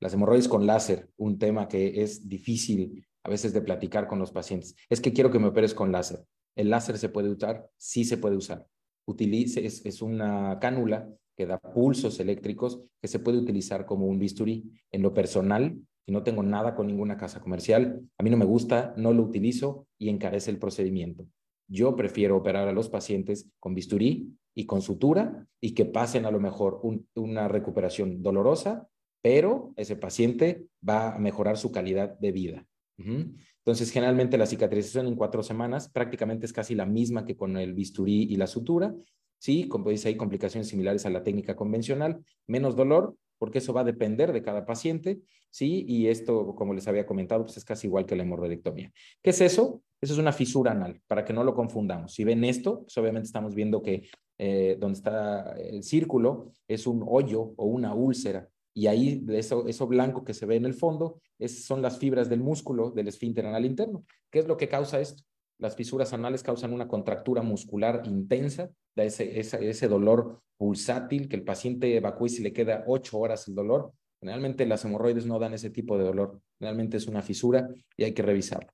Las 0.00 0.12
hemorroides 0.12 0.48
con 0.48 0.66
láser, 0.66 1.08
un 1.16 1.38
tema 1.38 1.68
que 1.68 2.02
es 2.02 2.28
difícil 2.28 3.06
a 3.22 3.30
veces 3.30 3.54
de 3.54 3.62
platicar 3.62 4.06
con 4.06 4.18
los 4.18 4.32
pacientes. 4.32 4.76
Es 4.90 5.00
que 5.00 5.12
quiero 5.12 5.30
que 5.30 5.38
me 5.38 5.46
operes 5.46 5.72
con 5.72 5.92
láser. 5.92 6.24
¿El 6.56 6.68
láser 6.68 6.98
se 6.98 7.08
puede 7.08 7.30
usar? 7.30 7.70
Sí 7.78 8.04
se 8.04 8.18
puede 8.18 8.36
usar. 8.36 8.66
Utilice, 9.06 9.64
es, 9.64 9.84
es 9.86 10.02
una 10.02 10.58
cánula 10.60 11.08
que 11.36 11.46
da 11.46 11.58
pulsos 11.58 12.20
eléctricos 12.20 12.82
que 13.00 13.08
se 13.08 13.18
puede 13.18 13.38
utilizar 13.38 13.86
como 13.86 14.06
un 14.06 14.18
bisturí. 14.18 14.70
En 14.92 15.02
lo 15.02 15.14
personal, 15.14 15.78
y 16.06 16.12
no 16.12 16.22
tengo 16.22 16.42
nada 16.42 16.74
con 16.74 16.86
ninguna 16.86 17.16
casa 17.16 17.40
comercial, 17.40 18.00
a 18.18 18.22
mí 18.22 18.30
no 18.30 18.36
me 18.36 18.44
gusta, 18.44 18.94
no 18.96 19.12
lo 19.12 19.22
utilizo 19.22 19.86
y 19.98 20.08
encarece 20.08 20.50
el 20.50 20.58
procedimiento. 20.58 21.26
Yo 21.68 21.96
prefiero 21.96 22.36
operar 22.36 22.68
a 22.68 22.72
los 22.72 22.88
pacientes 22.88 23.50
con 23.58 23.74
bisturí 23.74 24.36
y 24.54 24.66
con 24.66 24.82
sutura 24.82 25.46
y 25.60 25.72
que 25.72 25.86
pasen 25.86 26.26
a 26.26 26.30
lo 26.30 26.40
mejor 26.40 26.80
una 27.14 27.48
recuperación 27.48 28.22
dolorosa, 28.22 28.86
pero 29.22 29.72
ese 29.76 29.96
paciente 29.96 30.66
va 30.86 31.14
a 31.14 31.18
mejorar 31.18 31.56
su 31.56 31.72
calidad 31.72 32.18
de 32.18 32.32
vida. 32.32 32.66
Entonces, 32.96 33.90
generalmente 33.90 34.38
la 34.38 34.46
cicatrización 34.46 35.06
en 35.06 35.16
cuatro 35.16 35.42
semanas 35.42 35.88
prácticamente 35.88 36.46
es 36.46 36.52
casi 36.52 36.74
la 36.74 36.86
misma 36.86 37.24
que 37.24 37.36
con 37.36 37.56
el 37.56 37.72
bisturí 37.72 38.24
y 38.24 38.36
la 38.36 38.46
sutura, 38.46 38.94
Sí, 39.44 39.68
como 39.68 39.90
dice, 39.90 40.08
hay 40.08 40.16
complicaciones 40.16 40.68
similares 40.68 41.04
a 41.04 41.10
la 41.10 41.22
técnica 41.22 41.54
convencional, 41.54 42.24
menos 42.46 42.76
dolor, 42.76 43.14
porque 43.44 43.58
eso 43.58 43.74
va 43.74 43.82
a 43.82 43.84
depender 43.84 44.32
de 44.32 44.40
cada 44.40 44.64
paciente, 44.64 45.20
¿sí? 45.50 45.84
Y 45.86 46.06
esto, 46.06 46.54
como 46.54 46.72
les 46.72 46.88
había 46.88 47.04
comentado, 47.04 47.44
pues 47.44 47.58
es 47.58 47.64
casi 47.66 47.88
igual 47.88 48.06
que 48.06 48.16
la 48.16 48.22
hemorroidectomía. 48.22 48.90
¿Qué 49.22 49.28
es 49.28 49.40
eso? 49.42 49.82
Eso 50.00 50.14
es 50.14 50.18
una 50.18 50.32
fisura 50.32 50.70
anal, 50.70 51.02
para 51.06 51.26
que 51.26 51.34
no 51.34 51.44
lo 51.44 51.54
confundamos. 51.54 52.14
Si 52.14 52.24
ven 52.24 52.42
esto, 52.42 52.84
pues 52.84 52.96
obviamente 52.96 53.26
estamos 53.26 53.54
viendo 53.54 53.82
que 53.82 54.08
eh, 54.38 54.78
donde 54.80 54.96
está 54.96 55.52
el 55.58 55.82
círculo 55.82 56.52
es 56.66 56.86
un 56.86 57.04
hoyo 57.06 57.52
o 57.58 57.66
una 57.66 57.92
úlcera, 57.92 58.48
y 58.72 58.86
ahí 58.86 59.22
eso, 59.28 59.68
eso 59.68 59.86
blanco 59.86 60.24
que 60.24 60.32
se 60.32 60.46
ve 60.46 60.56
en 60.56 60.64
el 60.64 60.72
fondo 60.72 61.20
son 61.46 61.82
las 61.82 61.98
fibras 61.98 62.30
del 62.30 62.40
músculo 62.40 62.92
del 62.92 63.08
esfínter 63.08 63.44
anal 63.44 63.66
interno. 63.66 64.06
¿Qué 64.30 64.38
es 64.38 64.48
lo 64.48 64.56
que 64.56 64.70
causa 64.70 65.02
esto? 65.02 65.22
Las 65.58 65.76
fisuras 65.76 66.12
anales 66.12 66.42
causan 66.42 66.72
una 66.72 66.88
contractura 66.88 67.42
muscular 67.42 68.02
intensa, 68.06 68.70
da 68.94 69.04
ese, 69.04 69.38
ese, 69.38 69.88
dolor 69.88 70.42
pulsátil 70.56 71.28
que 71.28 71.36
el 71.36 71.44
paciente 71.44 71.96
evacúa 71.96 72.26
y 72.26 72.30
se 72.30 72.42
le 72.42 72.52
queda 72.52 72.84
ocho 72.86 73.18
horas 73.18 73.48
el 73.48 73.54
dolor. 73.54 73.92
Generalmente 74.20 74.66
las 74.66 74.84
hemorroides 74.84 75.26
no 75.26 75.38
dan 75.38 75.54
ese 75.54 75.70
tipo 75.70 75.98
de 75.98 76.04
dolor. 76.04 76.40
Realmente 76.58 76.96
es 76.96 77.06
una 77.06 77.22
fisura 77.22 77.68
y 77.96 78.04
hay 78.04 78.12
que 78.12 78.22
revisarlo. 78.22 78.70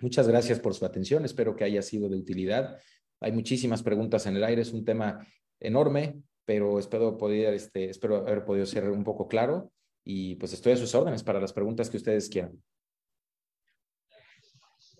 Muchas 0.00 0.28
gracias 0.28 0.60
por 0.60 0.74
su 0.74 0.84
atención. 0.84 1.24
Espero 1.24 1.56
que 1.56 1.64
haya 1.64 1.82
sido 1.82 2.08
de 2.08 2.16
utilidad. 2.16 2.78
Hay 3.20 3.32
muchísimas 3.32 3.82
preguntas 3.82 4.26
en 4.26 4.36
el 4.36 4.44
aire. 4.44 4.62
Es 4.62 4.72
un 4.72 4.84
tema 4.84 5.26
enorme, 5.60 6.22
pero 6.44 6.78
espero, 6.78 7.16
poder, 7.16 7.54
este, 7.54 7.90
espero 7.90 8.18
haber 8.18 8.44
podido 8.44 8.66
ser 8.66 8.88
un 8.90 9.02
poco 9.02 9.26
claro. 9.28 9.72
Y 10.04 10.36
pues 10.36 10.52
estoy 10.52 10.72
a 10.72 10.76
sus 10.76 10.94
órdenes 10.94 11.22
para 11.22 11.40
las 11.40 11.52
preguntas 11.52 11.90
que 11.90 11.96
ustedes 11.96 12.28
quieran. 12.28 12.62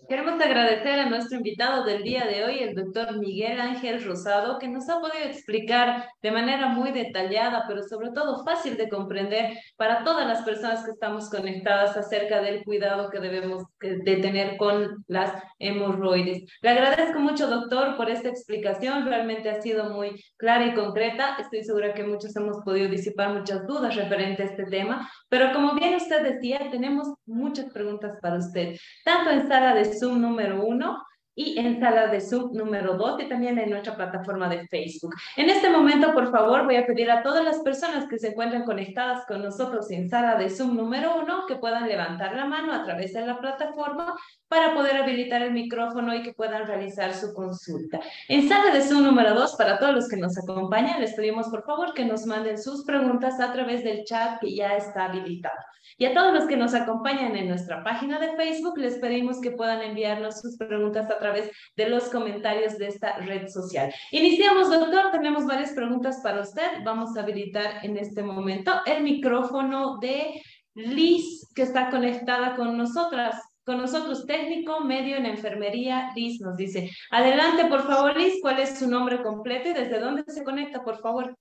Queremos 0.09 0.41
agradecer 0.41 0.99
a 0.99 1.07
nuestro 1.07 1.37
invitado 1.37 1.83
del 1.83 2.01
día 2.01 2.25
de 2.25 2.43
hoy, 2.43 2.57
el 2.57 2.73
doctor 2.73 3.19
Miguel 3.19 3.61
Ángel 3.61 4.03
Rosado, 4.03 4.57
que 4.57 4.67
nos 4.67 4.89
ha 4.89 4.99
podido 4.99 5.23
explicar 5.23 6.09
de 6.23 6.31
manera 6.31 6.69
muy 6.69 6.91
detallada, 6.91 7.65
pero 7.67 7.83
sobre 7.83 8.09
todo 8.09 8.43
fácil 8.43 8.75
de 8.75 8.89
comprender 8.89 9.53
para 9.77 10.03
todas 10.03 10.25
las 10.25 10.41
personas 10.41 10.83
que 10.83 10.89
estamos 10.89 11.29
conectadas 11.29 11.95
acerca 11.95 12.41
del 12.41 12.63
cuidado 12.63 13.11
que 13.11 13.19
debemos 13.19 13.65
de 13.79 14.15
tener 14.15 14.57
con 14.57 15.05
las 15.07 15.31
hemorroides. 15.59 16.43
Le 16.63 16.69
agradezco 16.69 17.19
mucho, 17.19 17.47
doctor, 17.47 17.95
por 17.95 18.09
esta 18.09 18.29
explicación. 18.29 19.05
Realmente 19.05 19.51
ha 19.51 19.61
sido 19.61 19.91
muy 19.91 20.19
clara 20.37 20.65
y 20.65 20.73
concreta. 20.73 21.37
Estoy 21.39 21.63
segura 21.63 21.93
que 21.93 22.03
muchos 22.03 22.35
hemos 22.35 22.63
podido 22.65 22.89
disipar 22.89 23.31
muchas 23.31 23.67
dudas 23.67 23.95
referente 23.95 24.41
a 24.41 24.45
este 24.47 24.63
tema, 24.65 25.07
pero 25.29 25.53
como 25.53 25.75
bien 25.75 25.93
usted 25.93 26.23
decía, 26.23 26.67
tenemos 26.71 27.13
muchas 27.27 27.71
preguntas 27.71 28.17
para 28.23 28.37
usted, 28.37 28.75
tanto 29.05 29.29
en 29.29 29.47
sala 29.47 29.75
de 29.75 29.98
Zoom 29.99 30.19
número 30.21 30.63
uno 30.65 31.08
y 31.39 31.57
en 31.57 31.79
sala 31.79 32.07
de 32.07 32.19
Zoom 32.19 32.51
número 32.51 32.95
2 32.95 33.21
y 33.21 33.29
también 33.29 33.57
en 33.57 33.69
nuestra 33.69 33.95
plataforma 33.95 34.49
de 34.49 34.67
Facebook. 34.67 35.15
En 35.37 35.49
este 35.49 35.69
momento, 35.69 36.13
por 36.13 36.29
favor, 36.31 36.65
voy 36.65 36.75
a 36.75 36.85
pedir 36.85 37.09
a 37.09 37.23
todas 37.23 37.45
las 37.45 37.59
personas 37.59 38.09
que 38.09 38.19
se 38.19 38.31
encuentran 38.31 38.65
conectadas 38.65 39.25
con 39.25 39.41
nosotros 39.41 39.89
en 39.89 40.09
sala 40.09 40.35
de 40.35 40.49
Zoom 40.49 40.75
número 40.75 41.15
1 41.15 41.45
que 41.47 41.55
puedan 41.55 41.87
levantar 41.87 42.35
la 42.35 42.43
mano 42.43 42.73
a 42.73 42.83
través 42.83 43.13
de 43.13 43.25
la 43.25 43.39
plataforma 43.39 44.15
para 44.49 44.73
poder 44.73 44.97
habilitar 44.97 45.41
el 45.41 45.53
micrófono 45.53 46.13
y 46.13 46.23
que 46.23 46.33
puedan 46.33 46.67
realizar 46.67 47.13
su 47.13 47.33
consulta. 47.33 48.01
En 48.27 48.49
sala 48.49 48.73
de 48.73 48.81
Zoom 48.81 49.05
número 49.05 49.33
2, 49.33 49.55
para 49.55 49.79
todos 49.79 49.95
los 49.95 50.09
que 50.09 50.17
nos 50.17 50.37
acompañan, 50.37 50.99
les 50.99 51.13
pedimos 51.13 51.47
por 51.47 51.63
favor 51.63 51.93
que 51.93 52.03
nos 52.03 52.25
manden 52.25 52.61
sus 52.61 52.83
preguntas 52.83 53.39
a 53.39 53.53
través 53.53 53.85
del 53.85 54.03
chat 54.03 54.41
que 54.41 54.53
ya 54.53 54.75
está 54.75 55.05
habilitado. 55.05 55.55
Y 55.97 56.05
a 56.05 56.13
todos 56.13 56.33
los 56.33 56.45
que 56.45 56.57
nos 56.57 56.73
acompañan 56.73 57.35
en 57.35 57.47
nuestra 57.47 57.83
página 57.83 58.19
de 58.19 58.35
Facebook, 58.35 58.77
les 58.77 58.97
pedimos 58.99 59.41
que 59.41 59.51
puedan 59.51 59.81
enviarnos 59.81 60.39
sus 60.39 60.57
preguntas 60.57 61.09
a 61.09 61.17
través 61.17 61.28
de 61.75 61.89
los 61.89 62.05
comentarios 62.05 62.77
de 62.77 62.87
esta 62.87 63.17
red 63.17 63.47
social. 63.47 63.93
Iniciamos, 64.11 64.69
doctor. 64.69 65.11
Tenemos 65.11 65.45
varias 65.45 65.71
preguntas 65.71 66.19
para 66.23 66.41
usted. 66.41 66.83
Vamos 66.83 67.15
a 67.15 67.21
habilitar 67.21 67.85
en 67.85 67.97
este 67.97 68.23
momento 68.23 68.71
el 68.85 69.03
micrófono 69.03 69.97
de 69.99 70.41
Liz, 70.75 71.47
que 71.55 71.63
está 71.63 71.89
conectada 71.89 72.55
con 72.55 72.77
nosotras. 72.77 73.35
Con 73.65 73.77
nosotros, 73.77 74.25
técnico 74.25 74.79
medio 74.79 75.17
en 75.17 75.27
enfermería, 75.27 76.11
Liz 76.15 76.41
nos 76.41 76.57
dice. 76.57 76.89
Adelante, 77.11 77.65
por 77.65 77.85
favor, 77.85 78.17
Liz, 78.17 78.35
¿cuál 78.41 78.59
es 78.59 78.79
su 78.79 78.89
nombre 78.89 79.21
completo 79.21 79.69
y 79.69 79.73
desde 79.73 79.99
dónde 79.99 80.23
se 80.27 80.43
conecta, 80.43 80.83
por 80.83 80.99
favor? 81.01 81.37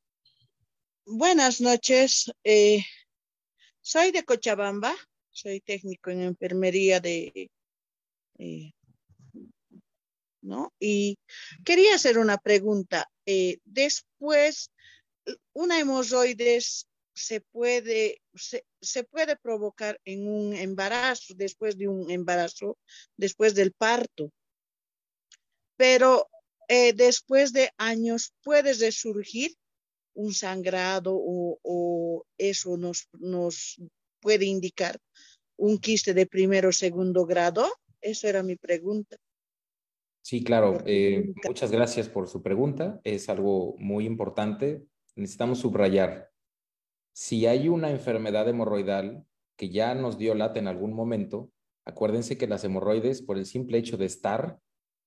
Buenas 1.07 1.62
noches. 1.62 2.30
Eh, 2.45 2.84
soy 3.80 4.11
de 4.11 4.24
Cochabamba, 4.24 4.95
soy 5.30 5.61
técnico 5.61 6.11
en 6.11 6.20
enfermería 6.20 7.01
de, 7.01 7.51
eh, 8.39 8.72
¿no? 10.43 10.72
Y 10.78 11.18
quería 11.64 11.95
hacer 11.95 12.18
una 12.18 12.39
pregunta. 12.39 13.09
Eh, 13.26 13.59
después, 13.64 14.70
una 15.53 15.78
hemorroides 15.78 16.86
se 17.18 17.41
puede, 17.41 18.22
se, 18.34 19.05
puede 19.05 19.36
provocar 19.36 20.01
en 20.05 20.28
un 20.28 20.55
embarazo, 20.55 21.34
después 21.36 21.76
de 21.76 21.89
un 21.89 22.11
embarazo, 22.11 22.78
después 23.16 23.55
del 23.55 23.72
parto. 23.72 24.30
Pero 25.76 26.28
eh, 26.68 26.93
después 26.93 27.53
de 27.53 27.70
años 27.76 28.32
puede 28.43 28.72
resurgir 28.72 29.55
un 30.14 30.32
sangrado 30.32 31.14
o, 31.14 31.59
o, 31.62 32.24
eso 32.39 32.76
nos, 32.76 33.09
nos 33.12 33.80
puede 34.20 34.45
indicar 34.47 34.99
un 35.57 35.78
quiste 35.78 36.14
de 36.14 36.26
primero 36.26 36.68
o 36.70 36.72
segundo 36.72 37.26
grado. 37.26 37.68
Eso 38.01 38.28
era 38.28 38.43
mi 38.43 38.57
pregunta. 38.57 39.16
Sí, 40.28 40.44
claro. 40.44 40.82
Eh, 40.84 41.32
muchas 41.46 41.70
gracias 41.70 42.10
por 42.10 42.28
su 42.28 42.42
pregunta. 42.42 43.00
Es 43.02 43.30
algo 43.30 43.76
muy 43.78 44.04
importante. 44.04 44.84
Necesitamos 45.16 45.60
subrayar 45.60 46.28
si 47.14 47.46
hay 47.46 47.70
una 47.70 47.90
enfermedad 47.90 48.46
hemorroidal 48.46 49.24
que 49.56 49.70
ya 49.70 49.94
nos 49.94 50.18
dio 50.18 50.34
lata 50.34 50.58
en 50.58 50.68
algún 50.68 50.92
momento, 50.92 51.50
acuérdense 51.86 52.36
que 52.36 52.46
las 52.46 52.62
hemorroides, 52.62 53.22
por 53.22 53.38
el 53.38 53.46
simple 53.46 53.78
hecho 53.78 53.96
de 53.96 54.04
estar, 54.04 54.58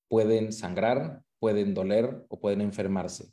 pueden 0.07 0.51
sangrar, 0.51 1.22
pueden 1.38 1.76
doler 1.76 2.26
o 2.28 2.39
pueden 2.39 2.61
enfermarse. 2.61 3.32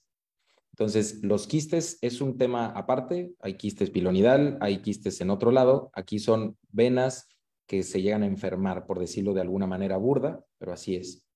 Entonces, 0.72 1.22
los 1.22 1.46
quistes 1.46 1.96
es 2.02 2.20
un 2.20 2.36
tema 2.36 2.66
aparte. 2.66 3.32
Hay 3.40 3.54
quistes 3.54 3.88
pilonidal, 3.88 4.58
hay 4.60 4.82
quistes 4.82 5.22
en 5.22 5.30
otro 5.30 5.52
lado. 5.52 5.90
Aquí 5.94 6.18
son 6.18 6.58
venas 6.68 7.28
que 7.66 7.82
se 7.82 8.02
llegan 8.02 8.24
a 8.24 8.26
enfermar, 8.26 8.84
por 8.84 8.98
decirlo 8.98 9.32
de 9.32 9.40
alguna 9.40 9.66
manera 9.66 9.96
burda, 9.96 10.44
pero 10.58 10.74
así 10.74 10.94
es. 10.94 11.27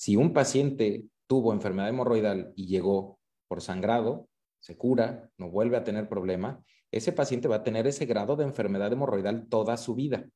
Si 0.00 0.16
un 0.16 0.32
paciente 0.32 1.04
tuvo 1.26 1.52
enfermedad 1.52 1.90
hemorroidal 1.90 2.54
y 2.56 2.68
llegó 2.68 3.18
por 3.48 3.60
sangrado, 3.60 4.30
se 4.58 4.78
cura, 4.78 5.30
no 5.36 5.50
vuelve 5.50 5.76
a 5.76 5.84
tener 5.84 6.08
problema, 6.08 6.64
ese 6.90 7.12
paciente 7.12 7.48
va 7.48 7.56
a 7.56 7.62
tener 7.62 7.86
ese 7.86 8.06
grado 8.06 8.34
de 8.34 8.44
enfermedad 8.44 8.90
hemorroidal 8.90 9.46
toda 9.48 9.76
su 9.76 9.94
vida. 9.94 10.26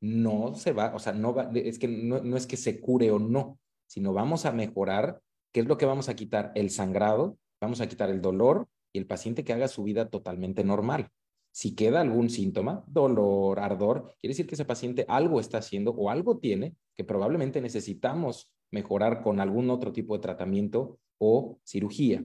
No 0.00 0.54
se 0.54 0.72
va, 0.72 0.94
o 0.94 0.98
sea, 0.98 1.12
no 1.12 1.34
va, 1.34 1.50
es 1.54 1.78
que 1.78 1.88
no, 1.88 2.38
es 2.38 2.46
que 2.46 2.56
se 2.56 2.80
cure 2.80 3.10
o 3.10 3.18
no, 3.18 3.58
sino 3.86 4.14
vamos 4.14 4.46
a 4.46 4.52
mejorar. 4.52 5.20
¿Qué 5.52 5.60
es 5.60 5.66
lo 5.66 5.76
que 5.76 5.84
vamos 5.84 6.08
a 6.08 6.16
quitar? 6.16 6.50
El 6.54 6.70
sangrado, 6.70 7.36
vamos 7.60 7.82
a 7.82 7.86
quitar 7.86 8.08
el 8.08 8.22
dolor 8.22 8.66
y 8.94 8.98
el 8.98 9.06
paciente 9.06 9.44
que 9.44 9.52
haga 9.52 9.68
su 9.68 9.82
vida 9.82 10.08
totalmente 10.08 10.64
normal. 10.64 11.10
Si 11.58 11.74
queda 11.74 12.00
algún 12.00 12.30
síntoma, 12.30 12.84
dolor, 12.86 13.58
ardor, 13.58 14.14
quiere 14.20 14.30
decir 14.30 14.46
que 14.46 14.54
ese 14.54 14.64
paciente 14.64 15.04
algo 15.08 15.40
está 15.40 15.58
haciendo 15.58 15.90
o 15.90 16.08
algo 16.08 16.38
tiene 16.38 16.76
que 16.96 17.02
probablemente 17.02 17.60
necesitamos 17.60 18.52
mejorar 18.70 19.24
con 19.24 19.40
algún 19.40 19.68
otro 19.68 19.92
tipo 19.92 20.14
de 20.14 20.20
tratamiento 20.20 21.00
o 21.18 21.58
cirugía. 21.64 22.22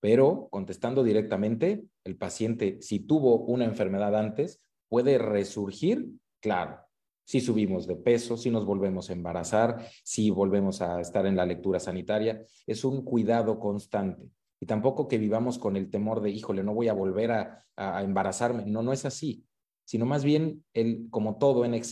Pero 0.00 0.48
contestando 0.50 1.02
directamente, 1.02 1.84
el 2.02 2.16
paciente, 2.16 2.78
si 2.80 3.00
tuvo 3.00 3.40
una 3.40 3.66
enfermedad 3.66 4.16
antes, 4.16 4.62
puede 4.88 5.18
resurgir, 5.18 6.08
claro, 6.40 6.78
si 7.26 7.42
subimos 7.42 7.86
de 7.86 7.96
peso, 7.96 8.38
si 8.38 8.48
nos 8.48 8.64
volvemos 8.64 9.10
a 9.10 9.12
embarazar, 9.12 9.86
si 10.02 10.30
volvemos 10.30 10.80
a 10.80 10.98
estar 10.98 11.26
en 11.26 11.36
la 11.36 11.44
lectura 11.44 11.78
sanitaria, 11.78 12.42
es 12.66 12.86
un 12.86 13.04
cuidado 13.04 13.58
constante. 13.58 14.30
Y 14.62 14.66
tampoco 14.66 15.08
que 15.08 15.18
vivamos 15.18 15.58
con 15.58 15.76
el 15.76 15.90
temor 15.90 16.20
de, 16.20 16.30
híjole, 16.30 16.62
no 16.62 16.72
voy 16.72 16.86
a 16.86 16.92
volver 16.92 17.32
a, 17.32 17.66
embarazarme. 18.00 18.64
No, 18.64 18.80
no 18.80 18.92
es 18.92 19.04
así, 19.04 19.44
sino 19.84 20.06
más 20.06 20.22
bien, 20.22 20.64
el, 20.72 21.08
como 21.10 21.36
todo, 21.36 21.64
en, 21.64 21.74
eh, 21.74 21.82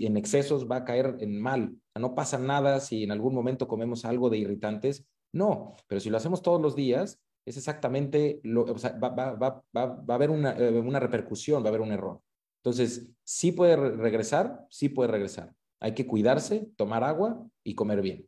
en 0.00 0.16
excesos 0.16 0.68
va 0.68 0.78
a 0.78 0.84
caer 0.84 1.18
en 1.20 1.40
mal. 1.40 1.76
No 1.94 2.16
pasa 2.16 2.36
nada 2.36 2.80
si 2.80 3.04
en 3.04 3.12
algún 3.12 3.32
momento 3.32 3.68
comemos 3.68 4.04
algo 4.04 4.28
de 4.28 4.38
irritantes, 4.38 5.06
no, 5.32 5.76
pero 5.86 6.00
si 6.00 6.10
lo 6.10 6.16
hacemos 6.16 6.42
todos 6.42 6.60
los 6.60 6.74
días, 6.74 7.20
es 7.44 7.58
exactamente 7.58 8.40
lo, 8.42 8.62
o 8.62 8.74
va, 8.74 9.08
va, 9.10 9.34
va, 9.34 9.62
va, 9.76 10.04
a 10.08 10.14
haber 10.14 10.30
una, 10.30 10.50
eh, 10.58 10.80
una 10.80 10.98
repercusión, 10.98 11.62
va 11.62 11.66
a 11.66 11.68
haber 11.68 11.80
un 11.80 11.92
error. 11.92 12.20
Entonces, 12.56 13.08
sí 13.22 13.52
puede 13.52 13.76
regresar, 13.76 14.66
sí 14.68 14.88
puede 14.88 15.12
regresar. 15.12 15.54
Hay 15.78 15.94
que 15.94 16.08
cuidarse, 16.08 16.70
tomar 16.74 17.04
agua 17.04 17.46
y 17.62 17.76
comer 17.76 18.02
bien. 18.02 18.26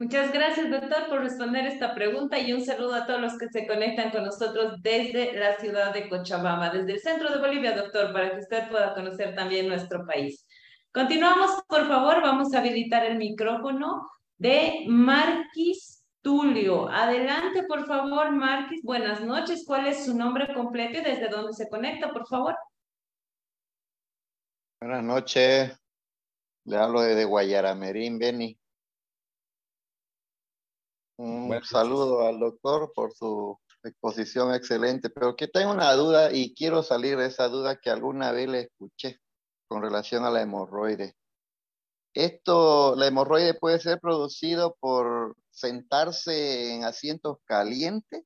Muchas 0.00 0.32
gracias, 0.32 0.70
doctor, 0.70 1.10
por 1.10 1.20
responder 1.20 1.66
esta 1.66 1.94
pregunta 1.94 2.38
y 2.38 2.54
un 2.54 2.64
saludo 2.64 2.94
a 2.94 3.06
todos 3.06 3.20
los 3.20 3.36
que 3.36 3.50
se 3.50 3.66
conectan 3.66 4.10
con 4.10 4.24
nosotros 4.24 4.80
desde 4.80 5.38
la 5.38 5.58
ciudad 5.58 5.92
de 5.92 6.08
Cochabamba, 6.08 6.70
desde 6.70 6.92
el 6.92 7.00
centro 7.00 7.30
de 7.30 7.38
Bolivia, 7.38 7.76
doctor, 7.76 8.10
para 8.10 8.30
que 8.30 8.38
usted 8.38 8.70
pueda 8.70 8.94
conocer 8.94 9.34
también 9.34 9.68
nuestro 9.68 10.06
país. 10.06 10.46
Continuamos, 10.90 11.50
por 11.68 11.86
favor, 11.86 12.22
vamos 12.22 12.54
a 12.54 12.60
habilitar 12.60 13.04
el 13.04 13.18
micrófono 13.18 14.10
de 14.38 14.86
Marquis 14.88 16.02
Tulio. 16.22 16.88
Adelante, 16.88 17.64
por 17.64 17.86
favor, 17.86 18.30
Marquis. 18.32 18.82
Buenas 18.82 19.20
noches. 19.20 19.64
¿Cuál 19.66 19.86
es 19.86 20.06
su 20.06 20.16
nombre 20.16 20.54
completo 20.54 20.98
y 20.98 21.02
desde 21.02 21.28
dónde 21.28 21.52
se 21.52 21.68
conecta, 21.68 22.10
por 22.10 22.26
favor? 22.26 22.56
Buenas 24.80 25.04
noches. 25.04 25.78
Le 26.64 26.76
hablo 26.78 27.02
desde 27.02 27.26
Guayaramerín, 27.26 28.18
Beni. 28.18 28.59
Un 31.22 31.62
saludo 31.64 32.26
al 32.26 32.40
doctor 32.40 32.92
por 32.94 33.12
su 33.12 33.58
exposición 33.84 34.54
excelente, 34.54 35.10
pero 35.10 35.36
que 35.36 35.48
tengo 35.48 35.70
una 35.70 35.92
duda 35.92 36.32
y 36.32 36.54
quiero 36.54 36.82
salir 36.82 37.18
de 37.18 37.26
esa 37.26 37.48
duda 37.48 37.76
que 37.76 37.90
alguna 37.90 38.32
vez 38.32 38.48
le 38.48 38.60
escuché 38.60 39.18
con 39.68 39.82
relación 39.82 40.24
a 40.24 40.30
la 40.30 40.40
hemorroide. 40.40 41.14
Esto, 42.14 42.96
la 42.96 43.06
hemorroide 43.06 43.52
puede 43.52 43.80
ser 43.80 44.00
producido 44.00 44.78
por 44.80 45.36
sentarse 45.50 46.72
en 46.72 46.84
asientos 46.84 47.36
calientes, 47.44 48.24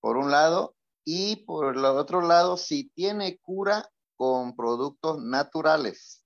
por 0.00 0.16
un 0.16 0.30
lado, 0.30 0.74
y 1.04 1.44
por 1.44 1.76
el 1.76 1.84
otro 1.84 2.22
lado, 2.22 2.56
si 2.56 2.88
tiene 2.88 3.36
cura 3.42 3.86
con 4.16 4.56
productos 4.56 5.22
naturales. 5.22 6.24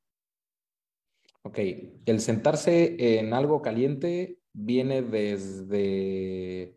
Ok, 1.42 1.58
el 2.06 2.20
sentarse 2.20 3.18
en 3.18 3.34
algo 3.34 3.62
caliente 3.62 4.38
viene 4.52 5.02
desde 5.02 6.76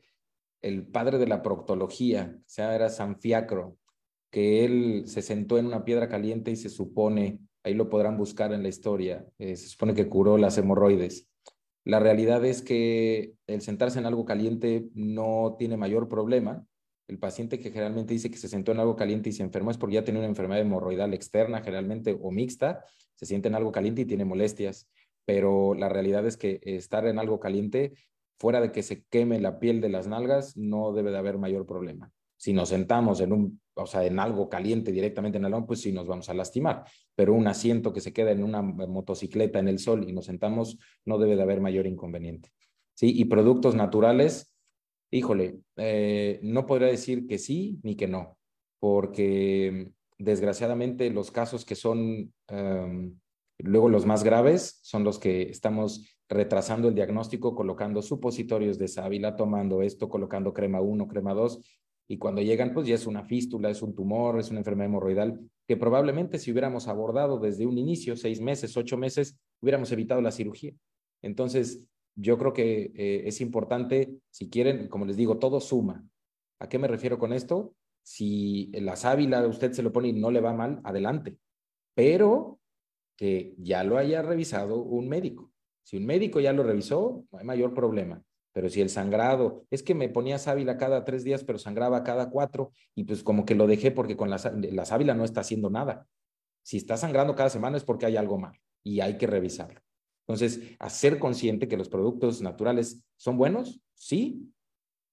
el 0.62 0.88
padre 0.88 1.18
de 1.18 1.28
la 1.28 1.42
proctología, 1.42 2.36
o 2.38 2.44
sea, 2.46 2.76
era 2.76 2.90
Sanfiacro, 2.90 3.78
que 4.32 4.66
él 4.66 5.04
se 5.08 5.22
sentó 5.22 5.58
en 5.58 5.68
una 5.68 5.86
piedra 5.86 6.10
caliente 6.10 6.52
y 6.52 6.56
se 6.56 6.70
supone 6.70 7.40
ahí 7.66 7.74
lo 7.74 7.90
podrán 7.90 8.16
buscar 8.16 8.54
en 8.54 8.62
la 8.62 8.70
historia, 8.70 9.26
eh, 9.40 9.56
se 9.56 9.68
supone 9.70 9.96
que 9.96 10.08
curó 10.08 10.38
las 10.38 10.58
hemorroides. 10.58 11.28
La 11.84 12.00
realidad 12.00 12.46
es 12.46 12.62
que 12.62 13.34
el 13.48 13.62
sentarse 13.62 13.98
en 13.98 14.06
algo 14.06 14.24
caliente 14.24 14.88
no 14.94 15.56
tiene 15.58 15.76
mayor 15.76 16.08
problema. 16.08 16.64
El 17.08 17.18
paciente 17.18 17.60
que 17.60 17.72
generalmente 17.72 18.14
dice 18.14 18.30
que 18.30 18.38
se 18.38 18.48
sentó 18.48 18.72
en 18.72 18.80
algo 18.80 18.96
caliente 18.96 19.30
y 19.30 19.34
se 19.34 19.42
enfermó 19.42 19.72
es 19.72 19.78
porque 19.78 19.96
ya 19.96 20.04
tiene 20.04 20.20
una 20.20 20.28
enfermedad 20.28 20.62
hemorroidal 20.62 21.14
externa, 21.14 21.62
generalmente 21.62 22.18
o 22.20 22.32
mixta, 22.32 22.84
se 23.16 23.26
siente 23.26 23.48
en 23.48 23.56
algo 23.56 23.72
caliente 23.72 24.02
y 24.02 24.06
tiene 24.06 24.26
molestias. 24.26 24.88
Pero 25.26 25.74
la 25.74 25.90
realidad 25.90 26.26
es 26.26 26.38
que 26.38 26.60
estar 26.64 27.08
en 27.08 27.20
algo 27.20 27.40
caliente, 27.40 27.94
fuera 28.38 28.62
de 28.62 28.72
que 28.72 28.84
se 28.84 29.04
queme 29.06 29.40
la 29.40 29.60
piel 29.60 29.82
de 29.82 29.90
las 29.90 30.08
nalgas, 30.08 30.56
no 30.58 30.94
debe 30.94 31.12
de 31.12 31.18
haber 31.18 31.38
mayor 31.38 31.66
problema. 31.66 32.12
Si 32.38 32.54
nos 32.54 32.70
sentamos 32.70 33.22
en 33.22 33.32
un, 33.32 33.62
o 33.76 33.88
sea, 33.88 34.06
en 34.06 34.20
algo 34.20 34.50
caliente 34.50 34.92
directamente 34.92 35.38
en 35.38 35.46
el 35.46 35.52
lón, 35.52 35.66
pues 35.66 35.82
sí 35.82 35.92
nos 35.92 36.08
vamos 36.08 36.30
a 36.30 36.34
lastimar. 36.34 36.84
Pero 37.16 37.34
un 37.34 37.48
asiento 37.48 37.94
que 37.94 38.02
se 38.02 38.14
queda 38.14 38.32
en 38.32 38.44
una 38.44 38.62
motocicleta 38.62 39.60
en 39.60 39.68
el 39.68 39.80
sol 39.80 40.08
y 40.08 40.14
nos 40.14 40.26
sentamos, 40.26 40.78
no 41.06 41.18
debe 41.18 41.36
de 41.36 41.42
haber 41.42 41.62
mayor 41.62 41.88
inconveniente. 41.88 42.52
Sí, 42.94 43.14
y 43.16 43.26
productos 43.26 43.76
naturales, 43.76 44.54
híjole, 45.12 45.60
eh, 45.78 46.40
no 46.44 46.66
podría 46.66 46.88
decir 46.88 47.28
que 47.28 47.38
sí 47.38 47.80
ni 47.84 47.96
que 47.96 48.08
no, 48.08 48.38
porque 48.80 49.92
desgraciadamente 50.18 51.10
los 51.10 51.32
casos 51.32 51.66
que 51.66 51.76
son 51.76 52.34
em, 52.48 53.18
luego 53.60 53.90
los 53.90 54.06
más 54.06 54.24
graves 54.24 54.80
son 54.82 55.04
los 55.04 55.20
que 55.20 55.44
estamos 55.44 56.18
retrasando 56.28 56.88
el 56.88 56.96
diagnóstico, 56.96 57.56
colocando 57.56 58.02
supositorios 58.02 58.78
de 58.78 58.88
sábila, 58.88 59.36
tomando 59.36 59.82
esto, 59.82 60.10
colocando 60.10 60.54
crema 60.54 60.82
1, 60.82 61.08
crema 61.08 61.34
2 61.34 61.62
y 62.08 62.18
cuando 62.18 62.42
llegan, 62.42 62.74
pues 62.74 62.88
ya 62.88 62.96
es 62.96 63.08
una 63.08 63.24
fístula, 63.24 63.70
es 63.70 63.82
un 63.82 63.96
tumor, 63.96 64.40
es 64.40 64.52
una 64.52 64.60
enfermedad 64.60 64.90
hemorroidal, 64.90 65.40
que 65.68 65.76
probablemente 65.76 66.38
si 66.38 66.52
hubiéramos 66.52 66.88
abordado 66.88 67.40
desde 67.40 67.66
un 67.66 67.78
inicio, 67.78 68.16
seis 68.16 68.40
meses, 68.42 68.78
ocho 68.78 68.98
meses, 68.98 69.38
hubiéramos 69.60 69.92
evitado 69.92 70.22
la 70.22 70.32
cirugía. 70.32 70.74
Entonces, 71.24 71.84
yo 72.16 72.38
creo 72.38 72.54
que 72.54 72.92
eh, 72.96 73.24
es 73.26 73.42
importante, 73.42 74.20
si 74.30 74.50
quieren, 74.50 74.88
como 74.88 75.06
les 75.06 75.18
digo, 75.18 75.40
todo 75.40 75.60
suma. 75.60 76.06
¿A 76.60 76.70
qué 76.70 76.78
me 76.78 76.88
refiero 76.88 77.18
con 77.18 77.34
esto? 77.34 77.74
Si 78.04 78.72
la 78.74 78.96
sábila 78.96 79.46
usted 79.48 79.72
se 79.72 79.82
lo 79.82 79.92
pone 79.92 80.10
y 80.10 80.14
no 80.14 80.30
le 80.30 80.42
va 80.42 80.54
mal, 80.54 80.82
adelante. 80.84 81.38
Pero 81.96 82.60
que 83.16 83.56
ya 83.58 83.84
lo 83.84 83.98
haya 83.98 84.22
revisado 84.22 84.82
un 84.82 85.08
médico. 85.08 85.52
Si 85.84 85.98
un 85.98 86.06
médico 86.06 86.40
ya 86.40 86.54
lo 86.54 86.64
revisó, 86.64 87.26
no 87.32 87.40
hay 87.40 87.46
mayor 87.46 87.74
problema. 87.74 88.22
Pero 88.52 88.70
si 88.70 88.82
el 88.82 88.90
sangrado, 88.90 89.66
es 89.70 89.84
que 89.84 89.94
me 89.94 90.10
ponía 90.10 90.40
sábila 90.40 90.78
cada 90.78 91.04
tres 91.04 91.24
días, 91.24 91.44
pero 91.44 91.60
sangraba 91.60 92.04
cada 92.04 92.30
cuatro, 92.30 92.72
y 92.96 93.04
pues 93.04 93.22
como 93.22 93.46
que 93.46 93.54
lo 93.54 93.68
dejé 93.68 93.92
porque 93.92 94.16
con 94.16 94.30
la, 94.30 94.40
la 94.72 94.86
sábila 94.86 95.14
no 95.14 95.26
está 95.26 95.42
haciendo 95.42 95.70
nada. 95.70 96.08
Si 96.64 96.78
está 96.78 96.98
sangrando 96.98 97.36
cada 97.36 97.50
semana 97.50 97.78
es 97.78 97.84
porque 97.84 98.06
hay 98.06 98.18
algo 98.18 98.38
mal 98.38 98.58
y 98.84 99.02
hay 99.02 99.18
que 99.18 99.28
revisarlo. 99.28 99.82
Entonces, 100.28 100.76
hacer 100.80 101.20
consciente 101.20 101.68
que 101.68 101.78
los 101.78 101.90
productos 101.90 102.42
naturales 102.42 103.04
son 103.18 103.38
buenos, 103.38 103.82
sí, 103.94 104.52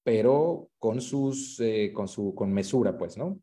pero 0.05 0.71
con 0.79 1.01
sus, 1.01 1.61
eh, 1.61 1.93
con 1.93 2.09
su, 2.09 2.35
con 2.35 2.53
mesura, 2.53 2.97
pues, 2.97 3.19
¿no? 3.19 3.39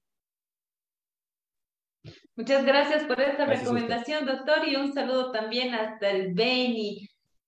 Muchas 2.35 2.65
gracias 2.65 3.03
por 3.03 3.19
esta 3.19 3.45
recomendación, 3.45 4.25
doctor, 4.25 4.67
y 4.67 4.75
un 4.75 4.93
saludo 4.93 5.31
también 5.31 5.73
hasta 5.73 6.09
el 6.09 6.33
Beni. 6.33 7.07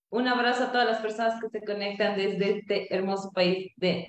Un 0.10 0.28
abrazo 0.28 0.66
a 0.66 0.72
todas 0.74 0.86
las 0.86 1.00
personas 1.00 1.42
que 1.42 1.48
se 1.48 1.66
conectan 1.66 2.18
desde 2.18 2.58
este 2.58 2.94
hermoso 2.94 3.32
país, 3.32 3.72
de 3.78 4.08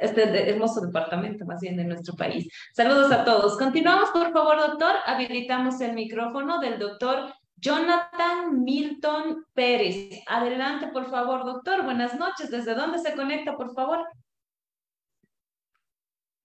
este 0.00 0.50
hermoso 0.50 0.80
departamento 0.80 1.44
más 1.46 1.60
bien 1.60 1.76
de 1.76 1.84
nuestro 1.84 2.16
país. 2.16 2.48
Saludos 2.74 3.12
a 3.12 3.24
todos. 3.24 3.56
Continuamos, 3.56 4.10
por 4.10 4.32
favor, 4.32 4.56
doctor. 4.56 4.96
Habilitamos 5.06 5.80
el 5.80 5.92
micrófono 5.92 6.58
del 6.58 6.80
doctor 6.80 7.32
Jonathan 7.54 8.64
Milton 8.64 9.44
Pérez. 9.54 10.20
Adelante, 10.26 10.88
por 10.88 11.08
favor, 11.08 11.44
doctor. 11.44 11.84
Buenas 11.84 12.18
noches. 12.18 12.50
¿Desde 12.50 12.74
dónde 12.74 12.98
se 12.98 13.14
conecta, 13.14 13.56
por 13.56 13.72
favor? 13.72 14.04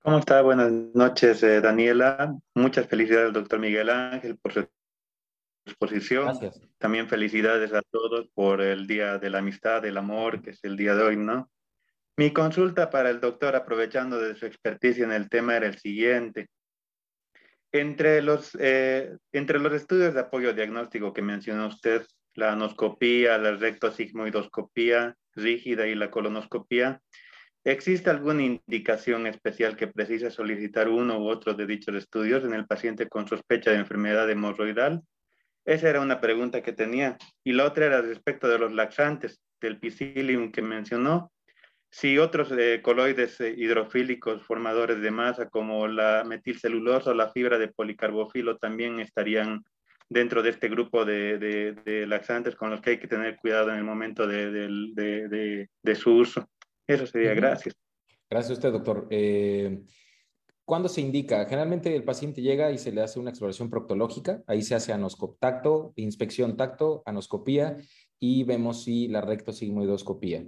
¿Cómo 0.04 0.18
está? 0.18 0.42
Buenas 0.42 0.72
noches, 0.72 1.44
eh, 1.44 1.62
Daniela. 1.62 2.36
Muchas 2.56 2.88
felicidades, 2.88 3.34
doctor 3.34 3.60
Miguel 3.60 3.88
Ángel, 3.92 4.36
por 4.36 4.52
su 4.52 4.68
exposición. 5.64 6.26
Gracias. 6.26 6.60
También 6.80 7.08
felicidades 7.08 7.72
a 7.72 7.84
todos 7.84 8.28
por 8.34 8.62
el 8.62 8.88
Día 8.88 9.20
de 9.20 9.30
la 9.30 9.38
Amistad, 9.38 9.84
del 9.84 9.98
Amor, 9.98 10.42
que 10.42 10.52
es 10.52 10.64
el 10.64 10.76
día 10.76 10.96
de 10.96 11.04
hoy, 11.04 11.18
¿no? 11.18 11.52
Mi 12.18 12.34
consulta 12.34 12.90
para 12.90 13.12
el 13.12 13.20
doctor, 13.20 13.56
aprovechando 13.56 14.20
de 14.20 14.34
su 14.34 14.48
experticia 14.48 15.04
en 15.04 15.12
el 15.12 15.30
tema, 15.30 15.56
era 15.56 15.68
el 15.68 15.78
siguiente. 15.78 16.50
Entre 17.72 18.24
los, 18.24 18.58
eh, 18.60 19.16
entre 19.32 19.60
los 19.60 19.72
estudios 19.72 20.16
de 20.16 20.22
apoyo 20.22 20.52
diagnóstico 20.54 21.14
que 21.14 21.22
mencionó 21.22 21.68
usted, 21.68 22.08
la 22.34 22.54
anoscopía, 22.54 23.38
la 23.38 23.52
rectosigmoidoscopía 23.52 25.16
rígida 25.36 25.86
y 25.86 25.94
la 25.94 26.10
colonoscopía, 26.10 27.02
¿Existe 27.64 28.10
alguna 28.10 28.42
indicación 28.42 29.28
especial 29.28 29.76
que 29.76 29.88
precise 29.88 30.32
solicitar 30.32 30.90
uno 30.90 31.20
u 31.20 31.30
otro 31.30 31.54
de 31.54 31.68
dichos 31.68 31.94
estudios 31.94 32.44
en 32.44 32.56
el 32.56 32.66
paciente 32.66 33.08
con 33.08 33.28
sospecha 33.28 33.70
de 33.70 33.78
enfermedad 33.78 34.28
hemorroidal? 34.32 35.04
Esa 35.64 35.90
era 35.90 36.02
una 36.02 36.20
pregunta 36.20 36.64
que 36.64 36.74
tenía. 36.74 37.18
Y 37.44 37.54
la 37.54 37.66
otra 37.66 37.86
era 37.86 38.02
respecto 38.02 38.48
de 38.48 38.58
los 38.58 38.74
laxantes, 38.74 39.40
del 39.60 39.80
pisilium 39.80 40.52
que 40.52 40.64
mencionó. 40.64 41.32
Si 41.92 42.18
otros 42.18 42.52
eh, 42.58 42.82
coloides 42.82 43.40
eh, 43.42 43.54
hidrofílicos 43.56 44.42
formadores 44.42 45.00
de 45.00 45.12
masa 45.12 45.48
como 45.48 45.88
la 45.88 46.24
metilcelulosa 46.26 47.12
o 47.12 47.14
la 47.14 47.30
fibra 47.30 47.60
de 47.60 47.68
policarbofilo 47.68 48.58
también 48.58 49.00
estarían 49.00 49.64
dentro 50.10 50.42
de 50.42 50.50
este 50.50 50.68
grupo 50.68 51.06
de, 51.06 52.06
laxantes 52.08 52.56
con 52.56 52.72
los 52.72 52.82
que 52.82 52.92
hay 52.92 52.98
que 52.98 53.08
tener 53.08 53.38
cuidado 53.38 53.70
en 53.70 53.78
el 53.78 53.84
momento 53.84 54.26
de 54.26 55.68
su 55.96 56.16
uso. 56.16 56.50
Eso 56.94 57.08
sería, 57.08 57.34
gracias. 57.34 57.76
Gracias 58.30 58.52
a 58.52 58.54
usted, 58.54 58.72
doctor. 58.72 59.08
Eh, 59.10 59.82
¿Cuándo 60.64 60.88
se 60.88 61.02
indica? 61.02 61.44
Generalmente 61.46 61.94
el 61.94 62.04
paciente 62.04 62.42
llega 62.42 62.72
y 62.72 62.78
se 62.78 62.92
le 62.92 63.02
hace 63.02 63.20
una 63.20 63.30
exploración 63.30 63.70
proctológica, 63.70 64.42
ahí 64.48 64.62
se 64.62 64.74
hace 64.74 64.94
tacto, 65.40 65.92
inspección 65.98 66.56
tacto, 66.56 67.04
anoscopía 67.06 67.78
y 68.20 68.44
vemos 68.44 68.84
si 68.84 69.10
la 69.10 69.20
rectosigmoidoscopía. 69.20 70.46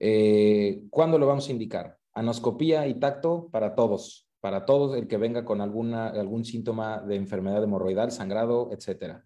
Eh, 0.00 0.82
¿Cuándo 0.90 1.18
lo 1.18 1.26
vamos 1.26 1.48
a 1.48 1.52
indicar? 1.52 1.98
Anoscopía 2.14 2.86
y 2.88 2.98
tacto 2.98 3.48
para 3.52 3.76
todos, 3.76 4.28
para 4.40 4.64
todos 4.64 4.96
el 4.96 5.06
que 5.06 5.18
venga 5.18 5.44
con 5.44 5.60
alguna, 5.60 6.08
algún 6.08 6.44
síntoma 6.44 7.00
de 7.00 7.14
enfermedad 7.14 7.62
hemorroidal, 7.62 8.10
sangrado, 8.10 8.70
etcétera. 8.72 9.24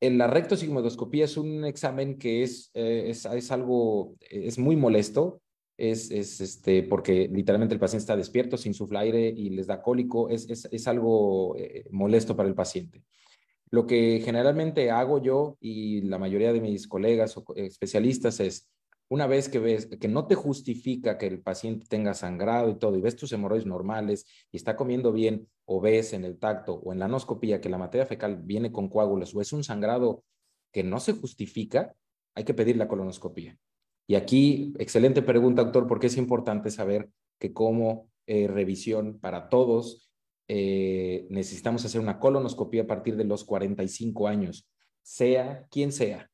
La 0.00 0.26
rectosigmoidoscopía 0.26 1.26
es 1.26 1.36
un 1.36 1.64
examen 1.64 2.18
que 2.18 2.42
es, 2.42 2.70
eh, 2.74 3.04
es, 3.08 3.26
es, 3.26 3.50
algo, 3.50 4.16
es 4.20 4.58
muy 4.58 4.76
molesto, 4.76 5.42
es, 5.76 6.10
este, 6.10 6.82
porque 6.82 7.28
literalmente 7.28 7.74
el 7.74 7.80
paciente 7.80 8.02
está 8.02 8.16
despierto, 8.16 8.56
sin 8.56 8.70
insufla 8.70 9.00
aire 9.00 9.28
y 9.28 9.50
les 9.50 9.66
da 9.66 9.82
cólico, 9.82 10.28
es, 10.28 10.48
es, 10.48 10.88
algo 10.88 11.56
eh, 11.56 11.86
molesto 11.90 12.36
para 12.36 12.48
el 12.48 12.54
paciente. 12.54 13.02
Lo 13.70 13.86
que 13.86 14.20
generalmente 14.24 14.90
hago 14.90 15.20
yo 15.20 15.56
y 15.60 16.02
la 16.02 16.18
mayoría 16.18 16.52
de 16.52 16.60
mis 16.60 16.86
colegas 16.86 17.36
o 17.36 17.44
especialistas 17.56 18.38
es, 18.40 18.70
una 19.08 19.26
vez 19.26 19.48
que 19.48 19.58
ves 19.58 19.86
que 19.86 20.08
no 20.08 20.26
te 20.26 20.34
justifica 20.34 21.18
que 21.18 21.26
el 21.26 21.40
paciente 21.42 21.86
tenga 21.88 22.14
sangrado 22.14 22.70
y 22.70 22.78
todo, 22.78 22.96
y 22.96 23.00
ves 23.00 23.16
tus 23.16 23.32
hemorroides 23.32 23.66
normales 23.66 24.26
y 24.50 24.56
está 24.56 24.76
comiendo 24.76 25.12
bien, 25.12 25.48
o 25.66 25.80
ves 25.80 26.12
en 26.12 26.24
el 26.24 26.38
tacto 26.38 26.74
o 26.74 26.92
en 26.92 26.98
la 26.98 27.06
anoscopía 27.06 27.60
que 27.60 27.68
la 27.68 27.78
materia 27.78 28.06
fecal 28.06 28.36
viene 28.42 28.72
con 28.72 28.88
coágulos 28.88 29.34
o 29.34 29.40
es 29.40 29.52
un 29.52 29.64
sangrado 29.64 30.24
que 30.72 30.82
no 30.82 31.00
se 31.00 31.12
justifica, 31.12 31.94
hay 32.34 32.44
que 32.44 32.54
pedir 32.54 32.76
la 32.76 32.88
colonoscopía. 32.88 33.58
Y 34.06 34.16
aquí, 34.16 34.74
excelente 34.78 35.22
pregunta, 35.22 35.62
doctor, 35.62 35.86
porque 35.86 36.08
es 36.08 36.16
importante 36.16 36.70
saber 36.70 37.08
que 37.38 37.52
como 37.52 38.08
eh, 38.26 38.46
revisión 38.48 39.18
para 39.18 39.48
todos, 39.48 40.10
eh, 40.48 41.26
necesitamos 41.30 41.84
hacer 41.84 42.00
una 42.00 42.18
colonoscopia 42.18 42.82
a 42.82 42.86
partir 42.86 43.16
de 43.16 43.24
los 43.24 43.44
45 43.44 44.28
años, 44.28 44.68
sea 45.02 45.66
quien 45.70 45.92
sea. 45.92 46.30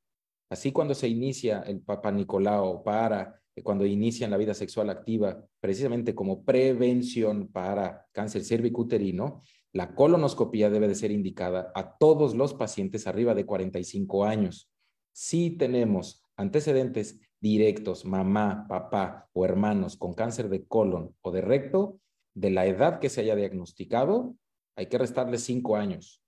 Así 0.50 0.72
cuando 0.72 0.94
se 0.94 1.08
inicia 1.08 1.60
el 1.60 1.80
Papa 1.80 2.10
Nicolau 2.10 2.82
para, 2.82 3.40
eh, 3.54 3.62
cuando 3.62 3.86
inician 3.86 4.32
la 4.32 4.36
vida 4.36 4.54
sexual 4.54 4.90
activa, 4.90 5.44
precisamente 5.60 6.14
como 6.14 6.44
prevención 6.44 7.48
para 7.48 8.06
cáncer 8.12 8.44
cervicuterino, 8.44 9.42
la 9.72 9.94
colonoscopia 9.94 10.70
debe 10.70 10.88
de 10.88 10.96
ser 10.96 11.12
indicada 11.12 11.70
a 11.76 11.96
todos 11.96 12.34
los 12.34 12.54
pacientes 12.54 13.06
arriba 13.06 13.34
de 13.34 13.46
45 13.46 14.24
años. 14.24 14.68
Si 15.12 15.50
tenemos 15.50 16.24
antecedentes 16.36 17.20
directos, 17.40 18.04
mamá, 18.04 18.66
papá 18.68 19.28
o 19.32 19.44
hermanos 19.44 19.96
con 19.96 20.14
cáncer 20.14 20.48
de 20.48 20.64
colon 20.66 21.14
o 21.22 21.30
de 21.30 21.40
recto, 21.40 21.98
de 22.34 22.50
la 22.50 22.66
edad 22.66 23.00
que 23.00 23.08
se 23.08 23.22
haya 23.22 23.34
diagnosticado, 23.34 24.36
hay 24.76 24.86
que 24.86 24.98
restarle 24.98 25.38
cinco 25.38 25.76
años. 25.76 26.22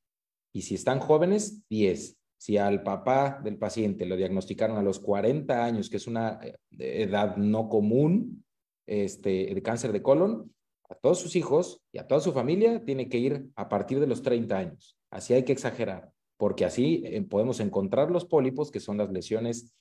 Y 0.53 0.63
si 0.63 0.75
están 0.75 1.01
jóvenes, 1.01 1.63
10. 1.69 2.17
Si 2.39 2.59
al 2.59 2.83
papá 2.83 3.41
del 3.43 3.57
paciente 3.57 4.05
lo 4.05 4.17
diagnosticaron 4.17 4.77
a 4.77 4.83
los 4.83 4.99
40 4.99 5.65
años, 5.65 5.89
que 5.89 5.97
es 5.97 6.07
una 6.07 6.41
eh, 6.43 6.57
edad 6.71 7.37
no 7.37 7.69
común 7.69 8.45
este, 8.87 9.55
de 9.55 9.63
cáncer 9.63 9.93
de 9.93 10.03
colon, 10.03 10.53
a 10.89 10.95
todos 10.97 11.21
sus 11.21 11.37
hijos 11.37 11.81
y 11.93 11.99
a 11.99 12.07
toda 12.07 12.21
su 12.21 12.33
familia 12.33 12.85
tiene 12.85 13.09
que 13.09 13.19
ir 13.19 13.47
a 13.55 13.69
partir 13.69 14.01
de 14.01 14.07
los 14.07 14.23
30 14.23 14.59
años. 14.59 14.99
Así 15.11 15.33
hay 15.33 15.45
que 15.45 15.53
exagerar, 15.53 16.11
porque 16.37 16.65
así 16.65 17.03
eh, 17.07 17.23
podemos 17.23 17.61
encontrar 17.61 18.11
los 18.11 18.27
pólipos, 18.27 18.71
que 18.71 18.81
son 18.81 18.99
las 18.99 19.11
lesiones 19.11 19.73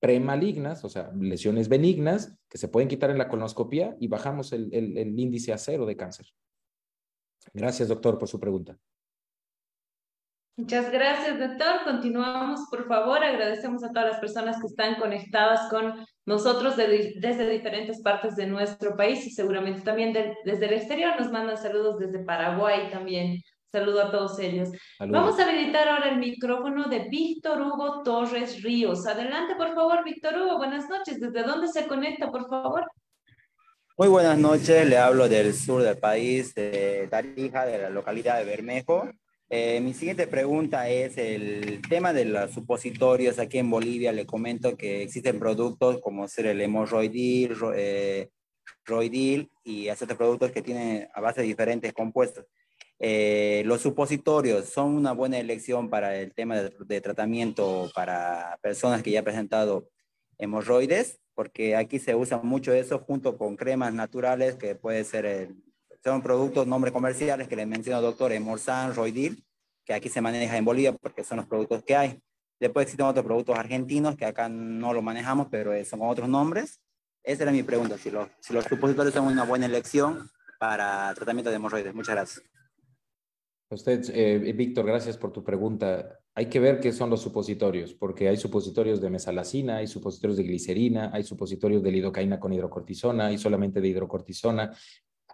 premalignas, 0.00 0.84
o 0.84 0.88
sea, 0.88 1.10
lesiones 1.18 1.68
benignas 1.68 2.36
que 2.48 2.58
se 2.58 2.68
pueden 2.68 2.88
quitar 2.88 3.10
en 3.10 3.18
la 3.18 3.28
colonoscopia 3.28 3.96
y 4.00 4.08
bajamos 4.08 4.52
el, 4.52 4.72
índice 4.72 5.52
a 5.52 5.58
cero 5.58 5.86
de 5.86 5.96
cáncer. 5.96 6.26
Gracias, 7.52 7.88
doctor, 7.88 8.18
por 8.18 8.28
su 8.28 8.38
pregunta. 8.38 8.78
Muchas 10.56 10.90
gracias, 10.90 11.38
doctor. 11.38 11.84
Continuamos, 11.84 12.60
por 12.68 12.88
favor. 12.88 13.22
Agradecemos 13.22 13.84
a 13.84 13.92
todas 13.92 14.10
las 14.10 14.20
personas 14.20 14.60
que 14.60 14.66
están 14.66 14.96
conectadas 14.96 15.70
con 15.70 16.04
nosotros 16.26 16.76
desde 16.76 17.48
diferentes 17.48 18.02
partes 18.02 18.34
de 18.34 18.46
nuestro 18.46 18.96
país 18.96 19.24
y 19.24 19.30
seguramente 19.30 19.82
también 19.82 20.12
desde 20.12 20.66
el 20.66 20.72
exterior. 20.72 21.14
Nos 21.18 21.30
mandan 21.30 21.56
saludos 21.56 21.98
desde 22.00 22.24
Paraguay 22.24 22.90
también. 22.90 23.40
Saludo 23.70 24.02
a 24.02 24.10
todos 24.10 24.38
ellos. 24.38 24.70
Vamos 24.98 25.38
a 25.38 25.44
habilitar 25.44 25.88
ahora 25.88 26.08
el 26.08 26.18
micrófono 26.18 26.88
de 26.88 27.00
Víctor 27.10 27.60
Hugo 27.60 28.02
Torres 28.02 28.62
Ríos. 28.62 29.06
Adelante, 29.06 29.56
por 29.56 29.74
favor, 29.74 30.02
Víctor 30.04 30.38
Hugo. 30.38 30.56
Buenas 30.56 30.88
noches. 30.88 31.20
¿Desde 31.20 31.42
dónde 31.42 31.68
se 31.68 31.86
conecta, 31.86 32.30
por 32.30 32.48
favor? 32.48 32.90
Muy 33.98 34.08
buenas 34.08 34.38
noches. 34.38 34.88
Le 34.88 34.96
hablo 34.96 35.28
del 35.28 35.52
sur 35.52 35.82
del 35.82 35.98
país, 35.98 36.54
de 36.54 37.08
Tarija, 37.10 37.66
de 37.66 37.76
la 37.76 37.90
localidad 37.90 38.38
de 38.38 38.46
Bermejo. 38.46 39.10
Eh, 39.50 39.80
mi 39.82 39.92
siguiente 39.92 40.26
pregunta 40.26 40.88
es 40.88 41.18
el 41.18 41.82
tema 41.90 42.14
de 42.14 42.24
los 42.24 42.50
supositorios. 42.50 43.38
Aquí 43.38 43.58
en 43.58 43.70
Bolivia 43.70 44.12
le 44.12 44.24
comento 44.24 44.78
que 44.78 45.02
existen 45.02 45.38
productos 45.38 46.00
como 46.00 46.26
ser 46.26 46.46
el 46.46 46.60
hemorroidil, 46.62 47.54
eh, 47.74 48.30
roidil 48.86 49.50
y 49.62 49.90
otros 49.90 50.16
productos 50.16 50.52
que 50.52 50.62
tienen 50.62 51.06
a 51.12 51.20
base 51.20 51.42
de 51.42 51.48
diferentes 51.48 51.92
compuestos. 51.92 52.46
Eh, 53.00 53.62
los 53.64 53.80
supositorios 53.80 54.66
son 54.66 54.96
una 54.96 55.12
buena 55.12 55.38
elección 55.38 55.88
para 55.88 56.16
el 56.16 56.34
tema 56.34 56.56
de, 56.56 57.00
tratamiento 57.00 57.90
para 57.94 58.58
personas 58.60 59.02
que 59.02 59.12
ya 59.12 59.20
han 59.20 59.24
presentado 59.24 59.88
hemorroides, 60.38 61.20
porque 61.34 61.76
aquí 61.76 62.00
se 62.00 62.16
usa 62.16 62.38
mucho 62.38 62.72
eso 62.72 62.98
junto 62.98 63.38
con 63.38 63.56
cremas 63.56 63.94
naturales 63.94 64.56
que 64.56 64.74
puede 64.74 65.04
ser, 65.04 65.50
son 66.02 66.22
productos, 66.22 66.66
nombres 66.66 66.92
comerciales 66.92 67.46
que 67.46 67.56
le 67.56 67.66
menciono 67.66 68.02
doctor, 68.02 68.32
Hemorsan, 68.32 68.94
Roidil, 68.94 69.44
que 69.84 69.94
aquí 69.94 70.08
se 70.08 70.20
maneja 70.20 70.56
en 70.56 70.64
Bolivia 70.64 70.92
porque 70.92 71.22
son 71.22 71.38
los 71.38 71.46
productos 71.46 71.84
que 71.84 71.94
hay. 71.94 72.20
Después 72.58 72.84
existen 72.84 73.06
otros 73.06 73.24
productos 73.24 73.56
argentinos 73.56 74.16
que 74.16 74.24
acá 74.24 74.48
no 74.48 74.92
lo 74.92 75.02
manejamos, 75.02 75.46
pero 75.48 75.72
son 75.84 76.00
con 76.00 76.08
otros 76.08 76.28
nombres. 76.28 76.80
Esa 77.22 77.44
era 77.44 77.52
mi 77.52 77.62
pregunta, 77.62 77.96
si 77.98 78.10
los, 78.10 78.28
si 78.40 78.52
los 78.52 78.64
supositorios 78.64 79.14
son 79.14 79.26
una 79.26 79.44
buena 79.44 79.66
elección 79.66 80.28
para 80.58 81.14
tratamiento 81.14 81.50
de 81.50 81.56
hemorroides. 81.56 81.94
Muchas 81.94 82.16
gracias. 82.16 82.57
Usted, 83.70 84.02
eh, 84.14 84.52
Víctor, 84.54 84.86
gracias 84.86 85.18
por 85.18 85.30
tu 85.30 85.44
pregunta. 85.44 86.20
hay 86.34 86.46
que 86.46 86.60
ver 86.60 86.80
qué 86.80 86.92
son 86.92 87.10
los 87.10 87.20
supositorios, 87.20 87.94
porque 87.94 88.28
hay 88.28 88.36
supositorios 88.36 89.00
de 89.00 89.10
mesalacina, 89.10 89.78
hay 89.78 89.86
supositorios 89.88 90.38
de 90.38 90.44
glicerina, 90.44 91.10
hay 91.12 91.24
supositorios 91.24 91.82
de 91.82 91.90
lidocaína 91.90 92.38
con 92.38 92.52
hidrocortisona, 92.52 93.26
hay 93.26 93.38
solamente 93.38 93.80
de 93.80 93.88
hidrocortisona. 93.88 94.72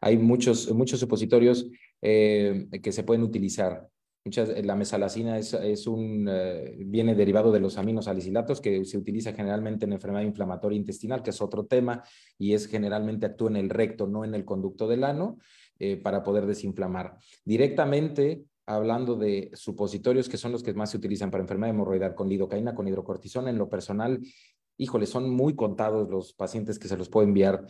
Hay 0.00 0.16
muchos, 0.18 0.72
muchos 0.72 0.98
supositorios 0.98 1.70
eh, 2.02 2.66
que 2.82 2.90
se 2.90 3.04
pueden 3.04 3.22
utilizar. 3.22 3.88
Muchas, 4.24 4.48
la 4.64 4.74
mesalacina 4.74 5.38
es, 5.38 5.52
es 5.52 5.86
un, 5.86 6.26
eh, 6.28 6.74
viene 6.86 7.14
derivado 7.14 7.52
de 7.52 7.60
los 7.60 7.76
aminos 7.76 8.06
salicilatos 8.06 8.60
que 8.62 8.84
se 8.86 8.96
utiliza 8.96 9.34
generalmente 9.34 9.84
en 9.84 9.92
enfermedad 9.92 10.24
inflamatoria 10.24 10.78
intestinal, 10.78 11.22
que 11.22 11.30
es 11.30 11.42
otro 11.42 11.66
tema, 11.66 12.02
y 12.38 12.54
es 12.54 12.66
generalmente 12.66 13.26
actúa 13.26 13.50
en 13.50 13.56
el 13.56 13.68
recto, 13.68 14.06
no 14.06 14.24
en 14.24 14.34
el 14.34 14.46
conducto 14.46 14.88
del 14.88 15.04
ano, 15.04 15.38
eh, 15.78 15.96
para 15.96 16.22
poder 16.22 16.46
desinflamar. 16.46 17.18
Directamente 17.44 18.44
hablando 18.66 19.16
de 19.16 19.50
supositorios 19.54 20.28
que 20.28 20.36
son 20.36 20.52
los 20.52 20.62
que 20.62 20.74
más 20.74 20.90
se 20.90 20.96
utilizan 20.96 21.30
para 21.30 21.42
enfermedad 21.42 21.74
hemorroidal 21.74 22.14
con 22.14 22.28
lidocaína, 22.28 22.74
con 22.74 22.88
hidrocortisona. 22.88 23.50
En 23.50 23.58
lo 23.58 23.68
personal, 23.68 24.20
híjole, 24.78 25.06
son 25.06 25.30
muy 25.30 25.54
contados 25.54 26.08
los 26.08 26.32
pacientes 26.32 26.78
que 26.78 26.88
se 26.88 26.96
los 26.96 27.08
puedo 27.08 27.26
enviar. 27.26 27.66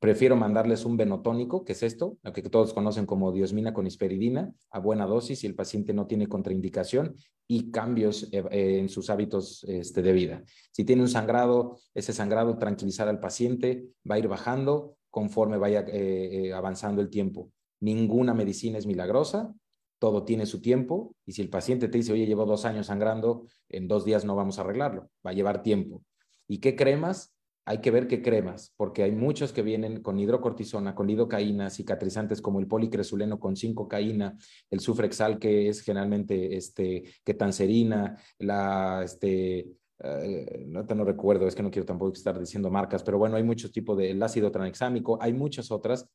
Prefiero 0.00 0.34
mandarles 0.34 0.84
un 0.84 0.96
venotónico, 0.96 1.64
que 1.64 1.72
es 1.72 1.82
esto, 1.84 2.18
lo 2.22 2.32
que 2.32 2.42
todos 2.42 2.74
conocen 2.74 3.06
como 3.06 3.30
diosmina 3.32 3.72
con 3.72 3.86
hisperidina, 3.86 4.52
a 4.70 4.80
buena 4.80 5.06
dosis 5.06 5.38
si 5.38 5.46
el 5.46 5.54
paciente 5.54 5.94
no 5.94 6.06
tiene 6.06 6.26
contraindicación 6.26 7.14
y 7.46 7.70
cambios 7.70 8.24
eh, 8.32 8.42
eh, 8.50 8.78
en 8.80 8.88
sus 8.88 9.08
hábitos 9.08 9.64
este, 9.68 10.02
de 10.02 10.12
vida. 10.12 10.42
Si 10.72 10.84
tiene 10.84 11.02
un 11.02 11.08
sangrado, 11.08 11.78
ese 11.94 12.12
sangrado 12.12 12.58
tranquilizar 12.58 13.08
al 13.08 13.20
paciente, 13.20 13.86
va 14.10 14.16
a 14.16 14.18
ir 14.18 14.26
bajando 14.26 14.96
conforme 15.14 15.58
vaya 15.58 15.84
eh, 15.86 16.52
avanzando 16.52 17.00
el 17.00 17.08
tiempo. 17.08 17.52
Ninguna 17.78 18.34
medicina 18.34 18.78
es 18.78 18.84
milagrosa, 18.84 19.54
todo 20.00 20.24
tiene 20.24 20.44
su 20.44 20.60
tiempo 20.60 21.14
y 21.24 21.34
si 21.34 21.40
el 21.40 21.50
paciente 21.50 21.86
te 21.86 21.98
dice, 21.98 22.12
oye, 22.12 22.26
llevo 22.26 22.44
dos 22.46 22.64
años 22.64 22.86
sangrando, 22.86 23.46
en 23.68 23.86
dos 23.86 24.04
días 24.04 24.24
no 24.24 24.34
vamos 24.34 24.58
a 24.58 24.62
arreglarlo, 24.62 25.08
va 25.24 25.30
a 25.30 25.32
llevar 25.32 25.62
tiempo. 25.62 26.02
¿Y 26.48 26.58
qué 26.58 26.74
cremas? 26.74 27.32
Hay 27.64 27.78
que 27.78 27.92
ver 27.92 28.08
qué 28.08 28.22
cremas, 28.22 28.74
porque 28.76 29.04
hay 29.04 29.12
muchos 29.12 29.52
que 29.52 29.62
vienen 29.62 30.02
con 30.02 30.18
hidrocortisona, 30.18 30.96
con 30.96 31.06
lidocaína, 31.06 31.70
cicatrizantes 31.70 32.42
como 32.42 32.58
el 32.58 32.66
policresuleno 32.66 33.38
con 33.38 33.54
5-caína, 33.54 34.36
el 34.68 34.80
sufrexal 34.80 35.38
que 35.38 35.68
es 35.68 35.80
generalmente 35.82 36.56
este, 36.56 37.04
ketanserina, 37.22 38.18
la, 38.40 39.02
este, 39.04 39.68
eh, 40.04 40.64
no 40.66 40.82
no 40.82 41.04
recuerdo, 41.04 41.46
es 41.46 41.54
que 41.54 41.62
no 41.62 41.70
quiero 41.70 41.86
tampoco 41.86 42.12
estar 42.12 42.38
diciendo 42.38 42.70
marcas, 42.70 43.02
pero 43.02 43.18
bueno, 43.18 43.36
hay 43.36 43.42
muchos 43.42 43.72
tipos 43.72 43.96
de 43.96 44.18
ácido 44.22 44.50
tranexámico, 44.50 45.18
hay 45.20 45.32
muchas 45.32 45.70
otras 45.70 46.08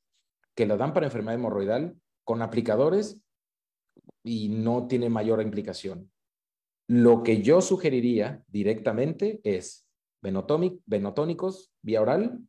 que 0.55 0.65
lo 0.65 0.77
dan 0.77 0.93
para 0.93 1.07
enfermedad 1.07 1.35
hemorroidal 1.35 1.95
con 2.23 2.41
aplicadores 2.41 3.21
y 4.23 4.49
no 4.49 4.87
tiene 4.87 5.09
mayor 5.09 5.41
implicación. 5.41 6.11
Lo 6.87 7.23
que 7.23 7.41
yo 7.41 7.61
sugeriría 7.61 8.43
directamente 8.47 9.39
es 9.43 9.87
venotónicos 10.21 11.71
vía 11.81 12.01
oral. 12.01 12.39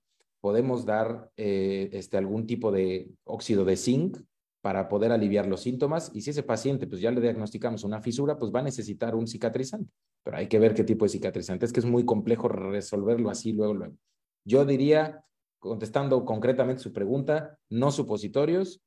Podemos 0.40 0.86
dar 0.86 1.30
eh, 1.36 1.90
este, 1.92 2.16
algún 2.16 2.46
tipo 2.46 2.72
de 2.72 3.10
óxido 3.24 3.64
de 3.64 3.76
zinc 3.76 4.18
para 4.62 4.88
poder 4.88 5.12
aliviar 5.12 5.46
los 5.46 5.60
síntomas. 5.60 6.10
Y 6.14 6.22
si 6.22 6.30
ese 6.30 6.42
paciente, 6.42 6.86
pues 6.86 7.00
ya 7.00 7.10
le 7.10 7.20
diagnosticamos 7.20 7.84
una 7.84 8.00
fisura, 8.00 8.38
pues 8.38 8.52
va 8.52 8.60
a 8.60 8.64
necesitar 8.64 9.14
un 9.14 9.26
cicatrizante. 9.26 9.92
Pero 10.22 10.36
hay 10.36 10.48
que 10.48 10.58
ver 10.58 10.74
qué 10.74 10.84
tipo 10.84 11.04
de 11.04 11.10
cicatrizante. 11.10 11.66
Es 11.66 11.72
que 11.72 11.80
es 11.80 11.86
muy 11.86 12.04
complejo 12.04 12.48
resolverlo 12.48 13.30
así 13.30 13.52
luego, 13.52 13.74
luego. 13.74 13.96
Yo 14.44 14.64
diría, 14.64 15.24
contestando 15.58 16.24
concretamente 16.24 16.82
su 16.82 16.92
pregunta, 16.92 17.58
no 17.68 17.90
supositorios, 17.90 18.82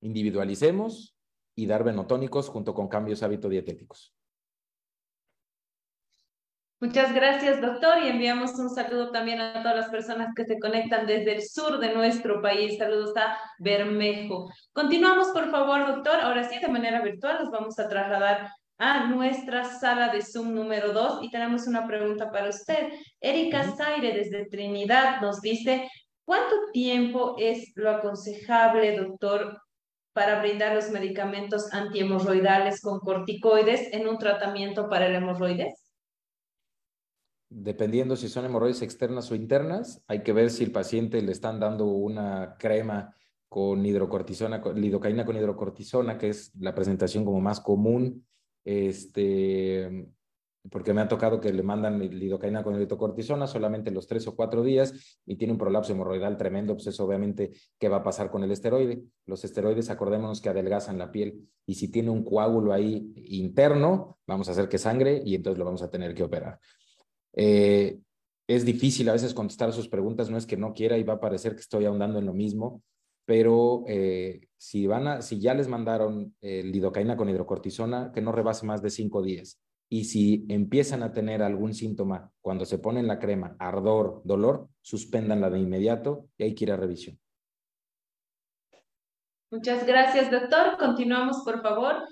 individualicemos, 0.00 1.14
y 1.54 1.66
dar 1.66 1.84
venotónicos 1.84 2.48
junto 2.48 2.74
con 2.74 2.88
cambios 2.88 3.22
hábito-dietéticos. 3.22 4.14
Muchas 6.80 7.14
gracias, 7.14 7.60
doctor, 7.60 7.98
y 8.02 8.08
enviamos 8.08 8.58
un 8.58 8.68
saludo 8.68 9.12
también 9.12 9.40
a 9.40 9.62
todas 9.62 9.76
las 9.76 9.88
personas 9.88 10.34
que 10.34 10.44
se 10.44 10.58
conectan 10.58 11.06
desde 11.06 11.36
el 11.36 11.42
sur 11.42 11.78
de 11.78 11.94
nuestro 11.94 12.42
país. 12.42 12.76
Saludos 12.76 13.16
a 13.16 13.38
Bermejo. 13.60 14.50
Continuamos, 14.72 15.28
por 15.28 15.48
favor, 15.52 15.86
doctor. 15.86 16.18
Ahora 16.20 16.42
sí, 16.48 16.58
de 16.58 16.66
manera 16.66 17.00
virtual, 17.00 17.38
nos 17.38 17.52
vamos 17.52 17.78
a 17.78 17.88
trasladar 17.88 18.50
a 18.84 19.06
nuestra 19.06 19.62
sala 19.78 20.12
de 20.12 20.22
Zoom 20.22 20.54
número 20.54 20.92
2 20.92 21.22
y 21.22 21.30
tenemos 21.30 21.68
una 21.68 21.86
pregunta 21.86 22.32
para 22.32 22.48
usted. 22.48 22.88
Erika 23.20 23.76
Zaire, 23.76 24.12
desde 24.12 24.46
Trinidad, 24.46 25.20
nos 25.20 25.40
dice, 25.40 25.88
¿cuánto 26.24 26.56
tiempo 26.72 27.36
es 27.38 27.70
lo 27.76 27.90
aconsejable, 27.90 28.96
doctor, 28.96 29.62
para 30.12 30.40
brindar 30.40 30.74
los 30.74 30.90
medicamentos 30.90 31.72
antihemorroidales 31.72 32.80
con 32.80 32.98
corticoides 32.98 33.92
en 33.92 34.08
un 34.08 34.18
tratamiento 34.18 34.88
para 34.88 35.06
el 35.06 35.14
hemorroides? 35.14 35.88
Dependiendo 37.50 38.16
si 38.16 38.28
son 38.28 38.46
hemorroides 38.46 38.82
externas 38.82 39.30
o 39.30 39.36
internas, 39.36 40.02
hay 40.08 40.24
que 40.24 40.32
ver 40.32 40.50
si 40.50 40.64
el 40.64 40.72
paciente 40.72 41.22
le 41.22 41.30
están 41.30 41.60
dando 41.60 41.84
una 41.84 42.56
crema 42.58 43.14
con 43.48 43.86
hidrocortisona, 43.86 44.60
lidocaína 44.74 45.24
con 45.24 45.36
hidrocortisona, 45.36 46.18
que 46.18 46.30
es 46.30 46.52
la 46.58 46.74
presentación 46.74 47.24
como 47.24 47.40
más 47.40 47.60
común, 47.60 48.26
este, 48.64 50.08
porque 50.70 50.94
me 50.94 51.00
ha 51.00 51.08
tocado 51.08 51.40
que 51.40 51.52
le 51.52 51.62
mandan 51.62 51.98
lidocaína 51.98 52.62
con 52.62 52.80
hidrocortisona 52.80 53.46
solamente 53.46 53.90
los 53.90 54.06
tres 54.06 54.26
o 54.28 54.36
cuatro 54.36 54.62
días 54.62 55.18
y 55.26 55.36
tiene 55.36 55.52
un 55.52 55.58
prolapso 55.58 55.92
hemorroidal 55.92 56.36
tremendo, 56.36 56.74
pues 56.74 56.86
eso 56.86 57.04
obviamente, 57.04 57.52
¿qué 57.78 57.88
va 57.88 57.98
a 57.98 58.02
pasar 58.02 58.30
con 58.30 58.44
el 58.44 58.50
esteroide? 58.52 59.02
Los 59.26 59.44
esteroides, 59.44 59.90
acordémonos 59.90 60.40
que 60.40 60.48
adelgazan 60.48 60.98
la 60.98 61.10
piel 61.10 61.48
y 61.66 61.74
si 61.74 61.90
tiene 61.90 62.10
un 62.10 62.24
coágulo 62.24 62.72
ahí 62.72 63.12
interno, 63.16 64.18
vamos 64.26 64.48
a 64.48 64.52
hacer 64.52 64.68
que 64.68 64.78
sangre 64.78 65.22
y 65.24 65.34
entonces 65.34 65.58
lo 65.58 65.64
vamos 65.64 65.82
a 65.82 65.90
tener 65.90 66.14
que 66.14 66.22
operar. 66.22 66.60
Eh, 67.34 67.98
es 68.46 68.64
difícil 68.64 69.08
a 69.08 69.12
veces 69.12 69.34
contestar 69.34 69.72
sus 69.72 69.88
preguntas, 69.88 70.30
no 70.30 70.36
es 70.36 70.46
que 70.46 70.56
no 70.56 70.74
quiera 70.74 70.96
y 70.98 71.02
va 71.02 71.14
a 71.14 71.20
parecer 71.20 71.54
que 71.54 71.60
estoy 71.60 71.86
ahondando 71.86 72.18
en 72.18 72.26
lo 72.26 72.34
mismo, 72.34 72.82
pero 73.32 73.82
eh, 73.88 74.42
si, 74.58 74.86
van 74.86 75.08
a, 75.08 75.22
si 75.22 75.40
ya 75.40 75.54
les 75.54 75.66
mandaron 75.66 76.36
eh, 76.42 76.62
lidocaína 76.64 77.16
con 77.16 77.30
hidrocortisona, 77.30 78.12
que 78.12 78.20
no 78.20 78.30
rebase 78.30 78.66
más 78.66 78.82
de 78.82 78.90
cinco 78.90 79.22
días 79.22 79.58
y 79.88 80.04
si 80.04 80.44
empiezan 80.50 81.02
a 81.02 81.14
tener 81.14 81.42
algún 81.42 81.72
síntoma 81.72 82.30
cuando 82.42 82.66
se 82.66 82.76
ponen 82.76 83.06
la 83.06 83.18
crema, 83.18 83.56
ardor, 83.58 84.20
dolor, 84.24 84.68
suspendanla 84.82 85.48
de 85.48 85.60
inmediato 85.60 86.26
y 86.36 86.44
hay 86.44 86.54
que 86.54 86.64
ir 86.64 86.72
a 86.72 86.76
revisión. 86.76 87.18
Muchas 89.50 89.86
gracias, 89.86 90.30
doctor. 90.30 90.76
Continuamos, 90.78 91.38
por 91.42 91.62
favor. 91.62 92.06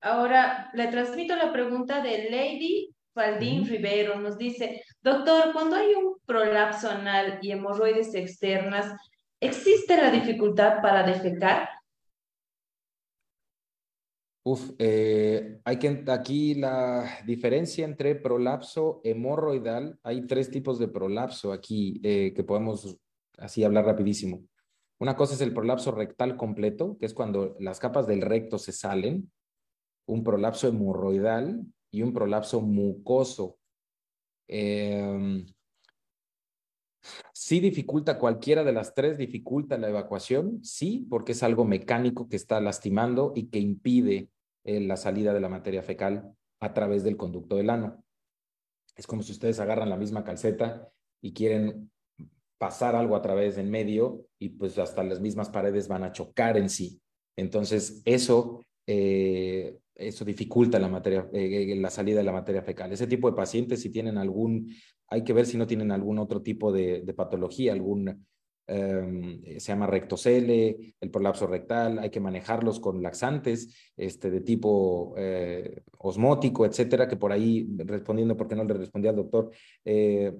Ahora 0.00 0.70
le 0.74 0.86
transmito 0.86 1.34
la 1.34 1.52
pregunta 1.52 2.04
de 2.04 2.30
Lady 2.30 2.94
Faldín 3.14 3.66
Rivero. 3.66 4.20
Nos 4.20 4.38
dice, 4.38 4.84
doctor, 5.00 5.52
cuando 5.52 5.74
hay 5.74 5.92
un 5.94 6.18
prolapso 6.24 6.88
anal 6.88 7.40
y 7.42 7.50
hemorroides 7.50 8.14
externas, 8.14 8.94
¿existe 9.42 9.96
la 9.96 10.10
dificultad 10.10 10.80
para 10.80 11.02
defecar? 11.02 11.68
Uf, 14.44 14.70
eh, 14.78 15.60
aquí 15.64 16.54
la 16.54 17.18
diferencia 17.24 17.84
entre 17.84 18.16
prolapso 18.16 19.00
hemorroidal, 19.04 19.98
hay 20.02 20.26
tres 20.26 20.50
tipos 20.50 20.78
de 20.80 20.88
prolapso 20.88 21.52
aquí 21.52 22.00
eh, 22.02 22.32
que 22.34 22.42
podemos 22.42 22.98
así 23.38 23.62
hablar 23.62 23.84
rapidísimo. 23.84 24.44
Una 24.98 25.16
cosa 25.16 25.34
es 25.34 25.40
el 25.40 25.54
prolapso 25.54 25.92
rectal 25.92 26.36
completo, 26.36 26.96
que 26.98 27.06
es 27.06 27.14
cuando 27.14 27.56
las 27.60 27.78
capas 27.78 28.06
del 28.06 28.20
recto 28.20 28.58
se 28.58 28.72
salen, 28.72 29.30
un 30.06 30.24
prolapso 30.24 30.68
hemorroidal 30.68 31.64
y 31.92 32.02
un 32.02 32.12
prolapso 32.12 32.60
mucoso. 32.60 33.58
Em, 34.48 35.46
sí 37.32 37.60
dificulta 37.60 38.18
cualquiera 38.18 38.64
de 38.64 38.72
las 38.72 38.94
tres, 38.94 39.18
dificulta 39.18 39.78
la 39.78 39.88
evacuación, 39.88 40.62
sí, 40.64 41.06
porque 41.08 41.32
es 41.32 41.42
algo 41.42 41.64
mecánico 41.64 42.28
que 42.28 42.36
está 42.36 42.60
lastimando 42.60 43.32
y 43.34 43.48
que 43.48 43.58
impide 43.58 44.28
eh, 44.64 44.80
la 44.80 44.96
salida 44.96 45.32
de 45.32 45.40
la 45.40 45.48
materia 45.48 45.82
fecal 45.82 46.34
a 46.60 46.72
través 46.72 47.04
del 47.04 47.16
conducto 47.16 47.56
del 47.56 47.70
ano. 47.70 48.04
Es 48.96 49.06
como 49.06 49.22
si 49.22 49.32
ustedes 49.32 49.58
agarran 49.58 49.90
la 49.90 49.96
misma 49.96 50.24
calceta 50.24 50.88
y 51.20 51.32
quieren 51.32 51.90
pasar 52.58 52.94
algo 52.94 53.16
a 53.16 53.22
través 53.22 53.58
en 53.58 53.70
medio 53.70 54.26
y 54.38 54.50
pues 54.50 54.78
hasta 54.78 55.02
las 55.02 55.20
mismas 55.20 55.50
paredes 55.50 55.88
van 55.88 56.04
a 56.04 56.12
chocar 56.12 56.56
en 56.56 56.70
sí. 56.70 57.00
Entonces, 57.36 58.02
eso, 58.04 58.64
eh, 58.86 59.78
eso 59.96 60.24
dificulta 60.24 60.78
la, 60.78 60.88
materia, 60.88 61.28
eh, 61.32 61.74
la 61.76 61.90
salida 61.90 62.18
de 62.18 62.24
la 62.24 62.32
materia 62.32 62.62
fecal. 62.62 62.92
Ese 62.92 63.08
tipo 63.08 63.28
de 63.28 63.36
pacientes, 63.36 63.80
si 63.80 63.90
tienen 63.90 64.16
algún, 64.16 64.72
hay 65.12 65.24
que 65.24 65.32
ver 65.32 65.46
si 65.46 65.56
no 65.56 65.66
tienen 65.66 65.92
algún 65.92 66.18
otro 66.18 66.42
tipo 66.42 66.72
de, 66.72 67.12
patología, 67.14 67.72
algún 67.72 68.24
Em, 68.64 69.42
se 69.58 69.72
llama 69.72 69.86
rectocele, 69.86 70.94
el 71.00 71.10
prolapso 71.10 71.46
rectal, 71.46 71.98
hay 71.98 72.10
que 72.10 72.20
manejarlos 72.20 72.78
con 72.78 73.02
laxantes 73.02 73.92
este, 73.96 74.30
de 74.30 74.40
tipo 74.40 75.14
eh, 75.16 75.82
osmótico, 75.98 76.64
etcétera, 76.64 77.08
que 77.08 77.16
por 77.16 77.32
ahí, 77.32 77.68
respondiendo 77.78 78.36
porque 78.36 78.54
no 78.54 78.64
le 78.64 78.74
respondí 78.74 79.08
al 79.08 79.16
doctor, 79.16 79.50
eh, 79.84 80.32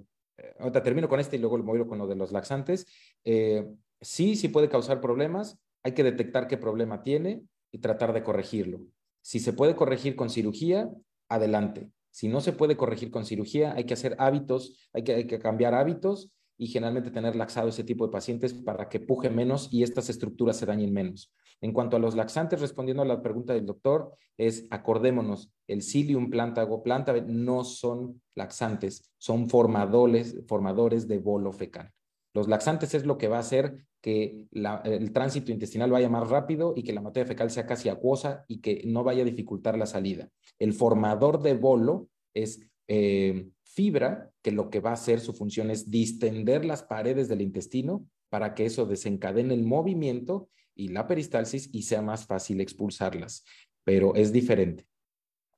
termino 0.84 1.08
con 1.08 1.20
este 1.20 1.36
y 1.36 1.40
luego 1.40 1.58
lo 1.58 1.86
con 1.86 1.98
lo 1.98 2.06
de 2.06 2.16
los 2.16 2.32
laxantes. 2.32 2.86
Eh, 3.24 3.66
sí, 4.00 4.36
sí 4.36 4.48
puede 4.48 4.68
causar 4.68 5.00
problemas, 5.00 5.58
hay 5.82 5.92
que 5.92 6.04
detectar 6.04 6.46
qué 6.46 6.56
problema 6.56 7.02
tiene 7.02 7.42
y 7.72 7.78
tratar 7.78 8.12
de 8.12 8.22
corregirlo. 8.22 8.80
Si 9.20 9.40
se 9.40 9.52
puede 9.52 9.74
corregir 9.74 10.16
con 10.16 10.30
cirugía, 10.30 10.88
adelante. 11.28 11.90
Si 12.12 12.28
no 12.28 12.40
se 12.42 12.52
puede 12.52 12.76
corregir 12.76 13.10
con 13.10 13.24
cirugía, 13.24 13.72
hay 13.74 13.84
que 13.84 13.94
hacer 13.94 14.16
hábitos, 14.18 14.88
hay 14.92 15.02
que, 15.02 15.38
cambiar 15.38 15.74
hábitos 15.74 16.30
y 16.58 16.66
generalmente 16.66 17.10
tener 17.10 17.34
laxado 17.34 17.70
ese 17.70 17.84
tipo 17.84 18.06
de 18.06 18.12
pacientes 18.12 18.52
para 18.52 18.90
que 18.90 19.00
puje 19.00 19.30
menos 19.30 19.68
y 19.72 19.82
estas 19.82 20.10
estructuras 20.10 20.58
se 20.58 20.66
dañen 20.66 20.92
menos. 20.92 21.34
En 21.62 21.72
cuanto 21.72 21.96
a 21.96 21.98
los 21.98 22.14
laxantes, 22.14 22.60
respondiendo 22.60 23.02
a 23.02 23.06
la 23.06 23.22
pregunta 23.22 23.54
del 23.54 23.64
doctor, 23.64 24.14
es 24.36 24.66
acordémonos, 24.70 25.50
el 25.66 25.80
psyllium 25.80 26.28
plántago, 26.28 26.82
planta 26.82 27.18
no 27.26 27.64
son 27.64 28.20
laxantes, 28.34 29.10
son 29.16 29.48
formadores, 29.48 30.36
formadores 30.46 31.08
de 31.08 31.18
bolo 31.18 31.50
fecal. 31.50 31.92
Los 32.34 32.46
laxantes 32.46 32.94
es 32.94 33.06
lo 33.06 33.16
que 33.16 33.28
va 33.28 33.38
a 33.38 33.40
hacer 33.40 33.86
que 34.02 34.48
el 34.52 35.12
tránsito 35.12 35.52
intestinal 35.52 35.92
vaya 35.92 36.08
más 36.08 36.28
rápido 36.28 36.74
y 36.76 36.82
que 36.82 36.92
la 36.92 37.00
materia 37.00 37.26
fecal 37.26 37.50
sea 37.50 37.66
casi 37.66 37.88
acuosa 37.88 38.44
y 38.48 38.60
que 38.60 38.82
no 38.84 39.04
vaya 39.04 39.22
a 39.22 39.26
dificultar 39.26 39.78
la 39.78 39.86
salida. 39.86 40.28
El 40.58 40.72
formador 40.72 41.40
de 41.40 41.54
bolo 41.54 42.08
es 42.34 42.68
eh, 42.88 43.48
fibra, 43.62 44.30
que 44.42 44.50
lo 44.50 44.70
que 44.70 44.80
va 44.80 44.90
a 44.90 44.94
hacer 44.94 45.20
su 45.20 45.32
función 45.32 45.70
es 45.70 45.88
distender 45.88 46.64
las 46.64 46.82
paredes 46.82 47.28
del 47.28 47.40
intestino 47.40 48.04
para 48.28 48.54
que 48.54 48.66
eso 48.66 48.86
desencadene 48.86 49.54
el 49.54 49.62
movimiento 49.62 50.48
y 50.74 50.88
la 50.88 51.06
peristalsis 51.06 51.70
y 51.72 51.82
sea 51.82 52.02
más 52.02 52.26
fácil 52.26 52.60
expulsarlas. 52.60 53.44
Pero 53.84 54.16
es 54.16 54.32
diferente. 54.32 54.86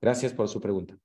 Gracias 0.03 0.34
por 0.34 0.49
su 0.49 0.61
pregunta. 0.61 0.99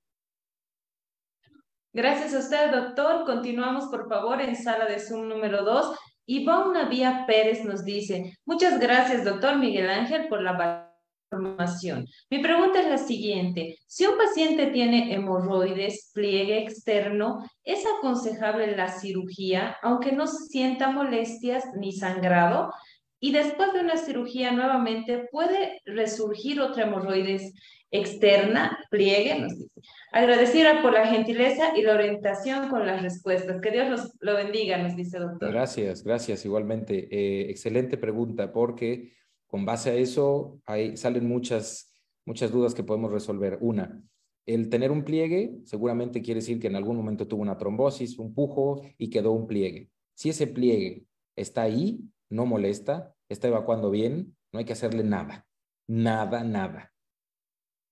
Gracias 1.92 2.34
a 2.34 2.38
usted, 2.38 2.70
doctor. 2.70 3.24
Continuamos, 3.24 3.86
por 3.86 4.08
favor, 4.08 4.40
en 4.40 4.54
sala 4.54 4.86
de 4.86 5.00
Zoom 5.00 5.26
número 5.26 5.64
2. 5.64 5.96
Ivonne 6.30 6.84
Vía 6.88 7.24
Pérez 7.26 7.64
nos 7.64 7.84
dice, 7.84 8.38
muchas 8.44 8.78
gracias, 8.78 9.24
doctor 9.24 9.58
Miguel 9.58 9.90
Ángel, 9.90 10.28
por 10.28 10.40
la 10.40 10.88
información. 11.32 12.06
Mi 12.30 12.38
pregunta 12.38 12.80
es 12.80 12.86
la 12.86 12.98
siguiente. 12.98 13.76
Si 13.88 14.06
un 14.06 14.16
paciente 14.16 14.68
tiene 14.68 15.12
hemorroides, 15.12 16.12
pliegue 16.14 16.58
externo, 16.58 17.44
¿es 17.64 17.84
aconsejable 17.98 18.76
la 18.76 18.92
cirugía, 18.92 19.76
aunque 19.82 20.12
no 20.12 20.28
sienta 20.28 20.92
molestias 20.92 21.64
ni 21.76 21.90
sangrado? 21.90 22.72
Y 23.18 23.32
después 23.32 23.72
de 23.72 23.80
una 23.80 23.96
cirugía 23.96 24.52
nuevamente, 24.52 25.26
¿puede 25.32 25.80
resurgir 25.84 26.60
otra 26.60 26.84
hemorroides 26.84 27.54
externa, 27.90 28.78
pliegue, 28.90 29.38
nos 29.38 29.58
dice. 29.58 29.70
Agradecida 30.12 30.82
por 30.82 30.92
la 30.92 31.06
gentileza 31.06 31.76
y 31.76 31.82
la 31.82 31.94
orientación 31.94 32.68
con 32.68 32.86
las 32.86 33.02
respuestas. 33.02 33.60
Que 33.60 33.70
Dios 33.70 33.88
los, 33.88 34.16
lo 34.20 34.34
bendiga, 34.34 34.78
nos 34.78 34.96
dice 34.96 35.18
doctor. 35.18 35.50
Gracias, 35.52 36.02
gracias 36.02 36.44
igualmente. 36.44 37.08
Eh, 37.10 37.50
excelente 37.50 37.96
pregunta, 37.96 38.52
porque 38.52 39.12
con 39.46 39.64
base 39.64 39.90
a 39.90 39.94
eso 39.94 40.60
hay, 40.66 40.96
salen 40.96 41.28
muchas, 41.28 41.92
muchas 42.24 42.50
dudas 42.50 42.74
que 42.74 42.84
podemos 42.84 43.12
resolver. 43.12 43.58
Una, 43.60 44.02
el 44.46 44.68
tener 44.68 44.90
un 44.90 45.04
pliegue 45.04 45.58
seguramente 45.64 46.22
quiere 46.22 46.40
decir 46.40 46.58
que 46.58 46.66
en 46.66 46.76
algún 46.76 46.96
momento 46.96 47.26
tuvo 47.28 47.42
una 47.42 47.58
trombosis, 47.58 48.18
un 48.18 48.34
pujo 48.34 48.82
y 48.98 49.10
quedó 49.10 49.32
un 49.32 49.46
pliegue. 49.46 49.90
Si 50.14 50.30
ese 50.30 50.46
pliegue 50.46 51.04
está 51.36 51.62
ahí, 51.62 52.00
no 52.28 52.46
molesta, 52.46 53.14
está 53.28 53.48
evacuando 53.48 53.90
bien, 53.90 54.36
no 54.52 54.58
hay 54.58 54.64
que 54.64 54.72
hacerle 54.72 55.04
nada, 55.04 55.46
nada, 55.86 56.42
nada. 56.42 56.92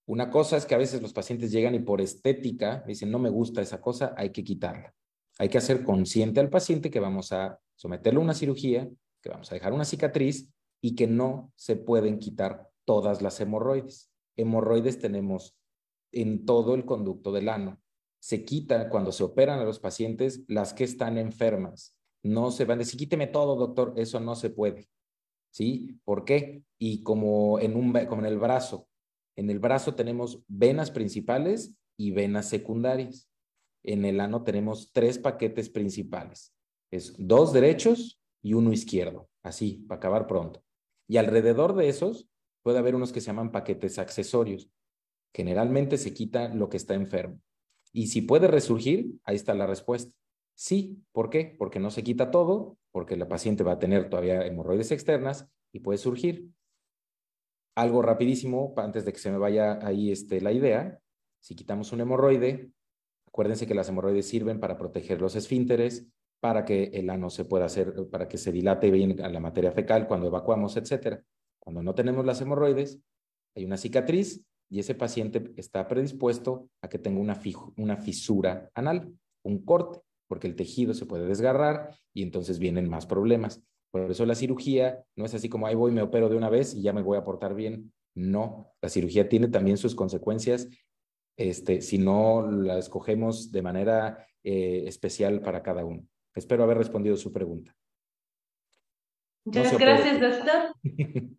Una 0.08 0.30
cosa 0.30 0.56
es 0.56 0.64
que 0.64 0.74
a 0.74 0.78
veces 0.78 1.02
los 1.02 1.12
pacientes 1.12 1.52
llegan 1.52 1.74
y 1.74 1.80
por 1.80 2.00
estética 2.00 2.82
dicen, 2.86 3.10
no 3.10 3.18
me 3.18 3.28
gusta 3.28 3.60
esa 3.60 3.78
cosa, 3.78 4.14
hay 4.16 4.30
que 4.30 4.42
quitarla. 4.42 4.94
Hay 5.38 5.50
que 5.50 5.58
hacer 5.58 5.84
consciente 5.84 6.40
al 6.40 6.48
paciente 6.48 6.90
que 6.90 6.98
vamos 6.98 7.30
a 7.30 7.60
someterlo 7.76 8.20
a 8.20 8.24
una 8.24 8.32
cirugía, 8.32 8.88
que 9.20 9.28
vamos 9.28 9.52
a 9.52 9.54
dejar 9.54 9.74
una 9.74 9.84
cicatriz 9.84 10.48
y 10.80 10.94
que 10.94 11.06
no 11.06 11.52
se 11.56 11.76
pueden 11.76 12.18
quitar 12.18 12.70
todas 12.86 13.20
las 13.20 13.38
hemorroides. 13.38 14.10
Hemorroides 14.38 14.98
tenemos 14.98 15.58
en 16.10 16.46
todo 16.46 16.74
el 16.74 16.86
conducto 16.86 17.30
del 17.30 17.50
ano. 17.50 17.78
Se 18.18 18.46
quitan 18.46 18.88
cuando 18.88 19.12
se 19.12 19.24
operan 19.24 19.60
a 19.60 19.64
los 19.64 19.78
pacientes 19.78 20.42
las 20.48 20.72
que 20.72 20.84
están 20.84 21.18
enfermas. 21.18 21.94
No 22.22 22.50
se 22.50 22.64
van 22.64 22.78
a 22.78 22.84
decir, 22.84 22.98
quíteme 22.98 23.26
todo, 23.26 23.56
doctor, 23.56 23.92
eso 23.96 24.20
no 24.20 24.34
se 24.36 24.48
puede. 24.48 24.88
¿Sí? 25.50 26.00
¿Por 26.02 26.24
qué? 26.24 26.62
Y 26.78 27.02
como 27.02 27.58
en, 27.58 27.76
un, 27.76 27.92
como 28.06 28.22
en 28.22 28.32
el 28.32 28.38
brazo, 28.38 28.87
en 29.38 29.50
el 29.50 29.60
brazo 29.60 29.94
tenemos 29.94 30.42
venas 30.48 30.90
principales 30.90 31.78
y 31.96 32.10
venas 32.10 32.48
secundarias. 32.48 33.30
En 33.84 34.04
el 34.04 34.18
ano 34.18 34.42
tenemos 34.42 34.90
tres 34.92 35.16
paquetes 35.16 35.70
principales. 35.70 36.52
Es 36.90 37.14
dos 37.16 37.52
derechos 37.52 38.20
y 38.42 38.54
uno 38.54 38.72
izquierdo, 38.72 39.30
así, 39.44 39.84
para 39.86 39.98
acabar 39.98 40.26
pronto. 40.26 40.64
Y 41.06 41.18
alrededor 41.18 41.76
de 41.76 41.88
esos 41.88 42.28
puede 42.64 42.78
haber 42.78 42.96
unos 42.96 43.12
que 43.12 43.20
se 43.20 43.28
llaman 43.28 43.52
paquetes 43.52 44.00
accesorios. 44.00 44.72
Generalmente 45.32 45.98
se 45.98 46.12
quita 46.12 46.52
lo 46.52 46.68
que 46.68 46.76
está 46.76 46.94
enfermo. 46.94 47.40
Y 47.92 48.08
si 48.08 48.22
puede 48.22 48.48
resurgir, 48.48 49.20
ahí 49.22 49.36
está 49.36 49.54
la 49.54 49.68
respuesta. 49.68 50.12
Sí, 50.56 51.00
¿por 51.12 51.30
qué? 51.30 51.54
Porque 51.56 51.78
no 51.78 51.92
se 51.92 52.02
quita 52.02 52.32
todo, 52.32 52.76
porque 52.90 53.16
la 53.16 53.28
paciente 53.28 53.62
va 53.62 53.74
a 53.74 53.78
tener 53.78 54.10
todavía 54.10 54.44
hemorroides 54.44 54.90
externas 54.90 55.48
y 55.72 55.78
puede 55.78 55.98
surgir 55.98 56.50
algo 57.78 58.02
rapidísimo, 58.02 58.74
antes 58.76 59.04
de 59.04 59.12
que 59.12 59.20
se 59.20 59.30
me 59.30 59.38
vaya 59.38 59.78
ahí 59.86 60.10
este, 60.10 60.40
la 60.40 60.50
idea, 60.50 60.98
si 61.40 61.54
quitamos 61.54 61.92
un 61.92 62.00
hemorroide, 62.00 62.72
acuérdense 63.26 63.68
que 63.68 63.74
las 63.74 63.88
hemorroides 63.88 64.26
sirven 64.26 64.58
para 64.58 64.76
proteger 64.76 65.20
los 65.20 65.36
esfínteres, 65.36 66.08
para 66.40 66.64
que 66.64 66.90
el 66.94 67.08
ano 67.08 67.30
se 67.30 67.44
pueda 67.44 67.66
hacer, 67.66 67.94
para 68.10 68.26
que 68.26 68.36
se 68.36 68.50
dilate 68.50 68.90
bien 68.90 69.20
a 69.22 69.28
la 69.28 69.38
materia 69.38 69.70
fecal 69.70 70.08
cuando 70.08 70.26
evacuamos, 70.26 70.76
etcétera. 70.76 71.22
Cuando 71.60 71.82
no 71.82 71.94
tenemos 71.94 72.26
las 72.26 72.40
hemorroides, 72.40 73.00
hay 73.54 73.64
una 73.64 73.76
cicatriz 73.76 74.42
y 74.68 74.80
ese 74.80 74.96
paciente 74.96 75.52
está 75.56 75.86
predispuesto 75.86 76.68
a 76.82 76.88
que 76.88 76.98
tenga 76.98 77.20
una, 77.20 77.40
una 77.76 77.96
fisura 77.96 78.70
anal, 78.74 79.12
un 79.44 79.64
corte, 79.64 80.00
porque 80.26 80.48
el 80.48 80.56
tejido 80.56 80.94
se 80.94 81.06
puede 81.06 81.26
desgarrar 81.26 81.96
y 82.12 82.22
entonces 82.22 82.58
vienen 82.58 82.88
más 82.88 83.06
problemas. 83.06 83.62
Por 83.90 84.10
eso 84.10 84.26
la 84.26 84.34
cirugía 84.34 85.02
no 85.16 85.24
es 85.24 85.34
así 85.34 85.48
como 85.48 85.66
ahí 85.66 85.74
voy, 85.74 85.92
me 85.92 86.02
opero 86.02 86.28
de 86.28 86.36
una 86.36 86.50
vez 86.50 86.74
y 86.74 86.82
ya 86.82 86.92
me 86.92 87.02
voy 87.02 87.16
a 87.16 87.24
portar 87.24 87.54
bien. 87.54 87.92
No, 88.14 88.72
la 88.82 88.88
cirugía 88.88 89.28
tiene 89.28 89.48
también 89.48 89.76
sus 89.76 89.94
consecuencias 89.94 90.68
este, 91.38 91.80
si 91.80 91.98
no 91.98 92.50
la 92.50 92.78
escogemos 92.78 93.52
de 93.52 93.62
manera 93.62 94.26
eh, 94.42 94.84
especial 94.86 95.40
para 95.40 95.62
cada 95.62 95.84
uno. 95.84 96.04
Espero 96.34 96.64
haber 96.64 96.78
respondido 96.78 97.16
su 97.16 97.32
pregunta. 97.32 97.74
Muchas 99.44 99.78
gracias, 99.78 100.20
doctor. 100.20 100.74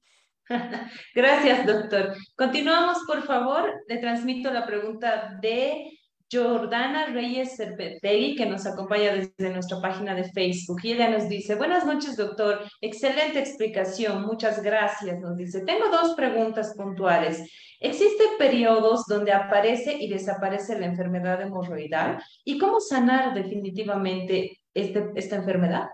gracias, 1.14 1.68
doctor. 1.68 2.16
Continuamos, 2.36 3.00
por 3.06 3.24
favor. 3.24 3.74
Le 3.88 3.98
transmito 3.98 4.52
la 4.52 4.66
pregunta 4.66 5.38
de 5.42 5.99
Jordana 6.32 7.08
Reyes 7.08 7.56
Cervetegui, 7.58 8.36
que 8.36 8.46
nos 8.46 8.66
acompaña 8.68 9.14
desde 9.16 9.52
nuestra 9.52 9.82
página 9.82 10.14
de 10.14 10.26
Facebook. 10.26 10.80
Y 10.84 10.92
ella 10.92 11.10
nos 11.10 11.28
dice, 11.28 11.56
buenas 11.56 11.86
noches, 11.86 12.16
doctor. 12.16 12.60
Excelente 12.82 13.40
explicación. 13.40 14.22
Muchas 14.22 14.62
gracias. 14.62 15.20
Nos 15.20 15.36
dice, 15.38 15.62
tengo 15.62 15.90
dos 15.90 16.14
preguntas 16.16 16.76
puntuales. 16.76 17.50
¿Existen 17.80 18.28
periodos 18.38 19.06
donde 19.08 19.32
aparece 19.32 19.94
y 19.94 20.08
desaparece 20.08 20.80
la 20.80 20.86
enfermedad 20.86 21.42
hemorroidal? 21.42 22.22
¿Y 22.46 22.60
cómo 22.60 22.80
sanar 22.80 23.34
definitivamente 23.34 24.60
este, 24.74 25.12
esta 25.16 25.38
enfermedad? 25.38 25.88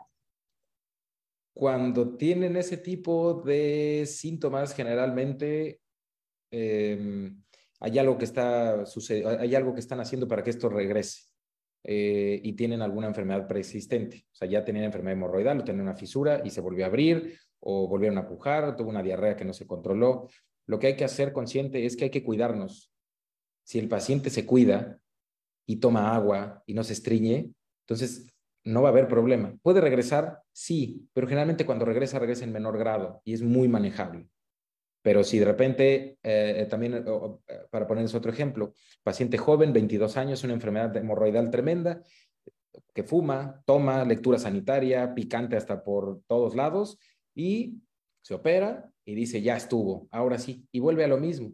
Cuando 1.54 2.18
tienen 2.18 2.58
ese 2.58 2.78
tipo 2.78 3.42
de 3.46 4.04
síntomas, 4.06 4.74
generalmente... 4.74 5.80
Em, 6.52 7.45
hay 7.86 8.00
algo 8.00 8.18
que 8.18 8.26
está 8.26 8.84
hay 9.40 9.54
algo 9.54 9.76
que 9.76 9.80
están 9.80 10.00
haciendo 10.00 10.28
para 10.28 10.44
que 10.44 10.50
esto 10.50 10.70
regrese. 10.70 11.26
Eh, 11.84 12.42
y 12.44 12.54
tienen 12.54 12.82
alguna 12.82 13.06
enfermedad 13.06 13.48
preexistente. 13.48 14.26
O 14.32 14.36
sea, 14.36 14.48
ya 14.48 14.66
tenían 14.66 14.86
enfermedad 14.86 15.14
hemorroidal 15.14 15.60
o 15.60 15.64
tenían 15.64 15.84
una 15.84 15.96
fisura 15.96 16.42
y 16.44 16.50
se 16.50 16.62
volvió 16.62 16.84
a 16.84 16.88
abrir 16.88 17.38
o 17.60 17.88
volvieron 17.88 18.18
a 18.18 18.28
pujar, 18.28 18.64
o 18.64 18.76
tuvo 18.76 18.90
una 18.90 19.04
diarrea 19.04 19.36
que 19.36 19.46
no 19.46 19.54
se 19.54 19.68
controló. 19.68 20.28
Lo 20.66 20.80
que 20.80 20.88
hay 20.88 20.96
que 20.96 21.04
hacer 21.04 21.32
consciente 21.32 21.86
es 21.86 21.96
que 21.96 22.06
hay 22.06 22.10
que 22.10 22.24
cuidarnos. 22.24 22.92
Si 23.64 23.78
el 23.78 23.88
paciente 23.88 24.32
se 24.32 24.48
cuida 24.48 25.00
y 25.68 25.76
toma 25.76 26.16
agua 26.16 26.64
y 26.66 26.74
no 26.74 26.84
se 26.84 26.94
estriñe, 26.94 27.54
entonces 27.84 28.34
no 28.64 28.82
va 28.82 28.90
a 28.90 28.92
haber 28.92 29.08
problema. 29.08 29.56
¿Puede 29.62 29.80
regresar? 29.80 30.42
Sí, 30.52 31.08
pero 31.14 31.28
generalmente 31.28 31.68
cuando 31.68 31.86
regresa, 31.86 32.18
regresa 32.18 32.46
en 32.46 32.52
menor 32.52 32.80
grado 32.80 33.22
y 33.24 33.34
es 33.34 33.44
muy 33.44 33.68
manejable. 33.68 34.28
Pero 35.06 35.24
si 35.24 35.38
de 35.38 35.46
repente, 35.46 36.18
eh, 36.24 36.62
eh, 36.62 36.66
también, 36.68 36.96
eh, 36.96 37.04
para 37.70 37.86
ponerles 37.86 38.16
otro 38.16 38.32
ejemplo, 38.32 38.74
paciente 39.04 39.38
joven, 39.38 39.72
22 39.72 40.18
años, 40.18 40.44
una 40.44 40.54
enfermedad 40.54 40.98
hemorroidal 40.98 41.52
tremenda, 41.52 42.02
que 42.92 43.04
fuma, 43.04 43.62
toma 43.68 44.04
lectura 44.04 44.40
sanitaria, 44.40 45.14
picante 45.14 45.58
hasta 45.58 45.84
por 45.84 46.24
todos 46.26 46.56
lados, 46.56 46.98
y 47.36 47.84
se 48.24 48.34
opera 48.34 48.92
y 49.06 49.14
dice, 49.14 49.44
ya 49.44 49.56
estuvo, 49.56 50.08
ahora 50.10 50.40
sí, 50.40 50.68
y 50.72 50.80
vuelve 50.80 51.04
a 51.04 51.08
lo 51.08 51.20
mismo. 51.20 51.54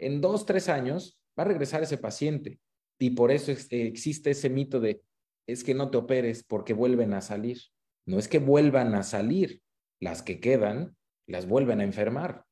En 0.00 0.20
dos, 0.20 0.44
tres 0.44 0.68
años 0.68 1.20
va 1.38 1.44
a 1.44 1.46
regresar 1.46 1.84
ese 1.84 1.98
paciente. 1.98 2.58
Y 2.98 3.10
por 3.10 3.30
eso 3.30 3.52
existe 3.52 4.32
ese 4.32 4.50
mito 4.50 4.80
de, 4.80 5.02
es 5.46 5.62
que 5.62 5.72
no 5.72 5.92
te 5.92 5.98
operes 5.98 6.42
porque 6.42 6.74
vuelven 6.74 7.14
a 7.14 7.20
salir. 7.20 7.60
No 8.06 8.18
es 8.18 8.26
que 8.26 8.40
vuelvan 8.40 8.96
a 8.96 9.04
salir, 9.04 9.62
las 10.00 10.20
que 10.22 10.40
quedan 10.40 10.96
las 11.28 11.46
vuelven 11.46 11.80
a 11.80 11.84
enfermar 11.84 12.47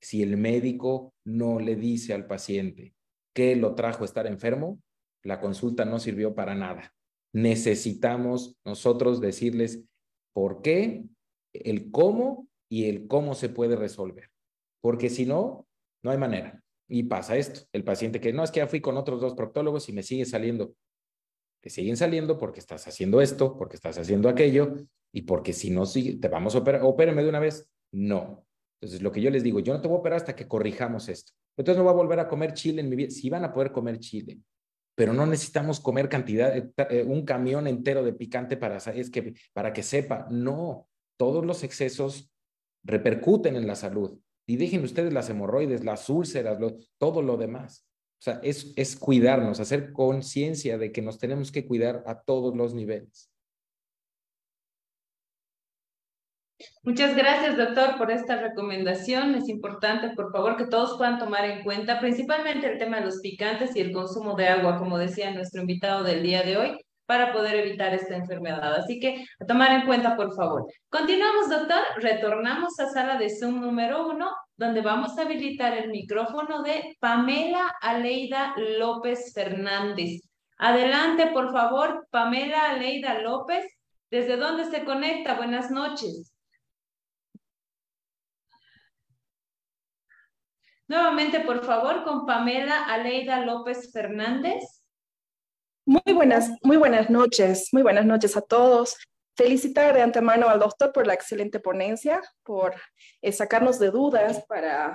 si 0.00 0.22
el 0.22 0.36
médico 0.36 1.14
no 1.24 1.58
le 1.58 1.76
dice 1.76 2.14
al 2.14 2.26
paciente, 2.26 2.94
qué 3.34 3.56
lo 3.56 3.74
trajo 3.74 4.02
a 4.02 4.06
estar 4.06 4.26
enfermo, 4.26 4.80
la 5.22 5.40
consulta 5.40 5.84
no 5.84 5.98
sirvió 5.98 6.34
para 6.34 6.54
nada. 6.54 6.94
Necesitamos 7.32 8.56
nosotros 8.64 9.20
decirles 9.20 9.84
por 10.32 10.62
qué, 10.62 11.04
el 11.52 11.90
cómo 11.90 12.48
y 12.70 12.88
el 12.88 13.06
cómo 13.06 13.34
se 13.34 13.48
puede 13.48 13.76
resolver. 13.76 14.30
Porque 14.80 15.10
si 15.10 15.26
no, 15.26 15.66
no 16.02 16.10
hay 16.10 16.18
manera. 16.18 16.62
Y 16.88 17.02
pasa 17.04 17.36
esto, 17.36 17.60
el 17.72 17.84
paciente 17.84 18.20
que 18.20 18.32
no 18.32 18.42
es 18.42 18.50
que 18.50 18.60
ya 18.60 18.66
fui 18.66 18.80
con 18.80 18.96
otros 18.96 19.20
dos 19.20 19.34
proctólogos 19.34 19.88
y 19.88 19.92
me 19.92 20.02
sigue 20.02 20.24
saliendo. 20.24 20.74
Te 21.60 21.70
siguen 21.70 21.96
saliendo 21.96 22.38
porque 22.38 22.60
estás 22.60 22.86
haciendo 22.86 23.20
esto, 23.20 23.58
porque 23.58 23.76
estás 23.76 23.98
haciendo 23.98 24.28
aquello 24.28 24.74
y 25.12 25.22
porque 25.22 25.52
si 25.52 25.70
no, 25.70 25.84
te 25.86 26.28
vamos 26.28 26.54
a 26.54 26.58
operar, 26.58 26.82
opéreme 26.84 27.22
de 27.22 27.28
una 27.28 27.40
vez. 27.40 27.68
No. 27.92 28.46
Entonces, 28.80 29.02
lo 29.02 29.10
que 29.10 29.20
yo 29.20 29.30
les 29.30 29.42
digo, 29.42 29.60
yo 29.60 29.72
no 29.72 29.80
te 29.80 29.88
voy 29.88 29.96
a 29.96 30.00
operar 30.00 30.18
hasta 30.18 30.36
que 30.36 30.46
corrijamos 30.46 31.08
esto. 31.08 31.32
Entonces 31.56 31.78
no 31.78 31.84
voy 31.84 31.92
a 31.92 31.96
volver 31.96 32.20
a 32.20 32.28
comer 32.28 32.54
chile 32.54 32.80
en 32.80 32.88
mi 32.88 32.96
vida. 32.96 33.10
Si 33.10 33.28
van 33.28 33.44
a 33.44 33.52
poder 33.52 33.72
comer 33.72 33.98
chile, 33.98 34.38
pero 34.94 35.12
no 35.12 35.26
necesitamos 35.26 35.80
comer 35.80 36.08
cantidad, 36.08 36.56
eh, 36.56 36.72
eh, 36.90 37.04
un 37.06 37.24
camión 37.24 37.66
entero 37.66 38.04
de 38.04 38.12
picante 38.12 38.56
para, 38.56 38.76
es 38.76 39.10
que, 39.10 39.34
para 39.52 39.72
que 39.72 39.82
sepa. 39.82 40.28
No, 40.30 40.88
todos 41.16 41.44
los 41.44 41.64
excesos 41.64 42.32
repercuten 42.84 43.56
en 43.56 43.66
la 43.66 43.74
salud. 43.74 44.18
Y 44.46 44.56
dejen 44.56 44.82
ustedes 44.84 45.12
las 45.12 45.28
hemorroides, 45.28 45.84
las 45.84 46.08
úlceras, 46.08 46.58
todo 46.98 47.22
lo 47.22 47.36
demás. 47.36 47.86
O 48.20 48.22
sea, 48.22 48.40
es 48.42 48.96
cuidarnos, 48.96 49.60
hacer 49.60 49.92
conciencia 49.92 50.78
de 50.78 50.90
que 50.90 51.02
nos 51.02 51.18
tenemos 51.18 51.52
que 51.52 51.66
cuidar 51.66 52.02
a 52.06 52.20
todos 52.22 52.56
los 52.56 52.74
niveles. 52.74 53.27
Muchas 56.88 57.14
gracias, 57.14 57.58
doctor, 57.58 57.98
por 57.98 58.10
esta 58.10 58.36
recomendación. 58.36 59.34
Es 59.34 59.50
importante, 59.50 60.08
por 60.16 60.32
favor, 60.32 60.56
que 60.56 60.68
todos 60.68 60.96
puedan 60.96 61.18
tomar 61.18 61.44
en 61.44 61.62
cuenta 61.62 62.00
principalmente 62.00 62.66
el 62.66 62.78
tema 62.78 62.96
de 62.96 63.04
los 63.04 63.20
picantes 63.20 63.76
y 63.76 63.80
el 63.80 63.92
consumo 63.92 64.34
de 64.36 64.48
agua, 64.48 64.78
como 64.78 64.96
decía 64.96 65.30
nuestro 65.30 65.60
invitado 65.60 66.02
del 66.02 66.22
día 66.22 66.42
de 66.44 66.56
hoy, 66.56 66.80
para 67.04 67.30
poder 67.34 67.56
evitar 67.56 67.92
esta 67.92 68.16
enfermedad. 68.16 68.74
Así 68.74 68.98
que 68.98 69.22
a 69.38 69.44
tomar 69.44 69.72
en 69.72 69.84
cuenta, 69.84 70.16
por 70.16 70.34
favor. 70.34 70.64
Continuamos, 70.88 71.50
doctor. 71.50 71.82
Retornamos 71.96 72.80
a 72.80 72.88
sala 72.88 73.18
de 73.18 73.28
Zoom 73.38 73.60
número 73.60 74.08
uno, 74.08 74.30
donde 74.56 74.80
vamos 74.80 75.18
a 75.18 75.22
habilitar 75.24 75.76
el 75.76 75.90
micrófono 75.90 76.62
de 76.62 76.96
Pamela 77.00 77.70
Aleida 77.82 78.54
López 78.78 79.34
Fernández. 79.34 80.22
Adelante, 80.56 81.26
por 81.34 81.52
favor, 81.52 82.06
Pamela 82.10 82.70
Aleida 82.70 83.20
López. 83.20 83.66
¿Desde 84.10 84.38
dónde 84.38 84.64
se 84.70 84.86
conecta? 84.86 85.34
Buenas 85.34 85.70
noches. 85.70 86.32
Nuevamente, 90.88 91.40
por 91.40 91.62
favor, 91.66 92.02
con 92.02 92.24
Pamela 92.24 92.86
Aleida 92.86 93.44
López 93.44 93.92
Fernández. 93.92 94.64
Muy 95.84 96.14
buenas, 96.14 96.50
muy 96.62 96.78
buenas 96.78 97.10
noches, 97.10 97.68
muy 97.72 97.82
buenas 97.82 98.06
noches 98.06 98.38
a 98.38 98.40
todos. 98.40 98.96
Felicitar 99.36 99.94
de 99.94 100.00
antemano 100.00 100.48
al 100.48 100.58
doctor 100.58 100.90
por 100.94 101.06
la 101.06 101.12
excelente 101.12 101.60
ponencia, 101.60 102.22
por 102.42 102.74
eh, 103.20 103.32
sacarnos 103.32 103.78
de 103.78 103.90
dudas 103.90 104.42
para 104.48 104.94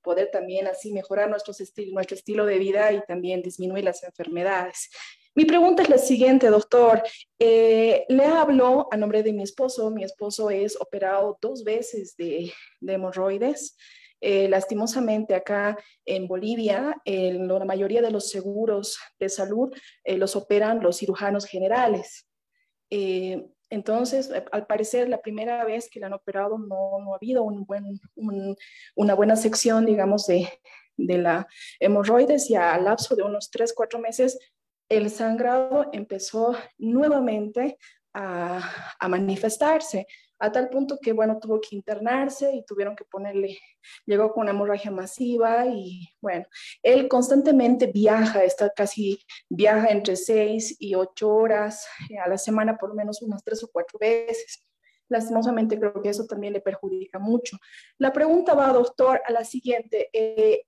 poder 0.00 0.30
también 0.30 0.68
así 0.68 0.92
mejorar 0.92 1.28
nuestro 1.28 1.52
estilo 1.52 2.46
de 2.46 2.58
vida 2.58 2.92
y 2.92 3.02
también 3.08 3.42
disminuir 3.42 3.82
las 3.82 4.04
enfermedades. 4.04 4.90
Mi 5.34 5.44
pregunta 5.44 5.82
es 5.82 5.88
la 5.88 5.98
siguiente, 5.98 6.48
doctor. 6.48 7.02
Eh, 7.40 8.04
le 8.08 8.26
hablo 8.26 8.86
a 8.92 8.96
nombre 8.96 9.24
de 9.24 9.32
mi 9.32 9.42
esposo. 9.42 9.90
Mi 9.90 10.04
esposo 10.04 10.50
es 10.50 10.80
operado 10.80 11.36
dos 11.40 11.64
veces 11.64 12.14
de, 12.16 12.52
de 12.80 12.92
hemorroides. 12.92 13.76
Eh, 14.24 14.48
lastimosamente 14.48 15.34
acá 15.34 15.76
en 16.04 16.28
Bolivia, 16.28 16.96
en 17.04 17.48
la 17.48 17.64
mayoría 17.64 18.00
de 18.00 18.12
los 18.12 18.30
seguros 18.30 18.96
de 19.18 19.28
salud 19.28 19.74
eh, 20.04 20.16
los 20.16 20.36
operan 20.36 20.80
los 20.80 20.98
cirujanos 20.98 21.44
generales. 21.44 22.28
Eh, 22.88 23.44
entonces, 23.68 24.30
al 24.52 24.66
parecer, 24.68 25.08
la 25.08 25.20
primera 25.20 25.64
vez 25.64 25.90
que 25.90 25.98
le 25.98 26.06
han 26.06 26.12
operado 26.12 26.56
no, 26.56 27.12
ha 27.12 27.16
habido 27.16 27.42
una 28.94 29.14
buena 29.14 29.34
sección, 29.34 29.86
digamos, 29.86 30.28
de, 30.28 30.48
la 30.96 31.48
hemorroides 31.80 32.48
y 32.48 32.54
al 32.54 32.84
lapso 32.84 33.16
de 33.16 33.24
unos 33.24 33.50
3, 33.50 33.72
4 33.74 33.98
meses, 33.98 34.38
el 34.88 35.10
sangrado 35.10 35.88
empezó 35.92 36.54
nuevamente 36.78 37.76
a 38.14 39.08
manifestarse 39.08 40.06
a 40.42 40.50
tal 40.50 40.68
punto 40.68 40.98
que, 41.00 41.12
bueno, 41.12 41.38
tuvo 41.38 41.60
que 41.60 41.76
internarse 41.76 42.52
y 42.52 42.64
tuvieron 42.64 42.96
que 42.96 43.04
ponerle, 43.04 43.56
llegó 44.04 44.32
con 44.32 44.48
hemorragia 44.48 44.90
masiva 44.90 45.66
y, 45.66 46.08
bueno, 46.20 46.46
él 46.82 47.06
constantemente 47.06 47.86
viaja, 47.86 48.42
está 48.42 48.68
casi, 48.70 49.20
viaja 49.48 49.90
entre 49.90 50.16
seis 50.16 50.74
y 50.80 50.96
ocho 50.96 51.32
horas 51.32 51.86
a 52.24 52.28
la 52.28 52.36
semana, 52.36 52.76
por 52.76 52.88
lo 52.88 52.96
menos 52.96 53.22
unas 53.22 53.44
tres 53.44 53.62
o 53.62 53.68
cuatro 53.72 54.00
veces. 54.00 54.66
Lastimosamente 55.08 55.78
creo 55.78 56.02
que 56.02 56.08
eso 56.08 56.26
también 56.26 56.54
le 56.54 56.60
perjudica 56.60 57.20
mucho. 57.20 57.56
La 57.98 58.12
pregunta 58.12 58.54
va, 58.54 58.72
doctor, 58.72 59.22
a 59.24 59.30
la 59.30 59.44
siguiente. 59.44 60.10
Eh, 60.12 60.64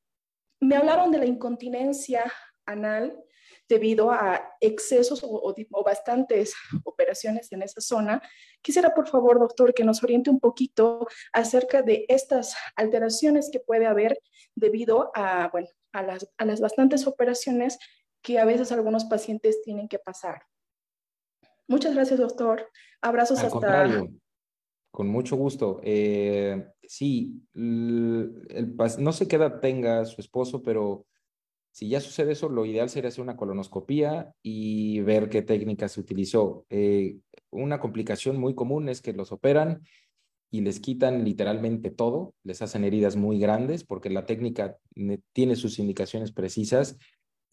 me 0.61 0.77
hablaron 0.77 1.11
de 1.11 1.19
la 1.19 1.27
incontinencia 1.27 2.33
anal 2.65 3.24
debido 3.69 4.11
a 4.11 4.57
excesos 4.61 5.21
o, 5.23 5.55
bastantes 5.85 6.55
operaciones 6.85 7.51
en 7.53 7.63
esa 7.63 7.81
zona. 7.81 8.23
Quisiera, 8.63 8.95
por 8.95 9.09
favor, 9.09 9.39
doctor, 9.39 9.75
que 9.75 9.85
nos 9.85 10.03
oriente 10.03 10.31
un 10.31 10.41
poquito 10.41 11.07
acerca 11.33 11.83
de 11.83 12.05
estas 12.09 12.57
alteraciones 12.77 13.51
que 13.51 13.61
puede 13.61 13.87
haber 13.87 14.19
debido 14.55 15.11
a, 15.15 15.49
bueno, 15.51 15.69
a, 15.93 16.03
las, 16.03 16.29
a 16.39 16.45
las 16.45 16.61
bastantes 16.61 17.07
operaciones 17.07 17.79
que 18.23 18.39
a 18.39 18.45
veces 18.45 18.73
algunos 18.73 19.05
pacientes 19.05 19.63
tienen 19.63 19.89
que 19.89 19.99
pasar. 19.99 20.43
Muchas 21.69 21.95
gracias, 21.95 22.19
doctor. 22.21 22.69
Abrazos 23.01 23.39
Al 23.41 23.47
hasta... 23.47 23.59
Contrario. 23.59 24.09
Con 24.91 25.09
mucho 25.09 25.37
gusto. 25.37 25.81
Eh, 25.83 26.69
sí, 26.83 27.43
el, 27.55 28.77
no 28.99 29.13
sé 29.13 29.27
qué 29.27 29.37
edad 29.37 29.59
tenga 29.61 30.05
su 30.05 30.21
esposo, 30.21 30.63
pero 30.63 31.07
si 31.75 31.89
ya 31.89 32.01
sucede 32.01 32.35
eso, 32.35 32.49
lo 32.49 32.65
ideal 32.67 32.89
sería 32.89 33.09
hacer 33.09 33.23
una 33.23 33.37
colonoscopía 33.37 34.33
y 34.45 35.01
ver 35.01 35.29
qué 35.29 35.43
técnica 35.43 35.89
se 35.89 35.99
utilizó. 35.99 36.65
Eh, 36.71 37.17
una 37.51 37.81
complicación 37.81 38.39
muy 38.39 38.55
común 38.55 38.89
es 38.89 39.03
que 39.03 39.13
los 39.13 39.33
operan 39.33 39.83
y 40.53 40.61
les 40.61 40.79
quitan 40.79 41.25
literalmente 41.25 41.91
todo, 41.91 42.33
les 42.45 42.63
hacen 42.63 42.85
heridas 42.85 43.17
muy 43.17 43.41
grandes 43.41 43.83
porque 43.83 44.09
la 44.09 44.25
técnica 44.25 44.77
tiene 45.33 45.57
sus 45.57 45.81
indicaciones 45.81 46.31
precisas. 46.31 46.97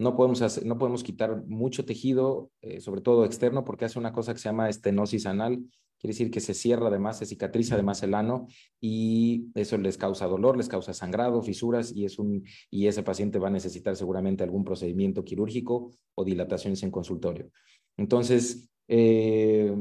No 0.01 0.15
podemos, 0.15 0.41
hacer, 0.41 0.65
no 0.65 0.79
podemos 0.79 1.03
quitar 1.03 1.43
mucho 1.45 1.85
tejido, 1.85 2.49
eh, 2.61 2.81
sobre 2.81 3.01
todo 3.01 3.23
externo, 3.23 3.63
porque 3.63 3.85
hace 3.85 3.99
una 3.99 4.11
cosa 4.11 4.33
que 4.33 4.39
se 4.39 4.49
llama 4.49 4.67
estenosis 4.67 5.27
anal, 5.27 5.63
quiere 5.99 6.13
decir 6.13 6.31
que 6.31 6.39
se 6.39 6.55
cierra 6.55 6.87
además, 6.87 7.19
se 7.19 7.27
cicatriza 7.27 7.75
además 7.75 8.01
el 8.01 8.15
ano 8.15 8.47
y 8.79 9.51
eso 9.53 9.77
les 9.77 9.97
causa 9.97 10.25
dolor, 10.25 10.57
les 10.57 10.67
causa 10.67 10.93
sangrado, 10.93 11.43
fisuras 11.43 11.95
y, 11.95 12.05
es 12.05 12.17
un, 12.17 12.43
y 12.71 12.87
ese 12.87 13.03
paciente 13.03 13.37
va 13.37 13.49
a 13.49 13.51
necesitar 13.51 13.95
seguramente 13.95 14.43
algún 14.43 14.65
procedimiento 14.65 15.23
quirúrgico 15.23 15.91
o 16.15 16.25
dilataciones 16.25 16.81
en 16.81 16.89
consultorio. 16.89 17.51
Entonces, 17.95 18.71
eh, 18.87 19.75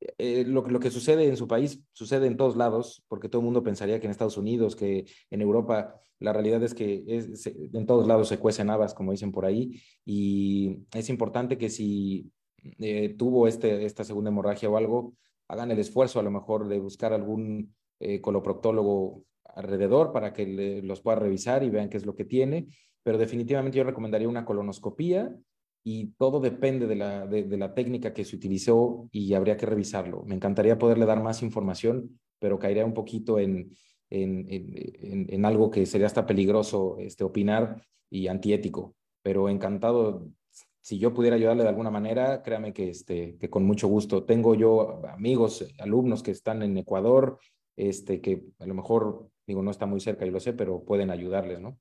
eh, 0.00 0.44
lo, 0.46 0.66
lo, 0.66 0.80
que 0.80 0.90
sucede 0.90 1.26
en 1.26 1.36
su 1.36 1.46
país 1.46 1.82
sucede 1.92 2.26
en 2.26 2.36
todos 2.36 2.56
lados, 2.56 3.04
porque 3.08 3.28
todo 3.28 3.40
el 3.40 3.44
mundo 3.44 3.62
pensaría 3.62 4.00
que 4.00 4.06
en 4.06 4.10
Estados 4.10 4.38
Unidos, 4.38 4.74
que 4.74 5.04
en 5.30 5.42
Europa, 5.42 6.00
la 6.18 6.32
realidad 6.32 6.62
es 6.62 6.74
que 6.74 7.04
es, 7.06 7.46
en 7.46 7.86
todos 7.86 8.06
lados 8.06 8.28
se 8.28 8.38
cuecen 8.38 8.70
habas, 8.70 8.94
como 8.94 9.12
dicen 9.12 9.32
por 9.32 9.44
ahí, 9.44 9.80
y 10.04 10.78
es 10.94 11.10
importante 11.10 11.58
que 11.58 11.68
si 11.68 12.30
eh, 12.78 13.14
tuvo 13.18 13.46
este, 13.46 13.84
esta 13.84 14.04
segunda 14.04 14.30
hemorragia 14.30 14.70
o 14.70 14.76
algo, 14.76 15.14
hagan 15.48 15.70
el 15.70 15.78
esfuerzo 15.78 16.20
a 16.20 16.22
lo 16.22 16.30
mejor 16.30 16.68
de 16.68 16.78
buscar 16.78 17.12
algún 17.12 17.74
eh, 17.98 18.20
coloproctólogo 18.20 19.24
alrededor 19.44 20.12
para 20.12 20.32
que 20.32 20.80
los 20.82 21.00
pueda 21.00 21.18
revisar 21.18 21.62
y 21.62 21.70
vean 21.70 21.90
qué 21.90 21.96
es 21.96 22.06
lo 22.06 22.14
que 22.14 22.24
tiene, 22.24 22.68
pero 23.02 23.18
definitivamente 23.18 23.78
yo 23.78 23.84
recomendaría 23.84 24.28
una 24.28 24.44
colonoscopía 24.44 25.34
y 25.82 26.08
todo 26.18 26.40
depende 26.40 26.86
de 26.86 26.96
la, 26.96 27.26
de, 27.26 27.56
la 27.56 27.74
técnica 27.74 28.12
que 28.12 28.24
se 28.24 28.36
utilizó 28.36 29.08
y 29.12 29.34
habría 29.34 29.56
que 29.56 29.66
revisarlo. 29.66 30.22
Me 30.24 30.34
encantaría 30.34 30.78
poderle 30.78 31.06
dar 31.06 31.22
más 31.22 31.42
información, 31.42 32.20
pero 32.38 32.58
caería 32.58 32.84
un 32.84 32.94
poquito 32.94 33.38
en, 33.38 33.74
en, 34.10 34.46
en, 34.50 35.26
en, 35.30 35.44
algo 35.44 35.70
que 35.70 35.86
sería 35.86 36.06
hasta 36.06 36.26
peligroso 36.26 36.96
este, 36.98 37.24
opinar 37.24 37.82
y 38.10 38.26
antiético, 38.28 38.94
pero 39.22 39.48
encantado 39.48 40.30
si 40.82 40.98
yo 40.98 41.12
pudiera 41.12 41.36
ayudarle 41.36 41.62
de 41.62 41.68
alguna 41.68 41.90
manera, 41.90 42.42
créame 42.42 42.72
que, 42.72 42.88
este, 42.88 43.36
que 43.38 43.50
con 43.50 43.64
mucho 43.64 43.86
gusto. 43.88 44.24
Tengo 44.24 44.54
yo 44.54 45.06
amigos, 45.06 45.64
alumnos 45.78 46.22
que 46.22 46.30
están 46.30 46.62
en 46.62 46.76
Ecuador, 46.78 47.38
este, 47.76 48.20
que 48.20 48.44
a 48.58 48.66
lo 48.66 48.74
mejor, 48.74 49.28
digo, 49.46 49.62
no 49.62 49.70
está 49.70 49.86
muy 49.86 50.00
cerca, 50.00 50.24
yo 50.24 50.32
lo 50.32 50.40
sé, 50.40 50.52
pero 50.52 50.84
pueden 50.84 51.10
ayudarles, 51.10 51.60
¿no? 51.60 51.78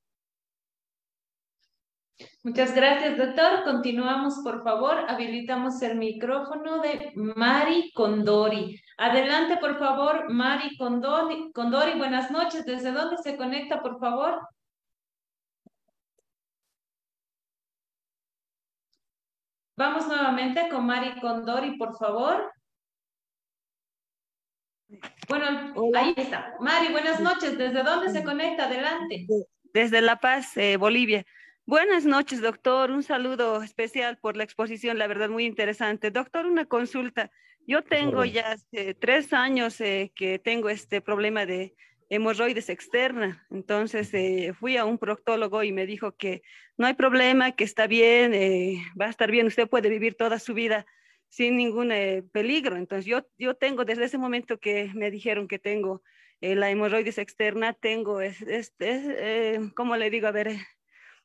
Muchas 2.43 2.73
gracias, 2.73 3.17
doctor. 3.17 3.63
Continuamos, 3.63 4.39
por 4.43 4.63
favor. 4.63 5.05
Habilitamos 5.07 5.81
el 5.81 5.97
micrófono 5.97 6.81
de 6.81 7.11
Mari 7.15 7.91
Condori. 7.93 8.79
Adelante, 8.97 9.57
por 9.57 9.77
favor, 9.77 10.31
Mari 10.31 10.77
Condori. 10.77 11.51
Condori, 11.53 11.97
buenas 11.97 12.31
noches. 12.31 12.65
¿Desde 12.65 12.91
dónde 12.91 13.17
se 13.17 13.37
conecta, 13.37 13.81
por 13.81 13.99
favor? 13.99 14.39
Vamos 19.77 20.07
nuevamente 20.07 20.67
con 20.69 20.85
Mari 20.85 21.19
Condori, 21.21 21.77
por 21.77 21.97
favor. 21.97 22.51
Bueno, 25.29 25.73
ahí 25.95 26.13
está. 26.17 26.55
Mari, 26.59 26.91
buenas 26.91 27.19
noches. 27.19 27.57
¿Desde 27.57 27.83
dónde 27.83 28.11
se 28.11 28.23
conecta? 28.23 28.65
Adelante. 28.65 29.25
Desde 29.73 30.01
La 30.01 30.17
Paz, 30.17 30.57
eh, 30.57 30.75
Bolivia. 30.77 31.25
Buenas 31.69 32.03
noches, 32.03 32.41
doctor. 32.41 32.89
Un 32.89 33.03
saludo 33.03 33.61
especial 33.61 34.17
por 34.17 34.35
la 34.35 34.43
exposición, 34.43 34.97
la 34.97 35.05
verdad 35.05 35.29
muy 35.29 35.45
interesante. 35.45 36.09
Doctor, 36.09 36.47
una 36.47 36.65
consulta. 36.65 37.29
Yo 37.67 37.83
tengo 37.83 38.25
ya 38.25 38.55
tres 38.97 39.33
años 39.33 39.79
eh, 39.79 40.11
que 40.15 40.39
tengo 40.39 40.71
este 40.71 40.99
problema 40.99 41.45
de 41.45 41.75
hemorroides 42.09 42.69
externa. 42.69 43.45
Entonces 43.51 44.11
eh, 44.15 44.55
fui 44.59 44.77
a 44.77 44.85
un 44.85 44.97
proctólogo 44.97 45.61
y 45.61 45.71
me 45.71 45.85
dijo 45.85 46.13
que 46.13 46.41
no 46.75 46.87
hay 46.87 46.95
problema, 46.95 47.51
que 47.51 47.65
está 47.65 47.85
bien, 47.85 48.31
va 48.99 49.05
a 49.05 49.11
estar 49.11 49.29
bien, 49.29 49.45
usted 49.45 49.69
puede 49.69 49.89
vivir 49.89 50.15
toda 50.15 50.39
su 50.39 50.55
vida 50.55 50.87
sin 51.27 51.55
ningún 51.55 51.93
peligro. 52.31 52.77
Entonces 52.77 53.05
yo, 53.05 53.27
yo 53.37 53.53
tengo 53.53 53.85
desde 53.85 54.05
ese 54.05 54.17
momento 54.17 54.57
que 54.57 54.91
me 54.95 55.11
dijeron 55.11 55.47
que 55.47 55.59
tengo 55.59 56.01
la 56.41 56.71
hemorroides 56.71 57.19
externa, 57.19 57.73
tengo, 57.73 58.21
es, 58.21 58.41
es, 58.41 58.73
¿cómo 59.75 59.97
le 59.97 60.09
digo? 60.09 60.25
A 60.25 60.31
ver, 60.31 60.57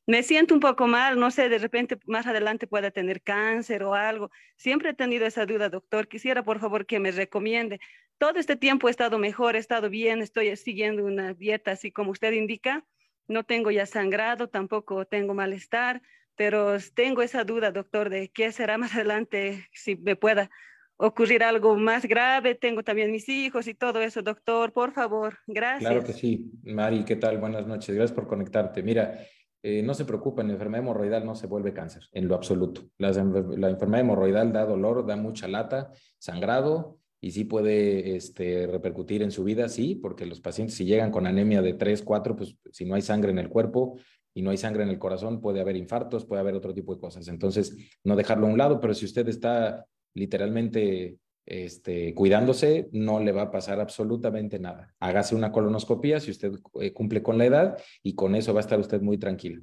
me 0.07 0.23
siento 0.23 0.55
un 0.55 0.61
poco 0.61 0.87
mal, 0.87 1.19
no 1.19 1.31
sé, 1.31 1.49
de 1.49 1.59
repente 1.59 1.99
más 2.07 2.27
adelante 2.27 2.67
pueda 2.67 2.91
tener 2.91 3.23
cáncer 3.23 3.85
o 3.85 3.95
algo. 3.95 4.31
Siempre 4.57 4.91
he 4.91 4.95
tenido 4.95 5.27
esa 5.27 5.47
duda, 5.47 5.71
doctor. 5.71 6.09
Quisiera, 6.09 6.43
por 6.43 6.61
favor, 6.61 6.85
que 6.85 7.01
me 7.01 7.11
recomiende. 7.11 7.81
Todo 8.19 8.39
este 8.39 8.57
tiempo 8.57 8.89
he 8.89 8.91
estado 8.91 9.19
mejor, 9.19 9.57
he 9.57 9.59
estado 9.59 9.89
bien, 9.89 10.21
estoy 10.21 10.55
siguiendo 10.57 11.05
una 11.05 11.33
dieta 11.35 11.73
así 11.73 11.91
como 11.91 12.11
usted 12.11 12.33
indica. 12.33 12.85
No 13.27 13.45
tengo 13.45 13.71
ya 13.71 13.87
sangrado, 13.87 14.49
tampoco 14.49 15.07
tengo 15.07 15.33
malestar, 15.33 16.03
pero 16.37 16.77
tengo 16.95 17.23
esa 17.23 17.45
duda, 17.45 17.71
doctor, 17.71 18.11
de 18.11 18.29
qué 18.29 18.53
será 18.53 18.77
más 18.77 18.95
adelante 18.95 19.67
si 19.73 19.97
me 19.97 20.17
pueda 20.17 20.51
ocurrir 20.97 21.43
algo 21.43 21.77
más 21.77 22.05
grave. 22.05 22.55
Tengo 22.55 22.83
también 22.83 23.11
mis 23.11 23.27
hijos 23.31 23.67
y 23.69 23.75
todo 23.75 24.03
eso, 24.03 24.21
doctor, 24.21 24.73
por 24.73 24.93
favor. 24.93 25.39
Gracias. 25.47 25.91
Claro 25.91 26.05
que 26.05 26.13
sí. 26.13 26.53
Mari, 26.63 27.05
¿qué 27.07 27.17
tal? 27.17 27.39
Buenas 27.39 27.67
noches. 27.67 27.95
Gracias 27.95 28.15
por 28.15 28.27
conectarte. 28.27 28.83
Mira, 28.83 29.19
eh, 29.67 29.83
no 29.83 29.95
se 29.95 30.05
preocupen, 30.05 30.49
la 30.49 30.53
enfermedad 30.53 30.83
hemorroidal 30.83 31.25
no 31.25 31.35
se 31.35 31.47
vuelve 31.47 31.73
cáncer, 31.73 32.03
en 32.13 32.29
lo 32.29 32.35
absoluto. 32.35 32.83
La, 32.99 33.09
enfermedad 33.09 34.01
hemorroidal 34.01 34.53
da 34.53 34.67
dolor, 34.67 35.07
da 35.07 35.17
mucha 35.17 35.49
lata, 35.49 35.91
sangrado, 36.19 36.99
y 37.19 37.31
sí 37.31 37.45
puede 37.45 38.15
este, 38.15 38.67
repercutir 38.67 39.23
en 39.23 39.31
su 39.31 39.43
vida, 39.43 39.71
sí, 39.71 39.95
porque 39.95 40.27
los 40.27 40.43
pacientes 40.43 40.77
si 40.77 40.85
llegan 40.85 41.11
con 41.11 41.27
anemia 41.27 41.63
de 41.63 41.73
3, 41.73 42.03
4, 42.03 42.37
pues 42.37 42.59
si 42.73 42.85
no 42.85 42.95
hay 42.95 43.01
sangre 43.01 43.31
en 43.31 43.39
el 43.39 43.49
cuerpo 43.49 43.99
y 44.35 44.43
no 44.43 44.51
hay 44.51 44.59
sangre 44.59 44.83
en 44.83 44.91
el 44.91 44.99
corazón, 44.99 45.41
puede 45.41 45.63
haber 45.63 45.77
infartos, 45.77 46.27
puede 46.27 46.41
haber 46.41 46.57
otro 46.57 46.75
tipo 46.75 46.95
de 46.95 47.01
cosas. 47.01 47.27
Entonces, 47.29 47.75
no 48.05 48.17
dejarlo 48.17 48.47
a 48.47 48.51
un 48.51 48.59
lado, 48.59 48.81
pero 48.81 48.93
si 48.93 49.07
usted 49.07 49.27
está 49.31 49.87
literalmente 50.13 51.17
este, 51.47 52.15
cuidándose, 52.15 52.89
no 52.93 53.21
le 53.21 53.33
va 53.33 53.43
a 53.43 53.51
pasar 53.51 53.81
absolutamente 53.81 54.59
nada. 54.59 54.95
Hágase 55.01 55.35
una 55.35 55.53
colonoscopia 55.53 56.21
si 56.21 56.31
usted 56.31 56.53
eh, 56.81 56.93
cumple 56.93 57.23
con 57.23 57.39
la 57.39 57.45
edad 57.45 57.79
y 58.03 58.15
con 58.15 58.35
eso 58.35 58.55
va 58.55 58.61
a 58.61 58.63
estar 58.63 58.79
usted 58.79 59.01
muy 59.01 59.19
tranquilo. 59.19 59.63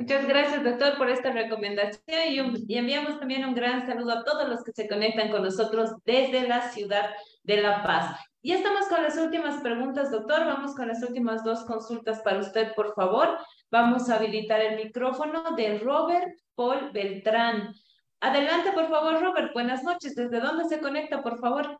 Muchas 0.00 0.26
gracias, 0.26 0.64
doctor, 0.64 0.96
por 0.96 1.10
esta 1.10 1.30
recomendación 1.30 2.64
y, 2.66 2.78
enviamos 2.78 3.20
también 3.20 3.44
un 3.44 3.54
gran 3.54 3.86
saludo 3.86 4.12
a 4.12 4.24
todos 4.24 4.48
los 4.48 4.64
que 4.64 4.72
se 4.72 4.88
conectan 4.88 5.30
con 5.30 5.42
nosotros 5.42 5.90
desde 6.06 6.48
la 6.48 6.70
ciudad 6.70 7.10
de 7.42 7.60
La 7.60 7.82
Paz. 7.82 8.18
Ya 8.42 8.56
estamos 8.56 8.86
con 8.88 9.02
las 9.02 9.18
últimas 9.18 9.60
preguntas, 9.60 10.10
doctor. 10.10 10.46
Vamos 10.46 10.74
con 10.74 10.88
las 10.88 11.02
últimas 11.02 11.44
dos 11.44 11.64
consultas 11.64 12.20
para 12.22 12.38
usted, 12.38 12.72
por 12.74 12.94
favor. 12.94 13.36
Vamos 13.70 14.08
a 14.08 14.16
habilitar 14.16 14.62
el 14.62 14.82
micrófono 14.82 15.54
de 15.54 15.78
Robert 15.78 16.34
Paul 16.54 16.90
Beltrán. 16.92 17.74
Adelante, 18.20 18.72
por 18.72 18.88
favor, 18.90 19.20
Robert. 19.20 19.52
Buenas 19.54 19.82
noches. 19.82 20.14
¿Desde 20.14 20.40
dónde 20.40 20.68
se 20.68 20.80
conecta, 20.80 21.22
por 21.22 21.40
favor? 21.40 21.78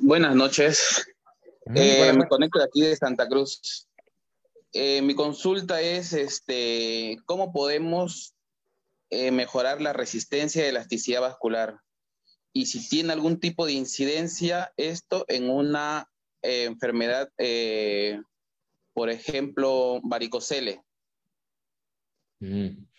Buenas 0.00 0.34
noches. 0.34 1.06
Eh, 1.76 2.12
me 2.12 2.26
conecto 2.26 2.58
de 2.58 2.64
aquí 2.64 2.80
de 2.82 2.96
Santa 2.96 3.28
Cruz. 3.28 3.86
Eh, 4.72 5.00
mi 5.02 5.14
consulta 5.14 5.80
es, 5.80 6.12
este, 6.12 7.18
¿cómo 7.26 7.52
podemos 7.52 8.34
eh, 9.10 9.30
mejorar 9.30 9.80
la 9.80 9.92
resistencia 9.92 10.64
y 10.64 10.68
elasticidad 10.68 11.20
vascular? 11.20 11.78
Y 12.52 12.66
si 12.66 12.88
tiene 12.88 13.12
algún 13.12 13.38
tipo 13.38 13.66
de 13.66 13.72
incidencia 13.72 14.72
esto 14.76 15.24
en 15.28 15.50
una 15.50 16.10
enfermedad, 16.42 17.30
por 18.92 19.08
ejemplo, 19.08 20.00
varicocele. 20.02 20.82
Mm. 22.40 22.89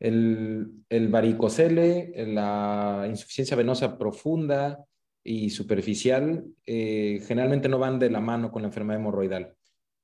El, 0.00 0.72
el 0.88 1.08
varicocele, 1.08 2.12
la 2.26 3.06
insuficiencia 3.08 3.56
venosa 3.56 3.96
profunda 3.96 4.84
y 5.22 5.50
superficial 5.50 6.44
eh, 6.66 7.22
generalmente 7.26 7.68
no 7.68 7.78
van 7.78 7.98
de 7.98 8.10
la 8.10 8.20
mano 8.20 8.50
con 8.50 8.62
la 8.62 8.68
enfermedad 8.68 9.00
hemorroidal. 9.00 9.54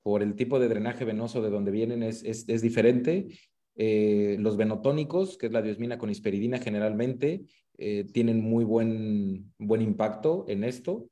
Por 0.03 0.23
el 0.23 0.37
tipo 0.37 0.61
de 0.61 0.69
drenaje 0.69 1.05
venoso 1.05 1.43
de 1.43 1.51
donde 1.51 1.71
vienen 1.71 2.03
es, 2.03 2.23
es, 2.23 2.63
diferente. 2.63 3.27
Eh, 3.75 4.37
los 4.39 4.57
venotónicos, 4.57 5.37
que 5.37 5.47
es 5.47 5.53
la 5.53 5.63
diosmina 5.63 5.99
con 5.99 6.11
hisperidina 6.11 6.59
generalmente, 6.59 7.45
eh, 7.79 8.05
tienen 8.13 8.41
muy 8.41 8.65
buen, 8.65 9.53
buen 9.59 9.83
impacto 9.83 10.45
en 10.49 10.65
esto. 10.65 11.09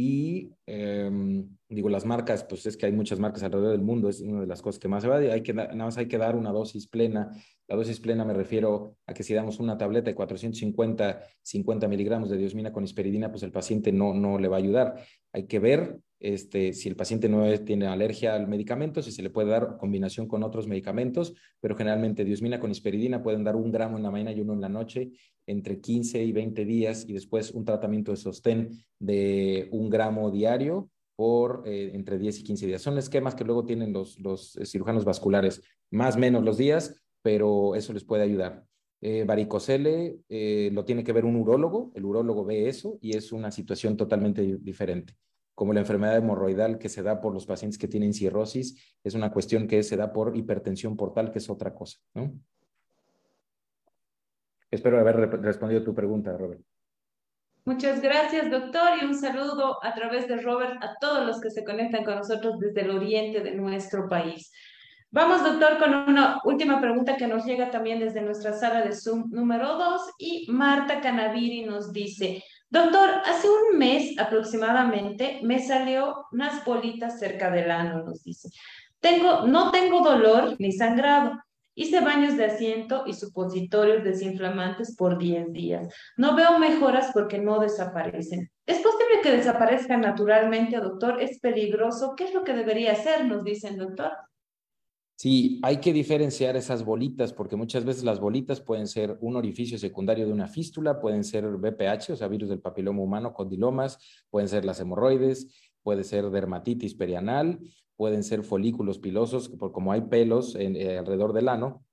Y 0.00 0.52
em, 0.66 1.48
digo, 1.68 1.88
las 1.88 2.04
marcas, 2.04 2.44
pues 2.44 2.64
es 2.66 2.76
que 2.76 2.86
hay 2.86 2.92
muchas 2.92 3.18
marcas 3.18 3.42
alrededor 3.42 3.72
del 3.72 3.82
mundo, 3.82 4.08
es 4.08 4.20
una 4.20 4.42
de 4.42 4.46
las 4.46 4.62
cosas 4.62 4.78
que 4.78 4.86
más 4.86 5.02
se 5.02 5.08
va. 5.08 5.16
Hay 5.16 5.42
que, 5.42 5.52
nada 5.52 5.74
más 5.74 5.98
hay 5.98 6.06
que 6.06 6.18
dar 6.18 6.36
una 6.36 6.52
dosis 6.52 6.86
plena 6.86 7.32
la 7.68 7.76
dosis 7.76 8.00
plena 8.00 8.24
me 8.24 8.32
refiero 8.32 8.96
a 9.06 9.12
que 9.12 9.22
si 9.22 9.34
damos 9.34 9.60
una 9.60 9.76
tableta 9.76 10.08
de 10.08 10.14
450, 10.14 11.22
50 11.42 11.86
miligramos 11.86 12.30
de 12.30 12.38
diosmina 12.38 12.72
con 12.72 12.82
hisperidina, 12.82 13.30
pues 13.30 13.42
el 13.42 13.52
paciente 13.52 13.92
no, 13.92 14.14
no 14.14 14.38
le 14.38 14.48
va 14.48 14.56
a 14.56 14.60
ayudar. 14.60 15.04
Hay 15.34 15.46
que 15.46 15.58
ver 15.58 15.98
este, 16.20 16.72
si 16.72 16.88
el 16.88 16.96
paciente 16.96 17.28
no 17.28 17.46
tiene 17.60 17.86
alergia 17.86 18.34
al 18.34 18.48
medicamento, 18.48 19.02
si 19.02 19.12
se 19.12 19.22
le 19.22 19.30
puede 19.30 19.50
dar 19.50 19.76
combinación 19.76 20.26
con 20.26 20.42
otros 20.42 20.66
medicamentos, 20.66 21.34
pero 21.60 21.76
generalmente 21.76 22.24
diosmina 22.24 22.58
con 22.58 22.70
hisperidina 22.70 23.22
pueden 23.22 23.44
dar 23.44 23.56
un 23.56 23.70
gramo 23.70 23.96
en 23.96 24.02
la 24.02 24.10
mañana 24.10 24.32
y 24.32 24.40
uno 24.40 24.54
en 24.54 24.60
la 24.60 24.68
noche, 24.68 25.12
entre 25.46 25.80
15 25.80 26.22
y 26.22 26.32
20 26.32 26.64
días, 26.64 27.04
y 27.08 27.12
después 27.12 27.52
un 27.52 27.64
tratamiento 27.64 28.10
de 28.10 28.16
sostén 28.16 28.70
de 28.98 29.68
un 29.72 29.88
gramo 29.88 30.30
diario 30.30 30.90
por 31.16 31.62
eh, 31.66 31.92
entre 31.94 32.18
10 32.18 32.40
y 32.40 32.42
15 32.44 32.66
días. 32.66 32.82
Son 32.82 32.98
esquemas 32.98 33.34
que 33.34 33.44
luego 33.44 33.64
tienen 33.64 33.92
los, 33.92 34.18
los 34.20 34.58
cirujanos 34.64 35.04
vasculares, 35.04 35.62
más 35.90 36.16
o 36.16 36.18
menos 36.18 36.44
los 36.44 36.58
días, 36.58 37.02
pero 37.22 37.74
eso 37.74 37.92
les 37.92 38.04
puede 38.04 38.22
ayudar. 38.22 38.64
Eh, 39.00 39.24
varicocele 39.24 40.18
eh, 40.28 40.70
lo 40.72 40.84
tiene 40.84 41.04
que 41.04 41.12
ver 41.12 41.24
un 41.24 41.36
urólogo, 41.36 41.92
el 41.94 42.04
urólogo 42.04 42.44
ve 42.44 42.68
eso 42.68 42.98
y 43.00 43.16
es 43.16 43.32
una 43.32 43.50
situación 43.52 43.96
totalmente 43.96 44.58
diferente. 44.60 45.14
Como 45.58 45.72
la 45.72 45.80
enfermedad 45.80 46.18
hemorroidal 46.18 46.78
que 46.78 46.88
se 46.88 47.02
da 47.02 47.20
por 47.20 47.34
los 47.34 47.44
pacientes 47.44 47.78
que 47.78 47.88
tienen 47.88 48.14
cirrosis, 48.14 48.96
es 49.02 49.14
una 49.14 49.32
cuestión 49.32 49.66
que 49.66 49.82
se 49.82 49.96
da 49.96 50.12
por 50.12 50.36
hipertensión 50.36 50.96
portal, 50.96 51.32
que 51.32 51.40
es 51.40 51.50
otra 51.50 51.74
cosa. 51.74 51.98
¿no? 52.14 52.32
Espero 54.70 55.00
haber 55.00 55.16
respondido 55.16 55.82
tu 55.82 55.92
pregunta, 55.92 56.32
Robert. 56.36 56.60
Muchas 57.64 58.00
gracias, 58.00 58.48
doctor, 58.52 59.02
y 59.02 59.06
un 59.06 59.16
saludo 59.16 59.84
a 59.84 59.92
través 59.96 60.28
de 60.28 60.36
Robert 60.36 60.80
a 60.80 60.94
todos 61.00 61.26
los 61.26 61.40
que 61.40 61.50
se 61.50 61.64
conectan 61.64 62.04
con 62.04 62.14
nosotros 62.14 62.60
desde 62.60 62.82
el 62.82 62.90
oriente 62.90 63.40
de 63.40 63.56
nuestro 63.56 64.08
país. 64.08 64.52
Vamos, 65.10 65.42
doctor, 65.42 65.78
con 65.78 65.92
una 65.92 66.38
última 66.44 66.80
pregunta 66.80 67.16
que 67.16 67.26
nos 67.26 67.44
llega 67.44 67.68
también 67.68 67.98
desde 67.98 68.20
nuestra 68.20 68.52
sala 68.52 68.82
de 68.82 68.94
Zoom 68.94 69.24
número 69.32 69.76
2 69.76 70.02
y 70.18 70.46
Marta 70.52 71.00
Canaviri 71.00 71.64
nos 71.64 71.92
dice, 71.92 72.44
doctor, 72.70 73.10
hace 73.24 73.48
un 73.48 73.78
mes 73.78 74.18
aproximadamente 74.18 75.40
me 75.42 75.58
salió 75.58 76.26
unas 76.32 76.64
bolitas 76.64 77.18
cerca 77.18 77.50
del 77.50 77.70
ano, 77.70 78.02
nos 78.04 78.22
dice. 78.22 78.50
Tengo, 79.00 79.46
no 79.46 79.70
tengo 79.70 80.00
dolor 80.00 80.56
ni 80.58 80.72
sangrado. 80.72 81.38
Hice 81.74 82.00
baños 82.00 82.36
de 82.36 82.46
asiento 82.46 83.04
y 83.06 83.14
supositorios 83.14 84.02
desinflamantes 84.02 84.96
por 84.96 85.16
10 85.16 85.52
días. 85.52 85.94
No 86.16 86.34
veo 86.34 86.58
mejoras 86.58 87.10
porque 87.14 87.38
no 87.38 87.60
desaparecen. 87.60 88.50
¿Es 88.66 88.78
posible 88.78 89.20
que 89.22 89.30
desaparezcan 89.30 90.00
naturalmente, 90.00 90.78
doctor? 90.78 91.22
¿Es 91.22 91.38
peligroso? 91.38 92.14
¿Qué 92.16 92.24
es 92.24 92.34
lo 92.34 92.42
que 92.42 92.52
debería 92.52 92.92
hacer? 92.92 93.26
Nos 93.26 93.44
dicen, 93.44 93.78
doctor. 93.78 94.10
Sí, 95.18 95.58
hay 95.64 95.78
que 95.78 95.92
diferenciar 95.92 96.54
esas 96.54 96.84
bolitas 96.84 97.32
porque 97.32 97.56
muchas 97.56 97.84
veces 97.84 98.04
las 98.04 98.20
bolitas 98.20 98.60
pueden 98.60 98.86
ser 98.86 99.18
un 99.20 99.34
orificio 99.34 99.76
secundario 99.76 100.24
de 100.24 100.32
una 100.32 100.46
fístula, 100.46 101.00
pueden 101.00 101.24
ser 101.24 101.44
BPH, 101.44 102.12
o 102.12 102.16
sea, 102.16 102.28
virus 102.28 102.48
del 102.48 102.60
papiloma 102.60 103.02
humano, 103.02 103.34
condilomas, 103.34 103.98
pueden 104.30 104.48
ser 104.48 104.64
las 104.64 104.78
hemorroides, 104.78 105.72
puede 105.82 106.04
ser 106.04 106.30
dermatitis 106.30 106.94
perianal, 106.94 107.58
pueden 107.96 108.22
ser 108.22 108.44
folículos 108.44 109.00
pilosos, 109.00 109.48
como 109.48 109.90
hay 109.90 110.02
pelos 110.02 110.54
eh, 110.54 110.98
alrededor 110.98 111.32
del 111.32 111.48
ano, 111.48 111.84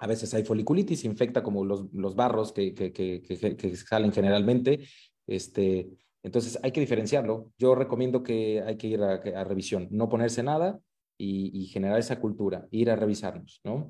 a 0.00 0.08
veces 0.08 0.34
hay 0.34 0.42
foliculitis, 0.42 1.04
infecta 1.04 1.44
como 1.44 1.64
los, 1.64 1.84
los 1.92 2.16
barros 2.16 2.50
que, 2.50 2.74
que, 2.74 2.92
que, 2.92 3.22
que, 3.22 3.76
salen 3.76 4.10
generalmente. 4.12 4.80
Este, 5.28 5.88
entonces 6.24 6.58
hay 6.64 6.72
que 6.72 6.80
diferenciarlo. 6.80 7.52
Yo 7.58 7.76
recomiendo 7.76 8.24
que 8.24 8.60
hay 8.60 8.76
que 8.76 8.88
ir 8.88 9.00
a 9.04 9.44
revisión, 9.44 9.86
no 9.92 10.08
ponerse 10.08 10.42
nada, 10.42 10.80
y, 11.22 11.66
generar 11.66 11.98
esa 11.98 12.18
cultura, 12.18 12.66
ir 12.70 12.90
a 12.90 12.96
revisarnos, 12.96 13.60
¿no? 13.64 13.88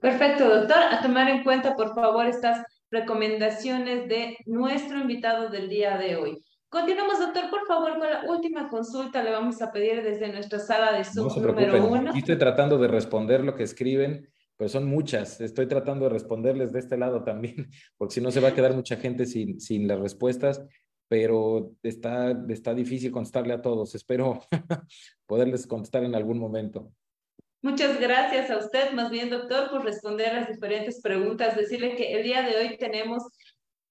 Perfecto, 0.00 0.48
doctor. 0.48 0.78
A 0.90 1.02
tomar 1.02 1.28
en 1.28 1.44
cuenta, 1.44 1.76
por 1.76 1.94
favor, 1.94 2.26
estas 2.26 2.64
recomendaciones 2.90 4.08
de 4.08 4.36
nuestro 4.46 4.98
invitado 4.98 5.48
del 5.48 5.68
día 5.68 5.96
de 5.96 6.16
hoy. 6.16 6.44
Continuamos, 6.68 7.18
doctor, 7.18 7.50
por 7.50 7.66
favor, 7.66 7.98
con 7.98 8.10
la 8.10 8.24
última 8.28 8.68
consulta. 8.68 9.22
Le 9.22 9.30
vamos 9.30 9.60
a 9.62 9.72
pedir 9.72 10.02
desde 10.02 10.32
nuestra 10.32 10.58
sala 10.58 10.92
de 10.92 11.04
Zoom 11.04 11.42
número 11.42 11.86
uno. 11.86 12.12
estoy 12.14 12.38
tratando 12.38 12.78
de 12.78 12.88
responder 12.88 13.44
lo 13.44 13.54
que 13.54 13.64
escriben, 13.64 14.28
pero 14.56 14.68
son 14.68 14.86
muchas. 14.86 15.40
Estoy 15.40 15.66
tratando 15.66 16.06
de 16.06 16.10
responderles 16.10 16.72
de 16.72 16.80
este 16.80 16.96
lado 16.96 17.22
también, 17.22 17.70
porque 17.98 18.14
si 18.14 18.20
no 18.20 18.30
se 18.30 18.40
va 18.40 18.48
a 18.48 18.54
quedar 18.54 18.74
mucha 18.74 18.96
gente 18.96 19.26
sin, 19.26 19.60
sin 19.60 19.86
las 19.86 20.00
respuestas 20.00 20.64
pero 21.10 21.72
está, 21.82 22.30
está 22.48 22.72
difícil 22.72 23.10
contestarle 23.10 23.52
a 23.52 23.60
todos. 23.60 23.96
Espero 23.96 24.42
poderles 25.26 25.66
contestar 25.66 26.04
en 26.04 26.14
algún 26.14 26.38
momento. 26.38 26.92
Muchas 27.62 27.98
gracias 27.98 28.48
a 28.48 28.58
usted, 28.58 28.92
más 28.92 29.10
bien 29.10 29.28
doctor, 29.28 29.70
por 29.70 29.84
responder 29.84 30.32
las 30.32 30.46
diferentes 30.46 31.00
preguntas. 31.02 31.56
Decirle 31.56 31.96
que 31.96 32.14
el 32.14 32.22
día 32.22 32.42
de 32.42 32.56
hoy 32.56 32.78
tenemos 32.78 33.24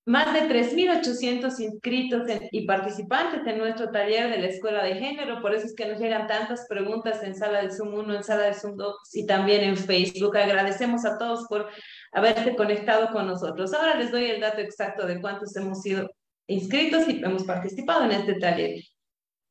más 0.05 0.33
de 0.33 0.47
3.800 0.47 1.59
inscritos 1.59 2.21
y 2.51 2.65
participantes 2.65 3.45
en 3.45 3.57
nuestro 3.57 3.91
taller 3.91 4.31
de 4.31 4.39
la 4.39 4.47
Escuela 4.47 4.81
de 4.81 4.95
Género, 4.95 5.41
por 5.41 5.53
eso 5.53 5.65
es 5.65 5.75
que 5.75 5.87
nos 5.87 5.99
llegan 5.99 6.25
tantas 6.25 6.67
preguntas 6.69 7.21
en 7.21 7.35
Sala 7.35 7.63
de 7.63 7.71
Zoom 7.71 7.95
1, 7.95 8.15
en 8.15 8.23
Sala 8.23 8.43
de 8.43 8.53
Zoom 8.53 8.77
2 8.77 8.95
y 9.11 9.25
también 9.25 9.61
en 9.65 9.75
Facebook. 9.75 10.37
Agradecemos 10.37 11.03
a 11.03 11.17
todos 11.17 11.47
por 11.49 11.67
haberse 12.13 12.55
conectado 12.55 13.11
con 13.11 13.27
nosotros. 13.27 13.73
Ahora 13.73 13.95
les 13.95 14.09
doy 14.09 14.23
el 14.23 14.39
dato 14.39 14.61
exacto 14.61 15.05
de 15.05 15.19
cuántos 15.19 15.53
hemos 15.57 15.81
sido 15.81 16.09
inscritos 16.49 17.07
y 17.07 17.23
hemos 17.23 17.43
participado 17.43 18.03
en 18.05 18.11
este 18.11 18.33
taller. 18.35 18.81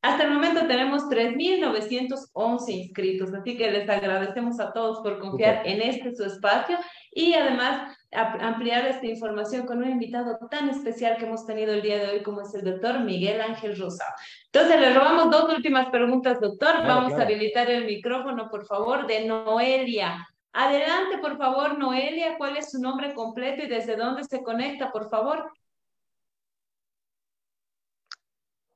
Hasta 0.01 0.23
el 0.23 0.31
momento 0.31 0.65
tenemos 0.65 1.09
3.911 1.09 2.69
inscritos, 2.69 3.33
así 3.33 3.57
que 3.57 3.69
les 3.69 3.89
agradecemos 3.89 4.57
a 4.61 4.71
todos 4.71 4.99
por 4.99 5.19
confiar 5.19 5.67
en 5.67 5.81
este 5.81 6.15
su 6.15 6.23
espacio 6.23 6.77
y 7.11 7.33
además 7.33 7.97
ampliar 8.11 8.85
esta 8.87 9.05
información 9.07 9.65
con 9.65 9.79
un 9.79 9.89
invitado 9.89 10.37
tan 10.49 10.69
especial 10.69 11.17
que 11.17 11.25
hemos 11.25 11.45
tenido 11.45 11.73
el 11.73 11.81
día 11.81 11.97
de 11.97 12.11
hoy 12.11 12.23
como 12.23 12.41
es 12.41 12.53
el 12.55 12.63
doctor 12.63 13.01
Miguel 13.01 13.41
Ángel 13.41 13.77
Rosa. 13.77 14.05
Entonces 14.45 14.79
le 14.79 14.93
robamos 14.93 15.31
dos 15.31 15.53
últimas 15.53 15.89
preguntas, 15.89 16.39
doctor. 16.39 16.77
Vamos 16.87 17.13
a 17.13 17.23
habilitar 17.23 17.69
el 17.69 17.85
micrófono, 17.85 18.49
por 18.49 18.65
favor, 18.65 19.05
de 19.05 19.25
Noelia. 19.25 20.25
Adelante, 20.53 21.17
por 21.19 21.37
favor, 21.37 21.77
Noelia, 21.77 22.37
¿cuál 22.37 22.55
es 22.55 22.71
su 22.71 22.79
nombre 22.79 23.13
completo 23.13 23.63
y 23.63 23.67
desde 23.67 23.97
dónde 23.97 24.23
se 24.23 24.41
conecta, 24.41 24.91
por 24.91 25.09
favor? 25.09 25.51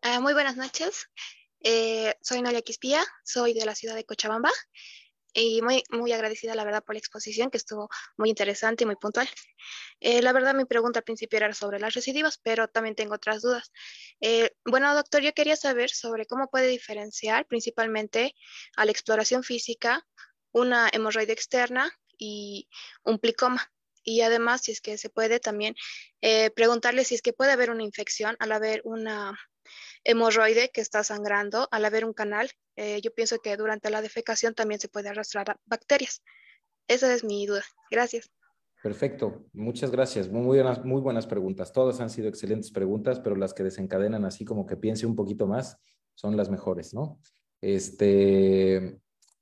Ah, 0.06 0.20
muy 0.20 0.34
buenas 0.34 0.58
noches. 0.58 1.08
Eh, 1.62 2.14
soy 2.22 2.42
Noelia 2.42 2.62
Quispía, 2.62 3.02
soy 3.24 3.54
de 3.54 3.64
la 3.66 3.74
ciudad 3.74 3.96
de 3.96 4.04
Cochabamba 4.04 4.52
y 5.34 5.62
muy, 5.62 5.82
muy 5.92 6.12
agradecida, 6.12 6.56
la 6.56 6.66
verdad, 6.66 6.84
por 6.84 6.96
la 6.96 7.00
exposición, 7.00 7.50
que 7.50 7.56
estuvo 7.56 7.88
muy 8.18 8.28
interesante 8.28 8.84
y 8.84 8.86
muy 8.86 8.98
puntual. 8.98 9.30
Eh, 10.02 10.22
la 10.22 10.34
verdad, 10.34 10.56
mi 10.56 10.66
pregunta 10.66 11.00
al 11.00 11.06
principio 11.06 11.38
era 11.38 11.54
sobre 11.54 11.80
las 11.80 11.94
recidivas, 11.94 12.38
pero 12.38 12.68
también 12.68 12.96
tengo 12.96 13.16
otras 13.16 13.42
dudas. 13.42 13.72
Eh, 14.20 14.52
bueno, 14.66 14.94
doctor, 14.94 15.22
yo 15.22 15.32
quería 15.34 15.56
saber 15.56 15.90
sobre 15.90 16.26
cómo 16.26 16.50
puede 16.50 16.68
diferenciar 16.68 17.48
principalmente 17.48 18.36
a 18.76 18.84
la 18.84 18.92
exploración 18.92 19.42
física 19.42 20.06
una 20.52 20.90
hemorroide 20.92 21.32
externa 21.32 21.90
y 22.18 22.68
un 23.06 23.20
plicoma. 23.20 23.72
Y 24.04 24.20
además, 24.20 24.64
si 24.64 24.74
es 24.74 24.82
que 24.82 24.98
se 24.98 25.10
puede 25.10 25.40
también 25.40 25.76
preguntarle 26.56 27.06
si 27.06 27.16
es 27.16 27.22
que 27.22 27.32
puede 27.32 27.54
haber 27.54 27.70
una 27.70 27.84
infección 27.84 28.36
al 28.40 28.52
haber 28.52 28.82
una 28.84 29.40
hemorroide 30.04 30.70
que 30.74 30.82
está 30.82 31.04
sangrando, 31.04 31.68
al 31.72 31.86
haber 31.86 32.06
un 32.06 32.14
canal, 32.14 32.52
eh, 32.76 33.02
yo 33.02 33.14
pienso 33.14 33.40
que 33.40 33.56
durante 33.58 33.90
la 33.90 34.02
defecación 34.02 34.54
también 34.54 34.80
se 34.80 34.90
puede 34.90 35.10
arrastrar 35.10 35.58
bacterias. 35.66 36.22
Esa 36.88 37.14
es 37.14 37.24
mi 37.24 37.46
duda. 37.46 37.64
Gracias. 37.90 38.32
Perfecto, 38.84 39.46
muchas 39.54 39.92
gracias. 39.92 40.30
Muy 40.30 40.44
buenas, 40.44 40.84
muy 40.84 41.00
buenas 41.00 41.26
preguntas. 41.26 41.72
Todas 41.72 42.02
han 42.02 42.10
sido 42.10 42.28
excelentes 42.28 42.70
preguntas, 42.70 43.22
pero 43.22 43.38
las 43.38 43.54
que 43.54 43.64
desencadenan 43.64 44.26
así 44.26 44.44
como 44.44 44.66
que 44.66 44.76
piense 44.76 45.06
un 45.06 45.16
poquito 45.16 45.48
más 45.48 45.78
son 46.16 46.36
las 46.36 46.50
mejores, 46.50 46.94
¿no? 46.94 47.20
Este, 47.62 49.00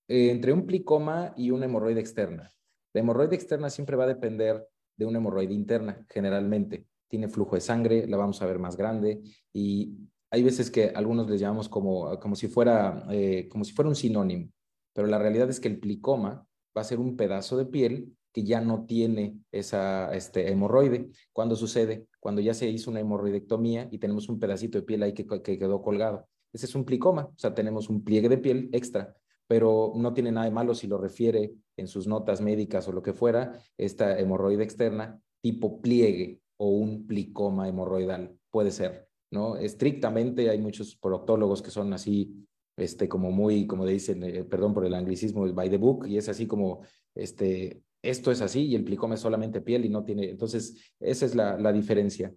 entre 0.08 0.54
un 0.54 0.68
plicoma 0.68 1.34
y 1.36 1.50
una 1.50 1.66
hemorroide 1.66 2.00
externa. 2.00 2.52
La 2.94 3.02
hemorroide 3.02 3.36
externa 3.36 3.72
siempre 3.72 3.96
va 3.96 4.04
a 4.04 4.08
depender 4.08 4.68
de 4.96 5.06
una 5.06 5.18
hemorroide 5.18 5.56
interna, 5.56 6.06
generalmente. 6.08 6.86
Tiene 7.08 7.28
flujo 7.28 7.56
de 7.56 7.62
sangre, 7.62 8.06
la 8.06 8.18
vamos 8.18 8.44
a 8.44 8.46
ver 8.46 8.60
más 8.60 8.78
grande 8.78 9.22
y 9.52 9.92
hay 10.32 10.44
veces 10.44 10.72
que 10.72 10.92
algunos 10.96 11.30
les 11.30 11.42
llamamos 11.42 11.68
como, 11.68 12.18
como, 12.20 12.36
si 12.36 12.48
fuera, 12.48 13.06
eh, 13.12 13.50
como 13.50 13.66
si 13.66 13.74
fuera 13.74 13.90
un 13.90 13.96
sinónimo, 13.96 14.50
pero 14.94 15.08
la 15.08 15.20
realidad 15.20 15.50
es 15.50 15.60
que 15.60 15.68
el 15.68 15.80
plicoma 15.80 16.48
va 16.76 16.82
a 16.82 16.86
ser 16.86 17.00
un 17.00 17.18
pedazo 17.18 17.58
de 17.58 17.66
piel 17.66 18.16
que 18.32 18.44
ya 18.44 18.62
no 18.62 18.86
tiene 18.86 19.38
esa 19.52 20.14
este, 20.16 20.50
hemorroide. 20.50 21.10
¿Cuándo 21.34 21.58
sucede? 21.58 22.08
Cuando 22.22 22.40
ya 22.40 22.54
se 22.54 22.70
hizo 22.70 22.90
una 22.90 23.02
hemorroidectomía 23.02 23.90
y 23.92 23.98
tenemos 23.98 24.30
un 24.30 24.40
pedacito 24.40 24.78
de 24.78 24.86
piel 24.86 25.04
ahí 25.04 25.14
que, 25.14 25.26
que 25.26 25.60
quedó 25.60 25.82
colgado. 25.82 26.28
Ese 26.54 26.66
es 26.66 26.76
un 26.76 26.86
plicoma, 26.86 27.26
o 27.26 27.38
sea, 27.38 27.54
tenemos 27.54 27.90
un 27.90 28.04
pliegue 28.04 28.30
de 28.30 28.38
piel 28.38 28.70
extra, 28.72 29.14
pero 29.48 29.92
no 29.96 30.14
tiene 30.14 30.32
nada 30.32 30.46
de 30.46 30.52
malo 30.52 30.74
si 30.74 30.88
lo 30.88 30.98
refiere 30.98 31.54
en 31.76 31.88
sus 31.88 32.08
notas 32.08 32.40
médicas 32.40 32.88
o 32.88 32.94
lo 32.94 33.02
que 33.02 33.14
fuera, 33.14 33.60
esta 33.78 34.18
hemorroide 34.18 34.64
externa, 34.64 35.20
tipo 35.42 35.82
pliegue 35.82 36.40
o 36.58 36.70
un 36.70 37.06
plicoma 37.06 37.68
hemorroidal, 37.68 38.38
puede 38.50 38.72
ser. 38.72 39.11
¿No? 39.32 39.56
Estrictamente 39.56 40.50
hay 40.50 40.60
muchos 40.60 40.96
proctólogos 40.96 41.62
que 41.62 41.72
son 41.72 41.94
así, 41.94 42.46
este, 42.78 43.08
como 43.08 43.32
muy, 43.32 43.66
como 43.66 43.86
dicen, 43.86 44.24
eh, 44.24 44.44
perdón 44.44 44.74
por 44.74 44.86
el 44.86 44.94
anglicismo, 44.94 45.52
by 45.54 45.70
the 45.70 45.78
book, 45.78 46.08
y 46.08 46.18
es 46.18 46.30
así 46.30 46.46
como, 46.46 46.82
este, 47.16 47.82
esto 48.02 48.32
es 48.32 48.42
así 48.42 48.66
y 48.68 48.76
el 48.76 48.84
plicoma 48.84 49.16
es 49.16 49.22
solamente 49.22 49.62
piel 49.62 49.86
y 49.86 49.90
no 49.90 50.04
tiene, 50.04 50.30
entonces 50.30 50.94
esa 51.00 51.26
es 51.26 51.36
la, 51.36 51.58
la 51.58 51.72
diferencia. 51.72 52.34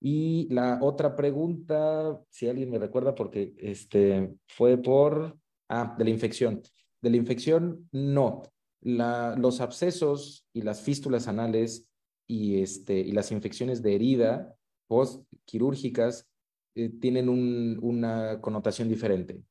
Y 0.00 0.48
la 0.52 0.80
otra 0.82 1.16
pregunta, 1.16 2.20
si 2.28 2.46
alguien 2.46 2.70
me 2.70 2.78
recuerda, 2.78 3.14
porque 3.14 3.54
este, 3.56 4.34
fue 4.46 4.76
por, 4.76 5.38
ah, 5.70 5.94
de 5.96 6.04
la 6.04 6.10
infección. 6.10 6.60
De 7.00 7.08
la 7.08 7.16
infección, 7.16 7.88
no. 7.90 8.42
La, 8.82 9.34
los 9.38 9.62
abscesos 9.62 10.46
y 10.52 10.60
las 10.60 10.82
fístulas 10.82 11.26
anales 11.26 11.90
y, 12.26 12.60
este, 12.60 12.98
y 12.98 13.12
las 13.12 13.32
infecciones 13.32 13.80
de 13.80 13.94
herida 13.94 14.54
postquirúrgicas 14.88 16.28
eh, 16.74 16.90
tienen 17.00 17.28
una 17.28 18.40
connotación 18.40 18.88
diferente. 18.88 19.42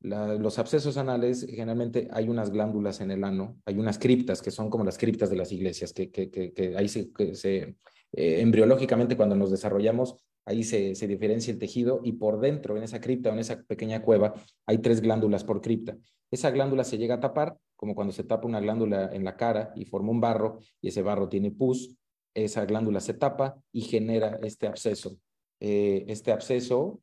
los 0.00 0.58
abscesos 0.58 0.96
anales, 0.96 1.46
generalmente 1.48 2.08
hay 2.12 2.28
unas 2.28 2.50
glándulas 2.50 3.00
en 3.00 3.10
el 3.12 3.22
ano, 3.22 3.56
hay 3.66 3.78
unas 3.78 3.98
criptas 3.98 4.42
que 4.42 4.50
son 4.50 4.68
como 4.68 4.84
las 4.84 4.98
criptas 4.98 5.30
de 5.30 5.36
las 5.36 5.52
iglesias, 5.52 5.92
que, 5.92 6.74
ahí 6.76 6.88
se, 6.88 7.10
se 7.34 7.76
eh, 8.12 8.40
embriológicamente 8.40 9.16
cuando 9.16 9.36
nos 9.36 9.50
desarrollamos, 9.50 10.16
ahí 10.44 10.64
se, 10.64 10.94
se 10.96 11.06
diferencia 11.06 11.52
el 11.52 11.58
tejido 11.58 12.00
y 12.02 12.12
por 12.12 12.40
dentro, 12.40 12.76
en 12.76 12.82
esa 12.82 13.00
cripta 13.00 13.30
o 13.30 13.32
en 13.32 13.38
esa 13.38 13.62
pequeña 13.62 14.02
cueva, 14.02 14.34
hay 14.66 14.78
tres 14.78 15.00
glándulas 15.00 15.44
por 15.44 15.60
cripta. 15.60 15.96
Esa 16.32 16.50
glándula 16.50 16.82
se 16.82 16.98
llega 16.98 17.16
a 17.16 17.20
tapar, 17.20 17.56
como 17.76 17.94
cuando 17.94 18.12
se 18.12 18.24
tapa 18.24 18.48
una 18.48 18.60
glándula 18.60 19.10
en 19.12 19.22
la 19.24 19.36
cara 19.36 19.72
y 19.76 19.84
forma 19.84 20.10
un 20.10 20.20
barro 20.20 20.58
y 20.80 20.88
ese 20.88 21.02
barro 21.02 21.28
tiene 21.28 21.50
pus, 21.50 21.96
esa 22.34 22.64
glándula 22.64 23.00
se 23.00 23.14
tapa 23.14 23.56
y 23.72 23.82
genera 23.82 24.38
este 24.42 24.66
absceso. 24.66 25.18
Eh, 25.64 26.06
este 26.08 26.32
absceso 26.32 27.00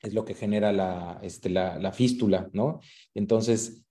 es 0.00 0.14
lo 0.14 0.24
que 0.24 0.32
genera 0.32 0.72
la, 0.72 1.20
este, 1.22 1.50
la, 1.50 1.92
fístula, 1.92 2.48
¿no? 2.54 2.80
Entonces, 3.12 3.84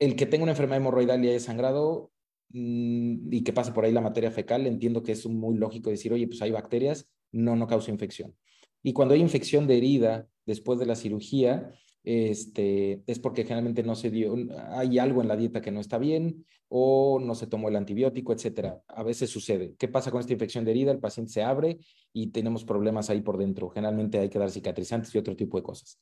el 0.00 0.16
que 0.16 0.26
tenga 0.26 0.42
una 0.42 0.52
enfermedad 0.52 0.78
hemorroidal 0.78 1.24
y 1.24 1.28
haya 1.28 1.38
sangrado 1.38 2.10
mm, 2.48 3.32
y 3.32 3.44
que 3.44 3.52
pase 3.52 3.70
por 3.70 3.84
ahí 3.84 3.92
la 3.92 4.00
materia 4.00 4.32
fecal, 4.32 4.66
entiendo 4.66 5.04
que 5.04 5.12
es 5.12 5.24
muy 5.24 5.56
lógico 5.56 5.88
decir, 5.88 6.12
oye, 6.12 6.26
pues 6.26 6.42
hay 6.42 6.50
bacterias, 6.50 7.08
no, 7.30 7.54
no 7.54 7.68
causa 7.68 7.92
infección. 7.92 8.34
Y 8.82 8.92
cuando 8.92 9.14
hay 9.14 9.20
infección 9.20 9.68
de 9.68 9.76
herida 9.76 10.26
después 10.44 10.80
de 10.80 10.86
la 10.86 10.96
cirugía, 10.96 11.72
este, 12.04 13.02
es 13.06 13.18
porque 13.18 13.44
generalmente 13.44 13.82
no 13.82 13.94
se 13.94 14.10
dio, 14.10 14.36
hay 14.68 14.98
algo 14.98 15.22
en 15.22 15.28
la 15.28 15.36
dieta 15.36 15.62
que 15.62 15.70
no 15.70 15.80
está 15.80 15.96
bien 15.96 16.44
o 16.68 17.18
no 17.18 17.34
se 17.34 17.46
tomó 17.46 17.68
el 17.68 17.76
antibiótico, 17.76 18.32
etcétera. 18.32 18.82
A 18.88 19.02
veces 19.02 19.30
sucede. 19.30 19.74
¿Qué 19.78 19.88
pasa 19.88 20.10
con 20.10 20.20
esta 20.20 20.32
infección 20.32 20.64
de 20.64 20.72
herida? 20.72 20.92
El 20.92 21.00
paciente 21.00 21.32
se 21.32 21.42
abre 21.42 21.78
y 22.12 22.28
tenemos 22.28 22.64
problemas 22.64 23.08
ahí 23.10 23.22
por 23.22 23.38
dentro. 23.38 23.70
Generalmente 23.70 24.18
hay 24.18 24.28
que 24.28 24.38
dar 24.38 24.50
cicatrizantes 24.50 25.14
y 25.14 25.18
otro 25.18 25.34
tipo 25.34 25.56
de 25.56 25.62
cosas. 25.62 25.98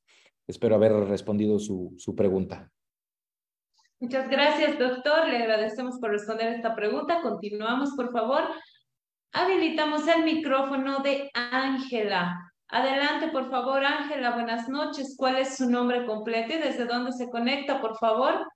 Espero 0.47 0.75
haber 0.75 0.93
respondido 0.93 1.59
su, 1.59 1.95
su 1.99 2.17
pregunta. 2.17 2.71
Muchas 4.01 4.29
gracias, 4.29 4.79
doctor. 4.79 5.29
Le 5.29 5.37
agradecemos 5.37 5.99
por 6.01 6.11
responder 6.11 6.49
esta 6.49 6.75
pregunta. 6.75 7.23
Continuamos, 7.23 7.93
por 7.95 8.11
favor. 8.11 8.43
Habilitamos 9.33 10.09
el 10.09 10.25
micrófono 10.25 10.99
de 10.99 11.31
Ángela. 11.33 12.52
Adelante, 12.73 13.29
por 13.29 13.51
favor, 13.51 13.85
Ángela. 13.85 14.31
Buenas 14.31 14.67
noches. 14.67 15.15
¿Cuál 15.19 15.37
es 15.37 15.59
su 15.59 15.69
nombre 15.69 16.07
completo 16.07 16.55
y 16.55 16.59
desde 16.59 16.87
dónde 16.87 17.13
se 17.13 17.29
conecta, 17.29 17.83
por 17.83 17.99
favor? 17.99 18.47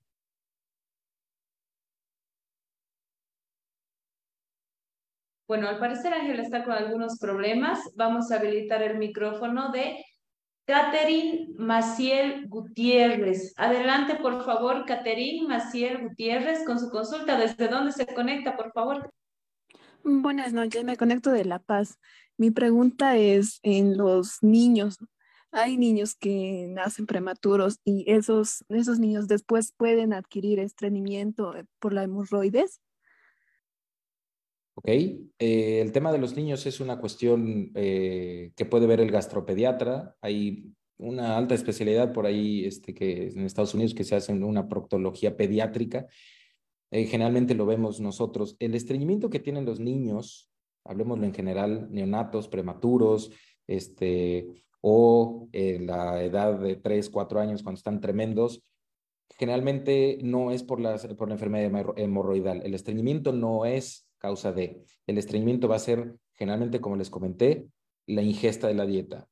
Bueno, 5.47 5.69
al 5.69 5.79
parecer 5.79 6.15
Ángela 6.15 6.43
está 6.43 6.65
con 6.65 6.73
algunos 6.73 7.19
problemas. 7.19 7.79
Vamos 7.95 8.33
a 8.33 8.37
habilitar 8.37 8.81
el 8.83 8.97
micrófono 8.97 9.71
de 9.71 10.03
Catherine 10.65 11.49
Maciel 11.59 12.49
Gutiérrez. 12.49 13.53
Adelante, 13.59 14.15
por 14.15 14.43
favor, 14.47 14.87
Catherine 14.87 15.47
Maciel 15.47 16.09
Gutiérrez, 16.09 16.65
con 16.65 16.81
su 16.81 16.89
consulta. 16.89 17.39
¿Desde 17.39 17.69
dónde 17.69 17.93
se 17.93 18.07
conecta, 18.07 18.57
por 18.57 18.73
favor? 18.73 19.13
Buenas 20.03 20.55
noches, 20.55 20.85
me 20.85 20.97
conecto 20.97 21.33
de 21.33 21.45
La 21.45 21.59
Paz. 21.59 21.99
Mi 22.39 22.51
pregunta 22.51 23.17
es 23.17 23.61
en 23.63 23.97
los 23.97 24.43
niños. 24.43 24.99
Hay 25.53 25.77
niños 25.77 26.15
que 26.15 26.67
nacen 26.69 27.07
prematuros 27.07 27.79
y 27.85 28.05
esos, 28.11 28.65
esos 28.69 28.99
niños 28.99 29.27
después 29.27 29.73
pueden 29.77 30.13
adquirir 30.13 30.59
estreñimiento 30.59 31.55
por 31.79 31.93
la 31.93 32.03
hemorroides. 32.03 32.81
Ok, 34.75 34.89
eh, 34.89 35.81
el 35.81 35.93
tema 35.93 36.13
de 36.13 36.19
los 36.19 36.37
niños 36.37 36.67
es 36.67 36.81
una 36.81 36.99
cuestión 36.99 37.71
eh, 37.75 38.53
que 38.55 38.67
puede 38.67 38.87
ver 38.87 39.01
el 39.01 39.11
gastropediatra. 39.11 40.15
Hay 40.21 40.75
una 40.99 41.39
alta 41.39 41.55
especialidad 41.55 42.13
por 42.13 42.27
ahí 42.27 42.67
este, 42.67 42.93
que 42.93 43.29
en 43.29 43.41
Estados 43.41 43.73
Unidos 43.73 43.95
que 43.95 44.05
se 44.05 44.17
hace 44.17 44.35
una 44.35 44.69
proctología 44.69 45.35
pediátrica. 45.35 46.07
Eh, 46.91 47.07
generalmente 47.07 47.55
lo 47.55 47.65
vemos 47.65 48.01
nosotros. 48.01 48.57
El 48.59 48.75
estreñimiento 48.75 49.31
que 49.31 49.41
tienen 49.41 49.65
los 49.65 49.81
niños, 49.81 50.51
hablemoslo 50.89 51.25
en 51.25 51.35
general, 51.35 51.89
neonatos, 51.91 52.49
prematuros, 52.49 53.31
este, 53.67 54.65
o 54.81 55.49
la 55.53 56.23
edad 56.23 56.59
de 56.61 56.77
3, 56.77 57.11
4 57.11 57.41
años 57.41 57.63
cuando 57.63 57.79
están 57.79 58.01
tremendos, 58.01 58.63
generalmente 59.39 60.19
no 60.23 60.51
es 60.51 60.63
por, 60.63 60.81
las, 60.81 61.07
por 61.07 61.29
la 61.29 61.35
enfermedad 61.35 61.85
hemorroidal. 61.97 62.63
El 62.65 62.75
estreñimiento 62.75 63.33
no 63.33 63.65
es 63.67 64.09
causa 64.19 64.53
de. 64.53 64.83
El 65.07 65.19
estreñimiento 65.19 65.69
va 65.69 65.77
a 65.77 65.81
ser 65.81 66.15
generalmente, 66.35 66.81
como 66.81 66.97
les 66.97 67.11
comenté, 67.11 67.69
la 68.07 68.23
ingesta 68.23 68.69
de 68.69 68.75
la 68.75 68.87
dieta. 68.87 69.29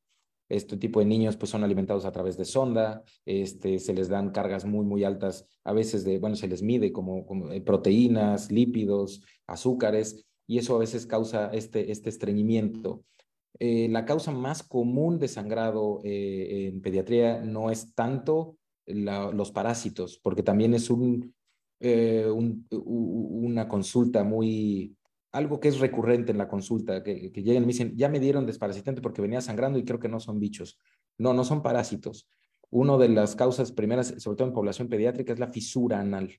Este 0.49 0.77
tipo 0.77 1.01
de 1.01 1.07
niños 1.07 1.37
pues 1.37 1.51
son 1.51 1.65
alimentados 1.65 2.05
a 2.05 2.13
través 2.13 2.37
de 2.37 2.45
sonda, 2.45 3.03
este, 3.25 3.79
se 3.79 3.95
les 3.95 4.09
dan 4.09 4.31
cargas 4.31 4.67
muy, 4.67 4.85
muy 4.85 5.03
altas, 5.03 5.47
a 5.65 5.73
veces 5.73 6.05
de, 6.05 6.19
bueno, 6.19 6.37
se 6.37 6.49
les 6.49 6.63
mide 6.63 6.93
como, 6.93 7.25
como 7.25 7.51
eh, 7.51 7.63
proteínas, 7.63 8.53
lípidos, 8.53 9.23
azúcares, 9.47 10.27
y 10.47 10.59
eso 10.59 10.77
a 10.77 10.79
veces 10.79 11.07
causa 11.07 11.51
este, 11.53 11.91
este 11.91 12.11
estreñimiento. 12.11 13.05
Eh, 13.59 13.89
la 13.89 14.05
causa 14.05 14.33
más 14.33 14.63
común 14.63 15.19
de 15.19 15.29
sangrado 15.29 16.01
eh, 16.03 16.71
en 16.73 16.81
pediatría 16.81 17.41
no 17.41 17.71
es 17.71 17.95
tanto 17.95 18.57
los 18.87 19.51
parásitos, 19.53 20.21
porque 20.23 20.43
también 20.43 20.75
es 20.75 20.91
eh, 21.81 22.27
una 22.29 23.67
consulta 23.67 24.25
muy, 24.25 24.95
algo 25.33 25.59
que 25.59 25.69
es 25.69 25.79
recurrente 25.79 26.33
en 26.33 26.39
la 26.39 26.49
consulta, 26.49 27.03
que, 27.03 27.33
que 27.33 27.43
llegan 27.43 27.63
y 27.63 27.67
me 27.67 27.73
dicen, 27.73 27.97
ya 27.97 28.11
me 28.11 28.21
dieron 28.21 28.45
desparasitante 28.45 29.01
porque 29.01 29.23
venía 29.23 29.41
sangrando 29.41 29.79
y 29.79 29.85
creo 29.85 29.99
que 29.99 30.09
no 30.09 30.21
son 30.21 30.39
bichos. 30.39 30.79
No, 31.17 31.33
no 31.33 31.45
son 31.45 31.63
parásitos. 31.63 32.29
Una 32.69 32.99
de 32.99 33.09
las 33.09 33.37
causas 33.37 33.73
primeras, 33.73 34.15
sobre 34.19 34.37
todo 34.37 34.49
en 34.49 34.55
población 34.55 34.89
pediátrica, 34.89 35.33
es 35.33 35.39
la 35.39 35.49
fisura 35.49 36.01
anal 36.01 36.39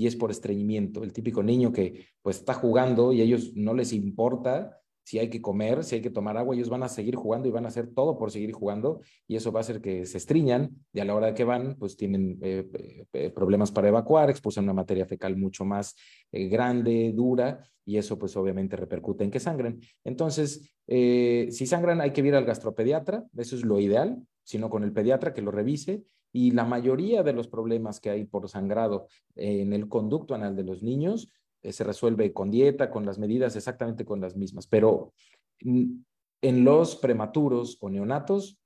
es 0.00 0.16
por 0.16 0.30
estreñimiento. 0.30 1.02
El 1.02 1.12
típico 1.12 1.42
niño 1.42 1.72
que 1.72 2.06
pues 2.22 2.38
está 2.38 2.54
jugando 2.54 3.12
y 3.12 3.20
a 3.20 3.24
ellos 3.24 3.52
no 3.54 3.74
les 3.74 3.92
importa 3.92 4.80
si 5.04 5.18
hay 5.18 5.28
que 5.28 5.42
comer, 5.42 5.84
si 5.84 5.96
hay 5.96 6.02
que 6.02 6.10
tomar 6.10 6.36
agua, 6.38 6.54
ellos 6.54 6.70
van 6.70 6.82
a 6.82 6.88
seguir 6.88 7.14
jugando 7.14 7.46
y 7.46 7.50
van 7.50 7.66
a 7.66 7.68
hacer 7.68 7.88
todo 7.88 8.16
por 8.16 8.30
seguir 8.30 8.52
jugando 8.52 9.00
y 9.28 9.36
eso 9.36 9.52
va 9.52 9.60
a 9.60 9.62
hacer 9.62 9.80
que 9.80 10.06
se 10.06 10.16
estriñan 10.16 10.70
y 10.92 11.00
a 11.00 11.04
la 11.04 11.14
hora 11.14 11.26
de 11.28 11.34
que 11.34 11.44
van, 11.44 11.76
pues 11.78 11.96
tienen 11.96 12.38
eh, 12.40 12.66
eh, 13.12 13.30
problemas 13.30 13.70
para 13.70 13.88
evacuar, 13.88 14.30
expulsan 14.30 14.64
una 14.64 14.72
materia 14.72 15.04
fecal 15.04 15.36
mucho 15.36 15.64
más 15.64 15.94
eh, 16.32 16.48
grande, 16.48 17.12
dura 17.14 17.62
y 17.84 17.98
eso 17.98 18.18
pues 18.18 18.34
obviamente 18.36 18.76
repercute 18.76 19.24
en 19.24 19.30
que 19.30 19.40
sangren. 19.40 19.78
Entonces, 20.04 20.74
si 20.86 21.66
sangran 21.66 22.00
hay 22.00 22.12
que 22.12 22.22
ir 22.22 22.34
al 22.34 22.46
gastropediatra, 22.46 23.24
eso 23.36 23.56
es 23.56 23.62
lo 23.62 23.78
ideal, 23.78 24.22
sino 24.42 24.70
con 24.70 24.84
el 24.84 24.92
pediatra 24.92 25.34
que 25.34 25.42
lo 25.42 25.50
revise 25.50 26.02
y 26.34 26.50
la 26.50 26.64
mayoría 26.64 27.22
de 27.22 27.32
los 27.32 27.46
problemas 27.46 28.00
que 28.00 28.10
hay 28.10 28.24
por 28.24 28.48
sangrado 28.48 29.06
en 29.36 29.72
el 29.72 29.88
conducto 29.88 30.34
anal 30.34 30.56
de 30.56 30.64
los 30.64 30.82
niños 30.82 31.30
eh, 31.62 31.72
se 31.72 31.84
resuelve 31.84 32.32
con 32.32 32.50
dieta, 32.50 32.90
con 32.90 33.06
las 33.06 33.20
medidas 33.20 33.54
exactamente 33.54 34.04
con 34.04 34.20
las 34.20 34.34
mismas, 34.34 34.66
pero 34.66 35.12
en 35.60 36.64
los 36.64 36.96
prematuros 36.96 37.78
o 37.80 37.88
neonatos, 37.88 38.58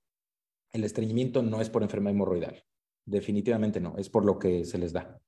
el 0.73 0.83
estreñimiento 0.83 1.43
no 1.43 1.61
es 1.61 1.69
por 1.69 1.83
enfermedad 1.83 2.15
hemorroidal. 2.15 2.65
Definitivamente 3.05 3.81
no, 3.81 3.99
es 3.99 4.09
por 4.09 4.25
lo 4.25 4.39
que 4.39 4.65
se 4.65 4.79
les 4.79 4.95
da. 4.95 5.21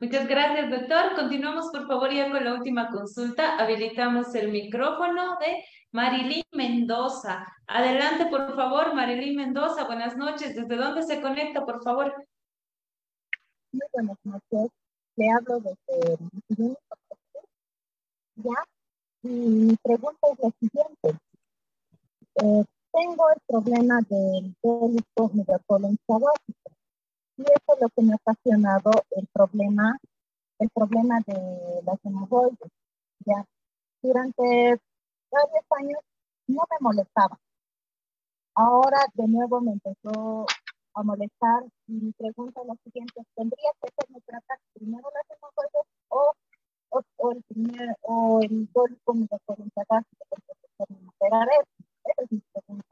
Muchas 0.00 0.26
gracias, 0.26 0.70
doctor. 0.70 1.14
Continuamos, 1.16 1.70
por 1.70 1.86
favor, 1.86 2.12
ya 2.12 2.30
con 2.30 2.42
la 2.42 2.54
última 2.54 2.90
consulta. 2.90 3.58
Habilitamos 3.58 4.34
el 4.34 4.50
micrófono 4.50 5.38
de 5.38 5.64
Marilyn 5.96 6.44
Mendoza. 6.52 7.46
Adelante, 7.66 8.26
por 8.26 8.54
favor, 8.54 8.94
Marilyn 8.94 9.36
Mendoza. 9.36 9.84
Buenas 9.84 10.16
noches. 10.16 10.54
¿Desde 10.54 10.76
dónde 10.76 11.02
se 11.02 11.20
conecta, 11.20 11.64
por 11.64 11.82
favor? 11.82 12.14
Muy 13.72 13.86
buenas 13.92 14.18
noches 14.24 14.70
le 15.16 15.30
hablo 15.30 15.60
desde 15.60 16.18
ya 18.36 18.64
mi 19.22 19.74
pregunta 19.82 20.28
es 20.32 20.38
la 20.38 20.50
siguiente 20.60 21.20
eh, 22.36 22.64
tengo 22.92 23.30
el 23.30 23.40
problema 23.46 24.00
del 24.08 24.54
délito 24.62 25.30
megacolon 25.32 25.96
y 27.38 27.42
eso 27.42 27.74
es 27.74 27.80
lo 27.80 27.88
que 27.88 28.02
me 28.02 28.12
ha 28.12 28.16
ocasionado 28.16 28.90
el 29.12 29.26
problema 29.32 29.98
el 30.58 30.68
problema 30.70 31.20
de 31.26 31.82
las 31.84 31.98
hemorroides 32.04 32.70
ya 33.24 33.44
durante 34.02 34.78
varios 35.30 35.64
años 35.70 36.00
no 36.46 36.62
me 36.70 36.76
molestaba 36.80 37.38
ahora 38.56 38.98
de 39.14 39.28
nuevo 39.28 39.60
me 39.60 39.72
empezó 39.72 40.46
a 40.94 41.02
molestar. 41.02 41.62
Y 41.86 41.92
mi 41.92 42.12
pregunta 42.12 42.62
es 42.62 42.66
la 42.66 42.76
siguiente, 42.82 43.22
¿tendría 43.36 43.70
que 43.80 43.88
hacerme 43.88 44.20
tratar 44.26 44.58
primero 44.72 45.08
las 45.14 45.38
hemorroides 45.38 45.86
o, 46.08 46.32
o, 46.88 47.02
o, 47.16 47.32
el 47.32 47.42
primer, 47.44 47.96
o 48.02 48.40
el 48.42 48.68
dólico 48.72 49.14
me 49.14 49.28
lo 49.30 49.38
pueden 49.44 49.70
tratar? 49.70 50.04
Esa 50.18 50.34
es 52.22 52.32
mi 52.32 52.40
pregunta. 52.52 52.86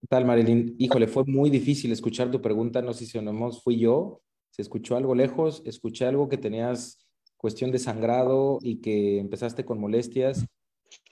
¿Qué 0.00 0.06
tal, 0.08 0.24
Marilyn? 0.24 0.76
Híjole, 0.78 1.08
fue 1.08 1.24
muy 1.24 1.50
difícil 1.50 1.90
escuchar 1.90 2.30
tu 2.30 2.40
pregunta. 2.40 2.82
No 2.82 2.92
sé 2.92 3.06
si 3.06 3.20
nomás 3.20 3.62
fui 3.62 3.80
yo. 3.80 4.20
Se 4.50 4.62
escuchó 4.62 4.96
algo 4.96 5.14
lejos. 5.14 5.62
Escuché 5.64 6.06
algo 6.06 6.28
que 6.28 6.38
tenías 6.38 7.05
cuestión 7.36 7.70
de 7.70 7.78
sangrado 7.78 8.58
y 8.62 8.80
que 8.80 9.18
empezaste 9.18 9.64
con 9.64 9.80
molestias. 9.80 10.46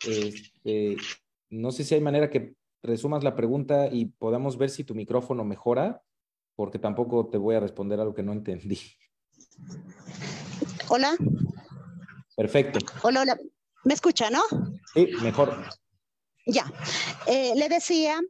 Este, 0.07 0.97
no 1.51 1.71
sé 1.73 1.85
si 1.85 1.95
hay 1.95 2.01
manera 2.01 2.31
que 2.31 2.55
resumas 2.83 3.25
la 3.25 3.35
pregunta 3.35 3.89
y 3.91 4.07
podamos 4.07 4.59
ver 4.59 4.71
si 4.71 4.85
tu 4.85 4.95
micrófono 4.95 5.45
mejora, 5.45 6.03
porque 6.57 6.79
tampoco 6.79 7.29
te 7.29 7.39
voy 7.39 7.55
a 7.55 7.61
responder 7.61 8.01
algo 8.01 8.15
que 8.15 8.23
no 8.23 8.33
entendí. 8.33 8.79
Hola. 10.89 11.17
Perfecto. 12.37 12.81
Hola, 13.03 13.23
hola. 13.23 13.39
¿Me 13.85 13.95
escucha, 13.95 14.31
no? 14.31 14.43
Sí, 14.95 15.09
mejor. 15.23 15.55
Ya. 16.47 16.71
Eh, 17.27 17.53
le 17.57 17.69
decía 17.69 18.21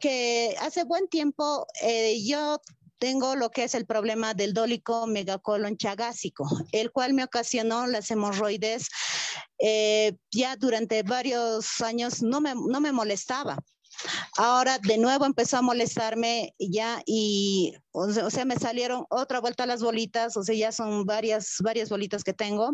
que 0.00 0.54
hace 0.60 0.84
buen 0.84 1.08
tiempo 1.08 1.66
eh, 1.82 2.22
yo 2.24 2.60
tengo 3.02 3.34
lo 3.34 3.50
que 3.50 3.64
es 3.64 3.74
el 3.74 3.84
problema 3.84 4.32
del 4.32 4.54
dólico 4.54 5.08
megacolon 5.08 5.76
chagásico, 5.76 6.46
el 6.70 6.92
cual 6.92 7.14
me 7.14 7.24
ocasionó 7.24 7.88
las 7.88 8.08
hemorroides. 8.12 8.86
Eh, 9.58 10.14
ya 10.30 10.54
durante 10.54 11.02
varios 11.02 11.80
años 11.80 12.22
no 12.22 12.40
me, 12.40 12.54
no 12.54 12.80
me 12.80 12.92
molestaba, 12.92 13.58
Ahora 14.36 14.78
de 14.78 14.98
nuevo 14.98 15.26
empezó 15.26 15.58
a 15.58 15.62
molestarme 15.62 16.54
ya 16.58 17.02
y, 17.04 17.74
o 17.90 18.30
sea, 18.30 18.44
me 18.44 18.56
salieron 18.56 19.04
otra 19.10 19.40
vuelta 19.40 19.66
las 19.66 19.82
bolitas, 19.82 20.36
o 20.36 20.44
sea, 20.44 20.54
ya 20.54 20.72
son 20.72 21.04
varias, 21.04 21.56
varias 21.60 21.88
bolitas 21.88 22.22
que 22.22 22.32
tengo. 22.32 22.70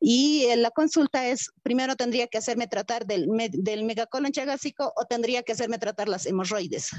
Y 0.00 0.44
eh, 0.44 0.56
la 0.56 0.70
consulta 0.70 1.28
es, 1.28 1.50
primero 1.62 1.96
tendría 1.96 2.28
que 2.28 2.38
hacerme 2.38 2.68
tratar 2.68 3.04
del, 3.04 3.28
del 3.52 3.84
megacolon 3.84 4.32
chagásico 4.32 4.92
o 4.96 5.04
tendría 5.06 5.42
que 5.42 5.52
hacerme 5.52 5.78
tratar 5.78 6.08
las 6.08 6.24
hemorroides. 6.24 6.90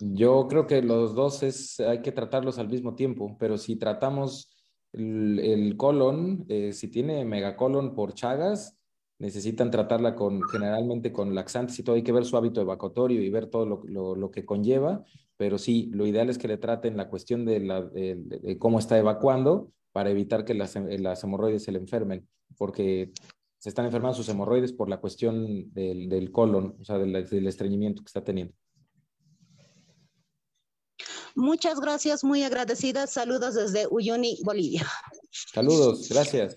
Yo 0.00 0.48
creo 0.48 0.66
que 0.66 0.80
los 0.82 1.14
dos 1.14 1.42
es, 1.42 1.78
hay 1.80 2.00
que 2.00 2.12
tratarlos 2.12 2.58
al 2.58 2.68
mismo 2.68 2.94
tiempo, 2.94 3.36
pero 3.38 3.58
si 3.58 3.76
tratamos 3.76 4.48
el, 4.92 5.74
colon, 5.76 6.46
eh, 6.48 6.72
si 6.72 6.88
tiene 6.88 7.24
megacolon 7.24 7.94
por 7.94 8.14
chagas, 8.14 8.78
necesitan 9.18 9.70
tratarla 9.70 10.14
con, 10.14 10.42
generalmente 10.48 11.12
con 11.12 11.34
laxantes 11.34 11.78
y 11.78 11.82
todo, 11.82 11.96
hay 11.96 12.02
que 12.02 12.12
ver 12.12 12.24
su 12.24 12.36
hábito 12.38 12.62
evacuatorio 12.62 13.20
y 13.22 13.28
ver 13.28 13.46
todo 13.46 13.66
lo, 13.66 14.16
lo, 14.16 14.30
que 14.30 14.46
conlleva, 14.46 15.04
pero 15.36 15.58
sí, 15.58 15.90
lo 15.92 16.06
ideal 16.06 16.30
es 16.30 16.38
que 16.38 16.48
le 16.48 16.56
traten 16.56 16.96
la 16.96 17.10
cuestión 17.10 17.44
de, 17.44 17.60
la, 17.60 17.82
de, 17.82 18.56
cómo 18.58 18.78
está 18.78 18.98
evacuando 18.98 19.70
para 19.92 20.10
evitar 20.10 20.46
que 20.46 20.54
las, 20.54 20.76
las, 20.76 21.22
hemorroides 21.22 21.64
se 21.64 21.72
le 21.72 21.78
enfermen, 21.78 22.26
porque 22.56 23.12
se 23.58 23.68
están 23.68 23.84
enfermando 23.84 24.16
sus 24.16 24.28
hemorroides 24.30 24.72
por 24.72 24.88
la 24.88 25.00
cuestión 25.00 25.70
del, 25.74 26.08
del 26.08 26.32
colon, 26.32 26.76
o 26.80 26.84
sea, 26.84 26.96
del, 26.96 27.12
del 27.28 27.46
estreñimiento 27.46 28.02
que 28.02 28.06
está 28.06 28.24
teniendo. 28.24 28.54
Muchas 31.34 31.80
gracias, 31.80 32.24
muy 32.24 32.42
agradecidas. 32.42 33.12
Saludos 33.12 33.54
desde 33.54 33.86
Uyuni, 33.90 34.38
Bolivia. 34.42 34.86
Saludos, 35.30 36.08
gracias. 36.08 36.56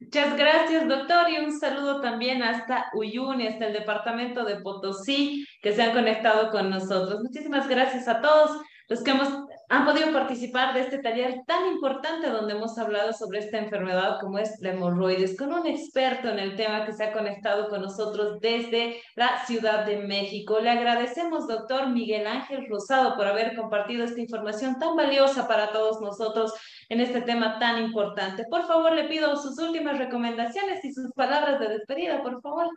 Muchas 0.00 0.36
gracias, 0.36 0.86
doctor, 0.88 1.30
y 1.30 1.38
un 1.38 1.58
saludo 1.58 2.00
también 2.00 2.42
hasta 2.42 2.90
Uyuni, 2.94 3.46
hasta 3.46 3.66
el 3.66 3.72
departamento 3.72 4.44
de 4.44 4.56
Potosí, 4.56 5.46
que 5.62 5.72
se 5.72 5.82
han 5.82 5.92
conectado 5.92 6.50
con 6.50 6.68
nosotros. 6.68 7.22
Muchísimas 7.22 7.68
gracias 7.68 8.06
a 8.06 8.20
todos 8.20 8.60
los 8.88 9.02
que 9.02 9.12
hemos 9.12 9.28
han 9.74 9.84
podido 9.84 10.12
participar 10.12 10.72
de 10.72 10.82
este 10.82 10.98
taller 10.98 11.42
tan 11.48 11.66
importante 11.66 12.30
donde 12.30 12.52
hemos 12.52 12.78
hablado 12.78 13.12
sobre 13.12 13.40
esta 13.40 13.58
enfermedad 13.58 14.18
como 14.20 14.38
es 14.38 14.54
la 14.60 14.70
hemorroides 14.70 15.36
con 15.36 15.52
un 15.52 15.66
experto 15.66 16.28
en 16.28 16.38
el 16.38 16.54
tema 16.54 16.86
que 16.86 16.92
se 16.92 17.02
ha 17.02 17.12
conectado 17.12 17.68
con 17.68 17.82
nosotros 17.82 18.38
desde 18.40 19.02
la 19.16 19.44
Ciudad 19.46 19.84
de 19.84 19.96
México. 19.96 20.60
Le 20.60 20.70
agradecemos, 20.70 21.48
doctor 21.48 21.88
Miguel 21.88 22.28
Ángel 22.28 22.68
Rosado, 22.68 23.16
por 23.16 23.26
haber 23.26 23.56
compartido 23.56 24.04
esta 24.04 24.20
información 24.20 24.78
tan 24.78 24.94
valiosa 24.94 25.48
para 25.48 25.72
todos 25.72 26.00
nosotros 26.00 26.52
en 26.88 27.00
este 27.00 27.22
tema 27.22 27.58
tan 27.58 27.82
importante. 27.82 28.44
Por 28.48 28.68
favor, 28.68 28.92
le 28.92 29.08
pido 29.08 29.34
sus 29.36 29.58
últimas 29.58 29.98
recomendaciones 29.98 30.84
y 30.84 30.92
sus 30.92 31.10
palabras 31.14 31.58
de 31.58 31.70
despedida, 31.70 32.22
por 32.22 32.40
favor. 32.40 32.68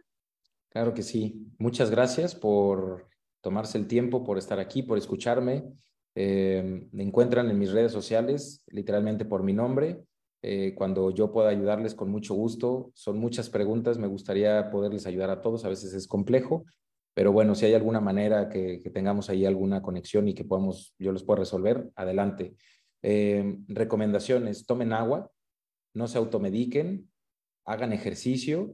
Claro 0.69 0.95
que 0.95 1.03
sí. 1.03 1.45
Muchas 1.60 1.91
gracias 1.91 2.34
por 2.34 3.07
tomarse 3.41 3.78
el 3.78 3.86
tiempo, 3.86 4.24
por 4.24 4.40
estar 4.40 4.60
aquí, 4.60 4.82
por 4.82 4.98
escucharme. 4.98 5.64
Eh, 6.19 6.88
me 6.91 7.03
encuentran 7.03 7.48
en 7.52 7.60
mis 7.60 7.72
redes 7.72 7.91
sociales, 7.91 8.64
literalmente 8.69 9.23
por 9.23 9.44
mi 9.44 9.53
nombre. 9.53 10.03
Eh, 10.41 10.73
cuando 10.73 11.11
yo 11.11 11.31
pueda 11.31 11.49
ayudarles 11.49 11.94
con 11.94 12.10
mucho 12.10 12.34
gusto, 12.34 12.91
son 12.95 13.19
muchas 13.19 13.52
preguntas, 13.52 13.99
me 13.99 14.07
gustaría 14.07 14.72
poderles 14.72 15.06
ayudar 15.06 15.30
a 15.30 15.41
todos, 15.41 15.64
a 15.64 15.69
veces 15.69 15.94
es 15.94 16.07
complejo, 16.07 16.65
pero 17.14 17.31
bueno, 17.31 17.53
si 17.53 17.68
hay 17.68 17.76
alguna 17.76 17.99
manera 17.99 18.49
que, 18.49 18.80
tengamos 18.91 19.30
ahí 19.30 19.45
alguna 19.45 19.84
conexión 19.84 20.27
y 20.27 20.34
que 20.34 20.44
podamos, 20.44 20.95
yo 20.98 21.11
les 21.11 21.22
pueda 21.22 21.41
resolver, 21.41 21.88
adelante. 21.95 22.56
Eh, 23.03 23.56
recomendaciones, 23.68 24.65
tomen 24.65 24.94
agua, 24.94 25.30
no 25.94 26.07
se 26.07 26.18
automediquen, 26.18 27.11
hagan 27.64 27.94
ejercicio 27.94 28.73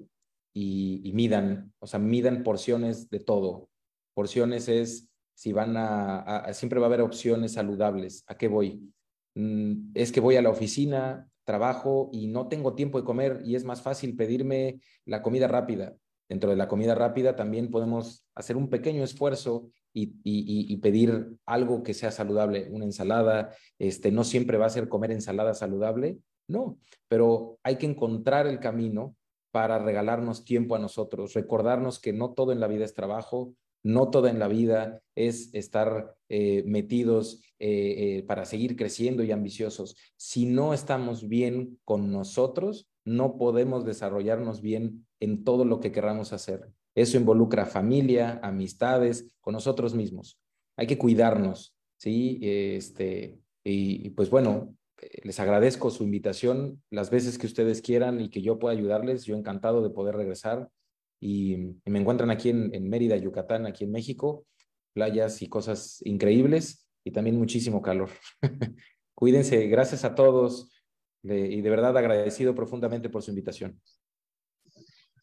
y, 0.53 1.01
y 1.03 1.11
midan, 1.11 1.73
o 1.79 1.87
sea, 1.87 1.99
midan 1.99 2.43
porciones 2.43 3.09
de 3.09 3.19
todo. 3.19 3.69
Porciones 4.13 4.69
es 4.69 5.12
si 5.33 5.53
van 5.53 5.75
a, 5.77 6.51
siempre 6.53 6.79
va 6.79 6.85
a 6.85 6.89
haber 6.89 7.01
opciones 7.01 7.53
saludables. 7.53 8.23
¿A 8.27 8.35
qué 8.35 8.47
voy? 8.47 8.93
Mm, 9.35 9.91
es 9.93 10.11
que 10.11 10.19
voy 10.19 10.35
a 10.35 10.41
la 10.41 10.49
oficina, 10.49 11.29
trabajo 11.43 12.09
y 12.11 12.27
no 12.27 12.47
tengo 12.47 12.73
tiempo 12.75 12.99
de 12.99 13.05
comer 13.05 13.41
y 13.43 13.55
es 13.55 13.65
más 13.65 13.81
fácil 13.81 14.15
pedirme 14.15 14.79
la 15.05 15.21
comida 15.21 15.47
rápida. 15.47 15.95
Dentro 16.29 16.49
de 16.49 16.55
la 16.55 16.67
comida 16.67 16.95
rápida 16.95 17.35
también 17.35 17.69
podemos 17.69 18.25
hacer 18.33 18.55
un 18.55 18.69
pequeño 18.69 19.03
esfuerzo 19.03 19.69
y, 19.93 20.15
y, 20.23 20.75
pedir 20.77 21.35
algo 21.45 21.83
que 21.83 21.93
sea 21.93 22.11
saludable, 22.11 22.69
una 22.71 22.85
ensalada. 22.85 23.51
Este, 23.77 24.11
no 24.11 24.23
siempre 24.23 24.57
va 24.57 24.65
a 24.65 24.69
ser 24.69 24.89
comer 24.89 25.11
ensalada 25.11 25.53
saludable, 25.53 26.17
no, 26.47 26.79
pero 27.07 27.59
hay 27.61 27.75
que 27.75 27.85
encontrar 27.85 28.47
el 28.47 28.59
camino 28.59 29.15
para 29.51 29.77
regalarnos 29.77 30.45
tiempo 30.45 30.75
a 30.75 30.79
nosotros, 30.79 31.33
recordarnos 31.33 31.99
que 31.99 32.13
no 32.13 32.31
todo 32.31 32.51
en 32.51 32.59
la 32.59 32.67
vida 32.67 32.85
es 32.85 32.95
trabajo, 32.95 33.53
no 33.83 34.09
toda 34.09 34.29
en 34.29 34.39
la 34.39 34.47
vida 34.47 35.01
es 35.15 35.53
estar 35.53 36.15
eh, 36.29 36.63
metidos 36.65 37.41
eh, 37.59 38.17
eh, 38.17 38.23
para 38.23 38.45
seguir 38.45 38.75
creciendo 38.75 39.23
y 39.23 39.31
ambiciosos. 39.31 39.95
Si 40.15 40.45
no 40.45 40.73
estamos 40.73 41.27
bien 41.27 41.79
con 41.83 42.11
nosotros, 42.11 42.87
no 43.05 43.37
podemos 43.37 43.85
desarrollarnos 43.85 44.61
bien 44.61 45.05
en 45.19 45.43
todo 45.43 45.65
lo 45.65 45.79
que 45.81 45.91
queramos 45.91 46.31
hacer. 46.33 46.69
Eso 46.95 47.17
involucra 47.17 47.65
familia, 47.65 48.39
amistades, 48.41 49.35
con 49.41 49.53
nosotros 49.53 49.93
mismos. 49.93 50.39
Hay 50.77 50.87
que 50.87 50.97
cuidarnos, 50.97 51.75
¿sí? 51.97 52.39
Este, 52.41 53.39
y, 53.63 54.07
y 54.07 54.09
pues 54.11 54.29
bueno, 54.29 54.75
les 55.23 55.39
agradezco 55.39 55.89
su 55.89 56.03
invitación 56.03 56.81
las 56.89 57.09
veces 57.09 57.37
que 57.37 57.47
ustedes 57.47 57.81
quieran 57.81 58.21
y 58.21 58.29
que 58.29 58.41
yo 58.41 58.59
pueda 58.59 58.75
ayudarles. 58.75 59.25
Yo 59.25 59.35
encantado 59.35 59.81
de 59.81 59.89
poder 59.89 60.15
regresar 60.15 60.69
y, 61.23 61.79
me 61.85 61.99
encuentran 61.99 62.31
aquí 62.31 62.49
en, 62.49 62.89
Mérida, 62.89 63.15
Yucatán, 63.15 63.65
aquí 63.65 63.85
en 63.85 63.91
México, 63.91 64.45
playas 64.93 65.41
y 65.41 65.47
cosas 65.47 66.01
increíbles 66.03 66.85
y 67.03 67.11
también 67.11 67.37
muchísimo 67.37 67.81
calor. 67.81 68.09
Cuídense, 69.15 69.67
gracias 69.67 70.03
a 70.03 70.15
todos 70.15 70.69
y 71.23 71.61
de 71.61 71.69
verdad 71.69 71.97
agradecido 71.97 72.53
profundamente 72.53 73.09
por 73.09 73.23
su 73.23 73.31
invitación. 73.31 73.79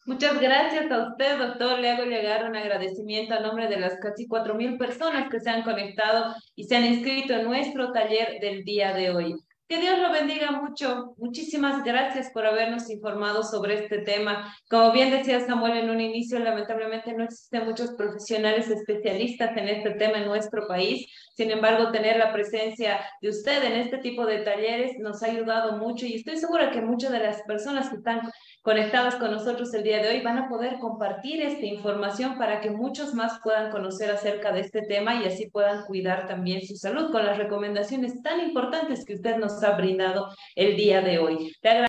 Muchas 0.06 0.40
gracias 0.40 0.90
a 0.90 1.08
usted, 1.08 1.38
doctor. 1.38 1.78
Le 1.78 1.90
hago 1.90 2.04
llegar 2.04 2.48
un 2.48 2.56
agradecimiento 2.56 3.34
a 3.34 3.40
nombre 3.40 3.68
de 3.68 3.78
las 3.78 3.96
casi 4.00 4.26
cuatro 4.26 4.54
mil 4.54 4.78
personas 4.78 5.30
que 5.30 5.38
se 5.38 5.50
han 5.50 5.62
conectado 5.62 6.34
y 6.56 6.64
se 6.64 6.76
han 6.76 6.86
inscrito 6.86 7.34
en 7.34 7.44
nuestro 7.44 7.92
taller 7.92 8.40
del 8.40 8.64
día 8.64 8.94
de 8.94 9.10
hoy. 9.10 9.34
Que 9.70 9.78
Dios 9.78 10.00
lo 10.00 10.10
bendiga 10.10 10.50
mucho. 10.50 11.14
Muchísimas 11.16 11.84
gracias 11.84 12.30
por 12.32 12.44
habernos 12.44 12.90
informado 12.90 13.44
sobre 13.44 13.74
este 13.74 13.98
tema. 13.98 14.52
Como 14.68 14.90
bien 14.90 15.12
decía 15.12 15.46
Samuel 15.46 15.76
en 15.76 15.90
un 15.90 16.00
inicio, 16.00 16.40
lamentablemente 16.40 17.12
no 17.12 17.22
existen 17.22 17.66
muchos 17.66 17.92
profesionales 17.92 18.68
especialistas 18.68 19.56
en 19.56 19.68
este 19.68 19.92
tema 19.92 20.18
en 20.18 20.26
nuestro 20.26 20.66
país. 20.66 21.06
Sin 21.36 21.52
embargo, 21.52 21.92
tener 21.92 22.16
la 22.16 22.32
presencia 22.32 22.98
de 23.22 23.28
usted 23.28 23.62
en 23.62 23.74
este 23.74 23.98
tipo 23.98 24.26
de 24.26 24.38
talleres 24.38 24.98
nos 24.98 25.22
ha 25.22 25.26
ayudado 25.26 25.78
mucho 25.78 26.04
y 26.04 26.16
estoy 26.16 26.38
segura 26.38 26.72
que 26.72 26.82
muchas 26.82 27.12
de 27.12 27.20
las 27.20 27.40
personas 27.42 27.90
que 27.90 27.98
están 27.98 28.22
conectadas 28.62 29.16
con 29.16 29.30
nosotros 29.30 29.72
el 29.72 29.82
día 29.82 30.02
de 30.02 30.10
hoy 30.10 30.20
van 30.20 30.36
a 30.36 30.48
poder 30.48 30.78
compartir 30.78 31.40
esta 31.40 31.64
información 31.64 32.36
para 32.36 32.60
que 32.60 32.70
muchos 32.70 33.14
más 33.14 33.40
puedan 33.42 33.70
conocer 33.70 34.10
acerca 34.10 34.52
de 34.52 34.60
este 34.60 34.82
tema 34.82 35.14
y 35.14 35.26
así 35.26 35.48
puedan 35.48 35.84
cuidar 35.86 36.26
también 36.26 36.66
su 36.66 36.76
salud 36.76 37.10
con 37.10 37.24
las 37.24 37.38
recomendaciones 37.38 38.22
tan 38.22 38.40
importantes 38.40 39.04
que 39.04 39.14
usted 39.14 39.36
nos 39.38 39.62
ha 39.62 39.76
brindado 39.76 40.28
el 40.54 40.76
día 40.76 41.00
de 41.00 41.18
hoy. 41.18 41.52